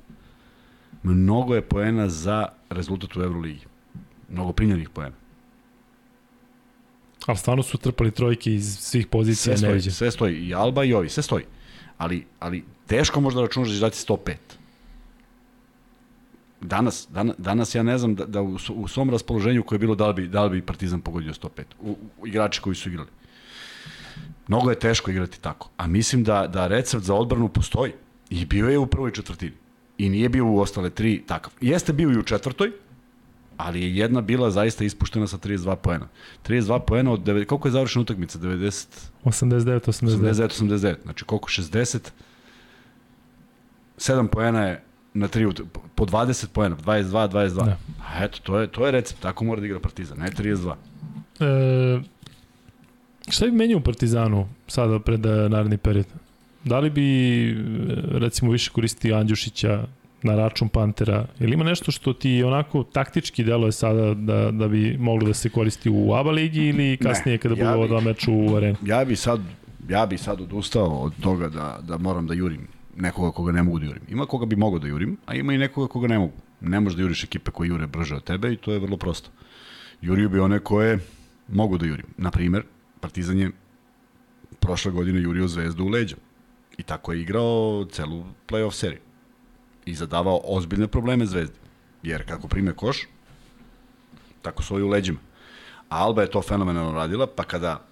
Mnogo 1.04 1.56
je 1.56 1.62
poena 1.62 2.10
za 2.10 2.48
rezultat 2.70 3.16
u 3.16 3.22
Euroligi. 3.22 3.66
Mnogo 4.30 4.54
primljenih 4.54 4.90
poena. 4.90 5.16
Ali 7.26 7.38
stvarno 7.38 7.64
su 7.64 7.78
trpali 7.78 8.12
trojke 8.12 8.54
iz 8.54 8.78
svih 8.80 9.08
pozicija, 9.08 9.58
Sve 9.58 9.68
stoji, 9.68 9.82
sve 9.82 10.12
stoji. 10.12 10.48
I 10.48 10.54
Alba 10.54 10.84
i 10.84 10.94
ovi, 10.94 11.10
sve 11.10 11.24
stoji. 11.24 11.46
Ali, 11.98 12.26
ali 12.40 12.64
teško 12.88 13.22
možda 13.22 13.42
računaš 13.42 13.70
da 13.70 13.76
će 13.76 13.80
dati 13.80 13.98
105. 13.98 14.36
Danas, 16.62 17.08
danas, 17.10 17.36
danas 17.38 17.76
ja 17.76 17.84
ne 17.84 17.98
znam 17.98 18.16
da, 18.16 18.26
da 18.26 18.42
u, 18.42 18.58
u 18.74 18.88
svom 18.88 19.10
raspoloženju 19.10 19.64
koje 19.64 19.76
je 19.76 19.80
bilo 19.80 19.96
da 19.96 20.08
li 20.08 20.14
bi, 20.14 20.28
da 20.28 20.44
li 20.44 20.50
bi 20.50 20.66
Partizan 20.66 21.02
pogodio 21.02 21.34
105. 21.34 21.64
U, 21.82 21.98
u 22.22 22.28
igrači 22.28 22.62
koji 22.62 22.76
su 22.76 22.90
igrali. 22.90 23.10
Mnogo 24.48 24.70
je 24.70 24.80
teško 24.80 25.12
igrati 25.12 25.42
tako. 25.42 25.70
A 25.78 25.88
mislim 25.88 26.24
da, 26.24 26.48
da 26.48 26.68
recept 26.68 27.04
za 27.04 27.16
odbranu 27.16 27.50
postoji. 27.50 27.92
I 28.30 28.46
bio 28.46 28.70
je 28.70 28.78
u 28.78 28.88
prvoj 28.88 29.12
četvrtini. 29.12 29.54
I 29.98 30.10
nije 30.10 30.30
bio 30.30 30.46
u 30.46 30.60
ostale 30.60 30.90
tri 30.90 31.24
takav. 31.28 31.54
Jeste 31.62 31.94
bio 31.94 32.12
i 32.12 32.18
u 32.18 32.24
četvrtoj, 32.24 32.72
ali 33.58 33.82
je 33.82 33.96
jedna 33.96 34.22
bila 34.22 34.52
zaista 34.52 34.84
ispuštena 34.84 35.28
sa 35.28 35.38
32 35.38 35.76
poena. 35.76 36.08
32 36.48 36.80
poena 36.80 37.12
od 37.12 37.20
9, 37.20 37.46
koliko 37.46 37.68
je 37.68 37.72
završena 37.72 38.02
utakmica? 38.02 38.40
90 38.40 38.88
89, 39.24 39.80
89. 39.88 40.08
89 40.08 40.48
89. 40.48 40.96
Znači 41.04 41.26
koliko 41.26 41.50
60 41.50 42.10
7 43.98 44.28
poena 44.28 44.66
je 44.68 44.84
na 45.14 45.28
3 45.28 45.64
po 45.96 46.06
20 46.06 46.48
poena, 46.48 46.76
22 46.76 47.30
22. 47.30 47.66
Da. 47.66 47.78
A 48.00 48.24
eto 48.24 48.40
to 48.44 48.60
je 48.60 48.68
to 48.68 48.86
je 48.86 48.92
recept, 48.92 49.22
tako 49.22 49.44
mora 49.44 49.60
da 49.60 49.66
igra 49.66 49.80
Partizan, 49.80 50.18
ne 50.18 50.32
32. 50.32 50.76
E, 51.40 52.02
šta 53.30 53.46
bi 53.46 53.52
menio 53.52 53.78
u 53.78 53.82
Partizanu 53.82 54.48
sada 54.68 55.00
pred 55.00 55.26
e, 55.26 55.50
naredni 55.50 55.78
period? 55.78 56.06
Da 56.64 56.80
li 56.80 56.90
bi 56.90 57.50
e, 57.50 57.56
recimo 58.12 58.52
više 58.52 58.72
koristio 58.72 59.16
Andjušića 59.16 59.84
na 60.24 60.36
račun 60.36 60.70
Pantera? 60.70 61.26
Ili 61.40 61.54
ima 61.54 61.64
nešto 61.64 61.92
što 61.92 62.14
ti 62.14 62.44
onako 62.44 62.84
taktički 62.84 63.44
deluje 63.44 63.72
sada 63.72 64.14
da, 64.14 64.52
da 64.52 64.68
bi 64.68 64.98
moglo 64.98 65.28
da 65.28 65.34
se 65.34 65.50
koristi 65.50 65.90
u 65.90 66.14
ABA 66.14 66.32
ligi 66.32 66.62
ili 66.66 66.98
kasnije 66.98 67.34
Ne, 67.34 67.38
kada 67.38 67.56
ja 67.56 67.66
budu 67.66 67.78
ova 67.78 67.88
dva 67.88 68.02
meča 68.02 68.32
u 68.32 68.56
areni? 68.56 68.76
Ja 68.86 69.06
bi 69.06 69.16
sad 69.16 69.40
ja 69.90 70.06
bi 70.06 70.18
sad 70.18 70.42
odustao 70.42 70.90
od 70.90 71.14
toga 71.22 71.50
da 71.50 71.80
da 71.88 71.98
moram 71.98 72.28
da 72.28 72.34
jurim 72.34 72.68
nekoga 72.96 73.32
koga 73.32 73.52
ne 73.52 73.64
mogu 73.64 73.80
da 73.80 73.86
jurim. 73.86 74.04
Ima 74.10 74.26
koga 74.26 74.46
bi 74.46 74.56
mogao 74.56 74.80
da 74.80 74.88
jurim, 74.88 75.18
a 75.26 75.36
ima 75.36 75.54
i 75.54 75.58
nekoga 75.58 75.88
koga 75.88 76.08
ne 76.08 76.20
mogu. 76.20 76.34
Ne 76.62 76.80
možeš 76.80 76.96
da 76.98 77.02
juriš 77.02 77.24
ekipe 77.24 77.52
koje 77.52 77.68
jure 77.68 77.88
brže 77.88 78.16
od 78.16 78.24
tebe 78.24 78.54
i 78.54 78.58
to 78.58 78.72
je 78.72 78.80
vrlo 78.80 78.98
prosto. 78.98 79.30
Jurio 80.02 80.30
bi 80.30 80.40
one 80.40 80.60
koje 80.60 81.00
mogu 81.48 81.78
da 81.78 81.86
jurim. 81.86 82.06
Na 82.18 82.32
primer, 82.32 82.64
Partizan 83.02 83.40
je 83.40 83.52
prošle 84.60 84.92
godine 84.92 85.22
jurio 85.22 85.48
Zvezdu 85.48 85.84
u 85.84 85.88
leđa. 85.88 86.16
I 86.78 86.84
tako 86.84 87.12
je 87.12 87.22
igrao 87.22 87.86
celu 87.92 88.24
play-off 88.48 88.72
seriju. 88.72 89.02
I 89.86 89.96
zadavao 89.96 90.42
ozbiljne 90.44 90.88
probleme 90.88 91.26
Zvezdi. 91.26 91.58
Jer 92.04 92.28
kako 92.28 92.48
prime 92.48 92.74
koš, 92.74 93.08
tako 94.42 94.64
svoju 94.64 94.86
u 94.86 94.90
leđima. 94.90 95.20
A 95.90 95.98
Alba 95.98 96.22
je 96.22 96.32
to 96.32 96.42
fenomenalno 96.42 96.92
radila, 96.92 97.28
pa 97.36 97.44
kada 97.44 97.91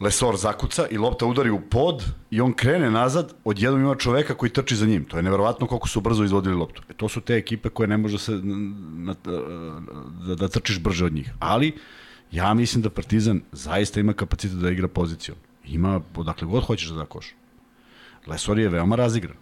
Lesor 0.00 0.36
zakuca 0.36 0.86
i 0.90 0.98
lopta 0.98 1.26
udari 1.26 1.50
u 1.50 1.60
pod 1.60 2.04
i 2.30 2.40
on 2.40 2.52
krene 2.52 2.90
nazad, 2.90 3.34
odjednom 3.44 3.80
ima 3.80 3.94
čoveka 3.94 4.34
koji 4.34 4.50
trči 4.50 4.76
za 4.76 4.86
njim. 4.86 5.04
To 5.04 5.16
je 5.16 5.22
neverovatno 5.22 5.66
koliko 5.66 5.88
su 5.88 6.00
brzo 6.00 6.24
izvodili 6.24 6.54
loptu. 6.54 6.82
E, 6.88 6.92
to 6.92 7.08
su 7.08 7.20
te 7.20 7.34
ekipe 7.34 7.68
koje 7.68 7.88
ne 7.88 7.96
može 7.96 8.18
se 8.18 8.32
na, 8.32 9.14
da, 10.26 10.34
da 10.34 10.48
trčiš 10.48 10.80
brže 10.80 11.04
od 11.04 11.12
njih. 11.12 11.32
Ali 11.38 11.72
ja 12.32 12.54
mislim 12.54 12.82
da 12.82 12.90
Partizan 12.90 13.40
zaista 13.52 14.00
ima 14.00 14.12
kapacitet 14.12 14.58
da 14.58 14.70
igra 14.70 14.88
poziciju. 14.88 15.34
Ima, 15.64 16.00
odakle 16.16 16.48
god 16.48 16.64
hoćeš 16.64 16.88
da 16.88 16.96
da 16.96 17.06
koš. 17.06 17.34
Lesor 18.26 18.58
je 18.58 18.68
veoma 18.68 18.96
razigran. 18.96 19.36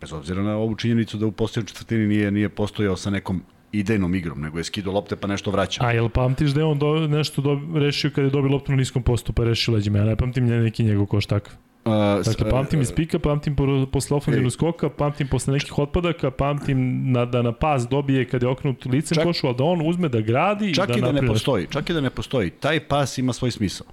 Bez 0.00 0.12
obzira 0.12 0.42
na 0.42 0.56
ovu 0.56 0.74
činjenicu 0.74 1.16
da 1.16 1.26
u 1.26 1.32
posljednjoj 1.32 1.66
četvrtini 1.66 2.06
nije, 2.06 2.30
nije 2.30 2.48
postojao 2.48 2.96
sa 2.96 3.10
nekom 3.10 3.42
idejnom 3.78 4.14
igrom, 4.14 4.40
nego 4.40 4.58
je 4.58 4.64
skido 4.64 4.92
lopte 4.92 5.16
pa 5.16 5.28
nešto 5.28 5.50
vraća. 5.50 5.84
A 5.84 5.92
jel 5.92 6.08
pamtiš 6.08 6.50
da 6.50 6.60
je 6.60 6.64
on 6.64 6.78
do, 6.78 7.06
nešto 7.08 7.42
do, 7.42 7.60
rešio 7.74 8.10
kada 8.10 8.22
je 8.26 8.30
dobio 8.30 8.50
loptu 8.52 8.72
na 8.72 8.76
niskom 8.78 9.02
postu 9.02 9.32
pa 9.32 9.44
rešio 9.44 9.74
leđima? 9.74 9.98
Ja 9.98 10.04
ne 10.04 10.16
pamtim 10.16 10.46
neki 10.46 10.84
njegov 10.84 11.06
koš 11.06 11.26
takav. 11.26 11.52
Uh, 11.84 11.92
Dakle, 12.24 12.50
pamtim 12.50 12.80
iz 12.80 12.92
pika, 12.92 13.18
pamtim 13.18 13.56
po- 13.56 13.86
posle 13.92 14.16
ofenzivnog 14.16 14.52
skoka, 14.52 14.88
pamtim 14.88 15.28
posle 15.28 15.52
nekih 15.52 15.78
otpadaka, 15.78 16.30
pamtim 16.30 16.78
na, 17.12 17.24
da 17.24 17.42
na 17.42 17.52
pas 17.52 17.88
dobije 17.88 18.24
kada 18.24 18.46
je 18.46 18.50
okrenut 18.50 18.84
licem 18.86 19.14
Čak- 19.16 19.24
košu, 19.24 19.46
ali 19.46 19.56
da 19.56 19.64
on 19.64 19.88
uzme 19.88 20.08
da 20.08 20.20
gradi 20.20 20.74
Čak 20.74 20.88
da 20.88 20.94
i 20.94 21.00
da 21.00 21.06
ne 21.06 21.12
napravi 21.12 21.20
nešto. 21.20 21.32
postoji, 21.32 21.66
čak 21.70 21.90
i 21.90 21.92
da 21.92 22.00
ne 22.00 22.10
postoji, 22.10 22.50
taj 22.50 22.80
pas 22.80 23.18
ima 23.18 23.32
svoj 23.32 23.50
smisao. 23.50 23.86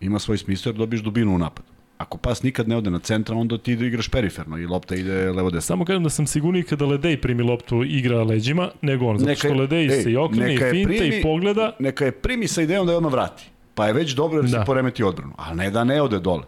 Ima 0.00 0.18
svoj 0.18 0.38
smisao 0.38 0.70
jer 0.70 0.76
dobiješ 0.76 1.02
dubinu 1.02 1.34
u 1.34 1.38
napadu. 1.38 1.68
Ako 2.00 2.18
pas 2.18 2.42
nikad 2.42 2.68
ne 2.68 2.76
ode 2.76 2.90
na 2.90 2.98
centra, 2.98 3.36
onda 3.36 3.58
ti 3.58 3.76
da 3.76 3.86
igraš 3.86 4.08
periferno 4.08 4.58
i 4.58 4.66
lopta 4.66 4.94
ide 4.94 5.30
levo 5.32 5.50
desno. 5.50 5.66
Samo 5.66 5.84
kažem 5.84 6.02
da 6.02 6.10
sam 6.10 6.26
sigurniji 6.26 6.62
kada 6.62 6.86
Ledej 6.86 7.20
primi 7.20 7.42
loptu 7.42 7.84
igra 7.84 8.22
leđima, 8.22 8.70
nego 8.82 9.06
on. 9.06 9.18
Zato 9.18 9.28
Neka 9.28 9.38
što 9.40 9.54
Ledej 9.54 9.82
ej, 9.84 10.02
se 10.02 10.12
i 10.12 10.16
okrene 10.16 10.54
i 10.54 10.58
finta 10.58 10.88
primi- 10.88 11.18
i 11.18 11.22
pogleda. 11.22 11.72
Neka 11.78 12.04
je 12.04 12.12
primi 12.12 12.48
sa 12.48 12.62
idejom 12.62 12.86
da 12.86 12.92
je 12.92 12.96
odmah 12.96 13.12
vrati. 13.12 13.50
pa 13.74 13.86
je 13.86 13.92
već 13.92 14.12
dobro 14.12 14.38
jer 14.38 14.44
Da. 14.44 14.50
se 14.50 14.66
poremeti 14.66 15.02
odbranu, 15.02 15.32
ali 15.36 15.56
ne 15.56 15.70
da 15.70 15.84
ne 15.84 16.02
ode 16.02 16.18
dole. 16.20 16.42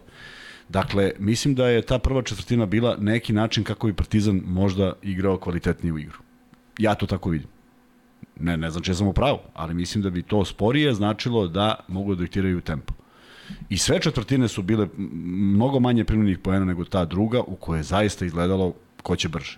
Dakle, 0.69 1.11
mislim 1.19 1.55
da 1.55 1.67
je 1.67 1.81
ta 1.81 1.99
prva 1.99 2.21
četvrtina 2.21 2.65
bila 2.65 2.97
neki 2.99 3.33
način 3.33 3.63
kako 3.63 3.87
bi 3.87 3.93
Partizan 3.93 4.41
možda 4.45 4.93
igrao 5.01 5.37
kvalitetniju 5.37 5.97
igru. 5.97 6.17
Ja 6.79 6.95
to 6.95 7.05
tako 7.05 7.29
vidim. 7.29 7.47
Ne, 8.39 8.57
ne 8.57 8.69
znam 8.71 8.83
če 8.83 8.93
sam 8.93 9.07
u 9.07 9.13
pravu, 9.13 9.39
ali 9.53 9.73
mislim 9.73 10.01
da 10.01 10.09
bi 10.09 10.21
to 10.21 10.45
sporije 10.45 10.93
značilo 10.93 11.47
da 11.47 11.75
mogu 11.87 12.15
da 12.15 12.21
diktiraju 12.21 12.61
tempo. 12.61 12.93
I 13.69 13.77
sve 13.77 14.01
četvrtine 14.01 14.47
su 14.47 14.61
bile 14.61 14.87
mnogo 14.97 15.79
manje 15.79 16.03
primljenih 16.03 16.39
poena 16.39 16.65
nego 16.65 16.85
ta 16.85 17.05
druga 17.05 17.41
u 17.41 17.55
kojoj 17.55 17.79
je 17.79 17.83
zaista 17.83 18.25
izgledalo 18.25 18.73
ko 19.01 19.15
će 19.15 19.29
brže. 19.29 19.57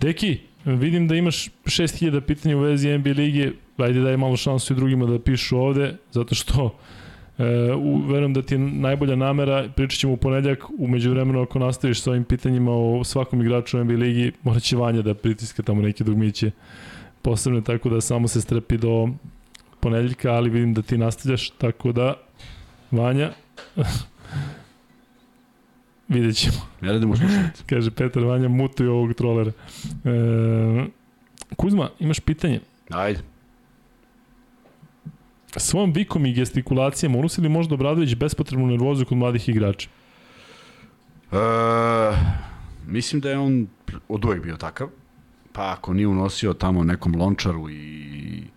Deki, 0.00 0.38
vidim 0.64 1.08
da 1.08 1.14
imaš 1.14 1.48
6000 1.64 2.20
pitanja 2.20 2.56
u 2.56 2.60
vezi 2.60 2.98
NBA 2.98 3.10
lige, 3.10 3.50
ajde 3.76 4.00
daj 4.00 4.16
malo 4.16 4.36
šansu 4.36 4.72
i 4.72 4.76
drugima 4.76 5.06
da 5.06 5.18
pišu 5.18 5.58
ovde, 5.58 5.96
zato 6.12 6.34
što 6.34 6.78
e, 7.38 7.72
u, 7.74 7.98
verujem 8.06 8.34
da 8.34 8.42
ti 8.42 8.54
je 8.54 8.58
najbolja 8.58 9.16
namera, 9.16 9.68
pričat 9.76 9.98
ćemo 9.98 10.12
u 10.12 10.16
ponedljak, 10.16 10.64
umeđu 10.78 11.10
vremenu 11.10 11.42
ako 11.42 11.58
nastaviš 11.58 12.00
sa 12.00 12.10
ovim 12.10 12.24
pitanjima 12.24 12.72
o 12.72 13.04
svakom 13.04 13.40
igraču 13.40 13.78
u 13.78 13.84
NBA 13.84 13.94
ligi, 13.94 14.32
morat 14.42 14.62
će 14.62 14.76
Vanja 14.76 15.02
da 15.02 15.14
pritiska 15.14 15.62
tamo 15.62 15.82
neke 15.82 16.04
dugmiće 16.04 16.50
posebne, 17.22 17.64
tako 17.64 17.88
da 17.88 18.00
samo 18.00 18.28
se 18.28 18.40
strepi 18.40 18.78
do 18.78 19.08
ponedljika, 19.86 20.32
ali 20.32 20.50
vidim 20.50 20.74
da 20.74 20.82
ti 20.82 20.98
nastavljaš, 20.98 21.50
tako 21.50 21.92
da 21.92 22.14
Vanja, 22.90 23.30
vidjet 26.14 26.36
ćemo. 26.36 26.56
Ne 26.80 26.92
radimo 26.92 27.16
slušalice. 27.16 27.62
Kaže 27.66 27.90
Petar 27.90 28.24
Vanja, 28.24 28.48
mutuju 28.48 28.92
ovog 28.92 29.14
trolera. 29.14 29.52
E, 30.04 30.86
Kuzma, 31.56 31.90
imaš 31.98 32.20
pitanje? 32.20 32.60
Ajde. 32.90 33.20
Svojom 35.56 35.92
vikom 35.92 36.26
i 36.26 36.32
gestikulacijama 36.32 37.18
unosi 37.18 37.40
li 37.40 37.48
možda 37.48 37.74
Obradović 37.74 38.14
bespotrebnu 38.14 38.66
nervozu 38.66 39.04
kod 39.04 39.18
mladih 39.18 39.48
igrača? 39.48 39.88
E, 41.32 41.36
mislim 42.86 43.20
da 43.20 43.30
je 43.30 43.38
on 43.38 43.66
od 44.08 44.24
uvek 44.24 44.42
bio 44.42 44.56
takav. 44.56 44.88
Pa 45.52 45.72
ako 45.72 45.94
nije 45.94 46.08
unosio 46.08 46.52
tamo 46.52 46.84
nekom 46.84 47.14
lončaru 47.14 47.70
i 47.70 48.55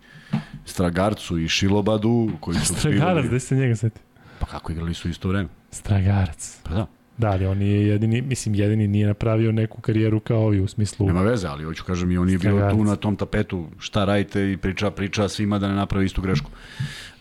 Stragarcu 0.66 1.40
i 1.40 1.48
Šilobadu, 1.48 2.30
koji 2.40 2.58
su 2.58 2.76
Stragarac, 2.76 3.16
bili... 3.16 3.28
gde 3.28 3.40
se 3.40 3.56
njega 3.56 3.76
seti? 3.76 4.02
Pa 4.40 4.46
kako 4.46 4.72
igrali 4.72 4.94
su 4.94 5.10
isto 5.10 5.30
vreme? 5.30 5.50
Stragarac. 5.72 6.60
Pa 6.64 6.74
da, 6.74 6.88
Da, 7.20 7.32
ali 7.32 7.46
on 7.46 7.62
je 7.62 7.88
jedini, 7.88 8.22
mislim, 8.22 8.56
jedini 8.56 8.88
nije 8.88 9.08
napravio 9.08 9.52
neku 9.52 9.82
karijeru 9.82 10.20
kao 10.20 10.46
ovi 10.46 10.60
u 10.60 10.68
smislu... 10.68 11.08
nema 11.08 11.22
veze, 11.22 11.48
ali 11.48 11.64
hoću 11.64 11.84
kažem 11.84 12.12
i 12.12 12.18
on 12.18 12.30
je 12.30 12.38
bio 12.38 12.70
tu 12.72 12.84
na 12.84 12.96
tom 12.96 13.16
tapetu, 13.16 13.68
šta 13.80 14.06
radite 14.06 14.52
i 14.52 14.58
priča, 14.58 14.92
priča 14.92 15.30
svima 15.30 15.60
da 15.60 15.68
ne 15.68 15.74
napravi 15.76 16.06
istu 16.06 16.22
grešku. 16.22 16.52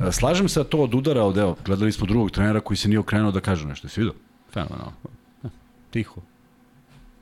E, 0.00 0.12
Slažem 0.12 0.48
se 0.48 0.60
da 0.60 0.64
to 0.64 0.78
od 0.78 0.94
udara 0.94 1.22
od, 1.22 1.36
evo, 1.38 1.56
gledali 1.64 1.92
smo 1.92 2.06
drugog 2.06 2.30
trenera 2.30 2.60
koji 2.60 2.76
se 2.76 2.88
nije 2.88 2.98
okrenuo 2.98 3.32
da 3.32 3.40
kaže 3.40 3.66
nešto, 3.66 3.86
jesi 3.86 4.00
vidio? 4.00 4.14
Fenomenalno. 4.52 4.92
E, 5.44 5.48
Tiho. 5.90 6.20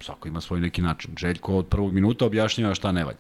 Svako 0.00 0.28
ima 0.28 0.40
svoj 0.40 0.60
neki 0.60 0.82
način. 0.82 1.10
Željko 1.18 1.56
od 1.56 1.66
prvog 1.66 1.92
minuta 1.92 2.26
objašnjava 2.26 2.74
šta 2.74 2.92
ne 2.92 3.04
valja. 3.04 3.18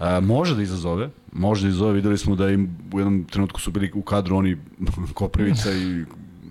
E, 0.00 0.20
može 0.20 0.54
da 0.54 0.62
izazove, 0.62 1.10
može 1.32 1.62
da 1.62 1.68
izazove, 1.68 1.92
videli 1.92 2.18
smo 2.18 2.36
da 2.36 2.50
im 2.50 2.76
u 2.92 3.00
jednom 3.00 3.24
trenutku 3.24 3.60
su 3.60 3.70
bili 3.70 3.90
u 3.94 4.02
kadru 4.02 4.36
oni 4.36 4.56
Koprivica 5.14 5.70
i 5.72 6.04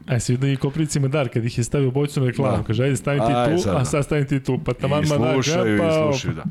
A 0.07 0.19
si 0.19 0.31
vidio 0.31 0.51
i 0.51 0.57
Koprivici 0.57 0.99
Madar, 0.99 1.29
kad 1.29 1.45
ih 1.45 1.57
je 1.57 1.63
stavio 1.63 1.91
bojicu 1.91 2.19
na 2.19 2.25
reklamu, 2.25 2.57
Da. 2.57 2.63
kaže, 2.63 2.83
ajde 2.83 2.95
stavi 2.95 3.19
ti 3.19 3.25
tu, 3.47 3.61
sad, 3.63 3.75
a 3.75 3.79
da. 3.79 3.85
sad 3.85 4.05
stavi 4.05 4.27
ti 4.27 4.39
tu, 4.39 4.59
pa 4.59 4.73
taman 4.73 5.03
i 5.03 5.07
Madar, 5.07 5.33
slušaju 5.33 5.79
pa, 5.79 5.87
i 5.87 5.91
slušaju, 6.03 6.33
da. 6.33 6.43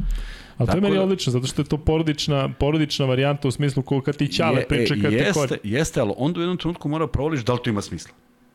Ali 0.59 0.69
to 0.69 0.77
je 0.77 0.81
meni 0.81 0.95
da- 0.95 1.03
odlično, 1.03 1.33
zato 1.33 1.47
što 1.47 1.63
je 1.63 1.67
to 1.67 1.79
porodična, 1.79 2.49
porodična 2.51 3.07
varijanta 3.07 3.49
u 3.49 3.51
smislu 3.51 3.83
ko 3.83 4.01
kad 4.01 4.17
ti 4.17 4.29
ćale 4.29 4.61
Je- 4.61 4.69
priča 4.69 4.95
e, 4.95 5.01
kad 5.03 5.11
te 5.11 5.17
jeste, 5.17 5.33
kori. 5.33 5.57
Jeste, 5.65 6.01
ali 6.01 6.13
onda 6.17 6.39
u 6.39 6.43
jednom 6.43 6.57
trenutku 6.57 6.89
mora 6.89 7.07
provališ 7.07 7.45
da 7.45 7.53
li 7.53 7.59
to 7.65 7.71
ima 7.71 7.83
smisla. 7.83 8.13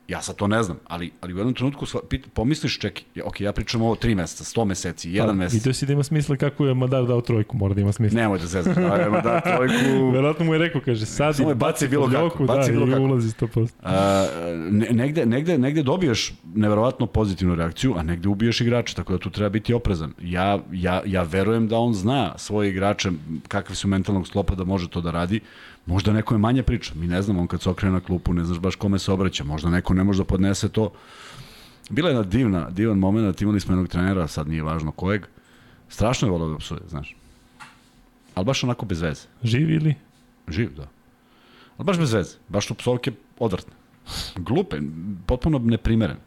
Ja 0.08 0.22
sad 0.22 0.36
to 0.36 0.48
ne 0.48 0.64
znam, 0.64 0.78
ali, 0.88 1.12
ali 1.22 1.34
u 1.34 1.38
jednom 1.38 1.54
trenutku 1.54 1.86
sva- 1.86 2.00
pit, 2.10 2.26
pomisliš, 2.34 2.80
čekaj, 2.80 3.04
ok, 3.24 3.42
ja 3.42 3.52
pričam 3.52 3.82
ovo 3.82 3.96
tri 3.96 4.16
meseca, 4.16 4.44
sto 4.44 4.66
meseci, 4.66 5.12
jedan 5.12 5.28
Pa, 5.30 5.34
mesec. 5.34 5.54
Video 5.56 5.74
si 5.74 5.86
da 5.86 5.94
ima 5.94 6.04
smisla 6.04 6.36
kako 6.36 6.66
je 6.66 6.74
Madar 6.74 7.06
dao 7.06 7.22
trojku, 7.22 7.58
mora 7.58 7.74
da 7.74 7.82
ima 7.82 7.92
smisla. 7.92 8.20
Nemoj 8.22 8.40
da 8.40 8.46
zezaš, 8.46 8.76
da 9.24 9.42
trojku. 9.48 10.12
Verovatno 10.14 10.46
mu 10.46 10.54
je 10.54 10.60
rekao, 10.60 10.82
kaže, 10.82 11.06
sad 11.06 11.36
Samo 11.36 11.50
je 11.50 11.56
baci 11.56 11.88
bilo 11.88 12.10
kako, 12.10 12.44
baci 12.46 12.72
da, 12.72 12.78
bilo 12.78 12.92
kako. 12.92 13.02
ulazi 13.04 13.30
100%. 13.30 13.70
A, 13.84 14.26
ne, 14.72 14.88
negde, 14.92 15.26
negde, 15.26 15.58
negde 15.58 15.84
dobiješ 15.84 16.34
neverovatno 16.56 17.06
pozitivnu 17.06 17.56
reakciju, 17.56 17.94
a 17.98 18.04
negde 18.04 18.30
ubiješ 18.30 18.62
igrača, 18.62 18.96
tako 18.96 19.14
da 19.14 19.20
tu 19.20 19.30
treba 19.30 19.50
biti 19.50 19.74
oprezan. 19.74 20.14
Ja, 20.22 20.60
ja, 20.72 21.02
ja 21.06 21.24
verujem 21.24 21.68
da 21.68 21.78
on 21.78 21.94
zna 21.94 22.38
svoje 22.38 22.70
igrače, 22.70 23.12
kakvi 23.48 23.76
su 23.76 23.88
mentalnog 23.88 24.28
sklopa 24.28 24.56
da 24.56 24.64
može 24.64 24.90
to 24.90 25.02
da 25.02 25.12
radi. 25.12 25.40
Možda 25.86 26.14
neko 26.14 26.34
je 26.34 26.38
manje 26.38 26.64
priča, 26.64 26.94
mi 26.96 27.08
ne 27.08 27.22
znamo, 27.22 27.42
on 27.42 27.48
kad 27.48 27.62
se 27.62 27.70
okrene 27.70 27.94
na 27.94 28.00
klupu, 28.00 28.34
ne 28.34 28.44
znaš 28.46 28.60
baš 28.60 28.76
kome 28.76 29.00
se 29.00 29.12
obraća, 29.12 29.44
možda 29.44 29.70
neko 29.70 29.94
ne 29.94 30.04
može 30.04 30.24
da 30.24 30.26
podnese 30.26 30.70
to. 30.70 30.92
Bila 31.90 32.10
je 32.10 32.16
jedna 32.16 32.24
divna, 32.24 32.70
divan 32.70 32.98
moment, 32.98 33.42
imali 33.42 33.60
smo 33.60 33.74
jednog 33.74 33.88
trenera, 33.88 34.28
sad 34.28 34.48
nije 34.48 34.64
važno 34.64 34.92
kojeg, 34.92 35.26
strašno 35.90 36.28
je 36.28 36.32
volao 36.32 36.50
da 36.50 36.58
psuje, 36.58 36.82
znaš. 36.90 37.16
Ali 38.36 38.46
baš 38.46 38.64
onako 38.64 38.86
bez 38.86 39.02
veze. 39.02 39.22
Živi 39.44 39.74
ili? 39.74 39.96
Živ, 40.48 40.74
da. 40.76 40.88
Ali 41.78 41.86
baš 41.86 41.98
bez 41.98 42.14
veze. 42.14 42.38
Baš 42.50 42.68
su 42.68 42.74
psovke 42.74 43.12
odvrtne. 43.40 43.74
Glupe, 44.36 44.78
potpuno 45.26 45.60
neprimeren. 45.60 46.18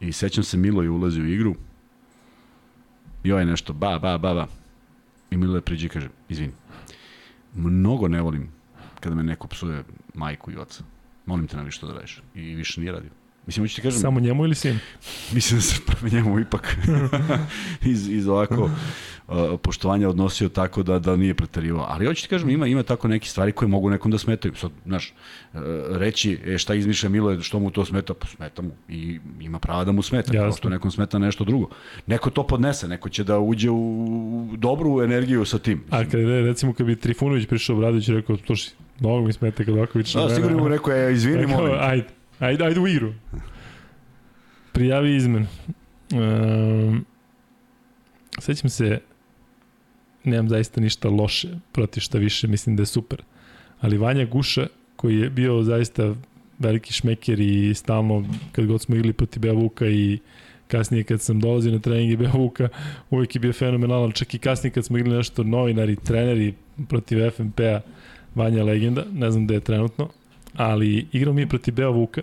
I 0.00 0.12
sećam 0.12 0.44
se 0.44 0.56
Milo 0.56 0.82
je 0.82 0.90
ulazi 0.90 1.20
u 1.20 1.26
igru. 1.26 1.54
I 3.24 3.32
ovaj 3.32 3.46
nešto, 3.46 3.72
ba, 3.72 3.98
ba, 3.98 4.18
ba, 4.18 4.34
ba. 4.34 4.46
I 5.30 5.36
Milo 5.36 5.56
je 5.56 5.60
priđe 5.60 5.86
i 5.86 5.88
kaže, 5.88 6.08
izvini. 6.28 6.52
Mnogo 7.58 8.08
ne 8.08 8.20
volim 8.22 8.48
kada 9.00 9.14
me 9.14 9.22
neko 9.22 9.48
psuje 9.48 9.84
majku 10.14 10.50
i 10.50 10.56
oca. 10.56 10.84
Molim 11.26 11.46
te 11.46 11.56
na 11.56 11.62
više 11.62 11.86
da 11.86 11.92
radiš. 11.92 12.22
I 12.34 12.54
više 12.54 12.80
nije 12.80 12.92
radio. 12.92 13.10
Mislim, 13.48 13.64
hoću 13.64 13.76
ti 13.76 13.82
kažem, 13.82 14.00
Samo 14.00 14.20
njemu 14.20 14.44
ili 14.44 14.54
sin? 14.54 14.78
mislim 15.34 15.58
da 15.58 15.62
se 15.62 15.80
prema 15.86 16.14
njemu 16.14 16.40
ipak 16.40 16.76
iz, 17.92 18.08
iz 18.08 18.28
ovako 18.28 18.62
uh, 19.28 19.36
poštovanja 19.62 20.08
odnosio 20.08 20.48
tako 20.48 20.82
da 20.82 20.98
da 20.98 21.16
nije 21.16 21.34
preterivao. 21.34 21.86
Ali 21.88 22.06
hoću 22.06 22.22
ti 22.22 22.28
kažem, 22.28 22.50
ima, 22.50 22.66
ima 22.66 22.82
tako 22.82 23.08
neke 23.08 23.28
stvari 23.28 23.52
koje 23.52 23.68
mogu 23.68 23.90
nekom 23.90 24.10
da 24.10 24.18
smetaju. 24.18 24.54
Sad, 24.54 24.70
znaš, 24.86 25.14
uh, 25.52 25.60
reći 25.90 26.38
e, 26.46 26.58
šta 26.58 26.74
izmišlja 26.74 27.08
Milo, 27.08 27.40
što 27.40 27.58
mu 27.58 27.70
to 27.70 27.84
smeta, 27.84 28.14
pa 28.14 28.26
smeta 28.26 28.62
mu 28.62 28.70
i 28.88 29.20
ima 29.40 29.58
prava 29.58 29.84
da 29.84 29.92
mu 29.92 30.02
smeta. 30.02 30.34
Jasno. 30.34 30.50
Kao 30.50 30.56
što 30.56 30.68
nekom 30.68 30.90
smeta 30.90 31.18
nešto 31.18 31.44
drugo. 31.44 31.68
Neko 32.06 32.30
to 32.30 32.46
podnese, 32.46 32.88
neko 32.88 33.08
će 33.08 33.24
da 33.24 33.38
uđe 33.38 33.70
u 33.70 34.48
dobru 34.56 35.02
energiju 35.02 35.44
sa 35.44 35.58
tim. 35.58 35.84
A 35.90 36.04
kad 36.04 36.20
je, 36.20 36.42
recimo, 36.42 36.72
kad 36.72 36.86
bi 36.86 36.96
Trifunović 36.96 37.48
prišao 37.48 37.76
Obradović 37.76 38.08
i 38.08 38.14
rekao, 38.14 38.36
slušaj, 38.36 38.72
mnogo 39.00 39.26
mi 39.26 39.32
smete 39.32 39.64
kad 39.64 39.74
ovako 39.74 39.98
viče. 39.98 40.18
Da, 40.18 40.34
sigurno 40.34 40.58
mu 40.58 40.68
rekao, 40.68 40.92
je, 40.92 41.12
izvini, 41.12 41.46
molim. 41.46 41.74
Ajde, 41.80 42.17
ajde, 42.38 42.64
ajde 42.64 42.80
u 42.80 42.88
igru. 42.88 43.14
Prijavi 44.72 45.16
izmen. 45.16 45.46
Um, 46.12 47.04
sećam 48.38 48.70
se, 48.70 49.00
nemam 50.24 50.48
zaista 50.48 50.80
ništa 50.80 51.08
loše 51.08 51.48
protiv 51.72 52.00
šta 52.00 52.18
više, 52.18 52.46
mislim 52.48 52.76
da 52.76 52.82
je 52.82 52.86
super. 52.86 53.22
Ali 53.80 53.98
Vanja 53.98 54.24
Guša, 54.24 54.66
koji 54.96 55.16
je 55.16 55.30
bio 55.30 55.62
zaista 55.62 56.14
veliki 56.58 56.92
šmeker 56.92 57.40
i 57.40 57.74
stalno, 57.74 58.24
kad 58.52 58.66
god 58.66 58.80
smo 58.80 58.96
igli 58.96 59.12
protiv 59.12 59.40
Bea 59.40 59.52
Vuka 59.52 59.86
i 59.86 60.18
kasnije 60.68 61.04
kad 61.04 61.20
sam 61.20 61.40
dolazio 61.40 61.72
na 61.72 61.78
treningi 61.78 62.16
Bea 62.16 62.32
Vuka, 62.32 62.68
uvijek 63.10 63.34
je 63.34 63.40
bio 63.40 63.52
fenomenalan, 63.52 64.12
čak 64.12 64.34
i 64.34 64.38
kasnije 64.38 64.72
kad 64.72 64.84
smo 64.84 64.98
igrali 64.98 65.16
nešto 65.16 65.42
novinari, 65.42 65.96
treneri 65.96 66.54
protiv 66.88 67.30
FNP-a, 67.30 67.80
Vanja 68.34 68.64
legenda, 68.64 69.04
ne 69.12 69.30
znam 69.30 69.44
gde 69.44 69.54
je 69.54 69.60
trenutno, 69.60 70.08
ali 70.58 71.06
igramo 71.12 71.34
mi 71.34 71.48
protiv 71.48 71.74
Bea 71.74 71.88
Vuka 71.88 72.20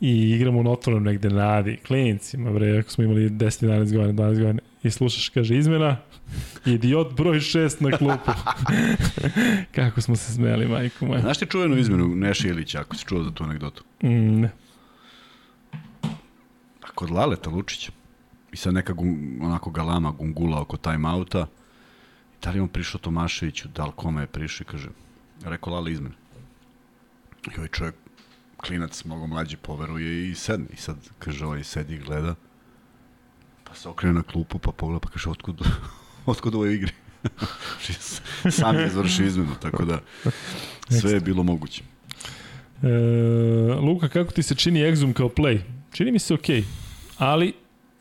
i 0.00 0.30
igramo 0.30 0.62
na 0.62 0.70
otvorenom 0.70 1.04
negde 1.04 1.28
na 1.28 1.56
Adi, 1.56 1.76
klinicima, 1.76 2.52
bre, 2.52 2.78
ako 2.78 2.90
smo 2.90 3.04
imali 3.04 3.30
10, 3.30 3.66
11 3.66 3.96
godina, 3.96 4.22
12 4.22 4.38
godina, 4.38 4.60
i 4.82 4.90
slušaš, 4.90 5.28
kaže, 5.28 5.56
izmena, 5.56 5.96
idiot 6.66 7.16
broj 7.16 7.38
6 7.38 7.82
na 7.82 7.98
klupu. 7.98 8.30
Kako 9.76 10.00
smo 10.00 10.16
se 10.16 10.32
smeli, 10.32 10.68
majko 10.68 11.06
moja. 11.06 11.20
Znaš 11.20 11.38
ti 11.38 11.46
čuvenu 11.46 11.76
izmenu 11.76 12.16
Neša 12.16 12.48
Ilića, 12.48 12.80
ako 12.80 12.96
si 12.96 13.06
čuo 13.06 13.22
za 13.22 13.30
tu 13.30 13.44
anegdotu? 13.44 13.84
Mm, 14.02 14.40
ne. 14.40 14.50
A 16.82 16.90
kod 16.94 17.10
Laleta 17.10 17.50
Lučića. 17.50 17.92
I 18.52 18.56
sad 18.56 18.74
neka 18.74 18.92
gun, 18.92 19.38
onako 19.42 19.70
galama 19.70 20.10
gungula 20.10 20.60
oko 20.60 20.76
timeouta. 20.76 21.46
Da 22.42 22.50
li 22.50 22.60
on 22.60 22.68
prišao 22.68 23.00
Tomaševiću, 23.00 23.68
da 23.68 23.84
li 23.84 23.92
kome 23.96 24.22
je 24.22 24.26
prišao 24.26 24.64
i 24.64 24.70
kaže, 24.70 24.88
rekao 25.44 25.72
Lale 25.72 25.92
izmene. 25.92 26.14
I 27.46 27.56
ovaj 27.56 27.68
čovjek, 27.68 27.94
klinac, 28.56 29.04
mnogo 29.04 29.26
mlađi, 29.26 29.56
poveruje 29.56 30.30
i 30.30 30.34
sedne. 30.34 30.66
I 30.72 30.76
sad, 30.76 30.96
kaže, 31.18 31.44
ovaj 31.46 31.64
sedi 31.64 31.94
i 31.94 31.98
gleda. 31.98 32.34
Pa 33.64 33.74
se 33.74 33.88
okrene 33.88 34.14
na 34.14 34.22
klupu, 34.22 34.58
pa 34.58 34.72
pogleda, 34.72 35.00
pa 35.00 35.08
kaže, 35.08 35.30
otkud, 35.30 35.60
otkud 36.26 36.54
ovoj 36.54 36.74
igri? 36.74 36.92
Sam 38.50 38.76
je 38.76 38.86
izvršio 38.86 39.26
izmenu, 39.26 39.54
tako 39.62 39.84
da 39.84 40.00
sve 41.00 41.12
je 41.12 41.20
bilo 41.20 41.42
moguće. 41.42 41.82
E, 42.82 42.88
Luka, 43.74 44.08
kako 44.08 44.32
ti 44.32 44.42
se 44.42 44.54
čini 44.54 44.80
Exum 44.80 45.12
kao 45.12 45.28
play? 45.28 45.60
Čini 45.92 46.12
mi 46.12 46.18
se 46.18 46.34
okej, 46.34 46.60
okay, 46.60 46.64
ali 47.18 47.54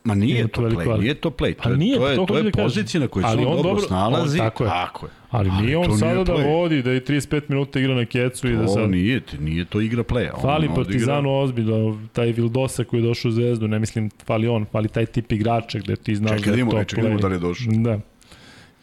Ma 0.10 0.16
nije 0.16 0.48
to 0.48 0.62
play, 0.62 0.90
ali. 0.90 1.02
nije 1.02 1.14
to 1.16 1.30
play. 1.32 1.54
To 1.54 1.64
Pa 1.64 1.70
je, 1.70 1.78
nije, 1.78 1.98
to 1.98 2.08
je, 2.08 2.16
to 2.16 2.26
to 2.26 2.38
je 2.38 2.44
da 2.44 2.52
pozicija 2.54 3.02
na 3.02 3.08
kojoj 3.08 3.24
se 3.24 3.30
Ali 3.30 3.46
on, 3.46 3.52
on 3.52 3.64
dobro 3.64 3.82
snalazi. 3.82 4.40
on- 4.40 4.46
tako 4.46 4.64
je. 4.64 4.70
Tako 4.70 5.06
je. 5.06 5.12
Ali, 5.30 5.52
nije 5.52 5.74
to 5.76 5.80
on 5.82 5.98
sada 5.98 6.24
da 6.24 6.34
vodi, 6.34 6.82
da 6.82 6.92
je 6.92 7.02
35 7.02 7.42
minuta 7.48 7.80
igra 7.80 7.96
na 7.96 8.06
kecu 8.06 8.48
i 8.48 8.54
da 8.54 8.62
To 8.62 8.68
sad... 8.68 8.90
nije, 8.90 9.22
nije 9.40 9.66
to 9.66 9.82
igra 9.82 10.04
playa. 10.04 10.32
On 10.34 10.42
Fali 10.42 10.70
Partizanu 10.76 11.34
ozbiljno, 11.34 11.78
taj 12.14 12.28
Vildosa 12.28 12.84
koji 12.84 13.00
je 13.00 13.08
došao 13.08 13.30
u 13.30 13.34
Zvezdu, 13.34 13.68
ne 13.68 13.80
mislim 13.80 14.10
fali 14.26 14.48
on, 14.48 14.66
fali 14.66 14.88
taj 14.88 15.06
tip 15.06 15.32
igrača 15.32 15.80
gde 15.80 15.96
ti 15.96 16.16
znaš 16.16 16.32
Čekaj 16.32 16.52
da 16.52 16.64
da 16.64 16.78
je 16.78 16.84
to 16.84 16.84
čekaj 16.86 17.04
da 17.04 17.10
play. 17.10 17.22
da 17.22 17.28
li 17.28 17.36
je 17.36 17.40
došao. 17.40 17.74
Da. 17.74 18.00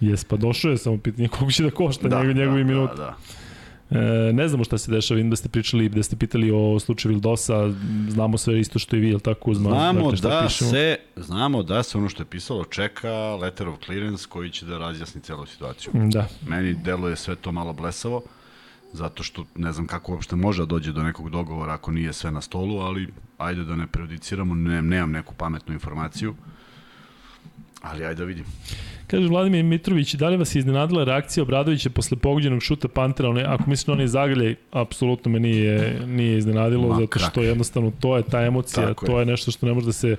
Jes, 0.01 0.25
pa 0.25 0.37
došao 0.37 0.71
je, 0.71 0.79
samo 0.79 0.99
pitanje 0.99 1.29
koliko 1.39 1.53
će 1.53 1.63
da 1.63 1.71
košta 1.71 2.09
da, 2.09 2.19
njegov, 2.19 2.37
njegovi 2.37 2.65
minut. 2.65 2.91
Da, 2.91 2.97
da. 2.97 3.17
E, 3.91 4.33
ne 4.33 4.49
znamo 4.49 4.65
šta 4.65 4.79
se 4.79 4.91
dešava, 4.93 5.17
vidim 5.17 5.31
da 5.31 5.37
ste 5.37 5.49
pričali, 5.49 5.89
da 5.89 6.03
ste 6.03 6.17
pitali 6.17 6.51
o 6.55 6.79
slučaju 6.81 7.13
Vildosa, 7.13 7.71
znamo 8.09 8.39
sve 8.39 8.61
isto 8.61 8.79
što 8.79 8.97
i 8.97 9.01
vi, 9.01 9.09
jel 9.09 9.21
tako 9.21 9.41
Kuzma? 9.41 9.71
Znamo 9.71 10.01
Dakle, 10.01 10.17
šta 10.17 10.29
da 10.29 10.47
pišemo? 10.47 10.71
se, 10.71 10.97
znamo 11.17 11.63
da 11.63 11.83
se 11.83 11.99
ono 11.99 12.09
što 12.09 12.23
je 12.23 12.27
pisalo 12.27 12.65
čeka 12.65 13.11
letter 13.41 13.69
of 13.69 13.79
clearance 13.85 14.27
koji 14.29 14.51
će 14.51 14.67
da 14.67 14.79
razjasni 14.79 15.21
celu 15.21 15.47
situaciju. 15.47 15.93
Da, 15.95 16.29
Meni 16.49 16.75
deluje 16.75 17.17
sve 17.17 17.37
to 17.37 17.53
malo 17.53 17.73
blesavo, 17.73 18.23
zato 18.93 19.23
što 19.23 19.45
ne 19.55 19.73
znam 19.73 19.87
kako 19.87 20.13
uopšte 20.13 20.37
može 20.37 20.63
da 20.63 20.67
dođe 20.67 20.93
do 20.93 21.03
nekog 21.03 21.31
dogovora 21.31 21.73
ako 21.73 21.91
nije 21.91 22.13
sve 22.13 22.31
na 22.31 22.41
stolu, 22.41 22.79
ali 22.79 23.09
ajde 23.39 23.65
da 23.65 23.77
ne 23.77 23.87
prejudiciramo, 23.87 24.55
ne, 24.55 24.83
nemam 24.83 25.11
neku 25.11 25.35
pametnu 25.35 25.75
informaciju, 25.75 26.35
ali 27.83 28.05
ajde 28.05 28.19
da 28.19 28.25
vidim. 28.25 28.45
Kaže 29.07 29.29
Vladimir 29.29 29.65
Mitrović, 29.65 30.15
da 30.15 30.29
li 30.29 30.37
vas 30.37 30.55
je 30.55 30.59
iznenadila 30.59 31.05
reakcija 31.05 31.43
Obradovića 31.43 31.91
posle 31.91 32.17
pogođenog 32.17 32.63
šuta 32.63 32.89
Pantera? 32.89 33.29
On 33.29 33.37
je, 33.37 33.45
ako 33.45 33.71
mislim 33.71 33.95
on 33.95 34.01
je 34.01 34.09
zagrljaj, 34.09 34.55
apsolutno 34.71 35.33
me 35.33 35.41
nije, 35.41 36.01
nije 36.07 36.39
iznenadilo, 36.39 36.89
Ma, 36.89 37.01
zato 37.01 37.19
što 37.19 37.43
jednostavno 37.43 37.93
to 38.01 38.17
je 38.17 38.23
ta 38.23 38.43
emocija, 38.43 38.87
Tako 38.87 39.07
to 39.07 39.19
je. 39.19 39.23
je 39.23 39.27
nešto 39.27 39.51
što 39.51 39.67
ne 39.67 39.73
može 39.73 39.87
da 39.87 39.93
se 39.93 40.17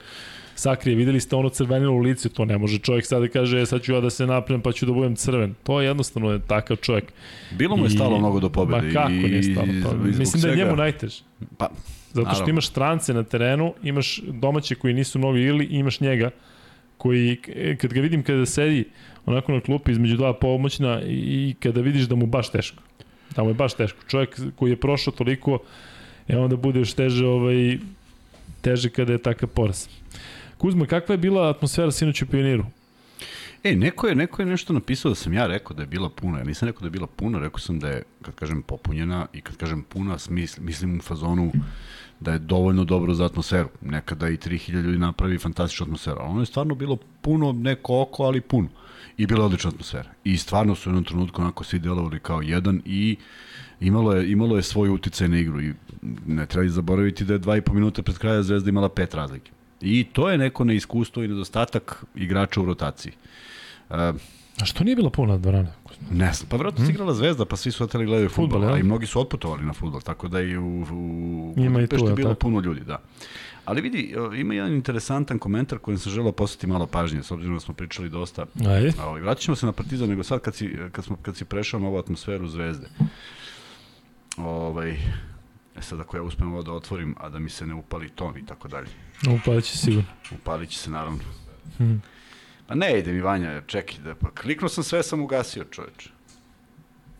sakrije. 0.55 0.95
Videli 0.95 1.19
ste 1.19 1.35
ono 1.35 1.49
crvenilo 1.49 1.93
u 1.93 1.99
lice, 1.99 2.29
to 2.29 2.45
ne 2.45 2.57
može 2.57 2.79
čovjek 2.79 3.05
sad 3.05 3.21
da 3.21 3.27
kaže, 3.27 3.61
e, 3.61 3.65
sad 3.65 3.81
ću 3.81 3.93
ja 3.93 4.01
da 4.01 4.09
se 4.09 4.27
naprem 4.27 4.61
pa 4.61 4.71
ću 4.71 4.85
da 4.85 4.93
budem 4.93 5.15
crven. 5.15 5.53
To 5.63 5.81
je 5.81 5.87
jednostavno 5.87 6.31
je 6.31 6.39
takav 6.39 6.77
čovjek. 6.77 7.13
Bilo 7.51 7.77
mu 7.77 7.83
je 7.83 7.89
stalo 7.89 8.19
mnogo 8.19 8.39
do 8.39 8.49
pobede. 8.49 8.87
Ma 8.87 8.93
kako 8.93 9.11
i, 9.11 9.29
nije 9.29 9.43
stalo? 9.43 9.67
To, 9.83 10.07
i 10.07 10.17
mislim 10.17 10.41
da 10.41 10.47
je 10.47 10.55
njemu 10.55 10.75
najteže. 10.75 11.23
Pa, 11.57 11.69
Zato 12.13 12.25
što 12.25 12.33
Naravno. 12.33 12.49
imaš 12.49 12.67
strance 12.67 13.13
na 13.13 13.23
terenu, 13.23 13.73
imaš 13.83 14.21
domaće 14.27 14.75
koji 14.75 14.93
nisu 14.93 15.19
mnogo 15.19 15.37
igrali 15.37 15.65
i 15.65 15.75
imaš 15.75 15.99
njega 15.99 16.29
koji, 16.97 17.37
e, 17.55 17.75
kad 17.75 17.93
ga 17.93 18.01
vidim 18.01 18.23
kada 18.23 18.45
sedi 18.45 18.85
onako 19.25 19.51
na 19.51 19.61
klupi 19.61 19.91
između 19.91 20.17
dva 20.17 20.33
pomoćna 20.33 21.01
i 21.05 21.55
kada 21.59 21.81
vidiš 21.81 22.03
da 22.03 22.15
mu 22.15 22.25
baš 22.25 22.51
teško. 22.51 22.83
Da 23.35 23.43
mu 23.43 23.49
je 23.49 23.53
baš 23.53 23.73
teško. 23.73 23.99
Čovjek 24.07 24.39
koji 24.55 24.69
je 24.69 24.79
prošao 24.79 25.13
toliko, 25.13 25.59
e 26.27 26.37
onda 26.37 26.55
bude 26.55 26.79
još 26.79 26.93
teže, 26.93 27.25
ovaj, 27.25 27.77
teže 28.61 28.89
kada 28.89 29.13
je 29.13 29.17
takav 29.17 29.49
poraz. 29.49 29.87
Kuzma, 30.57 30.85
kakva 30.85 31.13
je 31.13 31.17
bila 31.17 31.49
atmosfera 31.49 31.91
sinoć 31.91 32.21
u 32.21 32.27
Pioniru? 32.27 32.65
E, 33.63 33.75
neko 33.75 34.07
je, 34.07 34.15
neko 34.15 34.41
je 34.41 34.45
nešto 34.45 34.73
napisao 34.73 35.09
da 35.11 35.15
sam 35.15 35.33
ja 35.33 35.47
rekao 35.47 35.75
da 35.75 35.83
je 35.83 35.87
bila 35.87 36.09
puna. 36.09 36.37
Ja 36.37 36.43
nisam 36.43 36.67
rekao 36.67 36.81
da 36.81 36.87
je 36.87 36.91
bila 36.91 37.07
puna, 37.07 37.39
rekao 37.39 37.59
sam 37.59 37.79
da 37.79 37.89
je, 37.89 38.03
kad 38.21 38.35
kažem 38.35 38.61
popunjena 38.61 39.27
i 39.33 39.41
kad 39.41 39.57
kažem 39.57 39.83
puna, 39.83 40.17
smisl, 40.19 40.61
mislim 40.61 40.97
u 40.97 41.01
fazonu 41.01 41.51
da 42.19 42.31
je 42.31 42.39
dovoljno 42.39 42.83
dobro 42.83 43.13
za 43.13 43.25
atmosferu. 43.25 43.69
Nekada 43.81 44.29
i 44.29 44.37
3000 44.37 44.81
ljudi 44.81 44.97
napravi 44.97 45.37
fantastičnu 45.37 45.83
atmosferu. 45.83 46.17
Ali 46.19 46.29
ono 46.29 46.39
je 46.39 46.45
stvarno 46.45 46.75
bilo 46.75 46.97
puno, 47.21 47.51
neko 47.51 48.01
oko, 48.01 48.23
ali 48.23 48.41
puno. 48.41 48.67
I 49.17 49.25
bila 49.25 49.45
odlična 49.45 49.69
atmosfera. 49.69 50.09
I 50.23 50.37
stvarno 50.37 50.75
su 50.75 50.89
u 50.89 50.91
jednom 50.91 51.03
trenutku 51.03 51.41
onako 51.41 51.63
svi 51.63 51.79
delovali 51.79 52.19
kao 52.19 52.41
jedan 52.41 52.81
i 52.85 53.17
imalo 53.79 54.13
je, 54.13 54.31
imalo 54.31 54.55
je 54.55 54.63
svoj 54.63 54.89
uticaj 54.89 55.27
na 55.27 55.39
igru. 55.39 55.61
I 55.61 55.73
ne 56.27 56.45
treba 56.45 56.69
zaboraviti 56.69 57.25
da 57.25 57.33
je 57.33 57.39
dva 57.39 57.57
i 57.57 57.61
po 57.61 57.73
minuta 57.73 58.01
pred 58.01 58.17
kraja 58.17 58.43
Zvezda 58.43 58.69
imala 58.69 58.89
pet 58.89 59.13
razlike. 59.13 59.51
I 59.81 60.03
to 60.13 60.29
je 60.29 60.37
neko 60.37 60.63
neiskustvo 60.63 61.23
i 61.23 61.27
nedostatak 61.27 62.05
igrača 62.15 62.61
u 62.61 62.65
rotaciji. 62.65 63.13
Uh, 63.89 63.95
A 64.61 64.65
što 64.65 64.83
nije 64.83 64.95
bila 64.95 65.09
puna 65.09 65.37
dvorana? 65.37 65.71
Ne 66.11 66.33
znam, 66.33 66.49
pa 66.49 66.55
vjerojatno 66.55 66.85
se 66.85 66.91
igrala 66.91 67.13
Zvezda, 67.13 67.45
pa 67.45 67.55
svi 67.55 67.71
su 67.71 67.83
oteli 67.83 68.05
gledaju 68.05 68.29
Fudbal, 68.29 68.59
fudbal, 68.59 68.73
a 68.73 68.77
jel? 68.77 68.79
i 68.79 68.83
mnogi 68.83 69.05
su 69.05 69.19
otputovali 69.19 69.65
na 69.65 69.73
fudbal, 69.73 70.01
tako 70.01 70.27
da 70.27 70.41
i 70.41 70.57
u, 70.57 70.85
u 70.91 71.53
Ima 71.57 71.81
i 71.81 71.87
tu, 71.87 72.07
je 72.07 72.13
bilo 72.13 72.29
tako? 72.29 72.39
puno 72.39 72.59
ljudi, 72.59 72.81
da. 72.81 73.01
Ali 73.65 73.81
vidi, 73.81 74.15
e, 74.33 74.39
ima 74.39 74.53
jedan 74.53 74.73
interesantan 74.73 75.39
komentar 75.39 75.79
kojem 75.79 75.97
sam 75.97 76.11
želeo 76.11 76.31
posjeti 76.31 76.67
malo 76.67 76.87
pažnje, 76.87 77.23
s 77.23 77.31
obzirom 77.31 77.55
da 77.55 77.59
smo 77.59 77.73
pričali 77.73 78.09
dosta. 78.09 78.45
Ajde. 78.67 78.93
Ovaj, 79.03 79.21
vratit 79.21 79.43
ćemo 79.43 79.55
se 79.55 79.65
na 79.65 79.71
Partizan, 79.71 80.09
nego 80.09 80.23
sad 80.23 80.39
kad 80.39 80.55
si, 80.55 80.75
kad 80.91 81.05
smo, 81.05 81.17
kad 81.21 81.35
si 81.35 81.45
prešao 81.45 81.79
na 81.79 81.87
ovu 81.87 81.97
atmosferu 81.97 82.47
Zvezde. 82.47 82.87
Ovaj, 84.37 84.91
e 85.77 85.81
sad 85.81 85.99
ako 85.99 86.17
ja 86.17 86.23
uspem 86.23 86.53
ovo 86.53 86.63
da 86.63 86.71
otvorim, 86.71 87.15
a 87.19 87.29
da 87.29 87.39
mi 87.39 87.49
se 87.49 87.65
ne 87.65 87.73
upali 87.73 88.09
ton 88.09 88.37
i 88.37 88.45
tako 88.45 88.67
dalje. 88.67 88.87
Upadat 89.29 89.63
će 89.63 89.77
sigurno. 89.77 90.09
Upalit 90.31 90.69
će 90.69 90.77
se 90.77 90.89
naravno. 90.89 91.19
Hmm. 91.77 92.01
Pa 92.67 92.75
ne 92.75 92.99
ide 92.99 93.11
mi 93.11 93.21
Vanja, 93.21 93.61
čekaj 93.61 93.97
da 93.99 94.15
pa 94.15 94.31
kliknuo 94.31 94.69
sam 94.69 94.83
sve 94.83 95.03
sam 95.03 95.21
ugasio 95.21 95.63
čoveče. 95.63 96.09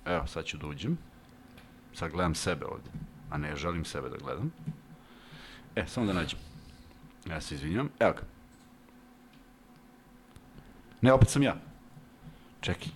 Evo, 0.05 0.27
sad 0.27 0.45
ću 0.45 0.57
da 0.57 0.67
uđem. 0.67 0.97
Sad 1.93 2.11
gledam 2.11 2.35
sebe 2.35 2.65
ovde, 2.65 2.89
a 3.29 3.37
ne 3.37 3.55
želim 3.55 3.85
sebe 3.85 4.09
da 4.09 4.17
gledam. 4.17 4.51
E, 5.75 5.85
samo 5.87 6.05
da 6.05 6.13
nađem. 6.13 6.39
Ja 7.29 7.41
se 7.41 7.55
izvinjam. 7.55 7.89
Evo 7.99 8.13
ga. 8.13 8.21
Ne, 11.01 11.13
opet 11.13 11.29
sam 11.29 11.43
ja. 11.43 11.55
Čekaj. 12.61 12.87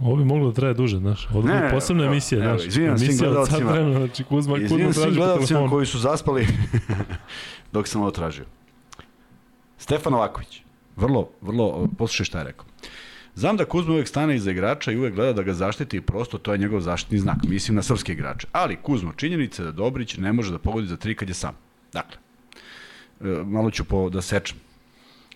Ovo 0.00 0.16
bi 0.16 0.24
moglo 0.24 0.48
da 0.48 0.54
traje 0.54 0.74
duže, 0.74 0.98
znaš. 0.98 1.28
Ovo 1.30 1.42
Ne, 1.42 1.54
je 1.54 1.70
posebna 1.70 2.02
evo, 2.04 2.12
emisija, 2.12 2.40
znaš. 2.40 2.66
izvinjam 2.66 2.98
svim 2.98 3.18
gledalcima. 3.18 3.70
vremena, 3.72 3.98
znači 3.98 4.24
Kuzma, 4.24 4.58
Izvinjam 4.58 4.92
svim 4.92 5.14
gledalcima 5.14 5.68
koji 5.68 5.86
su 5.86 5.98
zaspali 5.98 6.46
dok 7.72 7.88
sam 7.88 8.00
ovo 8.00 8.10
tražio. 8.10 8.44
Stefan 9.78 10.12
Novaković. 10.12 10.62
Vrlo, 11.00 11.28
vrlo, 11.40 11.88
poslušaj 11.98 12.24
šta 12.24 12.38
je 12.38 12.44
rekao. 12.44 12.66
Znam 13.34 13.56
da 13.56 13.64
Kuzma 13.64 13.94
uvek 13.94 14.08
stane 14.08 14.36
iza 14.36 14.50
igrača 14.50 14.92
i 14.92 14.96
uvek 14.96 15.14
gleda 15.14 15.32
da 15.32 15.42
ga 15.42 15.52
zaštiti 15.52 15.96
i 15.96 16.00
prosto 16.00 16.38
to 16.38 16.52
je 16.52 16.58
njegov 16.58 16.80
zaštitni 16.80 17.18
znak. 17.18 17.36
Mislim 17.48 17.76
na 17.76 17.82
srpske 17.82 18.12
igrače. 18.12 18.46
Ali 18.52 18.76
Kuzma, 18.76 19.12
činjenica 19.16 19.62
je 19.62 19.66
da 19.66 19.72
Dobrić 19.72 20.16
ne 20.16 20.32
može 20.32 20.52
da 20.52 20.58
pogodi 20.58 20.86
za 20.86 20.96
tri 20.96 21.14
kad 21.14 21.28
je 21.28 21.34
sam. 21.34 21.54
Dakle, 21.92 22.18
e, 23.20 23.42
malo 23.44 23.70
ću 23.70 23.84
po, 23.84 24.10
da 24.10 24.22
sečem. 24.22 24.56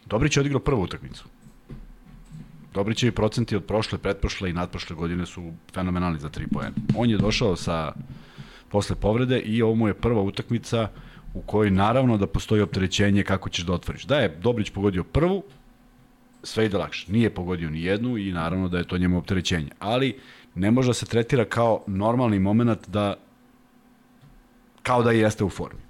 Dobrić 0.07 0.37
je 0.37 0.41
odigrao 0.41 0.61
prvu 0.61 0.83
utakmicu. 0.83 1.25
Dobrićevi 2.75 3.12
procenti 3.12 3.57
od 3.57 3.65
prošle, 3.65 3.99
pretprošle 3.99 4.51
i 4.51 4.53
nadprošle 4.53 4.97
godine 4.97 5.27
su 5.27 5.53
fenomenalni 5.75 6.19
za 6.19 6.29
3 6.29 6.47
poena. 6.53 6.75
On 6.97 7.11
je 7.11 7.19
došao 7.19 7.57
sa 7.57 7.93
posle 8.69 8.97
povrede 8.97 9.39
i 9.39 9.62
ovo 9.62 9.75
mu 9.75 9.89
je 9.89 9.95
prva 9.95 10.23
utakmica 10.23 10.89
u 11.35 11.43
kojoj 11.43 11.70
naravno 11.70 12.16
da 12.16 12.26
postoji 12.26 12.62
opterećenje 12.62 13.22
kako 13.22 13.49
ćeš 13.49 13.64
da 13.64 13.72
otvoriš. 13.72 14.05
Da 14.05 14.18
je 14.18 14.37
Dobrić 14.43 14.70
pogodio 14.70 15.05
prvu, 15.05 15.43
sve 16.43 16.66
ide 16.66 16.78
lakše. 16.78 17.12
Nije 17.12 17.35
pogodio 17.35 17.70
ni 17.70 17.82
jednu 17.82 18.18
i 18.18 18.32
naravno 18.32 18.68
da 18.68 18.78
je 18.78 18.89
to 18.89 18.99
njemu 18.99 19.18
opterećenje. 19.18 19.70
Ali 19.78 20.18
ne 20.55 20.70
može 20.70 20.89
da 20.89 20.95
se 20.95 21.07
tretira 21.07 21.45
kao 21.45 21.85
normalni 21.87 22.39
moment 22.39 22.89
da 22.89 23.14
kao 24.82 25.03
da 25.03 25.11
jeste 25.11 25.45
u 25.45 25.51
formi. 25.51 25.80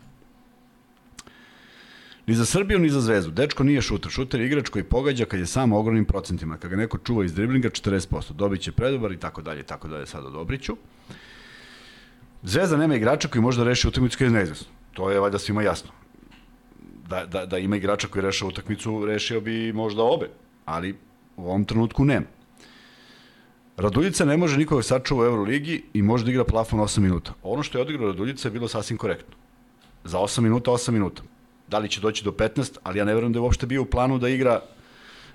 Ni 2.27 2.35
za 2.35 2.45
Srbiju, 2.45 2.79
ni 2.79 2.89
za 2.89 3.01
Zvezdu. 3.01 3.31
Dečko 3.31 3.65
nije 3.65 3.83
šuter. 3.83 4.11
Šuter 4.11 4.41
je 4.41 4.47
igrač 4.47 4.69
koji 4.69 4.85
pogađa 4.85 5.25
kad 5.25 5.41
je 5.41 5.47
sam 5.47 5.73
ogromnim 5.73 6.05
procentima. 6.05 6.57
Kad 6.57 6.71
ga 6.71 6.77
neko 6.77 6.99
čuva 6.99 7.25
iz 7.25 7.35
driblinga, 7.35 7.69
40%. 7.69 8.33
Dobit 8.33 8.61
će 8.61 8.73
predobar 8.73 9.13
i 9.13 9.17
tako 9.17 9.43
dalje, 9.43 9.63
tako 9.63 9.89
dalje 9.89 10.07
sad 10.07 10.25
o 10.25 10.31
Dobriću. 10.31 10.77
Zvezda 12.43 12.77
nema 12.77 12.97
igrača 12.97 13.29
koji 13.29 13.43
može 13.43 13.59
da 13.59 13.65
reši 13.65 13.89
utakmicu 13.89 14.19
kad 14.19 14.27
je 14.27 14.33
neizvesno. 14.33 14.67
To 14.95 15.11
je 15.11 15.21
valjda 15.21 15.39
svima 15.39 15.63
jasno. 15.63 15.91
Da, 17.09 17.27
da, 17.27 17.47
da 17.47 17.59
ima 17.59 17.77
igrača 17.77 18.09
koji 18.09 18.23
reša 18.23 18.47
utakmicu, 18.47 19.05
rešio 19.07 19.41
bi 19.41 19.73
možda 19.73 20.03
obe, 20.03 20.31
ali 20.65 20.97
u 21.37 21.45
ovom 21.45 21.65
trenutku 21.65 22.05
nema. 22.05 22.27
Raduljica 23.77 24.25
ne 24.25 24.37
može 24.37 24.59
nikoga 24.59 24.83
sačuva 24.83 25.23
u 25.23 25.27
Euroligi 25.27 25.83
i 25.93 26.03
može 26.03 26.25
da 26.25 26.31
igra 26.31 26.45
plafon 26.45 26.81
8 26.81 26.99
minuta. 26.99 27.33
Ono 27.43 27.63
što 27.63 27.79
je 27.79 27.83
odigrao 27.83 28.09
Raduljica 28.09 28.49
je 28.49 28.53
bilo 28.53 28.69
sasvim 28.69 28.99
korektno. 28.99 29.37
Za 30.05 30.19
8 30.19 30.41
minuta, 30.41 30.71
8 30.71 30.91
minuta. 30.91 31.23
Da 31.69 31.79
li 31.79 31.89
će 31.89 32.01
doći 32.01 32.25
do 32.25 32.31
15, 32.31 32.79
ali 32.83 32.99
ja 32.99 33.05
ne 33.05 33.15
verujem 33.15 33.33
da 33.33 33.39
je 33.39 33.43
uopšte 33.43 33.67
bio 33.67 33.83
u 33.83 33.87
planu 33.87 34.19
da 34.19 34.29
igra 34.29 34.61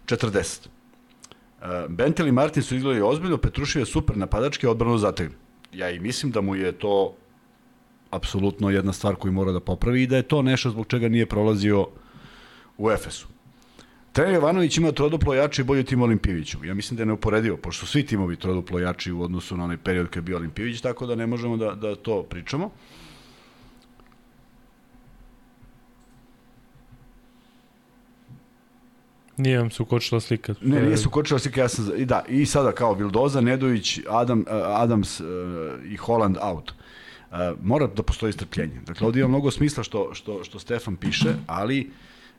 40. 0.06 0.68
Uh, 0.68 1.68
Bentel 1.90 2.28
i 2.28 2.32
Martin 2.32 2.64
su 2.64 2.76
izgledali 2.76 3.02
ozbiljno, 3.02 3.38
Petrušev 3.38 3.82
je 3.82 3.86
super 3.86 4.18
napadački 4.18 4.68
odbrano 4.68 4.98
zategne. 4.98 5.36
Ja 5.74 5.90
i 5.90 6.00
mislim 6.00 6.32
da 6.32 6.42
mu 6.42 6.56
je 6.56 6.72
to 6.72 7.16
apsolutno 8.12 8.70
jedna 8.70 8.94
stvar 8.94 9.16
koju 9.16 9.32
mora 9.32 9.52
da 9.52 9.60
popravi 9.60 10.04
i 10.04 10.08
da 10.08 10.16
je 10.16 10.24
to 10.24 10.42
nešto 10.42 10.70
zbog 10.70 10.88
čega 10.88 11.10
nije 11.10 11.26
prolazio 11.26 11.88
u 12.78 12.92
Efesu. 12.92 13.28
Trener 14.12 14.34
Jovanović 14.34 14.78
ima 14.78 14.92
troduplo 14.92 15.34
jači 15.34 15.62
i 15.62 15.66
bolji 15.66 15.84
tim 15.84 16.02
Olimpijeviću. 16.02 16.66
Ja 16.66 16.74
mislim 16.74 16.98
da 16.98 17.02
je 17.02 17.06
neuporedivo, 17.06 17.58
pošto 17.58 17.86
su 17.86 17.92
svi 17.92 18.06
timovi 18.06 18.36
troduplo 18.36 18.80
jači 18.80 19.12
u 19.12 19.22
odnosu 19.22 19.58
na 19.58 19.64
onaj 19.64 19.78
period 19.78 20.08
kad 20.08 20.16
je 20.16 20.22
bio 20.22 20.38
Olimpijević, 20.38 20.82
tako 20.82 21.06
da 21.06 21.16
ne 21.16 21.28
možemo 21.28 21.58
da, 21.58 21.76
da 21.76 21.96
to 21.96 22.24
pričamo. 22.24 22.72
Nije 29.38 29.60
vam 29.60 29.72
se 29.72 29.84
ukočila 29.84 30.22
slika. 30.22 30.54
Ne, 30.62 30.82
nije 30.82 30.98
su 30.98 31.10
kočila 31.10 31.40
slika, 31.40 31.62
ja 31.62 31.68
sam, 31.68 31.92
i 31.98 32.06
da, 32.06 32.24
i 32.28 32.46
sada 32.46 32.72
kao 32.72 32.94
Vildoza, 32.94 33.42
Nedović, 33.42 34.00
Adam, 34.10 34.40
uh, 34.40 34.46
Adams 34.66 35.20
uh, 35.20 35.28
i 35.86 35.96
Holland 35.96 36.38
out. 36.42 36.74
Mora 37.62 37.88
da 37.88 38.04
postoji 38.04 38.34
strpljenje. 38.34 38.82
Dakle, 38.86 39.08
ovdje 39.08 39.20
ima 39.20 39.30
mnogo 39.30 39.52
smisla 39.52 39.84
što, 39.84 40.10
što, 40.14 40.44
što 40.44 40.60
Stefan 40.60 40.96
piše, 40.96 41.34
ali 41.48 41.92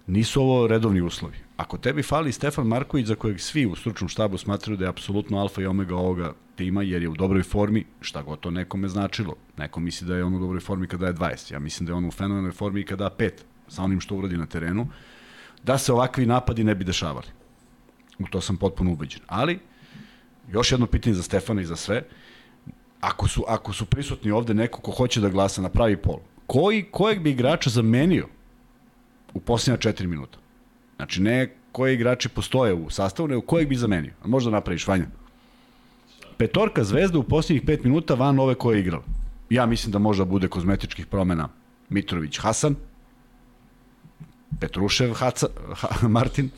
Nisu 0.06 0.40
ovo 0.42 0.66
redovni 0.66 1.00
uslovi. 1.00 1.36
Ako 1.56 1.78
tebi 1.78 2.02
fali 2.02 2.32
Stefan 2.32 2.66
Marković, 2.66 3.06
za 3.06 3.14
kojeg 3.14 3.40
svi 3.40 3.66
u 3.66 3.76
stručnom 3.76 4.08
štabu 4.08 4.38
smatraju 4.38 4.76
da 4.76 4.84
je 4.84 4.88
apsolutno 4.88 5.38
alfa 5.38 5.62
i 5.62 5.66
omega 5.66 5.96
ovoga 5.96 6.32
tima, 6.56 6.82
jer 6.82 7.02
je 7.02 7.08
u 7.08 7.14
dobroj 7.14 7.42
formi, 7.42 7.84
šta 8.00 8.22
god 8.22 8.40
to 8.40 8.50
nekome 8.50 8.88
značilo. 8.88 9.36
Neko 9.56 9.80
misli 9.80 10.06
da 10.06 10.16
je 10.16 10.24
on 10.24 10.34
u 10.34 10.38
dobroj 10.38 10.60
formi 10.60 10.86
kada 10.86 11.06
je 11.06 11.14
20. 11.14 11.52
Ja 11.52 11.58
mislim 11.58 11.86
da 11.86 11.92
je 11.92 11.96
on 11.96 12.04
u 12.04 12.10
fenomenoj 12.10 12.52
formi 12.52 12.84
kada 12.84 13.04
je 13.04 13.10
5, 13.18 13.30
sa 13.68 13.82
onim 13.82 14.00
što 14.00 14.16
uradi 14.16 14.36
na 14.36 14.46
terenu, 14.46 14.88
da 15.62 15.78
se 15.78 15.92
ovakvi 15.92 16.26
napadi 16.26 16.64
ne 16.64 16.74
bi 16.74 16.84
dešavali. 16.84 17.26
U 18.18 18.26
to 18.30 18.40
sam 18.40 18.56
potpuno 18.56 18.92
ubeđen. 18.92 19.20
Ali, 19.26 19.58
još 20.52 20.72
jedno 20.72 20.86
pitanje 20.86 21.14
za 21.14 21.22
Stefana 21.22 21.62
i 21.62 21.66
za 21.66 21.76
sve. 21.76 22.02
Ako 23.00 23.28
su, 23.28 23.44
ako 23.48 23.72
su 23.72 23.84
prisutni 23.84 24.30
ovde 24.30 24.54
neko 24.54 24.80
ko 24.80 24.90
hoće 24.90 25.20
da 25.20 25.28
glasa 25.28 25.62
na 25.62 25.68
pravi 25.68 25.96
pol, 25.96 26.18
koji, 26.46 26.82
kojeg 26.90 27.20
bi 27.22 27.30
igrača 27.30 27.70
zamenio 27.70 28.26
u 29.34 29.40
posljednja 29.40 29.78
4 29.78 30.06
minuta? 30.06 30.38
Znači, 30.96 31.22
ne 31.22 31.54
koji 31.72 31.94
igrači 31.94 32.28
postoje 32.28 32.74
u 32.74 32.90
sastavu, 32.90 33.28
nego 33.28 33.40
kojeg 33.40 33.68
bi 33.68 33.76
zamenio. 33.76 34.12
A 34.22 34.28
možda 34.28 34.50
napraviš, 34.50 34.86
Vanja? 34.86 35.06
Petorka 36.36 36.84
zvezda 36.84 37.18
u 37.18 37.22
posljednjih 37.22 37.64
5 37.64 37.84
minuta 37.84 38.14
van 38.14 38.38
ove 38.38 38.54
koje 38.54 38.76
je 38.76 38.80
igrala. 38.80 39.04
Ja 39.50 39.66
mislim 39.66 39.92
da 39.92 39.98
možda 39.98 40.24
bude 40.24 40.48
kozmetičkih 40.48 41.06
promena 41.06 41.48
Mitrović 41.88 42.38
Hasan, 42.38 42.76
Petrušev 44.60 45.12
Haca, 45.12 45.48
ha, 45.74 46.08
Martin. 46.08 46.50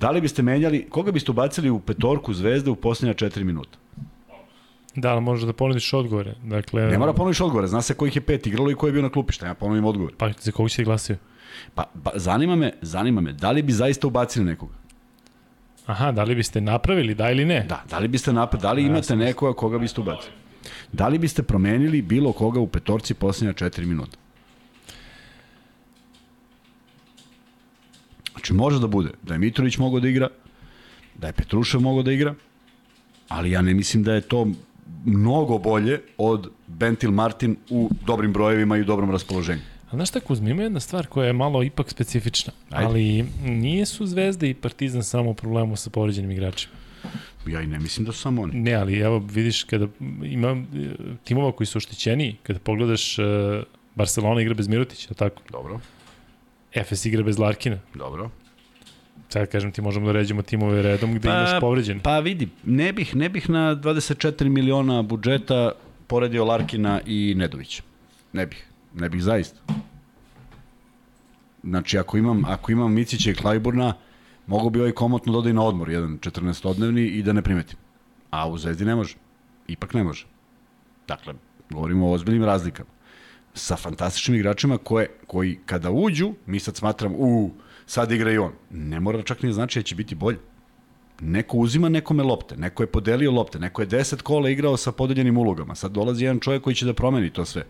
Da 0.00 0.10
li 0.10 0.20
biste 0.20 0.42
menjali, 0.42 0.86
koga 0.90 1.12
biste 1.12 1.30
ubacili 1.30 1.70
u 1.70 1.80
petorku 1.80 2.34
zvezde 2.34 2.70
u 2.70 2.76
posljednja 2.76 3.14
4 3.14 3.44
minuta? 3.44 3.78
Da, 4.94 5.12
ali 5.12 5.20
možeš 5.20 5.46
da 5.46 5.52
ponudiš 5.52 5.92
odgovore. 5.92 6.34
Dakle, 6.44 6.86
Ne 6.86 6.98
mora 6.98 7.12
ponoviš 7.12 7.40
odgovore, 7.40 7.66
zna 7.66 7.82
se 7.82 7.94
kojih 7.94 8.16
je 8.16 8.20
pet 8.20 8.46
igralo 8.46 8.70
i 8.70 8.74
ko 8.74 8.86
je 8.86 8.92
bio 8.92 9.02
na 9.02 9.10
klupi, 9.10 9.32
šta 9.32 9.46
ja 9.46 9.54
ponovim 9.54 9.84
odgovor. 9.84 10.12
Pa 10.16 10.30
za 10.40 10.52
koga 10.52 10.68
si 10.68 10.84
glasio? 10.84 11.16
Pa, 11.74 11.84
pa 12.04 12.10
zanima 12.14 12.56
me, 12.56 12.72
zanima 12.82 13.20
me, 13.20 13.32
da 13.32 13.50
li 13.50 13.62
bi 13.62 13.72
zaista 13.72 14.06
ubacili 14.06 14.44
nekoga? 14.44 14.74
Aha, 15.86 16.12
da 16.12 16.22
li 16.22 16.34
biste 16.34 16.60
napravili, 16.60 17.14
da 17.14 17.30
ili 17.30 17.44
ne? 17.44 17.64
Da, 17.68 17.82
da 17.90 17.98
li 17.98 18.08
biste 18.08 18.32
napred, 18.32 18.62
da 18.62 18.72
li 18.72 18.82
imate 18.82 19.16
nekoga 19.16 19.52
koga 19.52 19.78
biste 19.78 20.00
ubacili? 20.00 20.32
Da 20.92 21.08
li 21.08 21.18
biste 21.18 21.42
promenili 21.42 22.02
bilo 22.02 22.32
koga 22.32 22.60
u 22.60 22.66
petorci 22.66 23.14
posljednja 23.14 23.52
4 23.52 23.86
minuta? 23.86 24.18
Znači, 28.32 28.52
može 28.52 28.80
da 28.80 28.86
bude 28.86 29.10
da 29.22 29.34
je 29.34 29.38
Mitrović 29.38 29.78
mogao 29.78 30.00
da 30.00 30.08
igra, 30.08 30.28
da 31.14 31.26
je 31.26 31.32
Petrušev 31.32 31.80
mogao 31.80 32.02
da 32.02 32.12
igra, 32.12 32.34
ali 33.28 33.50
ja 33.50 33.62
ne 33.62 33.74
mislim 33.74 34.02
da 34.02 34.14
je 34.14 34.20
to 34.20 34.46
mnogo 35.08 35.58
bolje 35.58 36.00
od 36.18 36.50
Bentil 36.66 37.10
Martin 37.10 37.56
u 37.70 37.90
dobrim 38.06 38.32
brojevima 38.32 38.76
i 38.76 38.80
u 38.80 38.84
dobrom 38.84 39.10
raspoloženju. 39.10 39.60
A 39.90 39.96
znaš 39.96 40.08
šta, 40.08 40.20
Kuzma, 40.20 40.50
ima 40.50 40.62
jedna 40.62 40.80
stvar 40.80 41.06
koja 41.06 41.26
je 41.26 41.32
malo 41.32 41.62
ipak 41.62 41.90
specifična, 41.90 42.52
Ajde. 42.70 42.86
ali 42.86 43.24
nije 43.44 43.86
su 43.86 44.06
Zvezda 44.06 44.46
i 44.46 44.54
Partizan 44.54 45.04
samo 45.04 45.30
u 45.30 45.34
problemu 45.34 45.76
sa 45.76 45.90
povređenim 45.90 46.30
igračima. 46.30 46.74
Ja 47.46 47.62
i 47.62 47.66
ne 47.66 47.78
mislim 47.78 48.06
da 48.06 48.12
su 48.12 48.18
samo 48.18 48.42
oni. 48.42 48.60
Ne, 48.60 48.74
ali 48.74 48.98
evo 48.98 49.18
vidiš 49.18 49.64
kada 49.64 49.86
ima 50.22 50.48
e, 50.48 50.64
timova 51.24 51.52
koji 51.52 51.66
su 51.66 51.78
oštećeni, 51.78 52.36
kada 52.42 52.58
pogledaš 52.58 53.18
uh, 53.18 53.24
Barcelona 53.94 54.40
igra 54.40 54.54
bez 54.54 54.68
Mirotića, 54.68 55.14
tako? 55.14 55.42
Dobro, 55.50 55.80
Efes 56.74 57.06
igra 57.06 57.22
bez 57.22 57.38
Larkina. 57.38 57.78
dobro. 57.94 58.30
Sad 59.28 59.48
kažem 59.48 59.72
ti 59.72 59.82
možemo 59.82 60.06
da 60.06 60.12
ređemo 60.12 60.42
timove 60.42 60.82
redom 60.82 61.14
gde 61.14 61.28
pa, 61.28 61.34
imaš 61.34 61.60
povređen. 61.60 62.00
Pa 62.00 62.18
vidi, 62.18 62.48
ne 62.64 62.92
bih, 62.92 63.16
ne 63.16 63.28
bih 63.28 63.50
na 63.50 63.76
24 63.76 64.48
miliona 64.48 65.02
budžeta 65.02 65.72
poredio 66.06 66.44
Larkina 66.44 67.00
i 67.06 67.34
Nedovića. 67.36 67.82
Ne 68.32 68.46
bih. 68.46 68.66
Ne 68.94 69.08
bih 69.08 69.22
zaista. 69.22 69.60
Znači, 71.62 71.98
ako 71.98 72.16
imam, 72.16 72.44
ako 72.44 72.72
imam 72.72 72.92
Micića 72.92 73.30
i 73.30 73.34
Klajburna, 73.34 73.94
mogu 74.46 74.70
bi 74.70 74.80
ovaj 74.80 74.92
komotno 74.92 75.32
dodaj 75.32 75.52
na 75.52 75.62
odmor, 75.62 75.90
jedan 75.90 76.18
14-odnevni 76.18 77.00
i 77.00 77.22
da 77.22 77.32
ne 77.32 77.42
primetim. 77.42 77.78
A 78.30 78.48
u 78.48 78.58
Zvezdi 78.58 78.84
ne 78.84 78.94
može. 78.94 79.14
Ipak 79.68 79.94
ne 79.94 80.04
može. 80.04 80.26
Dakle, 81.08 81.34
govorimo 81.70 82.08
o 82.08 82.12
ozbiljnim 82.12 82.44
razlikama. 82.44 82.88
Sa 83.54 83.76
fantastičnim 83.76 84.36
igračima 84.36 84.78
koje, 84.78 85.08
koji 85.26 85.58
kada 85.66 85.90
uđu, 85.90 86.32
mi 86.46 86.60
sad 86.60 86.76
smatram, 86.76 87.14
u, 87.16 87.50
sad 87.88 88.12
igra 88.12 88.32
i 88.32 88.38
on. 88.38 88.52
Ne 88.70 89.00
mora 89.00 89.22
čak 89.22 89.42
ni 89.42 89.48
da 89.48 89.52
znači 89.52 89.78
da 89.78 89.82
će 89.82 89.94
biti 89.94 90.14
bolje. 90.14 90.38
Neko 91.20 91.56
uzima 91.56 91.88
nekome 91.88 92.22
lopte, 92.22 92.56
neko 92.56 92.82
je 92.82 92.86
podelio 92.86 93.32
lopte, 93.32 93.58
neko 93.58 93.82
je 93.82 93.88
10 93.88 94.22
kola 94.22 94.50
igrao 94.50 94.76
sa 94.76 94.92
podeljenim 94.92 95.38
ulogama. 95.38 95.74
Sad 95.74 95.92
dolazi 95.92 96.24
jedan 96.24 96.40
čovjek 96.40 96.62
koji 96.62 96.76
će 96.76 96.86
da 96.86 96.94
promeni 96.94 97.30
to 97.30 97.44
sve. 97.44 97.64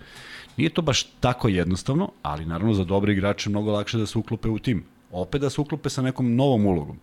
Nije 0.56 0.70
to 0.70 0.82
baš 0.82 1.02
tako 1.02 1.48
jednostavno, 1.48 2.10
ali 2.22 2.46
naravno 2.46 2.74
za 2.74 2.84
dobre 2.84 3.12
igrače 3.12 3.50
mnogo 3.50 3.72
lakše 3.72 3.98
da 3.98 4.06
se 4.06 4.18
uklope 4.18 4.48
u 4.48 4.58
tim. 4.58 4.84
Opet 5.10 5.40
da 5.40 5.50
se 5.50 5.60
uklope 5.60 5.90
sa 5.90 6.02
nekom 6.02 6.34
novom 6.34 6.66
ulogom. 6.66 6.98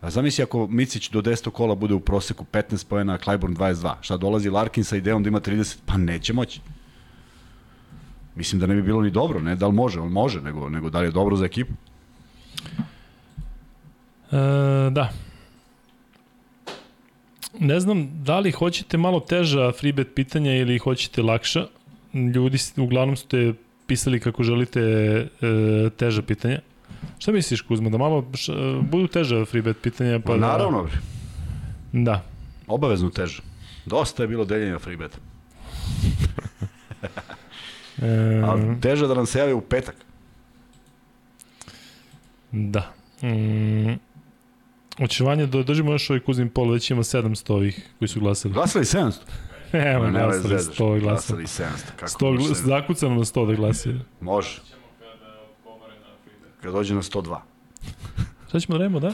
A 0.00 0.10
zamisli 0.10 0.44
ako 0.44 0.66
Micić 0.66 1.10
do 1.10 1.22
10 1.22 1.50
kola 1.50 1.74
bude 1.74 1.94
u 1.94 2.00
proseku 2.00 2.44
15 2.52 2.86
pojena, 2.88 3.14
a 3.14 3.18
Clyburn 3.18 3.56
22. 3.56 3.94
Šta 4.00 4.16
dolazi 4.16 4.50
Larkin 4.50 4.84
sa 4.84 4.96
idejom 4.96 5.22
da 5.22 5.28
ima 5.28 5.40
30? 5.40 5.76
Pa 5.86 5.96
neće 5.96 6.32
moći. 6.32 6.60
Mislim 8.34 8.60
da 8.60 8.66
ne 8.66 8.74
bi 8.74 8.82
bilo 8.82 9.02
ni 9.02 9.10
dobro, 9.10 9.40
ne 9.40 9.56
da 9.56 9.66
li 9.66 9.72
može, 9.72 10.00
on 10.00 10.12
može, 10.12 10.40
nego, 10.40 10.68
nego 10.68 10.90
da 10.90 11.00
li 11.00 11.06
je 11.06 11.10
dobro 11.10 11.36
za 11.36 11.44
ekipu. 11.44 11.72
E, 14.32 14.90
da. 14.90 15.12
Ne 17.58 17.80
znam 17.80 18.22
da 18.22 18.38
li 18.38 18.52
hoćete 18.52 18.96
malo 18.96 19.20
teža 19.20 19.72
freebet 19.72 20.08
pitanja 20.14 20.56
ili 20.56 20.78
hoćete 20.78 21.22
lakša. 21.22 21.66
Ljudi 22.34 22.58
uglavnom 22.76 23.16
ste 23.16 23.54
pisali 23.86 24.20
kako 24.20 24.42
želite 24.42 24.80
e, 24.80 25.26
teža 25.96 26.22
pitanja. 26.22 26.60
Šta 27.18 27.32
misliš 27.32 27.60
Kuzma, 27.60 27.90
da 27.90 27.98
malo 27.98 28.24
š, 28.34 28.52
budu 28.90 29.06
teža 29.06 29.44
freebet 29.44 29.76
pitanja? 29.82 30.18
Pa 30.18 30.26
Pa 30.26 30.32
da, 30.32 30.46
naravno, 30.46 30.82
bre. 30.82 30.92
Da. 31.92 32.22
obavezno 32.66 33.10
teže. 33.10 33.42
Dosta 33.86 34.22
je 34.22 34.28
bilo 34.28 34.44
deljenja 34.44 34.78
freebeta. 34.78 35.18
E, 38.02 38.42
Ali 38.44 38.80
teže 38.80 39.06
da 39.06 39.14
nam 39.14 39.26
se 39.26 39.38
jave 39.38 39.54
u 39.54 39.60
petak. 39.60 39.96
Da. 42.54 42.92
Mm, 43.22 43.98
Očevanje, 45.00 45.46
da 45.46 45.62
držimo 45.62 45.92
još 45.92 46.10
ovaj 46.10 46.20
Kuzmin 46.20 46.48
pol, 46.48 46.70
već 46.70 46.90
ima 46.90 47.02
700 47.02 47.52
ovih 47.52 47.88
koji 47.98 48.08
su 48.08 48.20
glasali. 48.20 48.54
Glasali 48.54 48.84
700. 48.84 49.12
Evo, 49.72 50.04
nemoj 50.04 50.20
glasali 50.22 50.48
zezaš. 50.48 50.76
100 50.76 51.00
glasali. 51.00 51.00
Glasali 51.00 51.44
700. 51.44 51.96
Kako 51.96 52.12
100 52.14 52.30
može 52.30 52.42
gla- 52.42 52.54
se- 52.54 52.62
zakucano 52.62 53.14
na 53.14 53.24
100 53.24 53.46
da 53.46 53.54
glasaju. 53.54 54.00
Može, 54.20 54.60
kad 56.60 56.72
dođe 56.72 56.94
na 56.94 57.02
102. 57.02 57.38
Šta 58.48 58.60
ćemo 58.60 58.78
da 58.78 59.00
da? 59.00 59.12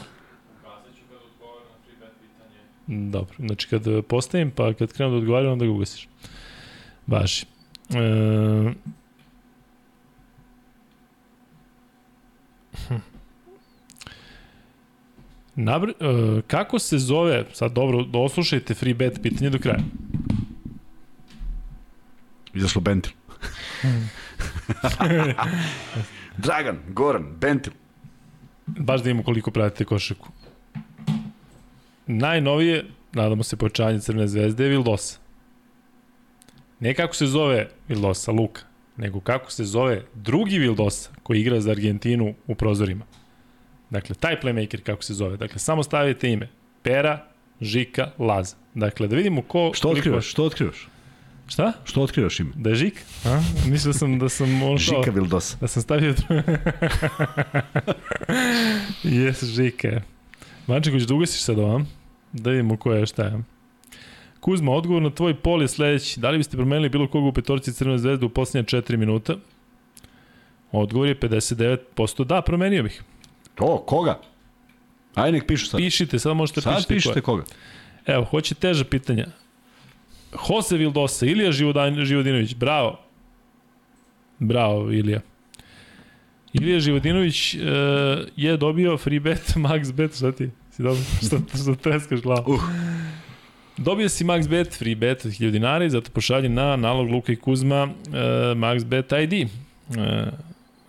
Dobro, 2.87 3.35
znači 3.39 3.67
kad 3.67 3.87
eh, 3.87 4.01
postavim, 4.01 4.51
pa 4.51 4.73
kad 4.73 4.93
krenu 4.93 5.11
da 5.11 5.17
odgovaram, 5.17 5.51
onda 5.51 5.65
ga 5.65 5.71
ugasiš. 5.71 6.07
Važi. 7.07 7.45
E... 7.89 8.73
hm. 12.87 13.10
Nabr 15.55 15.89
e, 15.89 15.93
kako 16.47 16.79
se 16.79 16.97
zove, 16.97 17.45
sad 17.53 17.71
dobro, 17.71 18.03
doslušajte 18.03 18.73
free 18.73 18.93
bet 18.93 19.19
pitanje 19.23 19.49
do 19.49 19.59
kraja. 19.59 19.83
Izašlo 22.53 22.81
Bentil. 22.81 23.11
Dragan, 26.37 26.79
Goran, 26.89 27.25
Bentil. 27.39 27.73
Baš 28.67 29.03
da 29.03 29.09
imamo 29.09 29.23
koliko 29.23 29.51
pratite 29.51 29.85
košarku. 29.85 30.27
Najnovije, 32.07 32.85
nadamo 33.13 33.43
se 33.43 33.57
pojačanje 33.57 33.99
Crvene 33.99 34.27
zvezde, 34.27 34.63
je 34.63 34.69
Vildosa. 34.69 35.19
Ne 36.79 36.93
kako 36.93 37.15
se 37.15 37.27
zove 37.27 37.69
Vildosa, 37.87 38.31
Luka, 38.31 38.61
nego 38.97 39.19
kako 39.19 39.51
se 39.51 39.65
zove 39.65 40.03
drugi 40.13 40.59
Vildosa 40.59 41.09
koji 41.23 41.41
igra 41.41 41.61
za 41.61 41.71
Argentinu 41.71 42.33
u 42.47 42.55
prozorima. 42.55 43.05
Dakle, 43.91 44.15
taj 44.15 44.39
playmaker 44.41 44.81
kako 44.81 45.03
se 45.03 45.13
zove. 45.13 45.37
Dakle, 45.37 45.59
samo 45.59 45.83
stavite 45.83 46.29
ime. 46.31 46.47
Pera, 46.83 47.25
Žika, 47.61 48.11
Laza. 48.19 48.55
Dakle, 48.73 49.07
da 49.07 49.15
vidimo 49.15 49.41
ko... 49.41 49.71
Što 49.73 49.87
koliko- 49.87 49.99
otkrivaš? 49.99 50.25
Što 50.25 50.43
otkrivaš? 50.43 50.87
Šta? 51.47 51.73
Što 51.83 52.01
otkrivaš 52.01 52.39
ime? 52.39 52.51
Da 52.55 52.69
je 52.69 52.75
Žik? 52.75 53.01
A? 53.25 53.41
Mislio 53.67 53.93
sam 53.93 54.19
da 54.19 54.29
sam 54.29 54.53
on 54.53 54.69
kao... 54.69 54.77
Žika 54.77 55.11
Vildosa. 55.11 55.57
Da 55.61 55.67
sam 55.67 55.81
stavio... 55.81 56.13
Jes, 59.03 59.43
Žike. 59.43 60.01
Mančeković, 60.67 61.03
da 61.03 61.13
ugasiš 61.13 61.41
sad 61.41 61.59
ovam? 61.59 61.87
Da 62.33 62.49
vidimo 62.49 62.77
ko 62.77 62.93
je 62.93 63.05
šta 63.05 63.23
je. 63.23 63.43
Kuzma, 64.39 64.71
odgovor 64.71 65.01
na 65.01 65.09
tvoj 65.09 65.35
pol 65.35 65.61
je 65.61 65.67
sledeći. 65.67 66.19
Da 66.19 66.29
li 66.29 66.37
biste 66.37 66.57
promenili 66.57 66.89
bilo 66.89 67.07
koga 67.07 67.27
u 67.27 67.33
petorci 67.33 67.73
Crvene 67.73 67.97
zvezde 67.97 68.25
u 68.25 68.29
posljednje 68.29 68.63
4 68.81 68.97
minuta? 68.97 69.35
Odgovor 70.71 71.07
je 71.07 71.19
59%. 71.19 72.23
Da, 72.23 72.41
promenio 72.41 72.83
bih. 72.83 73.03
To, 73.61 73.77
koga? 73.87 74.19
Ajde 75.15 75.37
nek 75.37 75.47
pišu 75.47 75.65
sad. 75.65 75.77
Pišite, 75.77 76.19
sad 76.19 76.35
možete 76.35 76.61
sad 76.61 76.75
pišite, 76.75 76.93
pišite 76.93 77.13
ko 77.13 77.17
je. 77.17 77.21
koga. 77.21 77.43
Evo, 78.05 78.23
hoće 78.23 78.55
teža 78.55 78.83
pitanja. 78.83 79.27
Jose 80.49 80.77
Vildosa, 80.77 81.25
Ilija 81.25 81.51
Živodan, 81.51 82.05
Živodinović, 82.05 82.55
bravo. 82.55 82.99
Bravo, 84.39 84.91
Ilija. 84.91 85.21
Ilija 86.53 86.79
Živodinović 86.79 87.55
uh, 87.55 87.61
je 88.35 88.57
dobio 88.57 88.97
free 88.97 89.19
bet, 89.19 89.53
max 89.67 89.93
bet, 89.93 90.15
šta 90.15 90.31
ti? 90.31 90.49
Si 90.71 90.83
dobro? 90.83 91.03
Šta, 91.25 91.37
šta 91.63 91.75
treskaš 91.75 92.21
glavu? 92.21 92.53
Uh. 92.53 92.61
Dobio 93.77 94.09
si 94.09 94.23
max 94.23 94.49
bet, 94.49 94.77
free 94.77 94.95
bet 94.95 95.25
od 95.25 95.31
1000 95.31 95.51
dinara 95.51 95.85
i 95.85 95.89
zato 95.89 96.11
pošalji 96.11 96.49
na 96.49 96.75
nalog 96.75 97.09
Luka 97.09 97.31
i 97.31 97.35
Kuzma 97.35 97.83
uh, 97.83 97.91
max 98.57 98.85
bet 98.85 99.11
ID. 99.11 99.49
Uh, 99.89 99.97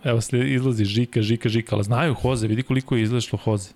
evo 0.03 0.21
slijed, 0.21 0.51
izlazi 0.51 0.85
Žika, 0.85 1.21
Žika, 1.21 1.49
Žika, 1.49 1.75
ali 1.75 1.83
znaju 1.83 2.13
Hoze, 2.13 2.47
vidi 2.47 2.63
koliko 2.63 2.95
je 2.95 3.03
izlešlo 3.03 3.39
Hoze. 3.39 3.69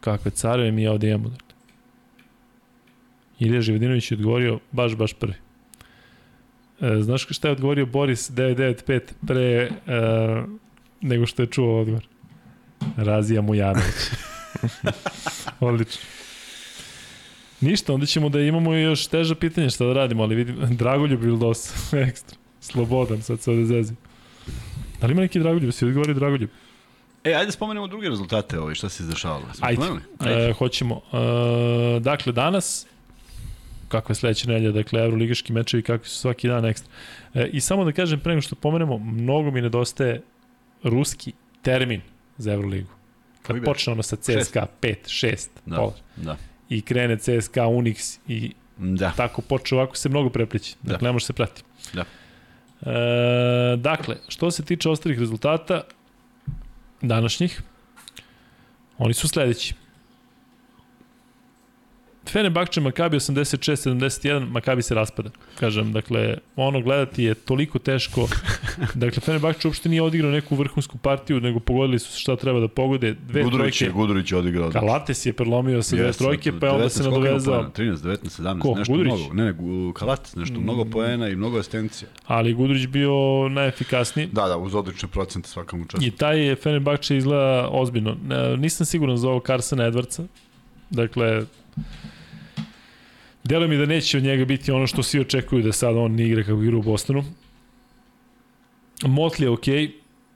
Kakve 0.00 0.30
careve 0.30 0.72
mi 0.72 0.86
ovde 0.86 1.08
imamo. 1.08 1.28
Dakle. 1.28 1.54
Ilija 3.38 3.60
Živodinović 3.60 4.10
je 4.10 4.14
odgovorio 4.14 4.58
baš, 4.72 4.96
baš 4.96 5.12
prvi. 5.12 5.34
E, 6.80 7.02
znaš 7.02 7.26
šta 7.30 7.48
je 7.48 7.52
odgovorio 7.52 7.86
Boris 7.86 8.30
995 8.30 9.00
pre 9.26 9.42
e, 9.42 9.70
nego 11.00 11.26
što 11.26 11.42
je 11.42 11.46
čuo 11.46 11.80
odgovor? 11.80 12.06
Razija 12.96 13.42
Mujanović. 13.42 14.10
Odlično. 15.60 16.02
Ništa, 17.60 17.94
onda 17.94 18.06
ćemo 18.06 18.28
da 18.28 18.40
imamo 18.40 18.74
još 18.74 19.06
teža 19.06 19.34
pitanja 19.34 19.70
šta 19.70 19.84
da 19.84 19.92
radimo, 19.92 20.22
ali 20.22 20.34
vidim, 20.34 20.76
Dragoljub 20.76 21.22
Vildos, 21.22 21.72
ekstra, 22.08 22.38
slobodan, 22.60 23.22
sad 23.22 23.40
se 23.40 23.50
ovde 23.50 23.64
zezim. 23.64 23.96
Da 25.04 25.08
li 25.08 25.12
ima 25.12 25.20
neki 25.20 25.38
Dragoljub, 25.38 25.72
si 25.72 25.84
odgovori 25.84 26.14
Dragoljub? 26.14 26.50
E, 27.24 27.34
ajde 27.34 27.52
spomenemo 27.52 27.86
druge 27.86 28.08
rezultate, 28.08 28.58
ovaj, 28.58 28.74
šta 28.74 28.88
se 28.88 29.02
izdešavalo. 29.02 29.44
Smo 29.54 29.66
Ajde, 29.66 29.76
spomenuli? 29.76 30.00
ajde. 30.18 30.48
E, 30.48 30.52
hoćemo. 30.52 31.00
E, 31.96 32.00
dakle, 32.00 32.32
danas, 32.32 32.86
kakva 33.88 34.10
je 34.10 34.16
sledeća 34.16 34.48
nedelja, 34.48 34.72
dakle, 34.72 35.00
evroligaški 35.00 35.52
mečevi, 35.52 35.82
kakvi 35.82 36.08
su 36.08 36.18
svaki 36.18 36.48
dan 36.48 36.64
ekstra. 36.64 36.90
E, 37.34 37.46
I 37.46 37.60
samo 37.60 37.84
da 37.84 37.92
kažem, 37.92 38.20
pre 38.20 38.32
nego 38.32 38.42
što 38.42 38.54
pomenemo, 38.56 38.98
mnogo 38.98 39.50
mi 39.50 39.60
nedostaje 39.60 40.22
ruski 40.82 41.32
termin 41.62 42.00
za 42.38 42.52
Evroligu. 42.52 42.88
Kad 43.42 43.56
Koji 43.56 43.62
počne 43.64 43.92
ono 43.92 44.02
sa 44.02 44.16
CSKA 44.16 44.66
5, 44.80 44.94
6, 45.04 45.48
Da, 45.66 45.76
pola, 45.76 45.92
da. 46.16 46.36
i 46.68 46.80
krene 46.82 47.16
CSKA, 47.18 47.62
Unix 47.62 48.18
i 48.28 48.52
Da. 48.78 49.12
tako 49.16 49.42
počne 49.42 49.78
ovako 49.78 49.96
se 49.96 50.08
mnogo 50.08 50.30
preplići. 50.30 50.76
Dakle, 50.82 50.98
Da. 50.98 51.06
ne 51.06 51.12
može 51.12 51.26
se 51.26 51.32
prati. 51.32 51.62
Da. 51.92 52.04
E, 52.86 53.76
dakle, 53.76 54.16
što 54.28 54.50
se 54.50 54.64
tiče 54.64 54.88
ostalih 54.88 55.18
rezultata 55.18 55.82
današnjih, 57.02 57.62
oni 58.98 59.14
su 59.14 59.28
sledeći. 59.28 59.74
Fenerbahče 62.28 62.80
Makabi 62.80 63.16
86-71, 63.16 64.50
Makabi 64.50 64.82
se 64.82 64.94
raspada. 64.94 65.30
Kažem, 65.60 65.92
dakle, 65.92 66.36
ono 66.56 66.80
gledati 66.80 67.24
je 67.24 67.34
toliko 67.34 67.78
teško. 67.78 68.28
Dakle, 68.94 69.20
Fenerbahče 69.20 69.68
uopšte 69.68 69.88
nije 69.88 70.02
odigrao 70.02 70.30
neku 70.30 70.56
vrhunsku 70.56 70.98
partiju, 70.98 71.40
nego 71.40 71.60
pogodili 71.60 71.98
su 71.98 72.20
šta 72.20 72.36
treba 72.36 72.60
da 72.60 72.68
pogode. 72.68 73.12
Dve 73.28 73.42
Gudurić 73.42 73.80
je, 73.82 73.86
trojke. 73.88 73.98
Gudurić 73.98 74.32
je 74.32 74.38
odigrao. 74.38 74.70
Kalates 74.70 75.26
je 75.26 75.32
prelomio 75.32 75.82
sa 75.82 75.96
dve 75.96 76.12
trojke, 76.12 76.52
pa 76.60 76.66
je 76.66 76.72
onda 76.72 76.84
19 76.84 76.88
se 76.88 77.02
nadovezao. 77.02 77.54
poena? 77.54 77.70
13, 77.70 77.96
19, 77.96 78.42
17, 78.42 78.58
Ko, 78.60 78.74
nešto 78.74 78.92
Gudurić? 78.92 79.14
mnogo. 79.14 79.34
Ne, 79.34 79.44
ne, 79.44 79.92
Kalates, 79.94 80.36
nešto 80.36 80.60
mnogo 80.60 80.84
poena 80.84 81.28
i 81.28 81.36
mnogo 81.36 81.58
asistencija. 81.58 82.08
Ali 82.26 82.54
Gudurić 82.54 82.86
bio 82.86 83.12
najefikasniji. 83.48 84.26
Da, 84.32 84.48
da, 84.48 84.56
uz 84.56 84.74
odlične 84.74 85.08
procente 85.08 85.48
svakom 85.48 85.80
I 85.80 85.82
učestvu. 85.82 86.10
taj 86.18 86.46
je 86.46 86.56
Fenerbahče 86.56 87.16
izgleda 87.16 87.68
ozbiljno. 87.70 88.16
Nisam 88.58 88.86
siguran 88.86 89.16
za 89.16 89.28
ovo 89.28 89.40
Carsona 89.40 89.90
Edwardsa. 89.90 90.26
Dakle, 90.90 91.42
Delo 93.44 93.68
mi 93.68 93.76
da 93.76 93.86
neće 93.86 94.18
od 94.18 94.24
njega 94.24 94.44
biti 94.44 94.72
ono 94.72 94.86
što 94.86 95.02
svi 95.02 95.20
očekuju 95.20 95.62
da 95.62 95.72
sad 95.72 95.96
on 95.96 96.20
igra 96.20 96.42
kako 96.42 96.62
igra 96.62 96.76
u 96.76 96.82
Bostonu. 96.82 97.24
Motley 99.02 99.42
je 99.42 99.50
okej, 99.50 99.74
okay. 99.74 99.92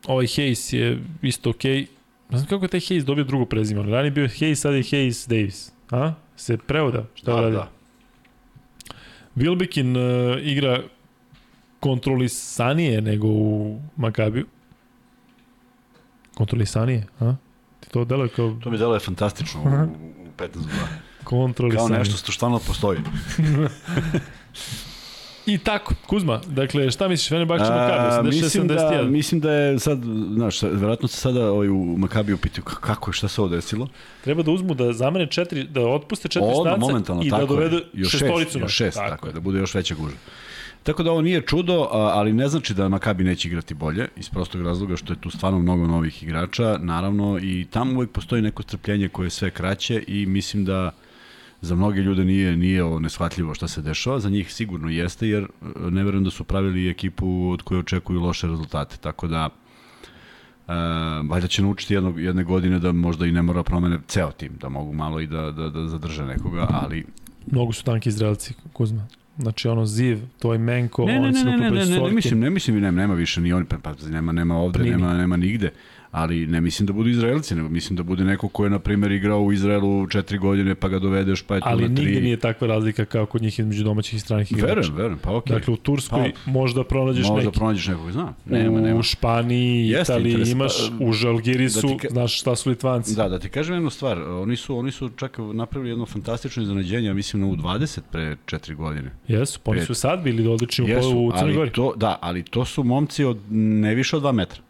ovaj 0.07 0.27
Hayes 0.27 0.77
je 0.77 0.99
isto 1.23 1.51
okej. 1.51 1.73
Okay. 1.73 1.87
Ne 2.31 2.39
znam 2.39 2.49
kako 2.49 2.65
je 2.65 2.69
taj 2.69 2.81
Hayes 2.81 3.05
dobio 3.05 3.25
drugo 3.25 3.45
prezime. 3.45 3.83
Ranije 3.83 4.07
je 4.07 4.11
bio 4.11 4.29
Hayes, 4.29 4.55
sad 4.55 4.75
je 4.75 4.83
Hayes 4.83 5.29
Davis. 5.29 5.73
A? 5.91 6.13
Se 6.37 6.57
prevoda? 6.57 7.05
Šta 7.15 7.33
Da, 7.33 7.41
radi? 7.41 7.57
da. 7.57 7.71
Wilbekin 9.37 9.97
uh, 9.97 10.47
igra 10.47 10.83
kontrolisanije 11.81 13.01
nego 13.01 13.27
u 13.27 13.81
Makabiju. 13.97 14.47
Kontrolisanije, 16.35 17.07
a? 17.21 17.35
Ti 17.81 17.91
to 17.91 18.05
deluje 18.05 18.29
kao 18.29 18.57
To 18.63 18.71
mi 18.71 18.79
deluje 18.79 19.01
fantastično 19.01 19.61
u, 19.61 19.67
u 19.67 20.31
15 20.39 20.49
2. 21.37 21.77
Kao 21.77 21.89
nešto 21.89 22.17
što 22.17 22.33
stvarno 22.33 22.59
postoji. 22.67 22.99
I 25.47 25.59
tako, 25.59 25.95
Kuzma, 26.07 26.41
dakle, 26.47 26.91
šta 26.91 27.09
misliš, 27.09 27.29
Fenerbahče 27.29 27.65
Makabi, 27.65 28.29
mislim, 28.29 28.67
da, 28.69 28.75
86-71? 28.75 29.11
mislim 29.11 29.41
da 29.41 29.53
je 29.53 29.79
sad, 29.79 29.99
znaš, 30.35 30.63
verovatno 30.63 31.09
se 31.09 31.17
sada 31.17 31.53
ovaj, 31.53 31.69
u 31.69 31.97
Makabiju 31.99 32.37
pitaju 32.37 32.65
"K- 32.65 32.81
kako 32.81 33.11
je, 33.11 33.15
šta 33.15 33.29
se 33.29 33.41
ovo 33.41 33.51
desilo. 33.51 33.89
Treba 34.25 34.43
da 34.43 34.51
uzmu 34.51 34.75
da 34.75 34.93
zamene 34.93 35.27
četiri, 35.27 35.65
da 35.65 35.81
otpuste 35.81 36.29
četiri 36.29 36.51
stanca 36.63 36.77
momentalno, 36.81 37.23
i 37.23 37.31
da 37.31 37.45
dovedu. 37.47 37.81
Još 37.93 38.11
šestoricu. 38.13 38.51
šest, 38.53 38.63
još 38.63 38.73
šest, 38.77 38.97
tako, 38.97 39.11
tako 39.11 39.27
je, 39.27 39.33
da 39.33 39.41
bude 39.41 39.59
još 39.59 39.75
veća 39.75 39.95
guža. 39.95 40.17
Tako 40.83 41.03
da 41.03 41.11
ovo 41.11 41.23
nije 41.23 41.41
čudo, 41.41 41.89
ali 41.93 42.33
ne 42.33 42.49
znači 42.49 42.75
da 42.75 42.89
Makabi 42.89 43.25
neće 43.25 43.49
igrati 43.49 43.75
bolje, 43.75 44.09
iz 44.17 44.29
prostog 44.29 44.63
razloga 44.63 44.97
što 44.97 45.13
je 45.13 45.21
tu 45.21 45.31
stvarno 45.31 45.59
mnogo 45.59 45.87
novih 45.87 46.23
igrača, 46.23 46.79
naravno 46.81 47.39
i 47.43 47.67
tamo 47.71 47.93
uvek 47.93 48.11
postoji 48.11 48.43
neko 48.43 48.63
strpljenje 48.63 49.09
koje 49.09 49.27
je 49.27 49.31
sve 49.31 49.51
kraće 49.51 50.05
i 50.07 50.27
mislim 50.27 50.65
da 50.65 50.91
za 51.61 51.75
mnoge 51.75 52.01
ljude 52.01 52.25
nije 52.25 52.57
nije 52.57 52.85
ovo 52.85 52.99
neshvatljivo 53.01 53.55
šta 53.55 53.69
se 53.69 53.83
dešava, 53.83 54.21
za 54.21 54.31
njih 54.31 54.53
sigurno 54.53 54.89
jeste 54.89 55.29
jer 55.29 55.43
e, 55.43 55.91
ne 55.91 56.05
verujem 56.05 56.25
da 56.25 56.31
su 56.31 56.45
pravili 56.45 56.91
ekipu 56.91 57.51
od 57.51 57.63
koje 57.63 57.81
očekuju 57.81 58.21
loše 58.21 58.47
rezultate, 58.47 58.97
tako 58.97 59.29
da 59.29 59.49
Uh, 60.69 60.75
valjda 61.31 61.47
će 61.47 61.63
naučiti 61.63 61.95
jednog, 61.95 62.21
jedne 62.21 62.45
godine 62.45 62.79
da 62.79 62.93
možda 62.93 63.27
i 63.27 63.33
ne 63.33 63.43
mora 63.43 63.63
promene 63.63 63.99
ceo 64.07 64.31
tim, 64.31 64.53
da 64.61 64.69
mogu 64.69 64.93
malo 64.93 65.21
i 65.21 65.27
da, 65.27 65.51
da, 65.51 65.69
da 65.69 65.87
zadrže 65.87 66.25
nekoga, 66.25 66.67
ali 66.71 67.05
Mnogo 67.47 67.73
su 67.73 67.85
tanki 67.85 68.09
Izraelci, 68.09 68.55
Kuzma. 68.73 69.07
Znači, 69.39 69.69
ono, 69.69 69.87
Ziv, 69.87 70.19
Toj 70.39 70.59
Menko, 70.59 71.05
Ne, 71.05 71.13
ne, 71.13 71.19
oni 71.21 71.33
ne, 71.33 71.39
su 71.39 71.45
ne, 71.45 71.57
ne, 71.57 71.71
ne, 71.71 71.87
ne, 71.87 72.01
ne, 72.01 72.11
mislim, 72.11 72.41
ne 72.41 72.51
mislim, 72.51 72.81
ne, 72.81 72.93
nema 72.93 73.15
više 73.15 73.41
ni 73.41 73.53
oni, 73.53 73.65
pa, 73.65 73.77
pa 73.79 73.95
nema, 74.11 74.33
nema 74.33 74.57
ovde, 74.57 74.79
Pa 74.79 74.85
nema, 74.85 75.15
nema 75.15 75.37
nigde, 75.37 75.71
ali 76.11 76.47
ne 76.47 76.61
mislim 76.61 76.87
da 76.87 76.93
budu 76.93 77.09
Izraelci, 77.11 77.55
nego 77.55 77.69
mislim 77.69 77.97
da 77.97 78.03
bude 78.03 78.25
neko 78.25 78.49
ko 78.49 78.65
je, 78.65 78.71
na 78.71 78.79
primjer, 78.79 79.13
igrao 79.13 79.41
u 79.41 79.53
Izraelu 79.53 80.07
četiri 80.07 80.39
godine, 80.39 80.75
pa 80.75 80.89
ga 80.89 80.99
dovedeš, 80.99 81.43
pa 81.43 81.55
je 81.55 81.61
tu 81.61 81.67
Ali 81.69 81.89
na 81.89 81.95
tri. 81.97 82.05
nigde 82.05 82.21
nije 82.21 82.37
takva 82.39 82.67
razlika 82.69 83.05
kao 83.05 83.27
kod 83.27 83.43
njih 83.43 83.59
između 83.59 83.85
domaćih 83.85 84.15
i 84.15 84.21
stranih 84.21 84.53
igrača. 84.53 84.67
Verujem, 84.69 84.95
verujem, 84.95 85.19
pa 85.19 85.33
okej. 85.33 85.57
Dakle, 85.57 85.75
u 85.75 85.79
Turskoj 85.79 86.33
možda 86.47 86.85
pronađeš 86.85 87.29
Možda 87.29 87.45
neki. 87.45 87.59
pronađeš 87.59 87.87
nekog, 87.89 88.13
znam. 88.13 88.35
Nema, 88.47 88.71
u 88.71 88.81
nema. 88.81 89.03
Španiji, 89.03 89.89
Jeste, 89.89 90.13
Italiji 90.13 90.35
interes- 90.35 90.53
imaš, 90.53 90.73
pa, 90.91 91.05
u 91.05 91.13
Žalgirisu, 91.13 91.81
da 91.83 91.95
ka- 91.95 92.11
znaš 92.11 92.41
šta 92.41 92.57
su 92.57 92.71
Litvanci. 92.71 93.15
Da, 93.15 93.29
da 93.29 93.39
ti 93.39 93.49
kažem 93.49 93.75
jednu 93.75 93.91
stvar, 93.91 94.19
oni 94.21 94.57
su, 94.57 94.77
oni 94.77 94.91
su 94.91 95.09
čak 95.11 95.39
napravili 95.55 95.91
jedno 95.91 96.07
fantastično 96.07 96.63
iznenađenje, 96.63 97.07
ja 97.07 97.15
mislim 97.15 97.43
na 97.43 97.49
U20 97.49 98.01
pre 98.13 98.37
četiri 98.47 98.75
godine. 98.75 99.11
Jesu, 99.29 99.61
pa 99.61 99.71
oni 99.71 99.81
su 99.81 99.95
sad 99.95 100.23
bili 100.23 100.47
odlični 100.47 100.85
u, 100.85 100.89
u 100.89 100.91
Crnoj 101.31 101.33
ali 101.35 101.55
Gori. 101.55 101.71
to, 101.71 101.93
da, 101.97 102.19
ali 102.21 102.43
to 102.43 102.65
su 102.65 102.85
momci 102.85 103.25
od 103.25 103.39
ne 103.51 103.95
više 103.95 104.17
od 104.17 104.23
2 104.23 104.33
metra. 104.33 104.63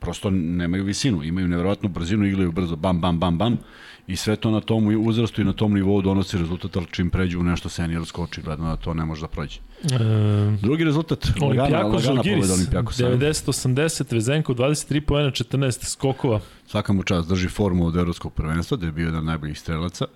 Prosto 0.00 0.30
nemaju 0.30 0.84
visinu, 0.84 1.22
imaju 1.24 1.48
neverovatnu 1.48 1.88
brzinu, 1.88 2.26
igraju 2.26 2.52
brzo, 2.52 2.76
bam, 2.76 3.00
bam, 3.00 3.18
bam, 3.18 3.38
bam. 3.38 3.58
I 4.06 4.16
sve 4.16 4.36
to 4.36 4.50
na 4.50 4.60
tom 4.60 5.06
uzrastu 5.06 5.40
i 5.40 5.44
na 5.44 5.52
tom 5.52 5.74
nivou 5.74 6.02
donosi 6.02 6.38
rezultat, 6.38 6.76
ali 6.76 6.86
čim 6.90 7.10
pređu 7.10 7.40
u 7.40 7.42
nešto 7.42 7.68
seniorsko, 7.68 8.22
očigledno 8.22 8.66
da 8.66 8.76
to 8.76 8.94
ne 8.94 9.04
može 9.04 9.20
da 9.20 9.28
prođe. 9.28 9.60
E, 9.82 9.88
Drugi 10.62 10.84
rezultat, 10.84 11.26
Olimpijakos 11.40 12.02
Žalgiris, 12.02 12.36
pobeda 12.36 12.54
Olimpijakosa. 12.54 13.04
90-80, 13.04 14.14
Vezenko 14.14 14.54
23 14.54 15.00
poena, 15.00 15.30
14 15.30 15.84
skokova. 15.84 16.40
Svaka 16.66 16.92
mu 16.92 17.02
čast 17.02 17.28
drži 17.28 17.48
formu 17.48 17.86
od 17.86 17.96
evropskog 17.96 18.32
prvenstva, 18.32 18.76
da 18.76 18.86
je 18.86 18.92
bio 18.92 19.06
jedan 19.06 19.24
najboljih 19.24 19.58
strelaca. 19.58 20.06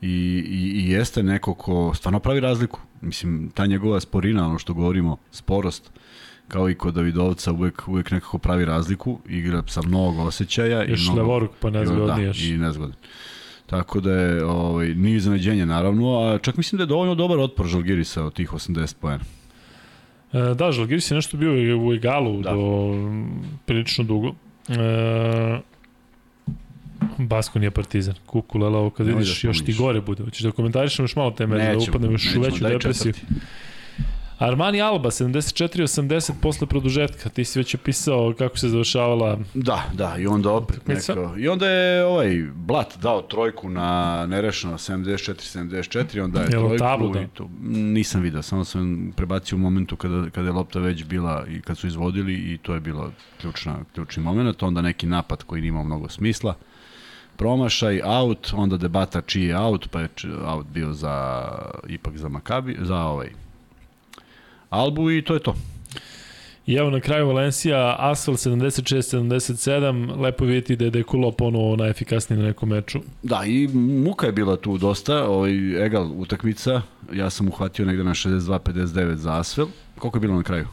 I, 0.00 0.44
i, 0.48 0.80
I 0.80 0.90
jeste 0.90 1.22
neko 1.22 1.54
ko 1.54 1.94
stvarno 1.94 2.20
pravi 2.20 2.40
razliku. 2.40 2.80
Mislim, 3.00 3.50
ta 3.54 3.66
njegova 3.66 4.00
sporina, 4.00 4.46
ono 4.46 4.58
što 4.58 4.74
govorimo, 4.74 5.16
sporost, 5.30 5.90
kao 6.48 6.70
i 6.70 6.74
kod 6.74 6.94
Davidovca, 6.94 7.52
uvek, 7.52 7.88
uvek 7.88 8.10
nekako 8.10 8.38
pravi 8.38 8.64
razliku, 8.64 9.18
igra 9.28 9.62
sa 9.66 9.80
mnogo 9.86 10.22
osjećaja. 10.22 10.84
Još 10.84 11.00
i 11.00 11.04
mnogo, 11.04 11.20
levoruk, 11.20 11.50
pa 11.60 11.70
nezgodni 11.70 12.06
da, 12.06 12.20
još. 12.22 12.42
i 12.42 12.58
nezgodan. 12.58 12.96
Tako 13.66 14.00
da 14.00 14.12
je, 14.12 14.44
ovaj, 14.44 14.94
nije 14.94 15.16
iznenađenje 15.16 15.66
naravno, 15.66 16.18
a 16.20 16.38
čak 16.38 16.56
mislim 16.56 16.76
da 16.76 16.82
je 16.82 16.86
dovoljno 16.86 17.14
dobar 17.14 17.38
otpor 17.38 17.66
Žalgirisa 17.66 18.24
od 18.24 18.32
tih 18.32 18.52
80 18.52 18.94
poena. 19.00 19.24
E, 20.32 20.54
da, 20.54 20.72
Žalgiris 20.72 21.10
je 21.10 21.14
nešto 21.14 21.36
bio 21.36 21.78
u 21.86 21.94
egalu 21.94 22.42
Da. 22.42 22.50
do 22.50 22.92
prilično 23.66 24.04
dugo. 24.04 24.34
E, 24.68 25.60
Baskonija 27.18 27.70
Partizan. 27.70 28.14
Kukulela, 28.26 28.78
ovo 28.78 28.90
kad 28.90 29.06
Nemoj 29.06 29.18
vidiš 29.20 29.42
da 29.42 29.48
još 29.48 29.64
ti 29.64 29.72
gore 29.74 30.00
bude. 30.00 30.22
Hoćeš 30.24 30.42
da 30.42 30.50
komentarišemo 30.50 31.04
još 31.04 31.16
malo 31.16 31.30
te 31.30 31.46
mere, 31.46 31.62
da 31.64 31.68
Nećemo, 31.72 31.90
upadnemo 31.90 32.12
još 32.12 32.36
u 32.36 32.40
veću 32.40 32.64
depresiju. 32.64 33.12
četvrti. 33.12 33.34
Armani 34.38 34.80
Alba 34.80 35.10
74-80 35.10 36.32
posle 36.42 36.66
produžetka. 36.66 37.28
Ti 37.28 37.44
si 37.44 37.58
već 37.58 37.74
opisao 37.74 38.34
kako 38.38 38.58
se 38.58 38.68
završavala 38.68 39.38
Da, 39.54 39.84
da, 39.92 40.16
i 40.18 40.26
onda 40.26 40.52
opet 40.52 40.86
neko... 40.86 41.34
I 41.38 41.48
onda 41.48 41.66
je 41.68 42.04
ovaj 42.04 42.46
Blat 42.54 42.98
dao 43.02 43.22
trojku 43.22 43.68
na 43.68 44.26
nerešeno 44.26 44.74
74-74, 44.74 46.24
onda 46.24 46.40
je 46.40 46.48
Jel 46.50 46.60
trojku 46.60 46.78
tablu 46.78 47.12
dao? 47.12 47.22
i 47.22 47.26
to, 47.26 47.50
nisam 47.70 48.20
video, 48.20 48.42
samo 48.42 48.64
sam 48.64 49.12
prebacio 49.16 49.56
u 49.56 49.58
momentu 49.58 49.96
kada, 49.96 50.30
kada 50.30 50.48
je 50.48 50.52
lopta 50.52 50.78
već 50.78 51.04
bila 51.04 51.44
i 51.48 51.60
kad 51.60 51.78
su 51.78 51.86
izvodili 51.86 52.34
i 52.34 52.58
to 52.58 52.74
je 52.74 52.80
bilo 52.80 53.12
ključna, 53.40 53.76
ključni 53.94 54.22
moment, 54.22 54.62
onda 54.62 54.82
neki 54.82 55.06
napad 55.06 55.42
koji 55.42 55.60
nije 55.60 55.68
imao 55.68 55.84
mnogo 55.84 56.08
smisla, 56.08 56.54
promašaj, 57.36 58.00
out, 58.04 58.52
onda 58.52 58.76
debata 58.76 59.20
čiji 59.20 59.44
je 59.44 59.58
out, 59.58 59.88
pa 59.90 60.00
je 60.00 60.08
out 60.44 60.66
bio 60.66 60.92
za, 60.92 61.48
ipak 61.88 62.16
za 62.16 62.28
Makabi, 62.28 62.76
za 62.80 62.96
ovaj 62.96 63.47
Albu 64.70 65.10
i 65.10 65.22
to 65.22 65.34
je 65.34 65.40
to. 65.40 65.54
I 66.66 66.74
evo 66.74 66.90
na 66.90 67.00
kraju 67.00 67.26
Valencija, 67.26 67.96
Asfalt 67.98 68.38
76-77, 68.38 70.20
lepo 70.20 70.44
je 70.44 70.48
vidjeti 70.48 70.76
da 70.76 70.84
je 70.84 70.90
Dekulo 70.90 71.32
ponovo 71.32 71.76
najefikasniji 71.76 72.38
na 72.38 72.46
nekom 72.46 72.68
meču. 72.68 73.00
Da, 73.22 73.42
i 73.46 73.68
muka 74.04 74.26
je 74.26 74.32
bila 74.32 74.56
tu 74.56 74.78
dosta, 74.78 75.24
ovaj, 75.24 75.86
egal 75.86 76.12
utakmica, 76.16 76.82
ja 77.12 77.30
sam 77.30 77.48
uhvatio 77.48 77.86
negde 77.86 78.04
na 78.04 78.10
62-59 78.10 79.14
za 79.14 79.38
Asvel. 79.38 79.66
Koliko 79.98 80.16
je 80.16 80.20
bilo 80.20 80.34
na 80.34 80.42
kraju? 80.42 80.66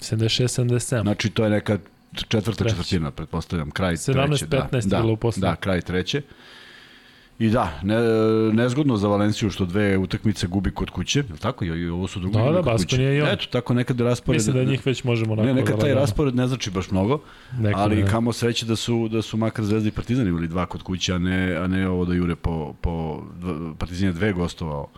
76-77. 0.00 1.02
Znači, 1.02 1.30
to 1.30 1.44
je 1.44 1.50
neka 1.50 1.78
četvrta 2.14 2.52
Treće. 2.52 2.70
četvrtina, 2.70 3.10
pretpostavljam, 3.10 3.70
kraj 3.70 3.96
17-15 3.96 4.28
treće. 4.28 4.46
Da, 4.46 4.76
je 4.78 4.82
da, 4.84 5.00
bilo 5.00 5.12
u 5.12 5.16
poslednjem. 5.16 5.50
Da, 5.50 5.56
kraj 5.56 5.80
treće. 5.80 6.22
I 7.42 7.50
da, 7.50 7.72
ne, 7.82 7.96
nezgodno 8.52 8.96
za 8.96 9.08
Valenciju 9.08 9.50
što 9.50 9.64
dve 9.64 9.98
utakmice 9.98 10.46
gubi 10.46 10.70
kod 10.70 10.90
kuće, 10.90 11.18
je 11.18 11.36
tako? 11.40 11.64
I, 11.64 11.88
ovo 11.88 12.08
su 12.08 12.20
drugi 12.20 12.38
Da, 12.38 12.52
da, 12.52 12.62
kod 12.62 12.80
kuće. 12.80 13.02
i 13.02 13.20
on. 13.20 13.28
Eto, 13.28 13.46
tako 13.50 13.74
nekad 13.74 14.00
raspored... 14.00 14.40
Mislim 14.40 14.56
da 14.56 14.70
njih 14.70 14.86
već 14.86 15.04
možemo 15.04 15.32
onako... 15.32 15.46
Ne, 15.46 15.54
nekad 15.54 15.80
taj 15.80 15.88
lagano. 15.88 16.00
raspored 16.00 16.36
ne 16.36 16.46
znači 16.46 16.70
baš 16.70 16.90
mnogo, 16.90 17.20
Neko 17.58 17.80
ali 17.80 18.02
ne. 18.02 18.10
kamo 18.10 18.32
sreće 18.32 18.66
da 18.66 18.76
su 18.76 19.08
da 19.08 19.22
su 19.22 19.36
makar 19.36 19.64
Zvezda 19.64 19.88
i 19.88 19.92
Partizan 19.92 20.28
imali 20.28 20.48
dva 20.48 20.66
kod 20.66 20.82
kuće, 20.82 21.14
a 21.14 21.18
ne 21.18 21.56
a 21.56 21.66
ne 21.66 21.88
ovo 21.88 22.04
da 22.04 22.14
jure 22.14 22.36
po 22.36 22.74
po 22.80 23.22
Partizan 23.78 24.06
je 24.06 24.12
dve 24.12 24.32
gostovao 24.32 24.88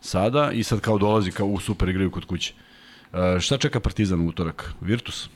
sada 0.00 0.50
i 0.52 0.62
sad 0.62 0.80
kao 0.80 0.98
dolazi 0.98 1.30
kao 1.30 1.46
u 1.46 1.60
super 1.60 1.88
igraju 1.88 2.10
kod 2.10 2.24
kuće. 2.24 2.54
E, 3.12 3.40
šta 3.40 3.58
čeka 3.58 3.80
Partizan 3.80 4.20
u 4.20 4.26
utorak? 4.26 4.74
Virtus? 4.80 5.28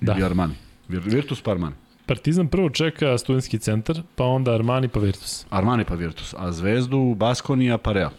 Da. 0.00 0.12
Armani? 0.24 0.54
Vir, 0.88 1.02
Virtus 1.04 1.40
pa 1.40 1.50
Armani. 1.50 1.74
Partizan 2.10 2.48
prvo 2.48 2.70
čeka 2.70 3.18
studentski 3.18 3.58
centar, 3.58 4.02
pa 4.14 4.24
onda 4.24 4.54
Armani 4.54 4.88
pa 4.88 5.00
Virtus. 5.00 5.46
Armani 5.50 5.84
pa 5.84 5.94
Virtus, 5.94 6.34
a 6.38 6.52
Zvezdu 6.52 7.14
Baskonija 7.14 7.78
pa 7.78 7.92
Real. 7.92 8.10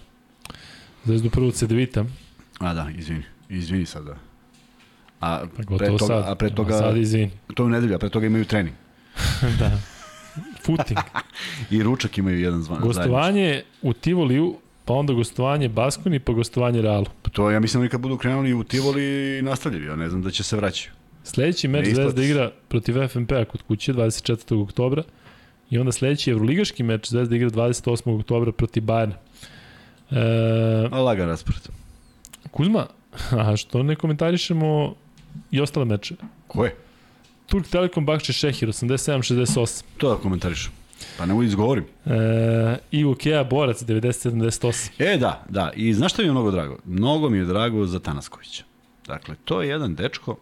Zvezdu 1.06 1.30
prvo 1.30 1.52
Cedevita, 1.52 2.06
A 2.60 2.74
da, 2.74 2.88
izvini. 2.98 3.24
Izvini 3.50 3.86
sad 3.86 4.06
da. 4.06 4.16
A 5.20 5.44
pa 5.58 5.78
pre 5.78 5.88
toga, 5.88 6.06
sad. 6.06 6.24
a 6.28 6.36
pre 6.36 6.50
toga, 6.56 6.76
A 6.76 6.78
sad 6.78 6.98
izvini. 6.98 7.32
to 7.56 7.64
je 7.64 7.68
u 7.68 7.70
nedelju, 7.70 7.96
a 7.96 7.98
pre 7.98 8.10
toga 8.10 8.26
imaju 8.26 8.46
trening. 8.46 8.76
da. 9.60 9.72
Footing. 10.66 11.00
I 11.72 11.84
ručak 11.84 12.18
imaju 12.18 12.40
jedan 12.40 12.64
zvan. 12.64 12.80
Gostovanje 12.82 13.62
u 13.82 13.94
Tivoliju, 13.94 14.56
pa 14.86 14.94
onda 14.94 15.14
gostovanje 15.14 15.70
Baskoni, 15.70 16.20
pa 16.20 16.34
gostovanje 16.34 16.82
Realu. 16.82 17.06
Pa 17.22 17.30
To 17.30 17.52
ja 17.52 17.60
mislim 17.60 17.80
da 17.80 17.82
oni 17.82 17.90
kad 17.90 18.02
budu 18.02 18.18
krenuli 18.18 18.54
u 18.54 18.64
Tivoli 18.64 19.38
i 19.40 19.42
nastavljaju, 19.42 19.86
ja 19.86 19.96
ne 19.96 20.10
znam 20.10 20.22
da 20.22 20.32
će 20.32 20.44
se 20.44 20.56
vraćaju. 20.56 21.01
Sledeći 21.24 21.68
meč 21.68 21.88
Zvezda 21.88 22.24
igra 22.24 22.52
protiv 22.68 23.08
FNP-a 23.08 23.46
kod 23.46 23.62
kuće 23.62 23.94
24. 23.94 24.64
oktobra 24.64 25.04
i 25.70 25.78
onda 25.78 25.92
sledeći 25.92 26.32
evroligaški 26.32 26.84
meč 26.84 27.10
Zvezda 27.10 27.36
igra 27.36 27.50
28. 27.50 28.20
oktobra 28.20 28.52
protiv 28.52 28.84
Bayerna. 28.84 29.14
E, 30.12 30.90
A 30.92 31.02
lagan 31.02 31.28
raspored. 31.28 31.62
Kuzma, 32.52 32.86
a 33.48 33.58
što 33.58 33.84
ne 33.84 33.96
komentarišemo 33.96 34.96
i 35.52 35.62
ostale 35.62 35.86
meče? 35.86 36.16
Ko 36.48 36.66
je? 36.66 36.76
Turk 37.48 37.68
Telekom 37.68 38.06
Bakče 38.06 38.34
Šehir 38.34 38.70
87-68. 38.70 39.84
To 39.98 40.10
da 40.10 40.16
komentarišem. 40.16 40.72
Pa 41.18 41.26
nemoj 41.26 41.46
izgovorim. 41.46 41.84
E, 42.06 42.78
I 42.92 43.06
Ukea 43.06 43.44
Borac 43.44 43.84
90-78. 43.84 44.90
E, 45.00 45.18
da, 45.18 45.44
da. 45.50 45.72
I 45.76 45.94
znaš 45.94 46.14
što 46.14 46.22
mi 46.22 46.28
je 46.28 46.32
mnogo 46.32 46.52
drago? 46.52 46.78
Mnogo 46.86 47.30
mi 47.30 47.38
je 47.38 47.46
drago 47.46 47.86
za 47.86 48.00
Tanaskovića. 48.00 48.64
Dakle, 49.08 49.36
to 49.46 49.62
je 49.62 49.70
jedan 49.70 49.96
dečko, 49.96 50.38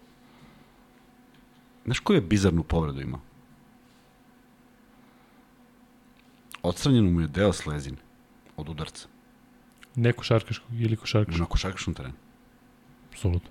znaš 1.90 2.00
koju 2.00 2.18
je 2.18 2.22
bizarnu 2.22 2.64
povredu 2.64 3.02
imao? 3.02 3.20
Odstranjeno 6.64 7.12
mu 7.12 7.22
je 7.22 7.28
deo 7.28 7.54
slezine 7.54 7.98
od 8.58 8.70
udarca 8.70 9.08
Ne 9.96 10.12
košarkaškog 10.14 10.74
ili 10.80 10.96
košarkaškog, 10.96 11.40
na 11.40 11.46
košarkaškom 11.46 11.94
terenu. 11.94 12.14
apsolutno. 13.10 13.50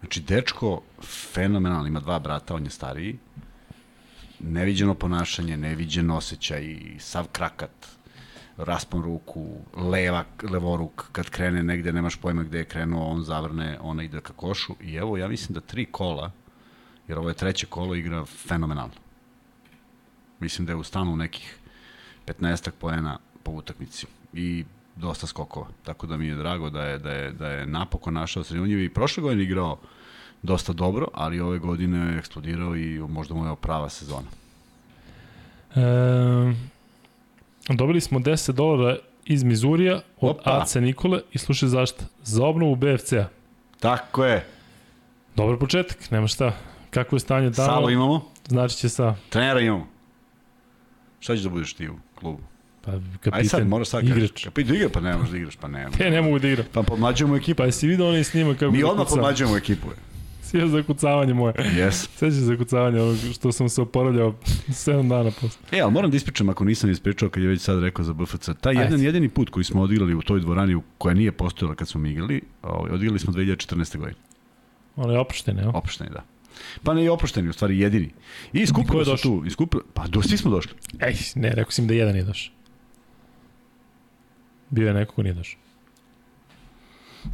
Znači, 0.00 0.20
dečko 0.20 0.82
fenomenalno, 1.02 1.86
ima 1.86 2.00
dva 2.00 2.18
brata, 2.18 2.54
on 2.54 2.64
je 2.64 2.70
stariji, 2.70 3.18
neviđeno 4.40 4.94
ponašanje, 4.94 5.56
neviđen 5.56 6.10
osjećaj, 6.10 6.76
sav 6.98 7.28
krakat, 7.32 7.86
raspon 8.56 9.02
ruku, 9.02 9.46
leva, 9.76 10.24
levoruk, 10.50 11.06
kad 11.12 11.30
krene 11.30 11.62
negde, 11.62 11.92
nemaš 11.92 12.16
pojma 12.16 12.42
gde 12.42 12.58
je 12.58 12.64
krenuo, 12.64 13.06
on 13.06 13.22
zavrne, 13.22 13.78
ona 13.80 14.02
ide 14.02 14.20
ka 14.20 14.32
košu 14.32 14.76
i 14.80 14.94
evo, 14.94 15.16
ja 15.16 15.28
mislim 15.28 15.54
da 15.54 15.60
tri 15.60 15.86
kola, 15.86 16.32
jer 17.08 17.18
ovo 17.18 17.28
je 17.28 17.34
treće 17.34 17.66
kolo, 17.66 17.94
igra 17.94 18.24
fenomenalno. 18.24 18.94
Mislim 20.40 20.66
da 20.66 20.72
je 20.72 20.76
u 20.76 20.84
stanu 20.84 21.16
nekih 21.16 21.58
15 22.26 22.70
poena 22.80 23.18
po 23.42 23.50
utakmici 23.50 24.06
i 24.32 24.64
dosta 24.96 25.26
skokova. 25.26 25.66
Tako 25.82 26.06
da 26.06 26.16
mi 26.16 26.26
je 26.26 26.34
drago 26.34 26.70
da 26.70 26.82
je, 26.82 26.98
da 26.98 27.10
je, 27.10 27.32
da 27.32 27.48
je 27.48 27.66
napokon 27.66 28.14
našao 28.14 28.44
srednju 28.44 28.84
i 28.84 28.88
prošle 28.88 29.22
godine 29.22 29.42
igrao 29.42 29.78
dosta 30.42 30.72
dobro, 30.72 31.06
ali 31.14 31.40
ove 31.40 31.58
godine 31.58 32.12
je 32.12 32.18
eksplodirao 32.18 32.76
i 32.76 32.98
možda 32.98 33.34
mu 33.34 33.46
je 33.46 33.56
prava 33.56 33.88
sezona. 33.88 34.28
E, 35.74 36.54
dobili 37.68 38.00
smo 38.00 38.18
10 38.18 38.52
dolara 38.52 38.96
iz 39.24 39.42
Mizurija 39.42 40.00
od 40.20 40.36
Opa. 40.40 40.60
AC 40.62 40.74
Nikole 40.74 41.20
i 41.32 41.38
slušaj 41.38 41.68
zašto. 41.68 42.04
Za 42.22 42.44
obnovu 42.44 42.76
BFC-a. 42.76 43.28
Tako 43.80 44.24
je. 44.24 44.46
Dobar 45.36 45.58
početak, 45.58 46.10
nema 46.10 46.26
šta. 46.26 46.52
Kako 46.98 47.16
je 47.16 47.20
stanje 47.20 47.50
tamo, 47.52 47.68
Salo 47.68 47.90
imamo, 47.90 48.24
znači 48.48 48.76
će 48.76 48.88
sa 48.88 49.14
trenera 49.28 49.60
imamo. 49.60 49.86
Šta 51.20 51.34
ćeš 51.34 51.42
da 51.42 51.50
budeš 51.50 51.74
ti 51.74 51.88
u 51.88 51.94
klubu? 52.14 52.38
pa, 52.84 52.90
Aj 52.90 53.00
kapitan, 53.20 53.44
sad, 53.44 53.68
moraš 53.68 53.88
sad 53.88 54.04
igrač. 54.04 54.18
kažeš. 54.30 54.44
Kapitan 54.44 54.74
igra, 54.76 54.88
pa 54.88 55.00
ne 55.00 55.16
možeš 55.16 55.30
da 55.30 55.36
igraš, 55.36 55.56
pa 55.56 55.68
ne. 55.68 55.86
E, 56.00 56.10
ne 56.10 56.22
mogu 56.22 56.38
da 56.38 56.48
igram. 56.48 56.66
Pa 56.72 56.82
podmlađujemo 56.82 57.36
ekipu. 57.36 57.56
Pa 57.56 57.64
jesi 57.64 57.86
vidio 57.86 58.08
onaj 58.08 58.24
snimak 58.24 58.56
kako 58.58 58.72
Mi 58.72 58.78
odmah 58.78 58.90
zakucava? 58.90 59.08
podmlađujemo 59.08 59.56
ekipu. 59.56 59.86
Sve 60.42 60.68
za 60.68 60.82
kucavanje 60.82 61.34
moje. 61.34 61.54
Yes. 61.54 61.90
Sećaš 62.16 62.34
se 62.38 62.40
za 62.40 62.56
kucavanje 62.56 63.00
onog 63.00 63.16
što 63.32 63.52
sam 63.52 63.68
se 63.68 63.82
oporavljao 63.82 64.34
7 64.68 65.08
dana 65.08 65.30
posle. 65.30 65.60
E, 65.72 65.80
ali 65.80 65.92
moram 65.92 66.10
da 66.10 66.16
ispričam 66.16 66.48
ako 66.48 66.64
nisam 66.64 66.90
ispričao 66.90 67.28
kad 67.28 67.42
je 67.42 67.48
već 67.48 67.60
sad 67.60 67.82
rekao 67.82 68.04
za 68.04 68.12
BFC. 68.12 68.48
Taj 68.60 68.70
Ajde. 68.70 68.82
jedan 68.82 69.00
jedini 69.00 69.28
put 69.28 69.50
koji 69.50 69.64
smo 69.64 69.82
odigrali 69.82 70.14
u 70.14 70.22
toj 70.22 70.40
dvorani 70.40 70.80
koja 70.98 71.14
nije 71.14 71.32
postojala 71.32 71.74
kad 71.74 71.88
smo 71.88 72.00
mi 72.00 72.10
igrali, 72.10 72.42
ovaj, 72.62 72.90
odigrali 72.90 73.18
smo 73.18 73.32
2014. 73.32 73.98
godine. 73.98 74.18
Ono 74.96 75.12
je 75.12 75.18
oprošteno, 75.18 75.62
evo. 75.62 75.72
Oprošteni, 75.74 76.10
da. 76.10 76.22
Pa 76.82 76.94
ne 76.94 77.04
i 77.04 77.08
oprošteni, 77.08 77.48
u 77.48 77.52
stvari 77.52 77.78
jedini. 77.78 78.10
I 78.52 78.66
skupili 78.66 78.98
je 78.98 79.04
su 79.04 79.10
došao? 79.10 79.30
tu, 79.30 79.46
i 79.46 79.50
skupili, 79.50 79.82
pa 79.94 80.06
do, 80.06 80.22
svi 80.22 80.36
smo 80.36 80.50
došli. 80.50 80.72
Ej, 81.00 81.14
ne, 81.34 81.48
rekao 81.48 81.70
sam 81.70 81.86
da 81.86 81.94
jedan 81.94 82.12
nije 82.12 82.24
došao. 82.24 82.54
Bio 84.70 84.88
je 84.88 84.94
neko 84.94 85.14
ko 85.14 85.22
nije 85.22 85.34
došao. 85.34 85.60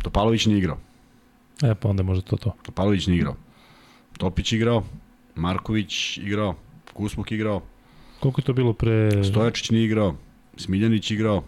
Topalović 0.02 0.46
nije 0.46 0.58
igrao. 0.58 0.78
E, 1.62 1.74
pa 1.74 1.88
onda 1.88 2.00
je 2.00 2.04
možda 2.04 2.22
to 2.22 2.36
to. 2.36 2.54
Topalović 2.62 3.06
nije 3.06 3.18
igrao. 3.18 3.36
Topić 4.18 4.52
igrao, 4.52 4.84
Marković 5.34 6.18
igrao, 6.18 6.54
Kusmuk 6.94 7.32
igrao, 7.32 7.62
Koliko 8.24 8.40
je 8.40 8.44
to 8.44 8.52
bilo 8.52 8.72
pre... 8.72 9.24
Stojačić 9.24 9.70
nije 9.70 9.84
igrao, 9.84 10.16
Smiljanić 10.56 11.10
igrao, 11.10 11.44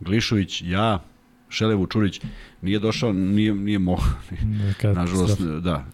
Glišović, 0.00 0.62
ja, 0.62 1.02
Šelevu 1.50 1.86
Čurić 1.86 2.20
nije 2.62 2.78
došao, 2.78 3.12
nije, 3.12 3.54
nije 3.54 3.78
mo, 3.78 3.98
Neka, 4.42 4.92
nažalost, 5.00 5.40
da. 5.40 5.84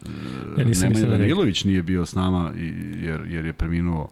Ja 0.59 0.65
nisam 0.65 0.89
Nemanja 0.89 1.07
da. 1.07 1.17
Danilović 1.17 1.65
nije 1.65 1.83
bio 1.83 2.07
s 2.07 2.15
nama 2.15 2.53
jer, 3.03 3.21
jer 3.29 3.45
je 3.45 3.53
preminuo 3.53 4.09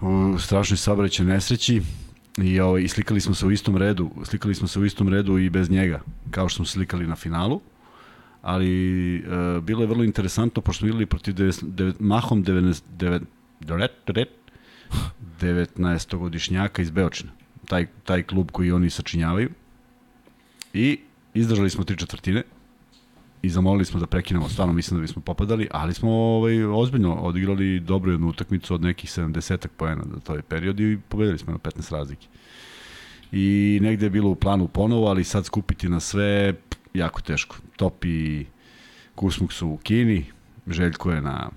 u 0.00 0.38
strašnoj 0.38 0.76
saobraćaj 0.76 1.26
nesreći 1.26 1.82
i 2.38 2.60
ovaj, 2.60 2.82
i 2.82 2.88
slikali 2.88 3.20
smo 3.20 3.34
se 3.34 3.46
u 3.46 3.50
istom 3.50 3.76
redu, 3.76 4.10
slikali 4.24 4.54
smo 4.54 4.68
se 4.68 4.80
u 4.80 4.84
istom 4.84 5.08
redu 5.08 5.38
i 5.38 5.50
bez 5.50 5.70
njega, 5.70 6.00
kao 6.30 6.48
što 6.48 6.56
smo 6.56 6.64
slikali 6.64 7.06
na 7.06 7.16
finalu. 7.16 7.60
Ali 8.42 9.16
e, 9.16 9.20
bilo 9.62 9.82
je 9.82 9.86
vrlo 9.86 10.04
interesantno 10.04 10.62
pošto 10.62 10.78
smo 10.78 10.88
igrali 10.88 11.06
protiv 11.06 11.34
deves, 11.34 11.62
devet, 11.62 11.96
mahom 12.00 12.44
99 12.44 14.24
19-godišnjaka 15.40 16.82
iz 16.82 16.90
Beočina. 16.90 17.32
Taj, 17.66 17.86
taj 18.04 18.22
klub 18.22 18.50
koji 18.50 18.72
oni 18.72 18.90
sačinjavaju. 18.90 19.50
I 20.74 20.98
izdržali 21.34 21.70
smo 21.70 21.84
tri 21.84 21.96
četvrtine 21.96 22.42
i 23.42 23.50
zamolili 23.50 23.84
smo 23.84 24.00
da 24.00 24.06
prekinemo, 24.06 24.48
stvarno 24.48 24.72
mislim 24.72 25.00
da 25.00 25.02
bismo 25.02 25.22
popadali, 25.22 25.68
ali 25.70 25.94
smo 25.94 26.10
ovaj, 26.10 26.64
ozbiljno 26.64 27.14
odigrali 27.14 27.80
dobru 27.80 28.12
jednu 28.12 28.28
utakmicu 28.28 28.74
od 28.74 28.82
nekih 28.82 29.10
70 29.10 29.66
poena 29.76 30.02
za 30.14 30.20
taj 30.20 30.42
period 30.42 30.80
i 30.80 30.98
pobedili 31.08 31.38
smo 31.38 31.52
na 31.52 31.58
15 31.58 31.92
razlike. 31.92 32.26
i 33.32 33.78
negde 33.82 34.06
je 34.06 34.10
bilo 34.10 34.30
u 34.30 34.34
planu 34.34 34.68
ponovo, 34.68 35.06
ali 35.06 35.24
sad 35.24 35.46
skupiti 35.46 35.88
na 35.88 36.00
sve 36.00 36.54
jako 36.94 37.20
teško. 37.20 37.56
Top 37.76 38.04
i 38.04 38.46
Kusmuk 39.14 39.52
su 39.52 39.68
u 39.68 39.76
Kini, 39.76 40.24
Željko 40.66 41.10
je 41.12 41.20
na, 41.20 41.50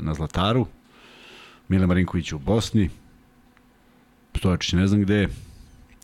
na 0.00 0.14
Zlataru, 0.14 0.66
Mile 1.68 1.86
Marinković 1.86 2.32
u 2.32 2.38
Bosni, 2.38 2.90
Stojačić 4.36 4.72
ne 4.72 4.86
znam 4.86 5.02
gde, 5.02 5.28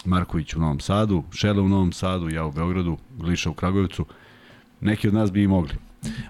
Marković 0.05 0.55
u 0.55 0.61
Novom 0.61 0.81
Sadu, 0.81 1.23
Šele 1.33 1.61
u 1.61 1.69
Novom 1.69 1.93
Sadu, 1.93 2.29
ja 2.29 2.45
u 2.45 2.53
Beogradu, 2.53 2.97
Gliša 3.19 3.51
u 3.51 3.55
Kragujevcu. 3.55 4.07
Neki 4.81 5.09
od 5.09 5.15
nas 5.15 5.33
bi 5.33 5.43
i 5.43 5.49
mogli. 5.49 5.75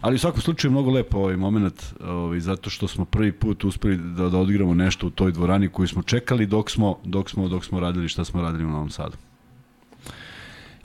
Ali 0.00 0.14
u 0.14 0.18
svakom 0.18 0.40
slučaju 0.40 0.70
mnogo 0.72 0.90
lepo 0.90 1.18
ovaj 1.18 1.36
moment, 1.36 1.82
ovaj, 2.04 2.40
zato 2.40 2.70
što 2.70 2.88
smo 2.88 3.04
prvi 3.04 3.32
put 3.32 3.64
uspeli 3.64 3.96
da, 3.96 4.28
da 4.28 4.38
odigramo 4.38 4.74
nešto 4.74 5.06
u 5.06 5.10
toj 5.10 5.32
dvorani 5.32 5.68
koju 5.68 5.88
smo 5.88 6.02
čekali 6.02 6.46
dok 6.46 6.70
smo, 6.70 6.98
dok 7.04 7.30
smo, 7.30 7.48
dok 7.48 7.64
smo 7.64 7.80
radili 7.80 8.08
šta 8.08 8.24
smo 8.24 8.42
radili 8.42 8.64
u 8.64 8.70
Novom 8.70 8.90
Sadu. 8.90 9.16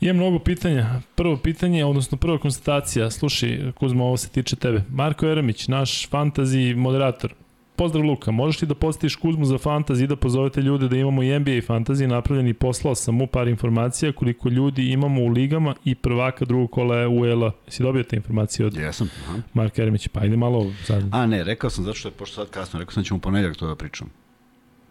Imam 0.01 0.15
mnogo 0.15 0.39
pitanja. 0.39 1.01
Prvo 1.15 1.37
pitanje, 1.37 1.85
odnosno 1.85 2.17
prva 2.17 2.37
konstatacija, 2.37 3.11
slušaj, 3.11 3.71
Kuzma, 3.75 4.03
ovo 4.03 4.17
se 4.17 4.29
tiče 4.29 4.55
tebe. 4.55 4.83
Marko 4.89 5.25
Eremić, 5.25 5.67
naš 5.67 6.09
fantazi 6.09 6.73
moderator, 6.73 7.33
Pozdrav 7.79 8.05
Luka, 8.05 8.31
možeš 8.31 8.59
ti 8.59 8.65
da 8.65 8.75
postiš 8.75 9.15
Kuzmu 9.15 9.45
za 9.45 9.57
fantazi 9.57 10.03
i 10.03 10.07
da 10.07 10.15
pozovete 10.15 10.61
ljude 10.61 10.87
da 10.87 10.97
imamo 10.97 11.23
i 11.23 11.39
NBA 11.39 11.61
fantazi 11.67 12.07
napravljeni 12.07 12.53
poslao 12.53 12.95
sam 12.95 13.15
mu 13.15 13.27
par 13.27 13.47
informacija 13.47 14.11
koliko 14.11 14.49
ljudi 14.49 14.91
imamo 14.91 15.21
u 15.21 15.27
ligama 15.27 15.75
i 15.85 15.95
prvaka 15.95 16.45
drugog 16.45 16.71
kola 16.71 16.97
je 16.97 17.07
UL. 17.07 17.51
Jesi 17.65 17.83
dobio 17.83 18.03
te 18.03 18.15
informacije 18.15 18.65
od 18.65 18.75
Jesam, 18.77 19.09
aha. 19.23 19.37
Marka 19.53 19.81
Eremića? 19.81 20.09
Pa 20.13 20.19
ajde 20.19 20.37
malo 20.37 20.71
sad. 20.83 21.03
A 21.11 21.25
ne, 21.25 21.43
rekao 21.43 21.69
sam 21.69 21.83
zato 21.83 21.97
što 21.97 22.07
je 22.07 22.11
pošto 22.11 22.35
sad 22.35 22.49
kasno, 22.49 22.79
rekao 22.79 22.93
sam 22.93 23.03
da 23.03 23.07
ćemo 23.07 23.19
ponedjak 23.19 23.55
to 23.55 23.67
da 23.67 23.75
pričam. 23.75 24.09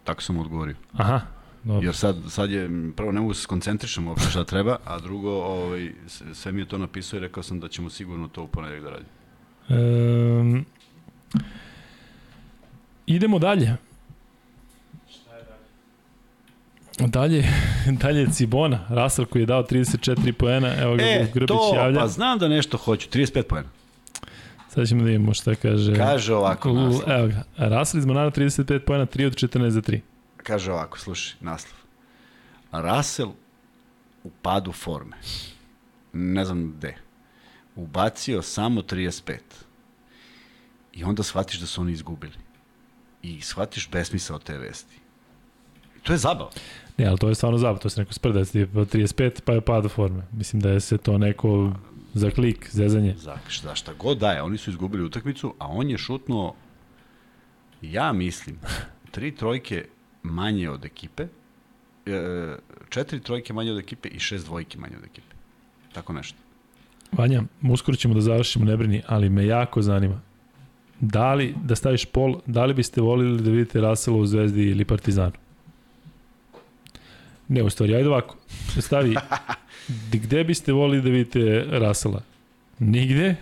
Tako 0.03 0.21
sam 0.21 0.37
odgovorio. 0.37 0.75
Aha, 0.93 1.21
Dobro. 1.63 1.85
Jer 1.87 1.95
sad, 1.95 2.15
sad 2.29 2.51
je, 2.51 2.69
prvo 2.95 3.11
ne 3.11 3.21
mogu 3.21 3.33
se 3.33 3.41
skoncentrišem 3.41 4.07
uopšte 4.07 4.29
šta 4.29 4.43
treba, 4.43 4.77
a 4.85 4.99
drugo, 4.99 5.31
ovaj, 5.31 5.91
sve 6.33 6.51
mi 6.51 6.61
je 6.61 6.67
to 6.67 6.77
napisao 6.77 7.17
i 7.17 7.19
rekao 7.19 7.43
sam 7.43 7.59
da 7.59 7.67
ćemo 7.67 7.89
sigurno 7.89 8.27
to 8.27 8.43
u 8.43 8.47
ponedjak 8.47 8.83
da 8.83 8.89
radimo. 8.89 9.09
Um, 9.69 10.65
Idemo 13.09 13.39
dalje. 13.39 13.75
Šta 15.09 15.35
je 15.35 15.43
dalje? 15.43 17.09
Dalje, 17.09 17.43
dalje 18.03 18.19
je 18.19 18.27
Cibona, 18.31 18.85
Rasel 18.89 19.25
koji 19.25 19.41
je 19.41 19.45
dao 19.45 19.63
34 19.63 20.31
poena, 20.31 20.75
evo 20.75 20.95
ga 20.95 21.03
E, 21.03 21.27
Grbić 21.33 21.47
to, 21.47 21.71
javlja. 21.75 21.99
pa 21.99 22.07
znam 22.07 22.39
da 22.39 22.47
nešto 22.47 22.77
hoću, 22.77 23.09
35 23.09 23.41
poena. 23.43 23.69
Sad 24.69 24.87
ćemo 24.87 25.01
da 25.01 25.07
vidimo 25.07 25.33
šta 25.33 25.55
kaže. 25.55 25.95
Kaže 25.95 26.33
ovako 26.33 26.73
naslov. 26.73 27.11
Evo 27.11 27.27
ga, 27.27 27.43
Rasel 27.57 27.99
iz 27.99 28.05
Monara 28.05 28.31
35 28.31 28.79
poena, 28.79 29.05
3 29.05 29.25
od 29.25 29.33
14 29.33 29.69
za 29.69 29.81
3. 29.81 29.99
Kaže 30.37 30.71
ovako, 30.71 30.99
slušaj, 30.99 31.37
naslov. 31.41 31.79
Russell 32.71 33.31
u 34.23 34.29
padu 34.41 34.71
forme. 34.71 35.15
Ne 36.13 36.45
znam 36.45 36.73
gde. 36.77 36.95
Ubacio 37.75 38.41
samo 38.41 38.81
35. 38.81 39.37
I 40.93 41.03
onda 41.03 41.23
shvatiš 41.23 41.59
da 41.59 41.65
su 41.65 41.81
oni 41.81 41.91
izgubili. 41.91 42.33
I 43.23 43.41
shvatiš 43.41 43.89
besmisao 43.91 44.39
te 44.39 44.57
vesti. 44.57 44.95
I 45.97 45.99
to 46.03 46.13
je 46.13 46.17
zabava. 46.17 46.49
Ne, 46.97 47.05
ali 47.05 47.17
to 47.17 47.29
je 47.29 47.35
stvarno 47.35 47.57
zabavno, 47.57 47.79
to 47.79 47.89
se 47.89 48.01
neko 48.01 48.13
sprda, 48.13 48.45
tipa 48.45 48.79
35 48.79 49.41
pa 49.45 49.53
je 49.53 49.61
pada 49.61 49.89
forme. 49.89 50.23
Mislim 50.31 50.61
da 50.61 50.69
je 50.69 50.79
se 50.79 50.97
to 50.97 51.17
neko 51.17 51.73
za 52.13 52.31
klik, 52.31 52.69
zezanje. 52.71 53.15
Za, 53.17 53.37
za 53.61 53.75
šta 53.75 53.93
god 53.93 54.17
daje, 54.17 54.41
oni 54.41 54.57
su 54.57 54.69
izgubili 54.69 55.03
utakmicu, 55.03 55.53
a 55.59 55.67
on 55.67 55.89
je 55.89 55.97
šutnuo, 55.97 56.55
ja 57.81 58.13
mislim, 58.13 58.59
tri 59.11 59.35
trojke 59.35 59.85
manje 60.23 60.69
od 60.69 60.85
ekipe, 60.85 61.27
e, 62.05 62.55
četiri 62.89 63.19
trojke 63.19 63.53
manje 63.53 63.71
od 63.71 63.79
ekipe 63.79 64.09
i 64.09 64.19
šest 64.19 64.45
dvojke 64.45 64.77
manje 64.77 64.97
od 64.97 65.03
ekipe. 65.03 65.35
Tako 65.93 66.13
nešto. 66.13 66.37
Vanja, 67.11 67.43
uskoro 67.71 67.97
ćemo 67.97 68.13
da 68.13 68.21
završimo, 68.21 68.65
ne 68.65 68.77
brini, 68.77 69.01
ali 69.07 69.29
me 69.29 69.45
jako 69.45 69.81
zanima. 69.81 70.21
Da 70.99 71.33
li, 71.33 71.55
da 71.63 71.75
staviš 71.75 72.05
pol, 72.05 72.39
da 72.45 72.65
li 72.65 72.73
biste 72.73 73.01
volili 73.01 73.41
da 73.41 73.51
vidite 73.51 73.81
Rasela 73.81 74.17
u 74.17 74.25
Zvezdi 74.25 74.63
ili 74.63 74.85
Partizanu? 74.85 75.31
Ne, 77.47 77.63
u 77.63 77.69
stvari, 77.69 77.95
ajde 77.95 78.09
ovako. 78.09 78.35
Stavi, 78.79 79.15
di- 80.11 80.19
gde 80.25 80.43
biste 80.43 80.71
volili 80.71 81.01
da 81.01 81.09
vidite 81.09 81.65
Rasela? 81.69 82.21
Nigde. 82.79 83.35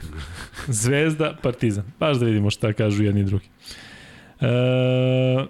Zvezda, 0.67 1.38
Partizan. 1.41 1.84
Baš 1.99 2.17
da 2.17 2.25
vidimo 2.25 2.49
šta 2.49 2.73
kažu 2.73 3.03
jedni 3.03 3.21
i 3.21 3.23
drugi. 3.23 3.45
E, 4.41 4.47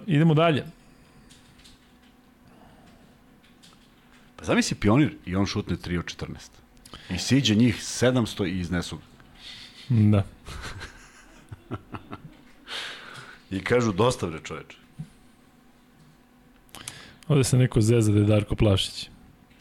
idemo 0.06 0.34
dalje. 0.34 0.64
Pa 4.36 4.44
zamisli 4.44 4.76
pionir 4.76 5.14
i 5.26 5.36
on 5.36 5.46
šutne 5.46 5.76
3 5.76 5.98
od 5.98 6.04
14. 6.04 6.26
I 7.10 7.18
siđe 7.18 7.54
njih 7.54 7.76
700 7.76 8.46
i 8.46 8.58
iznesu 8.60 8.96
ga. 8.96 9.02
Da. 9.88 10.24
I 13.50 13.60
kažu 13.60 13.92
dosta 13.92 14.26
bre 14.26 14.38
čoveče. 14.44 14.76
Ovde 17.28 17.44
se 17.44 17.56
neko 17.56 17.80
zeza 17.80 18.12
da 18.12 18.18
je 18.18 18.24
Darko 18.24 18.54
Plavšić. 18.56 19.10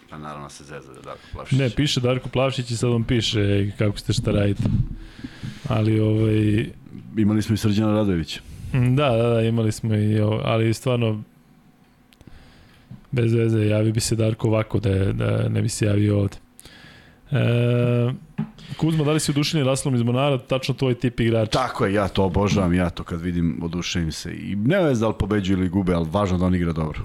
Pa 0.09 0.17
naravno 0.17 0.49
se 0.49 0.63
zeza 0.63 0.91
da 0.93 0.99
je 0.99 1.03
Darko 1.03 1.23
Plavšić. 1.33 1.59
Ne, 1.59 1.69
piše 1.69 1.99
Darko 1.99 2.29
Plavšić 2.29 2.71
i 2.71 2.77
sad 2.77 2.89
vam 2.89 3.03
piše 3.03 3.71
kako 3.77 3.97
ste 3.97 4.13
šta 4.13 4.31
radite. 4.31 4.63
Ali 5.69 5.99
ovaj, 5.99 6.69
Imali 7.17 7.41
smo 7.41 7.53
i 7.53 7.57
Srđana 7.57 7.93
Radojevića. 7.93 8.41
Mm, 8.73 8.95
Da, 8.95 9.09
da, 9.09 9.29
da, 9.29 9.41
imali 9.41 9.71
smo 9.71 9.95
i 9.95 10.19
ovo, 10.19 10.41
ali 10.43 10.73
stvarno 10.73 11.23
bez 13.11 13.33
veze, 13.33 13.65
javi 13.65 13.91
bi 13.91 13.99
se 13.99 14.15
Darko 14.15 14.47
ovako 14.47 14.79
da, 14.79 14.89
je, 14.89 15.13
da 15.13 15.49
ne 15.49 15.61
bi 15.61 15.69
se 15.69 15.85
javio 15.85 16.19
ovde. 16.19 16.37
E, 17.31 18.13
Kuzma, 18.77 19.03
da 19.03 19.11
li 19.11 19.19
si 19.19 19.31
udušeni 19.31 19.63
Raslom 19.63 19.95
iz 19.95 20.01
Monara, 20.01 20.37
tačno 20.37 20.73
tvoj 20.73 20.93
tip 20.93 21.19
igrača? 21.19 21.51
Tako 21.51 21.85
je, 21.85 21.93
ja 21.93 22.07
to 22.07 22.23
obožavam, 22.23 22.73
ja 22.73 22.89
to 22.89 23.03
kad 23.03 23.21
vidim 23.21 23.59
oduševim 23.63 24.11
se. 24.11 24.31
I 24.31 24.55
ne 24.55 24.83
vez 24.83 24.99
da 24.99 25.07
li 25.07 25.13
pobeđuju 25.19 25.57
ili 25.57 25.69
gube, 25.69 25.93
ali 25.93 26.07
važno 26.11 26.37
da 26.37 26.45
on 26.45 26.55
igra 26.55 26.71
dobro. 26.73 27.01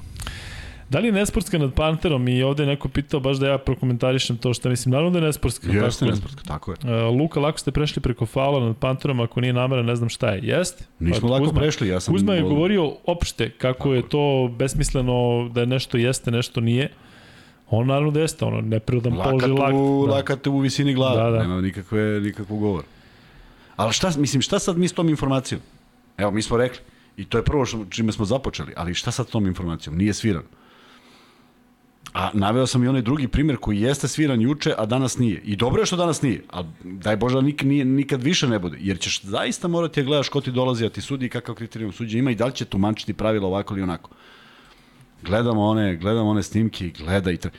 Da 0.89 0.99
li 0.99 1.09
je 1.09 1.13
nesportska 1.13 1.59
nad 1.59 1.75
Panterom 1.75 2.29
i 2.29 2.43
ovde 2.43 2.63
je 2.63 2.67
neko 2.67 2.89
pitao 2.89 3.21
baš 3.21 3.37
da 3.37 3.49
ja 3.49 3.59
prokomentarišem 3.59 4.37
to 4.37 4.55
što 4.55 4.69
mislim, 4.69 4.93
naravno 4.93 5.11
da 5.11 5.19
je 5.19 5.25
nesportska. 5.25 5.67
Jeste 5.69 6.01
tako- 6.01 6.11
nesportska, 6.11 6.43
tako 6.43 6.71
je. 6.73 6.77
E, 6.85 7.03
Luka, 7.03 7.41
lako 7.41 7.59
ste 7.59 7.71
prešli 7.71 8.03
preko 8.03 8.27
faula 8.27 8.67
nad 8.67 8.77
Panterom, 8.77 9.21
ako 9.21 9.41
nije 9.41 9.53
namera, 9.53 9.83
ne 9.83 9.97
znam 9.97 10.09
šta 10.09 10.31
je. 10.31 10.41
Jeste? 10.43 10.85
Nismo 10.99 11.29
Pa, 11.29 11.35
lako 11.35 11.45
Kuzma- 11.45 11.59
prešli, 11.61 11.89
ja 11.89 12.01
sam... 12.01 12.15
Kuzma 12.15 12.35
je 12.35 12.43
govorio 12.43 12.93
opšte 13.07 13.51
kako 13.51 13.95
je 13.95 14.09
to 14.09 14.55
besmisleno 14.59 15.49
da 15.55 15.65
nešto 15.65 15.97
jeste, 15.97 16.31
nešto 16.31 16.61
nije. 16.61 16.89
On 17.75 17.87
naravno 17.87 18.11
da 18.11 18.21
jeste, 18.21 18.45
ono, 18.45 18.61
neprirodan 18.61 19.13
položaj 19.15 19.33
Lakat 19.49 19.59
lakt. 19.59 19.75
u, 19.75 20.05
Da. 20.07 20.13
lakat 20.13 20.47
u 20.47 20.59
visini 20.59 20.95
glave, 20.95 21.17
Da, 21.17 21.25
da, 21.25 21.31
da. 21.31 21.37
da. 21.37 21.43
nema 21.43 21.61
nikakve, 21.61 22.21
nikakvog 22.21 22.61
govora. 22.61 22.87
Ali 23.77 23.93
šta, 23.93 24.11
mislim, 24.19 24.43
šta 24.43 24.59
sad 24.59 24.79
mi 24.79 24.89
s 24.89 24.93
tom 24.93 25.09
informacijom? 25.09 25.61
Evo, 26.19 26.31
mi 26.31 26.43
smo 26.43 26.57
rekli, 26.57 26.79
i 27.17 27.25
to 27.25 27.39
je 27.39 27.45
prvo 27.45 27.65
što, 27.65 27.85
čime 27.91 28.13
smo 28.13 28.25
započeli, 28.25 28.73
ali 28.77 28.95
šta 28.95 29.11
sad 29.11 29.29
s 29.29 29.31
tom 29.31 29.47
informacijom? 29.47 29.97
Nije 29.97 30.15
sviran. 30.15 30.43
A 32.13 32.31
naveo 32.35 32.67
sam 32.67 32.85
i 32.85 32.89
onaj 32.89 33.03
drugi 33.03 33.29
primjer 33.29 33.57
koji 33.57 33.81
jeste 33.81 34.09
sviran 34.09 34.41
juče, 34.41 34.75
a 34.79 34.87
danas 34.87 35.19
nije. 35.19 35.41
I 35.45 35.57
dobro 35.57 35.83
je 35.83 35.87
što 35.87 35.97
danas 35.97 36.23
nije, 36.23 36.43
a 36.51 36.63
daj 36.85 37.17
Bože 37.17 37.35
da 37.35 37.41
nik, 37.41 37.63
nije, 37.63 37.85
nikad 37.85 38.23
više 38.23 38.49
ne 38.49 38.59
bude. 38.59 38.77
Jer 38.81 38.99
ćeš 38.99 39.23
zaista 39.23 39.69
morati 39.69 40.03
da 40.03 40.07
gledaš 40.07 40.29
ko 40.29 40.41
ti 40.41 40.53
dolazi, 40.53 40.87
a 40.87 40.91
ti 40.91 41.01
sudi 41.01 41.27
i 41.27 41.29
kakav 41.29 41.55
kriterijum 41.55 41.93
suđe 41.93 42.19
ima 42.19 42.31
i 42.31 42.35
da 42.35 42.47
li 42.47 42.53
će 42.53 42.65
tumačiti 42.65 43.15
pravila 43.15 43.47
ovako 43.47 43.75
ili 43.75 43.83
onako. 43.83 44.11
Gledamo 45.23 45.63
one, 45.63 45.97
gledamo 45.97 46.31
one 46.31 46.43
snimke 46.43 46.87
i 46.87 46.91
gleda 46.91 47.31
i 47.31 47.37
tra... 47.37 47.51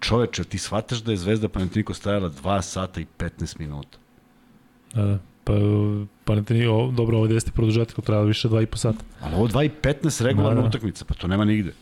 Čoveče, 0.00 0.44
ti 0.44 0.58
shvataš 0.58 0.98
da 0.98 1.10
je 1.12 1.16
Zvezda 1.16 1.48
Panathinaikos 1.48 1.96
stajala 1.96 2.30
2 2.30 2.62
sata 2.62 3.00
i 3.00 3.06
15 3.18 3.58
minuta. 3.60 3.98
Da, 4.94 5.02
da. 5.04 5.18
Pa, 5.44 5.52
pa 6.24 6.34
ne 6.34 6.42
teni, 6.42 6.66
o, 6.66 6.90
dobro, 6.90 7.18
ovdje 7.18 7.34
jeste 7.34 7.50
produžetak, 7.50 7.98
ali 7.98 8.04
trajalo 8.06 8.26
više 8.26 8.48
2,5 8.48 8.76
sata. 8.76 8.98
Ali 9.20 9.34
ovo 9.34 9.48
2 9.48 9.64
i 9.66 9.70
15 9.82 10.22
regularna 10.24 10.54
Da, 10.54 10.60
da. 10.62 10.68
utakmica, 10.68 11.04
pa 11.04 11.14
to 11.14 11.26
nema 11.26 11.44
nigde. 11.44 11.72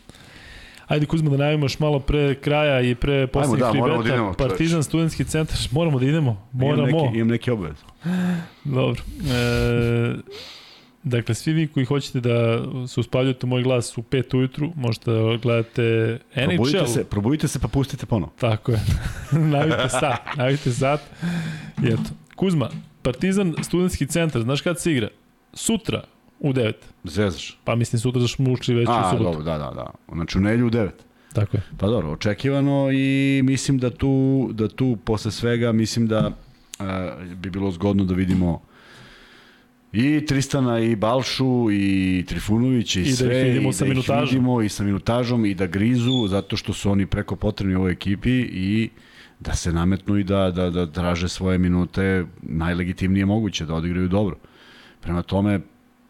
Ajde 0.87 1.05
Kuzma 1.05 1.29
da 1.29 1.37
najavimo 1.37 1.65
još 1.65 1.79
malo 1.79 1.99
pre 1.99 2.35
kraja 2.35 2.81
i 2.81 2.95
pre 2.95 3.27
poslednjih 3.27 3.59
da, 3.59 3.71
free 3.71 3.81
moramo 3.81 3.97
da 3.97 4.03
beta. 4.03 4.15
idemo, 4.15 4.33
čoveče. 4.33 4.49
Partizan, 4.49 4.83
studentski 4.83 5.23
centar, 5.25 5.57
moramo 5.71 5.99
da 5.99 6.05
idemo. 6.05 6.47
Moramo. 6.51 6.87
Imam 6.89 7.03
neki, 7.05 7.15
imam 7.17 7.27
neki 7.27 7.51
obavez. 7.51 7.77
Dobro. 8.63 9.01
E, 9.31 10.15
dakle, 11.03 11.35
svi 11.35 11.53
vi 11.53 11.67
koji 11.67 11.85
hoćete 11.85 12.19
da 12.19 12.63
se 12.87 12.99
uspaljujete 12.99 13.45
u 13.45 13.49
moj 13.49 13.63
glas 13.63 13.97
u 13.97 14.01
5 14.01 14.37
ujutru, 14.37 14.71
možete 14.75 15.11
da 15.11 15.37
gledate 15.41 16.19
Probudite 16.33 16.77
NHL. 16.77 16.85
se, 16.87 17.03
probudite 17.03 17.47
se 17.47 17.59
pa 17.59 17.67
pustite 17.67 18.05
ponovo. 18.05 18.31
Tako 18.39 18.71
je. 18.71 18.79
navite 19.31 19.89
sat, 19.89 20.35
navite 20.37 20.71
sat. 20.71 21.01
I 21.83 21.87
eto. 21.87 22.09
Kuzma, 22.35 22.69
Partizan, 23.01 23.55
studentski 23.63 24.07
centar, 24.07 24.41
znaš 24.41 24.61
kad 24.61 24.79
se 24.81 24.91
igra? 24.91 25.07
Sutra 25.53 26.03
u 26.39 26.53
9. 26.53 26.73
Zezaš. 27.03 27.57
Pa 27.63 27.75
mislim 27.75 27.99
sutra 27.99 28.21
da 28.21 28.27
smo 28.27 28.51
ušli 28.51 28.75
već 28.75 28.87
u 28.87 28.91
A, 28.91 29.09
subotu. 29.11 29.23
dobro, 29.23 29.43
da, 29.43 29.57
da, 29.57 29.71
da. 29.75 29.91
Znači 30.13 30.37
u 30.37 30.41
nelju 30.41 30.67
u 30.67 30.69
9. 30.69 30.89
Tako 31.33 31.57
je. 31.57 31.63
Pa 31.77 31.87
dobro, 31.87 32.11
očekivano 32.11 32.91
i 32.91 33.41
mislim 33.43 33.77
da 33.77 33.89
tu, 33.89 34.47
da 34.53 34.67
tu 34.67 34.97
posle 35.03 35.31
svega, 35.31 35.71
mislim 35.71 36.07
da 36.07 36.27
uh, 36.79 36.85
bi 37.35 37.49
bilo 37.49 37.71
zgodno 37.71 38.03
da 38.03 38.13
vidimo 38.13 38.61
I 39.93 40.25
Tristana 40.25 40.79
i 40.79 40.95
Balšu 40.95 41.71
i 41.71 42.25
Trifunović 42.27 42.95
i, 42.95 42.99
I 42.99 43.03
da 43.03 43.09
ih 43.09 43.15
sve 43.15 43.43
vidimo 43.43 43.69
i 43.69 43.73
sa 43.73 43.85
da 43.85 43.87
ih 43.87 43.89
minutažom. 43.89 44.25
vidimo 44.25 44.61
i 44.61 44.69
sa 44.69 44.83
minutažom 44.83 45.45
i 45.45 45.53
da 45.53 45.67
grizu 45.67 46.27
zato 46.27 46.57
što 46.57 46.73
su 46.73 46.91
oni 46.91 47.05
preko 47.05 47.35
potrebni 47.35 47.75
u 47.75 47.79
ovoj 47.79 47.91
ekipi 47.91 48.39
i 48.39 48.89
da 49.39 49.55
se 49.55 49.73
nametnu 49.73 50.17
i 50.17 50.23
da, 50.23 50.51
da, 50.51 50.69
da 50.69 50.91
traže 50.91 51.29
svoje 51.29 51.57
minute 51.57 52.25
najlegitimnije 52.41 53.25
moguće, 53.25 53.65
da 53.65 53.73
odigraju 53.75 54.07
dobro. 54.07 54.37
Prema 55.01 55.21
tome, 55.21 55.59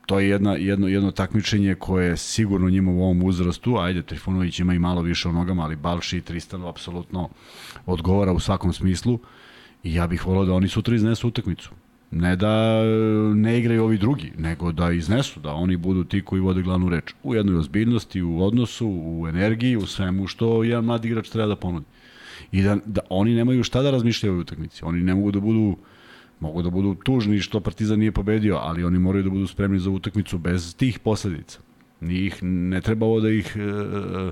to 0.05 0.19
je 0.19 0.29
jedna, 0.29 0.55
jedno, 0.55 0.87
jedno 0.87 1.11
takmičenje 1.11 1.75
koje 1.75 2.07
je 2.07 2.17
sigurno 2.17 2.69
njima 2.69 2.91
u 2.91 3.03
ovom 3.03 3.23
uzrastu, 3.23 3.77
ajde, 3.77 4.01
Trifunović 4.01 4.59
ima 4.59 4.73
i 4.73 4.79
malo 4.79 5.01
više 5.01 5.29
u 5.29 5.33
nogama, 5.33 5.63
ali 5.63 5.75
Balši 5.75 6.17
i 6.17 6.21
Tristanu 6.21 6.67
apsolutno 6.67 7.29
odgovara 7.85 8.31
u 8.31 8.39
svakom 8.39 8.73
smislu 8.73 9.19
i 9.83 9.93
ja 9.93 10.07
bih 10.07 10.27
volao 10.27 10.45
da 10.45 10.53
oni 10.53 10.67
sutra 10.67 10.95
iznesu 10.95 11.27
utakmicu. 11.27 11.69
Ne 12.11 12.35
da 12.35 12.81
e, 12.83 13.35
ne 13.35 13.59
igraju 13.59 13.83
ovi 13.83 13.97
drugi, 13.97 14.31
nego 14.37 14.71
da 14.71 14.91
iznesu, 14.91 15.39
da 15.39 15.53
oni 15.53 15.77
budu 15.77 16.03
ti 16.03 16.21
koji 16.21 16.41
vode 16.41 16.61
glavnu 16.61 16.89
reč. 16.89 17.13
U 17.23 17.35
jednoj 17.35 17.57
ozbiljnosti, 17.57 18.21
u 18.21 18.43
odnosu, 18.43 18.87
u 18.87 19.27
energiji, 19.27 19.77
u 19.77 19.85
svemu 19.85 20.27
što 20.27 20.63
jedan 20.63 20.85
mladi 20.85 21.07
igrač 21.07 21.29
treba 21.29 21.47
da 21.47 21.55
ponudi. 21.55 21.85
I 22.51 22.61
da, 22.61 22.77
da 22.85 23.01
oni 23.09 23.35
nemaju 23.35 23.63
šta 23.63 23.81
da 23.81 23.91
razmišljaju 23.91 24.33
ovoj 24.33 24.41
utakmici. 24.41 24.85
Oni 24.85 25.03
ne 25.03 25.15
mogu 25.15 25.31
da 25.31 25.39
budu 25.39 25.77
mogu 26.39 26.61
da 26.61 26.69
budu 26.69 26.95
tužni 26.95 27.39
što 27.39 27.59
Partizan 27.59 27.99
nije 27.99 28.11
pobedio, 28.11 28.55
ali 28.55 28.83
oni 28.83 28.99
moraju 28.99 29.23
da 29.23 29.29
budu 29.29 29.47
spremni 29.47 29.79
za 29.79 29.89
utakmicu 29.89 30.37
bez 30.37 30.75
tih 30.75 30.99
posledica. 30.99 31.59
Njih 32.01 32.43
ne 32.43 32.81
treba 32.81 33.05
ovo 33.05 33.19
da 33.19 33.29
ih 33.29 33.55
e, 33.55 34.31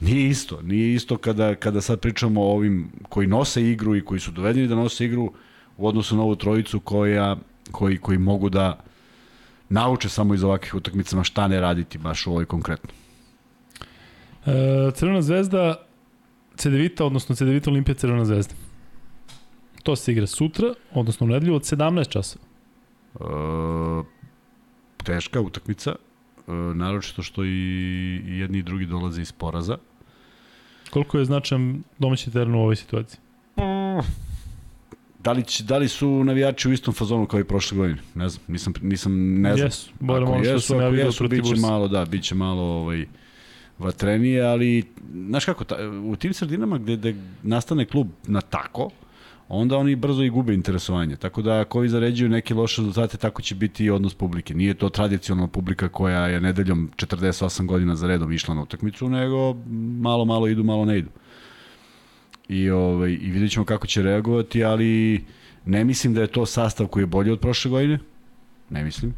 nije 0.00 0.28
isto, 0.28 0.62
nije 0.62 0.94
isto 0.94 1.16
kada 1.16 1.54
kada 1.54 1.80
sad 1.80 2.00
pričamo 2.00 2.42
o 2.42 2.54
ovim 2.54 2.90
koji 3.08 3.26
nose 3.26 3.70
igru 3.70 3.96
i 3.96 4.04
koji 4.04 4.20
su 4.20 4.30
dovedeni 4.30 4.68
da 4.68 4.74
nose 4.74 5.04
igru 5.04 5.32
u 5.76 5.88
odnosu 5.88 6.16
na 6.16 6.22
ovu 6.22 6.36
trojicu 6.36 6.80
koja 6.80 7.36
koji 7.72 7.98
koji 7.98 8.18
mogu 8.18 8.48
da 8.48 8.78
nauče 9.68 10.08
samo 10.08 10.34
iz 10.34 10.44
ovakvih 10.44 10.74
utakmicama 10.74 11.24
šta 11.24 11.48
ne 11.48 11.60
raditi 11.60 11.98
baš 11.98 12.26
u 12.26 12.30
ovoj 12.30 12.46
konkretno. 12.46 12.90
E, 14.46 14.90
Crvena 14.94 15.22
zvezda, 15.22 15.74
Cedevita, 16.56 17.04
odnosno 17.04 17.34
Cedevita 17.34 17.70
Olimpija 17.70 17.94
Crvena 17.94 18.24
zvezda. 18.24 18.54
To 19.82 19.96
se 19.96 20.12
igra 20.12 20.26
sutra, 20.26 20.74
odnosno 20.94 21.26
u 21.26 21.30
nedelju 21.30 21.54
od 21.54 21.62
17 21.62 22.08
časa. 22.08 22.38
E, 23.14 23.24
teška 25.04 25.40
utakmica, 25.40 25.90
e, 25.90 26.52
naročito 26.52 27.22
što 27.22 27.44
i, 27.44 27.48
i 28.26 28.38
jedni 28.38 28.58
i 28.58 28.62
drugi 28.62 28.86
dolaze 28.86 29.22
iz 29.22 29.32
poraza. 29.32 29.78
Koliko 30.90 31.18
je 31.18 31.24
značajan 31.24 31.82
domaći 31.98 32.30
teren 32.30 32.54
u 32.54 32.60
ovoj 32.60 32.76
situaciji? 32.76 33.20
Da 35.26 35.32
li, 35.32 35.42
će, 35.42 35.64
da 35.64 35.78
li 35.78 35.88
su 35.88 36.24
navijači 36.24 36.68
u 36.68 36.72
istom 36.72 36.94
fazonu 36.94 37.26
kao 37.26 37.40
i 37.40 37.44
prošle 37.44 37.78
godine? 37.78 38.00
Ne 38.14 38.28
znam, 38.28 38.44
nisam, 38.48 38.72
nisam 38.82 39.40
ne 39.40 39.56
znam. 39.56 39.66
Jesu, 39.66 39.90
barem 40.00 40.28
ono 40.28 40.44
što 40.44 40.60
sam 40.60 40.80
ja 40.80 40.88
vidio 40.88 41.06
jesu, 41.06 41.18
protiv 41.18 41.42
biće 41.42 41.60
malo, 41.60 41.88
da, 41.88 42.04
biće 42.04 42.34
malo 42.34 42.62
ovaj, 42.62 43.06
vatrenije, 43.78 44.42
ali, 44.42 44.84
znaš 45.28 45.44
kako, 45.44 45.64
ta, 45.64 45.76
u 46.04 46.16
tim 46.16 46.34
sredinama 46.34 46.78
gde, 46.78 46.96
gde 46.96 47.14
nastane 47.42 47.84
klub 47.84 48.08
na 48.26 48.40
tako, 48.40 48.90
onda 49.48 49.76
oni 49.76 49.96
brzo 49.96 50.22
i 50.22 50.30
gube 50.30 50.54
interesovanje. 50.54 51.16
Tako 51.16 51.42
da 51.42 51.60
ako 51.60 51.78
ovi 51.78 51.88
zaređuju 51.88 52.28
neke 52.28 52.54
loše 52.54 52.82
rezultate, 52.82 53.16
tako 53.16 53.42
će 53.42 53.54
biti 53.54 53.84
i 53.84 53.90
odnos 53.90 54.14
publike. 54.14 54.54
Nije 54.54 54.74
to 54.74 54.88
tradicionalna 54.88 55.48
publika 55.48 55.88
koja 55.88 56.26
je 56.26 56.40
nedeljom 56.40 56.90
48 56.96 57.66
godina 57.66 57.96
za 57.96 58.06
redom 58.06 58.32
išla 58.32 58.54
na 58.54 58.62
utakmicu, 58.62 59.08
nego 59.08 59.54
malo, 60.00 60.24
malo 60.24 60.48
idu, 60.48 60.64
malo 60.64 60.84
ne 60.84 60.98
idu. 60.98 61.10
I, 62.48 62.70
ovaj, 62.70 63.10
i 63.10 63.30
vidjet 63.30 63.50
ćemo 63.52 63.64
kako 63.64 63.86
će 63.86 64.02
reagovati, 64.02 64.64
ali 64.64 65.24
ne 65.64 65.84
mislim 65.84 66.14
da 66.14 66.20
je 66.20 66.26
to 66.26 66.46
sastav 66.46 66.86
koji 66.86 67.02
je 67.02 67.06
bolji 67.06 67.30
od 67.30 67.40
prošle 67.40 67.70
godine. 67.70 67.98
Ne 68.70 68.84
mislim. 68.84 69.14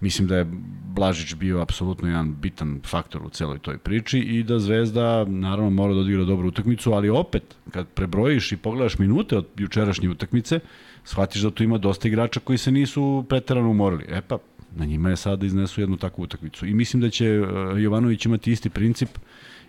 Mislim 0.00 0.28
da 0.28 0.36
je 0.36 0.46
Blažić 0.84 1.34
bio 1.34 1.60
apsolutno 1.60 2.08
jedan 2.08 2.34
bitan 2.34 2.80
faktor 2.86 3.22
u 3.26 3.28
celoj 3.28 3.58
toj 3.58 3.78
priči 3.78 4.18
i 4.18 4.42
da 4.42 4.58
Zvezda 4.58 5.24
naravno 5.24 5.70
mora 5.70 5.94
da 5.94 6.00
odigra 6.00 6.24
dobru 6.24 6.48
utakmicu, 6.48 6.92
ali 6.92 7.08
opet 7.08 7.42
kad 7.70 7.86
prebrojiš 7.88 8.52
i 8.52 8.56
pogledaš 8.56 8.98
minute 8.98 9.36
od 9.36 9.46
jučerašnje 9.56 10.08
utakmice, 10.08 10.60
shvatiš 11.04 11.42
da 11.42 11.50
tu 11.50 11.62
ima 11.62 11.78
dosta 11.78 12.08
igrača 12.08 12.40
koji 12.40 12.58
se 12.58 12.72
nisu 12.72 13.24
preterano 13.28 13.70
umorili. 13.70 14.04
E 14.08 14.20
pa, 14.20 14.38
na 14.76 14.84
njima 14.84 15.10
je 15.10 15.16
sada 15.16 15.36
da 15.36 15.46
iznesu 15.46 15.80
jednu 15.80 15.96
takvu 15.96 16.22
utakmicu. 16.22 16.66
I 16.66 16.74
mislim 16.74 17.02
da 17.02 17.10
će 17.10 17.40
uh, 17.40 17.46
Jovanović 17.82 18.26
imati 18.26 18.52
isti 18.52 18.70
princip, 18.70 19.08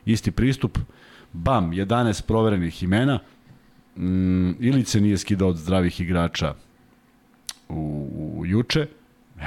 isti 0.06 0.32
pristup. 0.32 0.78
Bam, 1.34 1.72
11 1.72 2.22
proverenih 2.28 2.84
imena, 2.84 3.20
mm, 3.96 4.50
Ilice 4.60 5.02
nije 5.02 5.18
skidao 5.18 5.50
od 5.50 5.58
zdravih 5.58 6.02
igrača 6.02 6.54
u, 7.70 8.10
u 8.38 8.46
juče, 8.46 8.88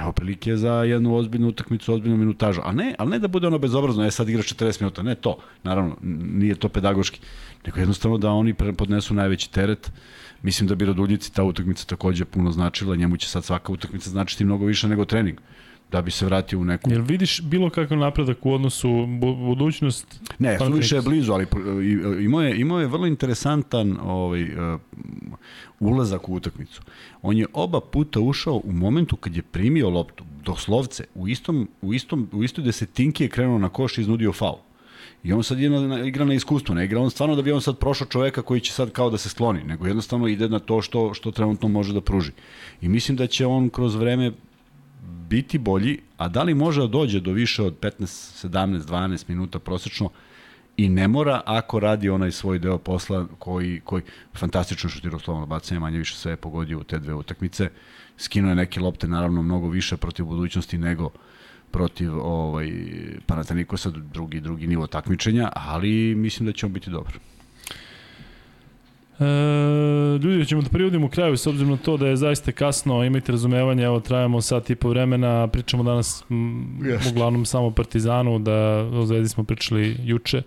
Evo 0.01 0.12
prilike 0.12 0.56
za 0.56 0.73
jednu 0.73 1.16
ozbiljnu 1.16 1.48
utakmicu, 1.48 1.94
ozbiljnu 1.94 2.16
minutažu. 2.16 2.61
A 2.65 2.73
ne, 2.73 2.94
ali 2.98 3.11
ne 3.11 3.19
da 3.19 3.28
bude 3.28 3.47
ono 3.47 3.59
bezobrazno, 3.59 4.05
e 4.05 4.11
sad 4.11 4.28
igraš 4.28 4.55
40 4.55 4.81
minuta, 4.81 5.02
ne 5.02 5.15
to. 5.15 5.36
Naravno, 5.62 5.97
nije 6.02 6.55
to 6.55 6.69
pedagoški. 6.69 7.20
Nego 7.66 7.78
jednostavno 7.81 8.19
da 8.19 8.31
oni 8.31 8.55
podnesu 8.55 9.15
najveći 9.15 9.52
teret. 9.52 9.93
Mislim 10.43 10.69
da 10.69 10.74
bi 10.74 10.85
Raduljici 10.85 11.32
ta 11.35 11.44
utakmica 11.44 11.86
takođe 11.86 12.24
puno 12.24 12.51
značila, 12.51 12.97
njemu 12.97 13.16
će 13.16 13.28
sad 13.28 13.44
svaka 13.44 13.73
utakmica 13.73 14.11
značiti 14.11 14.44
mnogo 14.44 14.65
više 14.65 14.89
nego 14.89 15.05
trening 15.05 15.39
da 15.95 16.03
bi 16.03 16.11
se 16.11 16.27
vratio 16.27 16.59
u 16.59 16.65
neku... 16.65 16.91
Jel 16.91 17.03
vidiš 17.03 17.41
bilo 17.43 17.71
kakav 17.71 17.99
napredak 17.99 18.47
u 18.47 18.53
odnosu 18.53 18.89
bu- 18.89 19.37
budućnost? 19.47 20.21
Ne, 20.39 20.59
suviše 20.59 20.97
je 20.97 21.03
blizu, 21.03 21.33
ali 21.33 21.47
imao 22.25 22.43
je, 22.43 22.61
imao 22.61 22.81
je 22.81 22.87
vrlo 22.87 23.07
interesantan 23.07 23.97
ovaj, 24.03 24.43
uh, 24.43 24.81
ulazak 25.81 26.29
u 26.29 26.35
utakmicu. 26.35 26.83
On 27.23 27.37
je 27.37 27.47
oba 27.53 27.81
puta 27.81 28.21
ušao 28.21 28.61
u 28.65 28.73
momentu 28.73 29.16
kad 29.16 29.37
je 29.37 29.43
primio 29.43 29.91
loptu, 29.91 30.25
doslovce, 30.45 31.05
u, 31.15 31.29
istom, 31.29 31.69
u, 31.83 31.95
istom, 31.95 32.29
u 32.33 32.45
istoj 32.45 32.65
desetinki 32.65 33.25
je 33.25 33.29
krenuo 33.29 33.59
na 33.59 33.69
koš 33.69 33.99
i 33.99 34.01
iznudio 34.01 34.33
faul. 34.33 34.59
I 35.25 35.33
on 35.33 35.45
sad 35.45 35.59
je 35.59 35.71
na, 35.71 35.81
na, 35.81 36.01
igra 36.05 36.25
na 36.25 36.35
iskustvo, 36.35 36.75
ne 36.75 36.85
igra 36.85 37.01
on 37.01 37.11
stvarno 37.11 37.37
da 37.37 37.43
bi 37.43 37.53
on 37.53 37.62
sad 37.62 37.79
prošao 37.79 38.07
čoveka 38.07 38.43
koji 38.43 38.61
će 38.61 38.73
sad 38.73 38.91
kao 38.91 39.11
da 39.11 39.19
se 39.19 39.29
skloni, 39.29 39.62
nego 39.65 39.87
jednostavno 39.87 40.29
ide 40.29 40.49
na 40.49 40.59
to 40.59 40.83
što, 40.83 41.15
što 41.15 41.31
trenutno 41.31 41.69
može 41.69 41.93
da 41.93 42.01
pruži. 42.01 42.33
I 42.83 42.89
mislim 42.89 43.16
da 43.16 43.27
će 43.27 43.47
on 43.47 43.71
kroz 43.71 43.95
vreme 43.95 44.33
biti 45.03 45.59
bolji, 45.59 45.99
a 46.16 46.29
da 46.29 46.43
li 46.43 46.55
može 46.55 46.81
da 46.81 46.87
dođe 46.87 47.21
do 47.21 47.33
više 47.33 47.62
od 47.62 47.81
15, 47.81 48.49
17, 48.49 48.81
12 48.81 49.25
minuta 49.29 49.59
prosečno 49.59 50.11
i 50.77 50.89
ne 50.89 51.09
mora 51.09 51.43
ako 51.47 51.81
radi 51.81 52.11
onaj 52.11 52.33
svoj 52.33 52.59
deo 52.59 52.79
posla 52.79 53.27
koji, 53.39 53.81
koji 53.85 54.03
fantastično 54.35 54.91
šutirao 54.91 55.19
slovno 55.19 55.47
bacanje, 55.47 55.81
manje 55.81 55.99
više 55.99 56.15
sve 56.15 56.33
je 56.33 56.37
pogodio 56.37 56.79
u 56.79 56.85
te 56.85 56.99
dve 56.99 57.15
utakmice. 57.15 57.71
Skinuo 58.16 58.49
je 58.49 58.55
neke 58.55 58.81
lopte 58.81 59.09
naravno 59.09 59.43
mnogo 59.43 59.69
više 59.69 59.97
protiv 59.97 60.25
budućnosti 60.25 60.79
nego 60.79 61.11
protiv 61.71 62.19
ovaj 62.19 62.73
Panathinaikosa 63.27 63.91
drugi 63.91 64.41
drugi 64.41 64.66
nivo 64.66 64.87
takmičenja, 64.87 65.51
ali 65.55 66.15
mislim 66.15 66.47
da 66.47 66.53
će 66.53 66.66
on 66.66 66.73
biti 66.73 66.91
dobar. 66.91 67.34
E, 69.20 70.19
ljudi, 70.23 70.47
ćemo 70.47 70.62
da 70.62 70.69
privodimo 70.69 71.09
kraju 71.09 71.36
s 71.36 71.47
obzirom 71.47 71.70
na 71.70 71.77
to 71.77 71.97
da 71.97 72.09
je 72.09 72.16
zaista 72.16 72.53
kasno, 72.53 73.05
imajte 73.05 73.32
razumevanje, 73.32 73.85
evo 73.85 74.01
trajamo 74.01 74.41
sat 74.41 74.70
i 74.70 74.74
po 74.74 74.89
vremena, 74.89 75.47
pričamo 75.47 75.82
danas 75.82 76.24
m, 76.31 76.78
Jeste. 76.85 77.11
uglavnom 77.11 77.45
samo 77.45 77.66
o 77.66 77.70
Partizanu, 77.70 78.39
da 78.39 78.53
o 78.93 79.07
Zvezdi 79.07 79.28
smo 79.28 79.45
pričali 79.45 79.97
juče. 80.03 80.43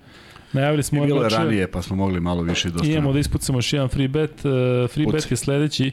Najavili 0.54 0.84
smo 0.84 1.04
I 1.04 1.08
bilo 1.08 1.24
je 1.24 1.30
ranije, 1.30 1.72
pa 1.72 1.82
smo 1.82 1.96
mogli 1.96 2.20
malo 2.20 2.42
više 2.42 2.70
dosta. 2.70 2.88
Imamo 2.88 3.14
da 3.14 3.20
ispucamo 3.20 3.58
još 3.58 3.74
jedan 3.74 3.90
free 3.90 4.08
bet. 4.08 4.32
Uh, 4.32 4.42
free 4.92 5.06
Pucaj. 5.06 5.20
bet 5.20 5.32
je 5.32 5.38
sledeći. 5.38 5.92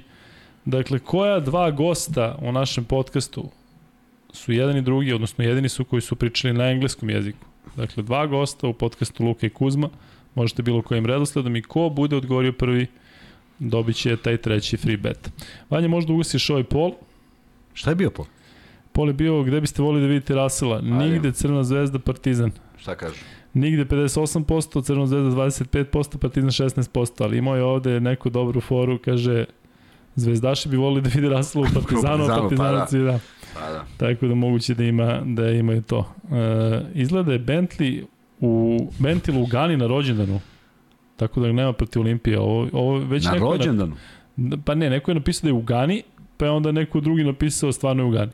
Dakle, 0.65 0.99
koja 0.99 1.41
dva 1.41 1.71
gosta 1.71 2.39
u 2.43 2.53
našem 2.53 2.85
podcastu 2.85 3.51
su 4.33 4.53
jedan 4.53 4.77
i 4.77 4.83
drugi, 4.83 5.13
odnosno 5.13 5.45
jedini 5.45 5.69
su 5.69 5.85
koji 5.85 6.03
su 6.03 6.17
pričali 6.17 6.55
na 6.55 6.71
engleskom 6.71 7.11
jeziku. 7.11 7.47
Dakle, 7.77 8.03
dva 8.03 8.27
gosta 8.27 8.67
u 8.69 8.73
podcastu 8.73 9.25
Luka 9.25 9.47
i 9.47 9.51
Kuzma, 9.51 9.89
možete 10.35 10.63
bilo 10.63 10.83
kojim 10.83 11.07
redosledom 11.07 11.57
i 11.57 11.63
ko 11.63 11.89
bude 11.89 12.17
odgovorio 12.17 12.53
prvi, 12.53 12.87
dobit 13.59 13.97
će 13.97 14.17
taj 14.17 14.37
treći 14.37 14.77
free 14.77 14.97
bet. 14.97 15.31
Vanja, 15.71 15.89
možda 15.89 16.13
ugasiš 16.13 16.51
ovaj 16.51 16.65
pol. 16.65 16.93
Šta 17.75 17.91
je 17.91 17.95
bio 17.95 18.11
po? 18.11 18.25
Pol 18.93 19.09
je 19.09 19.13
bio 19.13 19.43
gde 19.43 19.61
biste 19.61 19.83
volili 19.83 20.03
da 20.03 20.09
vidite 20.09 20.35
Rasela. 20.35 20.81
Nigde 20.81 21.33
Crna 21.33 21.65
zvezda, 21.65 21.99
Partizan. 21.99 22.51
Šta 22.79 22.95
kaže? 22.95 23.21
Nigde 23.55 23.85
58%, 23.85 24.85
Crna 24.85 25.07
zvezda 25.07 25.31
25%, 25.31 26.19
Partizan 26.19 26.51
16%, 26.51 27.25
ali 27.25 27.39
imao 27.39 27.57
je 27.57 27.63
ovde 27.63 28.01
neku 28.01 28.31
dobru 28.31 28.61
foru, 28.61 28.99
kaže 29.05 29.45
Zvezdaši 30.17 30.69
bi 30.69 30.77
volili 30.77 31.03
da 31.03 31.11
vide 31.15 31.29
Rasela 31.29 31.67
u 31.71 31.73
Partizanu, 31.81 32.25
a 32.25 32.27
Partizanu, 32.27 32.49
pa 32.49 32.49
Partizanaci 32.49 32.99
da. 32.99 33.19
Pa 33.55 33.71
da. 33.71 33.85
Tako 33.97 34.27
da 34.27 34.35
moguće 34.35 34.75
da 34.75 34.85
ima 34.85 35.21
da 35.25 35.51
imaju 35.51 35.83
to. 35.83 36.15
E, 36.33 36.81
izgleda 36.95 37.33
je 37.33 37.39
Bentley 37.39 38.05
u 38.45 38.79
Bentley 38.99 39.37
u 39.37 39.47
Gani 39.47 39.77
na 39.77 39.87
rođendanu. 39.87 40.41
Tako 41.17 41.41
da 41.41 41.53
nema 41.53 41.73
protiv 41.73 42.03
Olimpije. 42.03 42.39
Ovo, 42.41 42.69
ovo 42.73 42.99
već 42.99 43.25
Na 43.25 43.33
neko 43.33 43.45
rođendanu? 43.47 43.97
Na, 44.37 44.57
pa 44.59 44.75
ne, 44.75 44.91
neko 44.91 45.11
je 45.11 45.15
napisao 45.15 45.43
da 45.43 45.49
je 45.49 45.53
u 45.53 45.63
Gani, 45.63 46.03
pa 46.37 46.45
je 46.45 46.51
onda 46.51 46.73
neko 46.73 47.01
drugi 47.01 47.25
napisao 47.25 47.73
stvarno 47.73 48.03
je 48.03 48.07
u 48.07 48.11
Gani. 48.11 48.33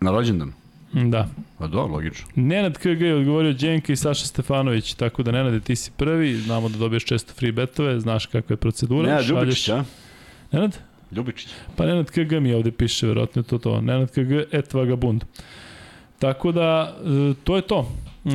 Na 0.00 0.10
rođendanu? 0.10 0.52
Da. 0.92 1.28
Pa 1.58 1.66
do, 1.66 1.82
logično. 1.82 2.26
Nenad 2.36 2.78
KG 2.78 3.00
je 3.00 3.14
odgovorio 3.14 3.52
Đenka 3.52 3.92
i 3.92 3.96
Saša 3.96 4.26
Stefanović, 4.26 4.94
tako 4.94 5.22
da 5.22 5.32
Nenade 5.32 5.60
ti 5.60 5.76
si 5.76 5.90
prvi, 5.92 6.34
znamo 6.34 6.68
da 6.68 6.78
dobiješ 6.78 7.04
često 7.04 7.32
free 7.34 7.52
betove, 7.52 8.00
znaš 8.00 8.26
kakva 8.26 8.52
je 8.52 8.58
procedura. 8.58 9.08
Ne, 9.08 9.22
šalješ- 9.22 9.30
Ljubičić, 9.30 9.68
a? 9.68 9.84
Nenad? 10.52 10.78
Ljubičić. 11.12 11.48
Pa 11.76 11.86
Nenad 11.86 12.10
KG 12.10 12.32
mi 12.32 12.54
ovde 12.54 12.70
piše, 12.72 13.06
verovatno 13.06 13.40
je 13.40 13.44
to 13.44 13.58
to. 13.58 13.80
Nenad 13.80 14.10
KG 14.10 14.18
et 14.52 14.74
vagabund. 14.74 15.24
Tako 16.18 16.52
da, 16.52 16.96
e, 17.04 17.34
to 17.44 17.56
je 17.56 17.62
to. 17.62 17.92
E, 18.24 18.30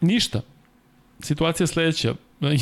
ništa. 0.00 0.40
Situacija 1.20 1.64
je 1.64 1.68
sledeća. 1.68 2.14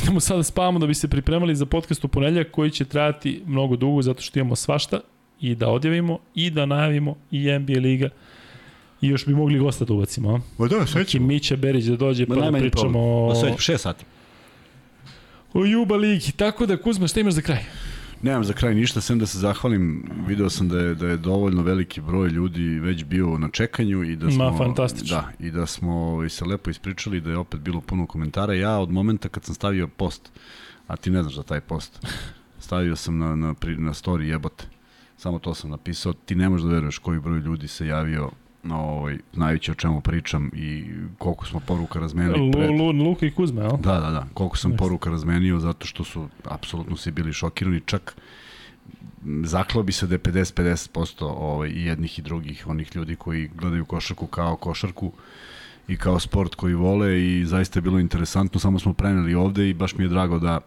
Idemo 0.02 0.20
sada 0.20 0.36
da 0.36 0.42
spavamo 0.42 0.78
da 0.78 0.86
bi 0.86 0.94
se 0.94 1.08
pripremali 1.08 1.56
za 1.56 1.66
podcast 1.66 2.04
u 2.04 2.08
ponedljak 2.08 2.50
koji 2.50 2.70
će 2.70 2.84
trajati 2.84 3.42
mnogo 3.46 3.76
dugo 3.76 4.02
zato 4.02 4.22
što 4.22 4.38
imamo 4.38 4.56
svašta 4.56 5.00
i 5.40 5.54
da 5.54 5.68
odjavimo 5.68 6.18
i 6.34 6.50
da 6.50 6.66
najavimo 6.66 7.14
i 7.30 7.58
NBA 7.58 7.78
liga 7.78 8.08
i 9.00 9.08
još 9.08 9.26
bi 9.26 9.34
mogli 9.34 9.58
gosta 9.58 9.84
da 9.84 9.92
ubacimo. 9.92 10.34
A? 10.34 10.40
Ma 10.58 10.68
da, 10.68 10.86
sve 10.86 11.00
Neki 11.00 11.18
Mića 11.18 11.56
Berić 11.56 11.84
da 11.84 11.96
dođe 11.96 12.26
Ma 12.28 12.34
pa 12.34 12.50
da 12.50 12.58
pričamo 12.58 13.26
Ma 13.26 13.34
sve, 13.34 13.54
šest 13.58 13.82
sati. 13.82 14.04
o 15.54 15.64
Juba 15.64 15.96
ligi. 15.96 16.32
Tako 16.32 16.66
da, 16.66 16.76
Kuzma, 16.76 17.08
šta 17.08 17.20
imaš 17.20 17.34
za 17.34 17.42
kraj? 17.42 17.64
Nemam 18.22 18.44
za 18.44 18.52
kraj 18.52 18.74
ništa, 18.74 19.00
sem 19.00 19.18
da 19.18 19.26
se 19.26 19.38
zahvalim. 19.38 20.10
Video 20.26 20.50
sam 20.50 20.68
da 20.68 20.78
je, 20.78 20.94
da 20.94 21.06
je 21.06 21.16
dovoljno 21.16 21.62
veliki 21.62 22.00
broj 22.00 22.28
ljudi 22.28 22.62
već 22.62 23.04
bio 23.04 23.38
na 23.38 23.48
čekanju 23.48 24.04
i 24.04 24.16
da 24.16 24.30
smo... 24.30 24.50
Ma, 24.50 24.58
fantastično. 24.58 25.16
Da, 25.16 25.46
i 25.46 25.50
da 25.50 25.66
smo 25.66 25.92
ovaj, 25.92 26.28
se 26.28 26.44
lepo 26.44 26.70
ispričali, 26.70 27.20
da 27.20 27.30
je 27.30 27.36
opet 27.36 27.60
bilo 27.60 27.80
puno 27.80 28.06
komentara. 28.06 28.54
Ja 28.54 28.78
od 28.78 28.90
momenta 28.90 29.28
kad 29.28 29.44
sam 29.44 29.54
stavio 29.54 29.88
post, 29.88 30.32
a 30.86 30.96
ti 30.96 31.10
ne 31.10 31.22
znaš 31.22 31.34
za 31.34 31.42
taj 31.42 31.60
post, 31.60 32.06
stavio 32.66 32.96
sam 32.96 33.18
na, 33.18 33.36
na, 33.36 33.54
na 33.78 33.94
story 33.94 34.22
jebote. 34.22 34.64
Samo 35.16 35.38
to 35.38 35.54
sam 35.54 35.70
napisao. 35.70 36.12
Ti 36.12 36.34
ne 36.34 36.48
možeš 36.48 36.64
da 36.64 36.72
veruješ 36.72 36.98
koji 36.98 37.20
broj 37.20 37.38
ljudi 37.38 37.68
se 37.68 37.86
javio 37.86 38.30
ovaj, 38.72 39.18
znajući 39.32 39.70
o 39.70 39.74
čemu 39.74 40.00
pričam 40.00 40.50
i 40.54 40.84
koliko 41.18 41.46
smo 41.46 41.60
poruka 41.60 41.98
razmenili 42.00 42.52
pred, 42.52 42.70
Lu, 42.70 42.90
Lu, 42.90 43.04
Luka 43.04 43.26
i 43.26 43.30
Kuzma, 43.30 43.62
jel? 43.62 43.76
Da, 43.76 44.00
da, 44.00 44.10
da. 44.10 44.26
Koliko 44.34 44.56
sam 44.56 44.76
poruka 44.76 45.10
razmenio 45.10 45.58
zato 45.58 45.86
što 45.86 46.04
su 46.04 46.28
apsolutno 46.44 46.96
svi 46.96 47.12
bili 47.12 47.32
šokirani. 47.32 47.80
Čak 47.86 48.16
zaklao 49.44 49.82
bi 49.82 49.92
se 49.92 50.06
da 50.06 50.14
je 50.14 50.18
50-50% 50.18 51.24
ovaj, 51.24 51.68
i 51.68 51.84
jednih 51.84 52.18
i 52.18 52.22
drugih 52.22 52.66
onih 52.66 52.96
ljudi 52.96 53.16
koji 53.16 53.50
gledaju 53.54 53.84
košarku 53.84 54.26
kao 54.26 54.56
košarku 54.56 55.12
i 55.88 55.96
kao 55.96 56.18
sport 56.20 56.54
koji 56.54 56.74
vole 56.74 57.22
i 57.22 57.46
zaista 57.46 57.78
je 57.78 57.82
bilo 57.82 57.98
interesantno, 57.98 58.60
samo 58.60 58.78
smo 58.78 58.92
preneli 58.92 59.34
ovde 59.34 59.70
i 59.70 59.74
baš 59.74 59.94
mi 59.94 60.04
je 60.04 60.08
drago 60.08 60.38
da 60.38 60.60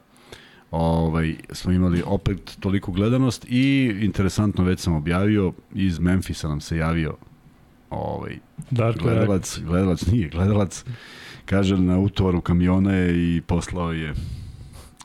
ovaj, 0.72 1.36
smo 1.52 1.72
imali 1.72 2.04
opet 2.06 2.58
toliku 2.60 2.92
gledanost 2.92 3.46
i 3.50 3.96
interesantno 4.02 4.64
već 4.64 4.80
sam 4.80 4.96
objavio 4.96 5.54
iz 5.74 6.00
Memfisa 6.00 6.48
nam 6.48 6.62
se 6.62 6.78
javio 6.78 7.16
ovaj, 7.92 8.38
Rak. 8.72 8.98
gledalac, 8.98 9.60
gledalac 9.60 10.06
nije, 10.06 10.30
gledalac 10.30 10.84
kaže 11.46 11.78
na 11.78 12.00
utovaru 12.00 12.42
kamiona 12.42 12.94
je 12.94 13.08
i 13.28 13.42
poslao 13.42 13.92
je 13.92 14.14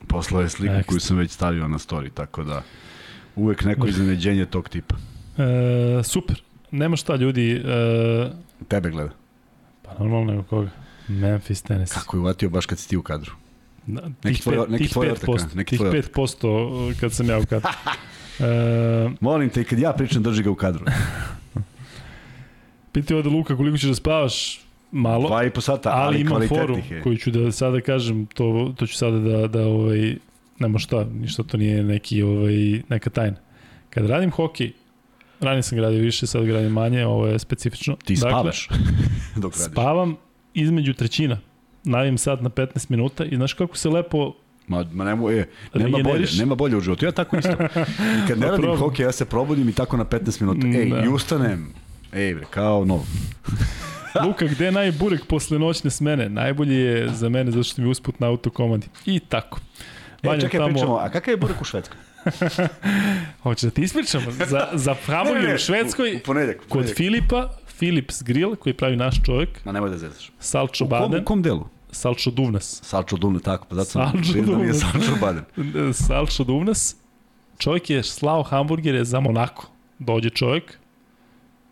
poslao 0.07 0.43
je 0.43 0.49
sliku 0.49 0.75
Ekstra. 0.75 0.89
koju 0.89 1.01
sam 1.01 1.17
već 1.17 1.31
stavio 1.31 1.69
na 1.69 1.79
story, 1.79 2.11
tako 2.11 2.45
da 2.45 2.63
uvek 3.37 3.65
neko 3.65 3.87
iznenađenje 3.87 4.47
tog 4.47 4.69
tipa. 4.69 4.97
E, 5.39 6.03
super. 6.05 6.43
Nema 6.71 6.97
šta, 6.97 7.17
ljudi. 7.17 7.53
E, 7.53 8.31
Tebe 8.69 8.91
gleda. 8.91 9.11
pa 9.83 9.93
normalno 9.95 10.33
nego 10.33 10.43
koga. 10.43 10.71
Memphis, 11.09 11.63
Tennessee. 11.63 11.95
Kako 11.95 12.17
je 12.17 12.21
uvatio 12.21 12.51
baš 12.51 12.67
kad 12.67 12.79
si 12.79 12.89
ti 12.89 12.97
u 12.97 13.03
kadru. 13.03 13.33
Da, 13.87 14.01
Neki 14.25 14.43
tvoj- 14.43 14.57
pet- 14.57 14.69
neki 14.71 14.89
tvoj 14.89 15.07
5%, 15.09 15.31
ortak, 15.31 15.55
neki 15.55 15.71
tih 15.71 15.79
tvoj 15.79 15.91
5% 15.93 16.95
kad 17.01 17.13
sam 17.13 17.29
ja 17.29 17.39
u 17.39 17.43
kadru. 17.43 17.69
E, 18.41 19.11
Molim 19.21 19.51
te, 19.51 19.65
kad 19.65 19.79
ja 19.79 19.93
pričam, 19.93 20.23
drži 20.23 20.43
ga 20.43 20.51
u 20.51 20.55
kadru. 20.55 20.85
piti 22.97 23.15
ovde 23.15 23.29
Luka 23.29 23.57
koliko 23.57 23.79
ćeš 23.79 23.89
da 23.89 23.95
spavaš, 23.95 24.61
malo, 24.93 25.29
Dva 25.29 25.45
i 25.45 25.51
po 25.51 25.61
sata, 25.61 25.91
ali, 25.95 26.07
ali 26.07 26.21
imam 26.21 26.49
foru 26.49 26.79
je. 26.91 27.03
koju 27.03 27.17
ću 27.17 27.31
da 27.31 27.53
sada 27.53 27.81
kažem, 27.81 28.27
to, 28.27 28.73
to 28.77 28.87
ću 28.87 28.97
sada 28.97 29.19
da, 29.19 29.47
da 29.49 29.67
ovaj, 29.67 30.17
nema 30.59 30.79
šta, 30.79 31.05
ništa 31.05 31.43
to 31.43 31.57
nije 31.57 31.83
neki, 31.83 32.23
ovaj, 32.23 32.83
neka 32.89 33.11
tajna. 33.11 33.37
Kad 33.91 34.07
radim 34.07 34.31
hokej, 34.31 34.73
ranije 35.41 35.63
sam 35.63 35.79
gradio 35.79 36.01
više, 36.01 36.27
sad 36.27 36.45
gradim 36.45 36.73
manje, 36.73 37.07
ovo 37.07 37.27
je 37.27 37.39
specifično. 37.39 37.97
Ti 38.05 38.17
spavaš 38.17 38.69
dok 39.43 39.53
radiš. 39.53 39.73
Spavam 39.73 40.17
između 40.55 40.95
trećina. 40.95 41.39
Navim 41.85 42.19
sad 42.19 42.43
na 42.43 42.51
15 42.51 42.91
minuta 42.91 43.25
i 43.25 43.37
znaš 43.37 43.53
kako 43.53 43.77
se 43.77 43.89
lepo 43.89 44.33
Ma, 44.69 44.85
ma 44.93 45.05
nemo, 45.05 45.31
je, 45.31 45.49
nema 45.75 45.99
bolje, 46.05 46.27
nema 46.39 46.55
bolje 46.55 46.77
u 46.77 46.81
životu. 46.81 47.05
Ja 47.05 47.13
tako 47.13 47.37
isto. 47.37 47.53
I 47.53 48.27
kad 48.29 48.39
ne 48.39 48.47
Pa 48.47 48.57
radim 48.57 48.77
hokej, 48.77 49.05
ja 49.05 49.13
se 49.13 49.25
probudim 49.25 49.69
i 49.69 49.73
tako 49.73 49.97
na 49.97 50.05
15 50.05 50.41
minuta. 50.41 50.79
Ej, 50.79 50.91
Da. 50.91 51.05
i 51.05 51.09
ustanem. 51.09 51.73
Ej, 52.13 52.35
bre, 52.35 52.45
kao 52.51 52.85
novo. 52.85 53.07
Luka, 54.25 54.47
gde 54.47 54.65
je 54.65 54.73
najburek 54.73 55.27
posle 55.27 55.59
noćne 55.59 55.91
smene? 55.91 56.29
Najbolji 56.29 56.75
je 56.75 57.09
za 57.09 57.29
mene 57.29 57.51
zato 57.51 57.63
što 57.63 57.83
mi 57.83 57.89
usput 57.89 58.21
na 58.21 58.27
autokomandi. 58.27 58.87
I 59.07 59.21
tako. 59.21 59.61
E, 60.23 60.29
Vanja, 60.29 60.41
čekaj, 60.41 60.61
tamo- 60.61 60.69
pričamo, 60.69 60.97
a 60.97 61.09
kakav 61.09 61.33
je 61.33 61.37
burek 61.37 61.61
u 61.61 61.65
Švedskoj? 61.65 61.99
Hoćeš 63.43 63.63
da 63.63 63.71
ti 63.71 63.83
ispričamo? 63.83 64.31
Za, 64.31 64.69
za 64.73 64.95
hamburger 64.97 65.55
u 65.55 65.59
Švedskoj, 65.59 66.15
U, 66.15 66.17
u 66.17 66.21
ponedeljak. 66.21 66.57
u 66.57 66.61
kod 66.61 66.69
ponedeljak. 66.71 66.97
Filipa, 66.97 67.49
Philips 67.77 68.23
Grill, 68.23 68.57
koji 68.57 68.73
pravi 68.75 68.97
naš 68.97 69.23
čovjek, 69.23 69.65
Ma 69.65 69.73
nemoj 69.73 69.91
da 69.91 69.99
zezaš. 69.99 70.33
Salčo 70.41 70.85
U 70.85 70.89
kom, 70.89 70.99
Baden, 71.01 71.21
u 71.21 71.25
kom 71.25 71.43
delu? 71.43 71.67
Salčo 71.91 72.31
Duvnas. 72.31 72.81
Salčo 72.83 73.17
Dune, 73.17 73.41
tako, 73.41 73.67
pa 73.69 73.75
zato 73.75 73.91
sam 73.91 74.03
Salčo 74.05 74.33
da 74.33 74.35
mi 74.35 74.41
je 74.41 74.47
Duvnas. 74.47 74.79
Salčo 74.83 75.13
Baden. 75.21 75.45
Salčo 76.07 76.45
Duvnas. 76.45 76.97
Čovjek 77.59 77.91
je 77.91 78.03
slao 78.03 78.43
hamburgere 78.43 79.05
za 79.05 79.21
Monako. 79.21 79.67
Dođe 79.99 80.31
čovjek 80.31 80.79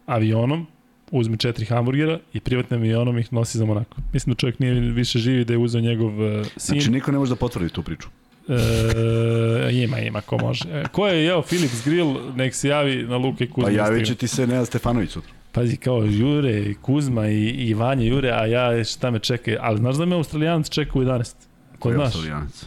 avionom, 0.06 0.66
uzme 1.10 1.36
četiri 1.36 1.66
hamburgera 1.66 2.18
i 2.32 2.40
privatnim 2.40 2.80
avionom 2.80 3.18
ih 3.18 3.32
nosi 3.32 3.58
za 3.58 3.64
Monako. 3.64 3.96
Mislim 4.12 4.34
da 4.34 4.38
čovjek 4.38 4.58
nije 4.58 4.74
više 4.74 5.18
živi 5.18 5.44
da 5.44 5.52
je 5.52 5.58
uzeo 5.58 5.80
njegov 5.80 6.20
uh, 6.20 6.46
sin. 6.56 6.74
Znači, 6.74 6.90
niko 6.90 7.12
ne 7.12 7.18
može 7.18 7.30
da 7.30 7.36
potvrdi 7.36 7.68
tu 7.68 7.82
priču. 7.82 8.08
E, 8.48 9.72
ima, 9.72 9.98
ima, 9.98 10.20
ko 10.20 10.38
može. 10.38 10.64
E, 10.72 10.84
ko 10.92 11.06
je 11.06 11.24
jeo 11.24 11.42
Philips 11.42 11.84
Grill, 11.84 12.16
nek 12.36 12.54
se 12.54 12.68
javi 12.68 13.02
na 13.02 13.16
Luka 13.16 13.44
i 13.44 13.50
Kuzma. 13.50 13.68
Pa 13.68 13.70
javit 13.70 14.06
će 14.06 14.14
ti 14.14 14.28
se 14.28 14.46
Nenad 14.46 14.66
Stefanović 14.66 15.10
sutra. 15.10 15.32
Pazi, 15.52 15.76
kao 15.76 16.04
Jure, 16.04 16.74
Kuzma 16.74 17.28
i, 17.28 17.48
i 17.48 17.74
Vanja 17.74 18.04
Jure, 18.04 18.30
a 18.30 18.46
ja 18.46 18.84
šta 18.84 19.10
me 19.10 19.18
čeka. 19.18 19.56
Ali 19.60 19.78
znaš 19.78 19.96
da 19.96 20.04
me 20.04 20.16
Australijanac 20.16 20.68
čeka 20.68 20.98
u 20.98 21.02
11? 21.02 21.32
To 21.32 21.78
Koji 21.78 21.92
je 21.92 21.96
znaš. 21.96 22.06
Australijanac? 22.06 22.66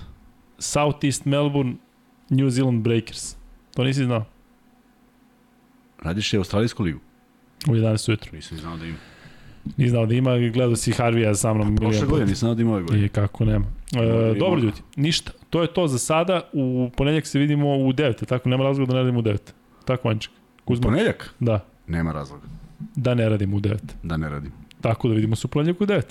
South 0.59 1.05
East 1.05 1.25
Melbourne, 1.25 1.73
New 2.29 2.49
Zealand 2.49 2.81
Breakers. 2.81 3.35
To 3.75 3.83
nisi 3.83 4.03
znao. 4.03 4.25
Radiš 6.03 6.33
je 6.33 6.37
Australijsku 6.37 6.83
ligu? 6.83 6.99
U 7.67 7.71
11 7.71 8.09
ujutru. 8.09 8.29
Nisam 8.35 8.57
znao 8.57 8.77
da 8.77 8.85
ima. 8.85 8.97
Nisi 9.77 9.89
znao 9.89 10.05
da 10.05 10.13
ima, 10.13 10.37
gledao 10.37 10.75
si 10.75 10.91
Harvija 10.91 11.35
sa 11.35 11.53
mnom. 11.53 11.75
Prošle 11.75 12.07
godine, 12.07 12.25
nisam 12.29 12.39
znao 12.39 12.55
da 12.55 12.61
ima 12.61 12.71
ove 12.71 12.81
godine. 12.83 13.05
I 13.05 13.09
kako 13.09 13.45
nema. 13.45 13.65
E, 13.95 14.35
Dobro, 14.39 14.59
ljudi, 14.59 14.81
ništa. 14.95 15.31
To 15.49 15.61
je 15.61 15.73
to 15.73 15.87
za 15.87 15.97
sada. 15.97 16.41
U 16.53 16.89
ponedjeljak 16.97 17.27
se 17.27 17.39
vidimo 17.39 17.75
u 17.75 17.93
9. 17.93 18.25
Tako, 18.25 18.49
nema 18.49 18.63
razloga 18.63 18.89
da 18.91 18.95
ne 18.95 18.99
radimo 18.99 19.19
u 19.19 19.23
9. 19.23 19.37
Tako, 19.85 20.07
Vanček. 20.07 20.31
Kuzma. 20.65 20.83
Ponedeljak? 20.83 21.33
Da, 21.39 21.65
Nema 21.87 22.11
razloga 22.11 22.43
da 22.95 23.13
ne 23.13 23.29
radimo 23.29 23.57
u 23.57 23.59
9. 23.59 23.77
da 24.03 24.17
ne 24.17 24.29
radim. 24.29 24.51
Tako 24.81 25.07
da 25.07 25.13
vidimo 25.13 25.35
se 25.35 25.47
u 25.47 25.49
ponedjeljak 25.49 25.81
u 25.81 25.85
9. 25.85 26.01